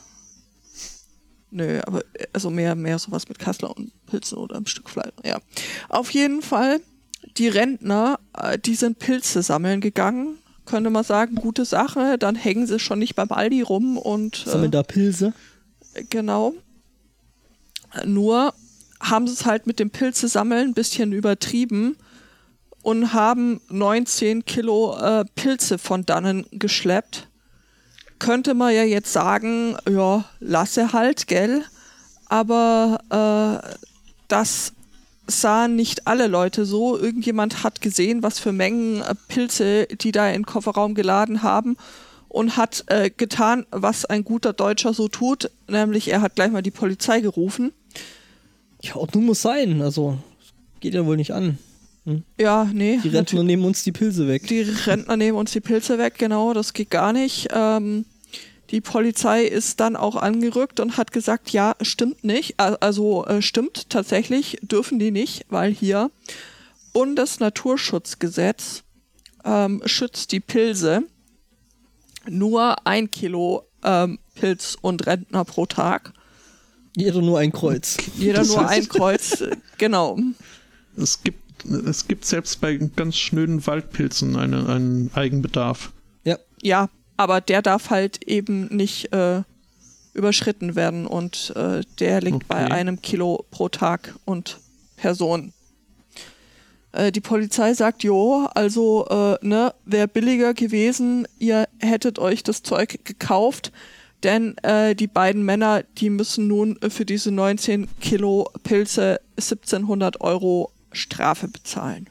Nö, 1.50 1.80
aber 1.86 2.02
äh, 2.14 2.26
also 2.32 2.50
mehr, 2.50 2.74
mehr 2.74 2.98
sowas 2.98 3.28
mit 3.28 3.38
Kassler 3.38 3.74
und 3.76 3.92
Pilzen 4.06 4.38
oder 4.38 4.56
ein 4.56 4.66
Stück 4.66 4.90
Fleisch. 4.90 5.12
Ja. 5.24 5.40
Auf 5.88 6.10
jeden 6.10 6.42
Fall, 6.42 6.80
die 7.36 7.48
Rentner, 7.48 8.20
äh, 8.36 8.58
die 8.58 8.74
sind 8.74 8.98
Pilze 8.98 9.42
sammeln 9.42 9.80
gegangen. 9.80 10.38
Könnte 10.68 10.90
man 10.90 11.02
sagen, 11.02 11.36
gute 11.36 11.64
Sache. 11.64 12.18
Dann 12.18 12.34
hängen 12.34 12.66
sie 12.66 12.78
schon 12.78 12.98
nicht 12.98 13.14
beim 13.14 13.32
Aldi 13.32 13.62
rum 13.62 13.96
und 13.96 14.46
äh, 14.46 14.50
Sammeln 14.50 14.70
da 14.70 14.82
Pilze. 14.82 15.32
Genau. 16.10 16.52
Nur 18.04 18.52
haben 19.00 19.26
sie 19.26 19.32
es 19.32 19.46
halt 19.46 19.66
mit 19.66 19.78
dem 19.78 19.88
Pilze 19.90 20.28
sammeln 20.28 20.68
ein 20.68 20.74
bisschen 20.74 21.12
übertrieben 21.12 21.96
und 22.82 23.14
haben 23.14 23.62
19 23.70 24.44
Kilo 24.44 24.96
äh, 24.98 25.24
Pilze 25.34 25.78
von 25.78 26.04
dannen 26.04 26.44
geschleppt. 26.52 27.28
Könnte 28.18 28.52
man 28.52 28.74
ja 28.74 28.82
jetzt 28.82 29.12
sagen, 29.12 29.76
ja, 29.88 30.24
lasse 30.38 30.92
halt, 30.92 31.28
gell? 31.28 31.64
Aber 32.26 33.62
äh, 33.64 33.76
das 34.26 34.74
sahen 35.28 35.76
nicht 35.76 36.06
alle 36.06 36.26
Leute 36.26 36.64
so. 36.64 36.98
Irgendjemand 36.98 37.62
hat 37.62 37.80
gesehen, 37.80 38.22
was 38.22 38.38
für 38.38 38.52
Mengen 38.52 39.02
äh, 39.02 39.14
Pilze 39.28 39.86
die 39.86 40.12
da 40.12 40.28
in 40.28 40.42
den 40.42 40.46
Kofferraum 40.46 40.94
geladen 40.94 41.42
haben 41.42 41.76
und 42.28 42.56
hat 42.56 42.84
äh, 42.86 43.10
getan, 43.10 43.66
was 43.70 44.04
ein 44.04 44.24
guter 44.24 44.52
Deutscher 44.52 44.92
so 44.94 45.08
tut, 45.08 45.50
nämlich 45.68 46.08
er 46.08 46.20
hat 46.20 46.34
gleich 46.34 46.50
mal 46.50 46.62
die 46.62 46.70
Polizei 46.70 47.20
gerufen. 47.20 47.72
Ja, 48.82 48.96
Ordnung 48.96 49.26
muss 49.26 49.42
sein. 49.42 49.82
Also, 49.82 50.18
geht 50.80 50.94
ja 50.94 51.04
wohl 51.06 51.16
nicht 51.16 51.32
an. 51.32 51.58
Ja, 52.38 52.64
nee. 52.72 52.98
Die 53.02 53.08
Rentner 53.08 53.42
nehmen 53.42 53.64
uns 53.64 53.82
die 53.82 53.92
Pilze 53.92 54.28
weg. 54.28 54.46
Die 54.46 54.60
Rentner 54.60 55.16
nehmen 55.16 55.36
uns 55.36 55.52
die 55.52 55.60
Pilze 55.60 55.98
weg, 55.98 56.14
genau, 56.16 56.54
das 56.54 56.72
geht 56.72 56.90
gar 56.90 57.12
nicht. 57.12 57.48
Ähm, 57.52 58.06
die 58.70 58.80
Polizei 58.80 59.44
ist 59.44 59.80
dann 59.80 59.96
auch 59.96 60.16
angerückt 60.16 60.78
und 60.80 60.96
hat 60.96 61.12
gesagt, 61.12 61.50
ja, 61.50 61.74
stimmt 61.80 62.22
nicht. 62.24 62.60
Also 62.60 63.24
äh, 63.26 63.40
stimmt 63.42 63.88
tatsächlich, 63.90 64.58
dürfen 64.62 64.98
die 64.98 65.10
nicht, 65.10 65.46
weil 65.48 65.72
hier 65.72 66.10
Bundesnaturschutzgesetz 66.92 68.82
ähm, 69.44 69.82
schützt 69.86 70.32
die 70.32 70.40
Pilze 70.40 71.02
nur 72.28 72.86
ein 72.86 73.10
Kilo 73.10 73.64
ähm, 73.82 74.18
Pilz 74.34 74.76
und 74.80 75.06
Rentner 75.06 75.44
pro 75.44 75.66
Tag. 75.66 76.12
Jeder 76.96 77.20
nur 77.22 77.38
ein 77.38 77.52
Kreuz. 77.52 77.96
Jeder 78.16 78.38
Das 78.40 78.48
nur 78.48 78.60
heißt- 78.60 78.68
ein 78.68 78.88
Kreuz, 78.88 79.44
genau. 79.78 80.18
Es 80.96 81.22
gibt, 81.22 81.64
es 81.86 82.06
gibt 82.08 82.24
selbst 82.24 82.60
bei 82.60 82.76
ganz 82.76 83.16
schnöden 83.16 83.64
Waldpilzen 83.66 84.36
eine, 84.36 84.68
einen 84.68 85.10
Eigenbedarf. 85.14 85.92
Ja. 86.24 86.38
Ja, 86.60 86.88
aber 87.18 87.42
der 87.42 87.60
darf 87.60 87.90
halt 87.90 88.22
eben 88.26 88.74
nicht 88.74 89.12
äh, 89.12 89.42
überschritten 90.14 90.74
werden 90.74 91.06
und 91.06 91.52
äh, 91.54 91.82
der 92.00 92.22
liegt 92.22 92.48
bei 92.48 92.64
Okay. 92.64 92.72
einem 92.72 93.02
Kilo 93.02 93.44
pro 93.50 93.68
Tag 93.68 94.14
und 94.24 94.58
Person. 94.96 95.52
Äh, 96.92 97.12
die 97.12 97.20
Polizei 97.20 97.74
sagt, 97.74 98.02
jo, 98.02 98.48
also 98.54 99.06
äh, 99.10 99.46
ne, 99.46 99.74
wäre 99.84 100.08
billiger 100.08 100.54
gewesen, 100.54 101.26
ihr 101.38 101.68
hättet 101.78 102.18
euch 102.18 102.42
das 102.42 102.62
Zeug 102.62 103.00
gekauft, 103.04 103.72
denn 104.22 104.56
äh, 104.62 104.94
die 104.94 105.06
beiden 105.06 105.44
Männer, 105.44 105.82
die 105.98 106.10
müssen 106.10 106.46
nun 106.48 106.78
für 106.88 107.04
diese 107.04 107.30
19 107.30 107.88
Kilo 108.00 108.48
Pilze 108.64 109.20
1700 109.36 110.20
Euro 110.20 110.72
Strafe 110.92 111.48
bezahlen. 111.48 112.08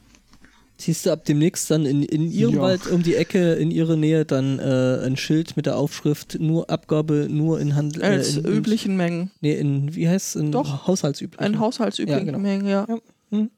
Siehst 0.80 1.06
du 1.06 1.10
ab 1.10 1.24
demnächst 1.24 1.70
dann 1.72 1.84
in, 1.86 2.04
in 2.04 2.30
ihrem 2.30 2.54
Ja. 2.54 2.60
Wald 2.60 2.86
um 2.86 3.02
die 3.02 3.16
Ecke, 3.16 3.54
in 3.54 3.72
ihrer 3.72 3.96
Nähe, 3.96 4.24
dann 4.24 4.60
äh, 4.60 5.00
ein 5.04 5.16
Schild 5.16 5.56
mit 5.56 5.66
der 5.66 5.76
Aufschrift 5.76 6.38
nur 6.38 6.70
Abgabe, 6.70 7.26
nur 7.28 7.58
in 7.58 7.74
Handel. 7.74 8.04
Als 8.04 8.36
äh, 8.36 8.40
in, 8.40 8.46
üblichen 8.46 8.96
Mengen. 8.96 9.32
Nee, 9.40 9.54
in, 9.54 9.94
wie 9.96 10.08
heißt 10.08 10.36
es? 10.36 10.40
In 10.40 10.52
Doch. 10.52 10.86
Haushaltsüblichen. 10.86 11.44
Ein 11.44 11.58
haushaltsüblichen 11.58 12.20
Ja, 12.20 12.24
genau. 12.24 12.38
Mengen, 12.38 12.68
ja. 12.68 12.86
Ja. 12.88 12.98
Hm. 13.30 13.50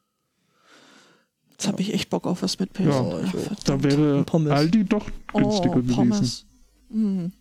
Jetzt 1.51 1.69
habe 1.69 1.83
ich 1.83 1.93
echt 1.93 2.09
Bock 2.09 2.27
auf 2.27 2.43
was 2.43 2.59
mit 2.59 2.73
Pilzen. 2.73 2.91
Ja, 2.91 3.21
Ach, 3.23 3.31
verdammt. 3.31 3.69
Da 3.69 3.83
wäre 3.83 4.25
Pommes. 4.25 4.53
Aldi 4.53 4.85
doch 4.85 5.07
günstiger 5.35 5.73
oh, 5.73 5.75
gewesen. 5.75 5.95
Pommes. 5.95 6.47
Mhm. 6.89 7.33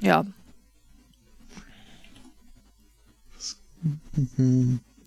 Ja. 0.00 0.24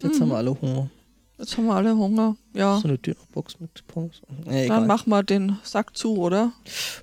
Jetzt 0.01 0.19
haben 0.19 0.27
wir 0.27 0.35
alle 0.35 0.59
Hunger. 0.59 0.89
Jetzt 1.38 1.57
haben 1.57 1.65
wir 1.67 1.75
alle 1.75 1.95
Hunger. 1.95 2.35
Ja. 2.53 2.77
So 2.77 2.88
eine 2.88 2.97
Dönerbox 2.97 3.59
mit 3.59 3.85
Pommes. 3.88 4.21
Nee, 4.45 4.67
Dann 4.67 4.88
machen 4.88 5.09
wir 5.09 5.23
den 5.23 5.57
Sack 5.63 5.97
zu, 5.97 6.17
oder? 6.17 6.53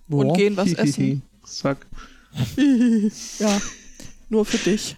Und 0.09 0.29
Boah. 0.29 0.37
gehen 0.37 0.57
was 0.57 0.73
essen. 0.75 1.23
Sag. 1.45 1.87
ja. 3.39 3.61
Nur 4.29 4.45
für 4.45 4.59
dich. 4.59 4.97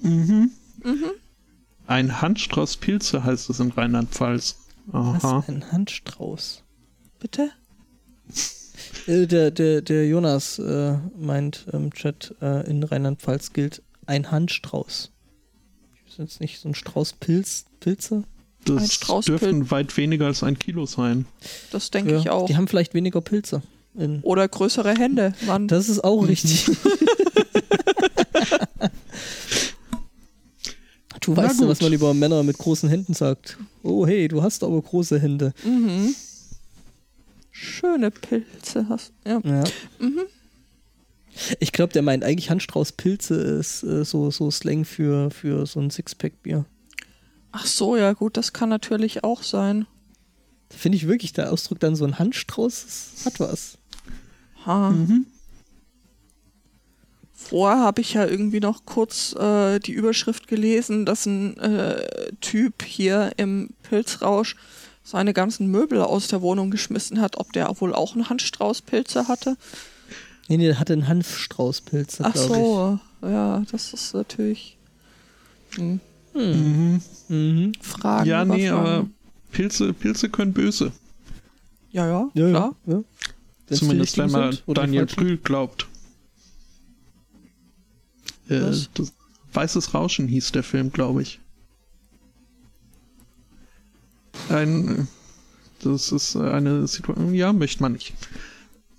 Mhm. 0.00 0.50
Mhm. 0.82 1.10
Ein 1.86 2.22
Handstrauß 2.22 2.78
Pilze 2.78 3.24
heißt 3.24 3.50
es 3.50 3.60
in 3.60 3.70
Rheinland-Pfalz. 3.72 4.56
Was? 4.86 5.24
Aha. 5.24 5.44
Ein 5.48 5.70
Handstrauß. 5.70 6.62
Bitte? 7.18 7.50
Äh, 9.06 9.26
der, 9.26 9.50
der, 9.50 9.82
der 9.82 10.06
Jonas 10.08 10.58
äh, 10.58 10.96
meint 11.16 11.66
im 11.72 11.92
Chat, 11.92 12.34
äh, 12.40 12.68
in 12.68 12.82
Rheinland-Pfalz 12.82 13.52
gilt 13.52 13.82
ein 14.06 14.30
Handstrauß. 14.30 15.12
Ich 15.94 16.12
weiß 16.12 16.18
jetzt 16.18 16.40
nicht, 16.40 16.58
so 16.60 16.68
ein 16.68 16.74
Strauß 16.74 17.14
Pilz, 17.14 17.66
Pilze? 17.80 18.24
Ein 18.68 18.76
Das 18.76 18.92
Strauß 18.94 19.24
dürften 19.26 19.70
weit 19.70 19.96
weniger 19.96 20.26
als 20.26 20.42
ein 20.42 20.58
Kilo 20.58 20.86
sein. 20.86 21.26
Das 21.70 21.90
denke 21.90 22.16
ich 22.16 22.30
auch. 22.30 22.46
Die 22.46 22.56
haben 22.56 22.68
vielleicht 22.68 22.94
weniger 22.94 23.20
Pilze. 23.20 23.62
In, 23.96 24.20
Oder 24.22 24.48
größere 24.48 24.94
Hände. 24.94 25.34
Mann. 25.46 25.68
das 25.68 25.88
ist 25.88 26.02
auch 26.02 26.26
richtig. 26.26 26.66
du 31.20 31.32
Na 31.32 31.36
weißt 31.36 31.60
ja, 31.60 31.68
was 31.68 31.80
man 31.80 31.92
über 31.92 32.12
Männer 32.12 32.42
mit 32.42 32.58
großen 32.58 32.88
Händen 32.88 33.14
sagt. 33.14 33.56
Oh 33.82 34.04
hey, 34.06 34.26
du 34.26 34.42
hast 34.42 34.64
aber 34.64 34.82
große 34.82 35.20
Hände. 35.20 35.52
Mhm. 35.64 36.14
Schöne 37.52 38.10
Pilze 38.10 38.88
hast 38.88 39.12
Ja. 39.24 39.40
Ja. 39.44 39.62
Mhm. 40.00 40.22
Ich 41.58 41.72
glaube, 41.72 41.92
der 41.92 42.02
meint 42.02 42.24
eigentlich 42.24 42.50
Handstrauß 42.50 42.92
Pilze 42.92 43.34
ist 43.34 43.82
äh, 43.82 44.04
so, 44.04 44.30
so 44.30 44.50
Slang 44.50 44.84
für, 44.84 45.30
für 45.30 45.66
so 45.66 45.80
ein 45.80 45.90
Sixpack-Bier. 45.90 46.64
Ach 47.56 47.66
so, 47.66 47.96
ja 47.96 48.12
gut, 48.14 48.36
das 48.36 48.52
kann 48.52 48.68
natürlich 48.68 49.22
auch 49.22 49.44
sein. 49.44 49.86
Finde 50.70 50.96
ich 50.96 51.06
wirklich, 51.06 51.32
der 51.32 51.52
Ausdruck 51.52 51.78
dann 51.78 51.94
so 51.94 52.04
ein 52.04 52.18
Handstrauß 52.18 53.22
hat 53.24 53.38
was. 53.38 53.78
Ha. 54.66 54.90
Mhm. 54.90 55.26
Vorher 57.32 57.78
habe 57.78 58.00
ich 58.00 58.14
ja 58.14 58.26
irgendwie 58.26 58.58
noch 58.58 58.86
kurz 58.86 59.34
äh, 59.34 59.78
die 59.78 59.92
Überschrift 59.92 60.48
gelesen, 60.48 61.06
dass 61.06 61.26
ein 61.26 61.56
äh, 61.58 62.32
Typ 62.40 62.82
hier 62.82 63.32
im 63.36 63.70
Pilzrausch 63.84 64.56
seine 65.04 65.32
ganzen 65.32 65.68
Möbel 65.68 66.00
aus 66.00 66.26
der 66.26 66.42
Wohnung 66.42 66.72
geschmissen 66.72 67.20
hat, 67.20 67.36
ob 67.38 67.52
der 67.52 67.80
wohl 67.80 67.94
auch 67.94 68.14
einen 68.14 68.28
Handstraußpilze 68.28 69.28
hatte. 69.28 69.56
Nee, 70.48 70.56
nee, 70.56 70.66
der 70.66 70.80
hatte 70.80 70.94
einen 70.94 71.06
Hanfstraußpilze, 71.06 72.24
Ach 72.24 72.34
so, 72.34 72.98
ja, 73.22 73.62
das 73.70 73.92
ist 73.92 74.12
natürlich 74.12 74.76
ich. 75.70 75.78
Hm. 75.78 76.00
Mhm. 76.34 77.00
Mhm. 77.28 77.72
Fragen. 77.80 78.26
Ja, 78.28 78.44
nee, 78.44 78.68
Fragen. 78.68 78.86
aber 78.86 79.06
Pilze, 79.52 79.92
Pilze 79.92 80.28
können 80.28 80.52
böse. 80.52 80.92
Ja, 81.92 82.06
ja, 82.08 82.28
Ja, 82.34 82.48
klar. 82.50 82.76
ja. 82.86 82.94
ja. 83.70 83.76
Zumindest 83.76 84.18
wenn 84.18 84.30
man 84.30 84.52
sind 84.52 84.76
Daniel. 84.76 85.06
Brühl 85.06 85.38
glaubt. 85.38 85.86
Äh, 88.48 88.72
das 88.94 89.12
Weißes 89.52 89.94
Rauschen 89.94 90.28
hieß 90.28 90.52
der 90.52 90.64
Film, 90.64 90.90
glaube 90.92 91.22
ich. 91.22 91.40
Ein, 94.50 95.08
das 95.82 96.12
ist 96.12 96.36
eine 96.36 96.86
Situation, 96.86 97.32
ja, 97.34 97.52
möchte 97.52 97.82
man 97.82 97.92
nicht. 97.92 98.12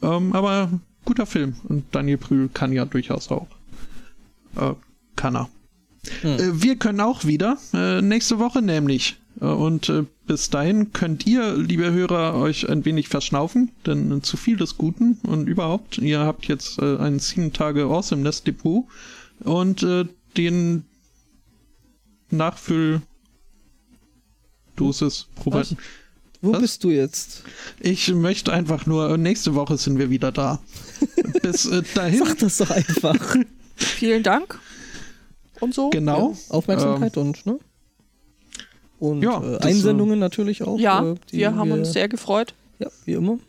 Ähm, 0.02 0.34
aber 0.34 0.72
guter 1.04 1.26
Film. 1.26 1.56
Und 1.66 1.84
Daniel 1.94 2.18
Brühl 2.18 2.50
kann 2.50 2.72
ja 2.72 2.86
durchaus 2.86 3.30
auch. 3.30 3.48
Äh, 4.56 4.74
kann 5.16 5.36
er. 5.36 5.50
Hm. 6.22 6.40
Äh, 6.40 6.62
wir 6.62 6.76
können 6.78 7.02
auch 7.02 7.26
wieder. 7.26 7.58
Äh, 7.74 8.02
nächste 8.02 8.40
Woche 8.40 8.62
nämlich. 8.62 9.18
Äh, 9.42 9.46
Und 9.46 9.92
bis 10.28 10.50
dahin 10.50 10.92
könnt 10.94 11.28
ihr, 11.28 11.56
liebe 11.56 11.92
Hörer, 11.92 12.36
euch 12.36 12.68
ein 12.70 12.86
wenig 12.86 13.10
verschnaufen, 13.10 13.72
denn 13.86 14.24
zu 14.24 14.38
viel 14.38 14.58
des 14.58 14.78
Guten 14.78 15.20
und 15.24 15.48
überhaupt, 15.48 15.98
ihr 16.00 16.20
habt 16.20 16.46
jetzt 16.48 16.82
ein 16.82 17.20
7 17.20 17.54
Tage 17.54 17.84
Awesomeness 17.84 18.44
Depot 18.44 18.86
und 19.42 19.86
den 20.36 20.84
Nachfüll 22.32 23.02
Dosis 24.76 25.28
probieren. 25.36 25.78
Wo 26.42 26.54
Was? 26.54 26.62
bist 26.62 26.84
du 26.84 26.92
jetzt? 26.92 27.44
Ich 27.80 28.14
möchte 28.14 28.54
einfach 28.54 28.86
nur, 28.86 29.18
nächste 29.18 29.56
Woche 29.56 29.78
sind 29.78 29.98
wir 29.98 30.10
wieder 30.10 30.32
da. 30.32 30.60
Bis 31.42 31.66
äh, 31.66 31.82
dahin, 31.96 32.24
Sag 32.24 32.38
das 32.40 32.58
doch 32.58 32.70
einfach. 32.70 33.36
Vielen 33.76 34.22
Dank. 34.22 34.60
Und 35.60 35.74
so. 35.74 35.90
genau. 35.90 36.32
Ja, 36.32 36.54
Aufmerksamkeit 36.56 37.18
und, 37.18 37.46
ne? 37.46 37.60
Und 39.00 39.22
Ja, 39.22 39.38
äh, 39.42 39.54
das, 39.58 39.66
Einsendungen 39.66 40.20
natürlich 40.20 40.64
auch. 40.64 40.80
Ja, 40.80 41.12
äh, 41.12 41.16
die 41.32 41.38
wir 41.38 41.56
haben 41.56 41.72
uns 41.72 41.94
sehr 41.94 42.08
gefreut. 42.08 42.54
Ja, 42.80 42.90
wie 43.06 43.14
immer. 43.14 43.40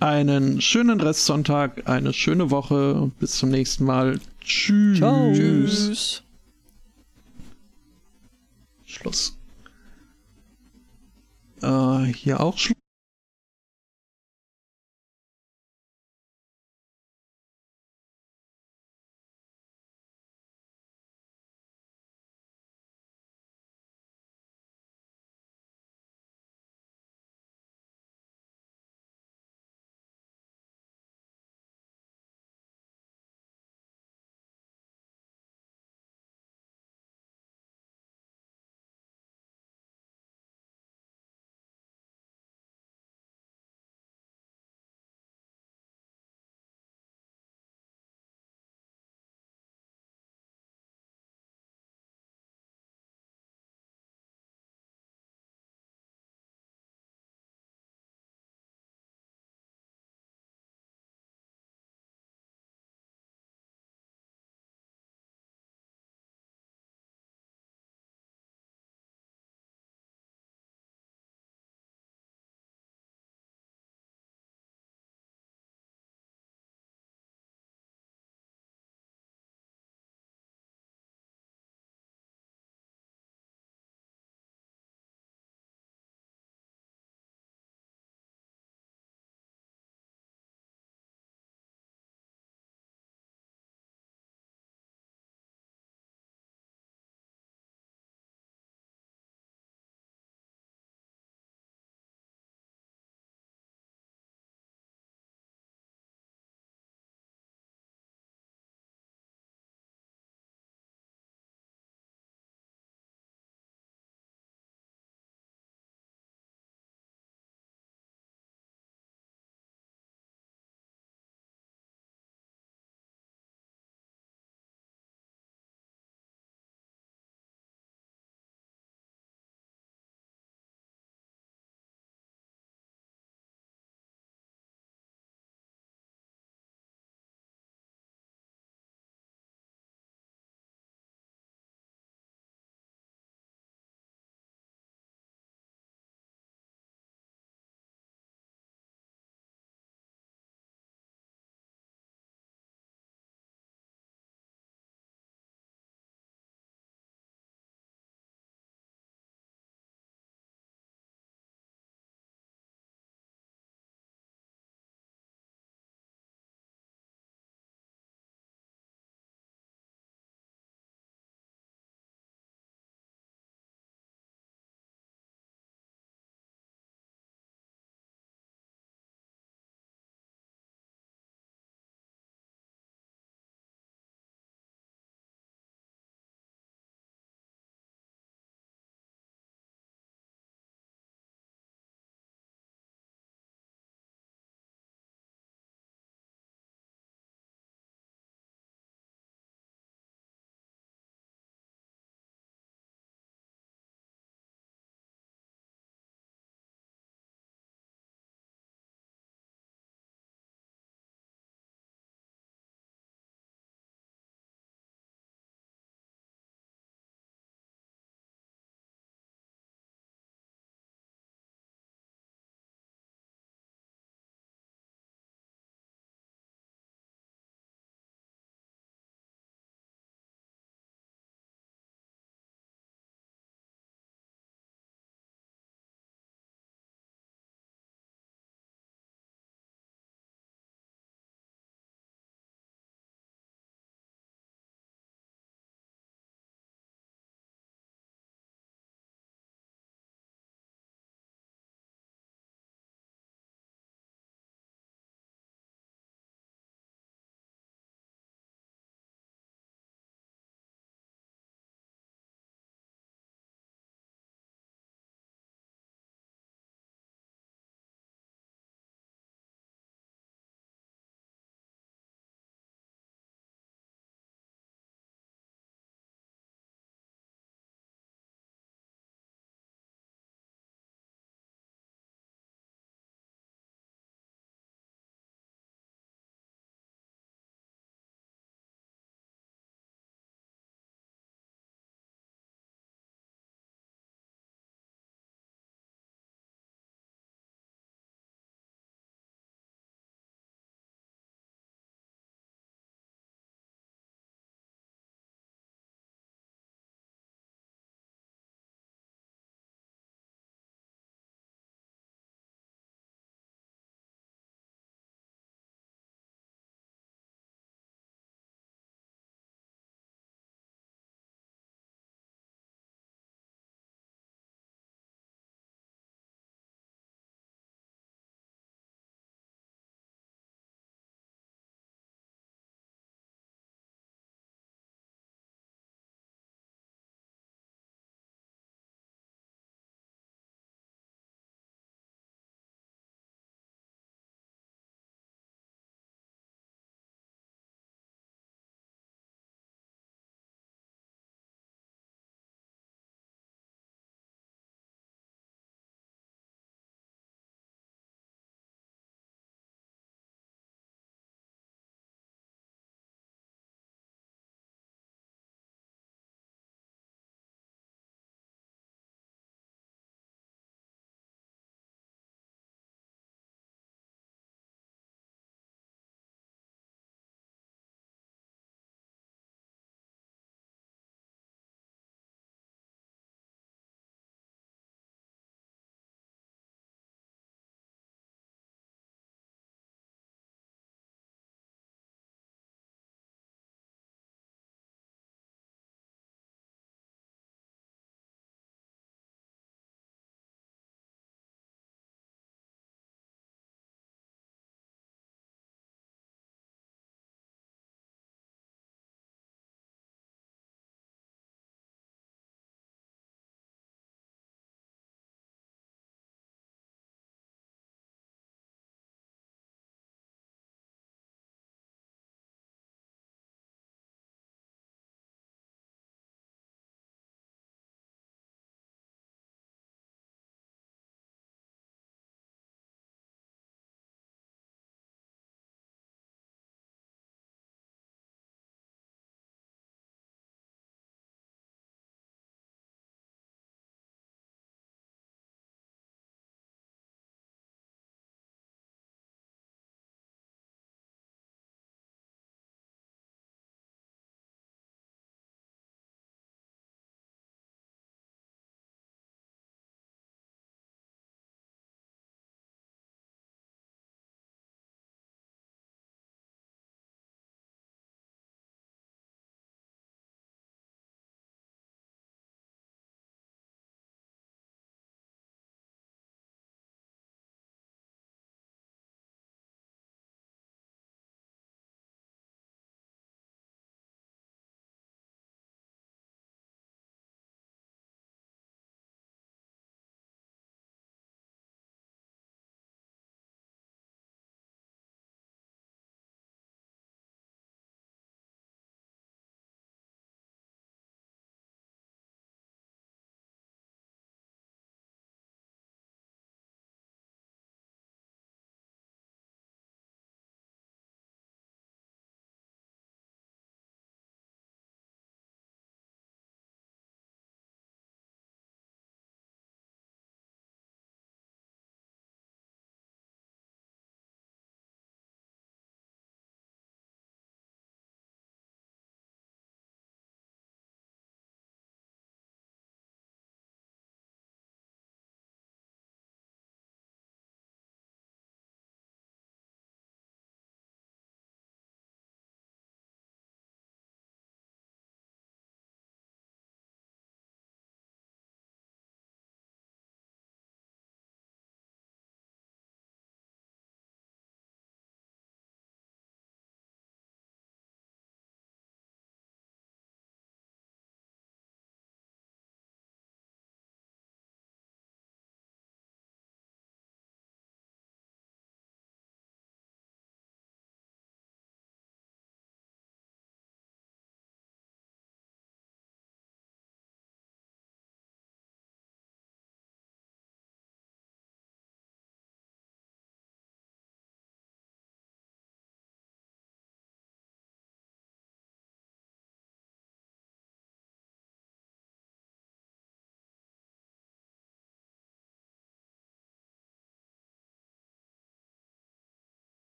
Einen 0.00 0.60
schönen 0.60 1.00
Restsonntag, 1.00 1.88
eine 1.88 2.12
schöne 2.12 2.50
Woche 2.50 2.94
und 2.94 3.18
bis 3.18 3.32
zum 3.32 3.50
nächsten 3.50 3.84
Mal. 3.84 4.20
Tschüss. 4.40 4.98
Ciao. 4.98 5.32
Tschüss. 5.32 6.22
Schluss. 8.86 9.36
Äh, 11.62 12.04
hier 12.14 12.40
auch 12.40 12.56
Schluss. 12.56 12.77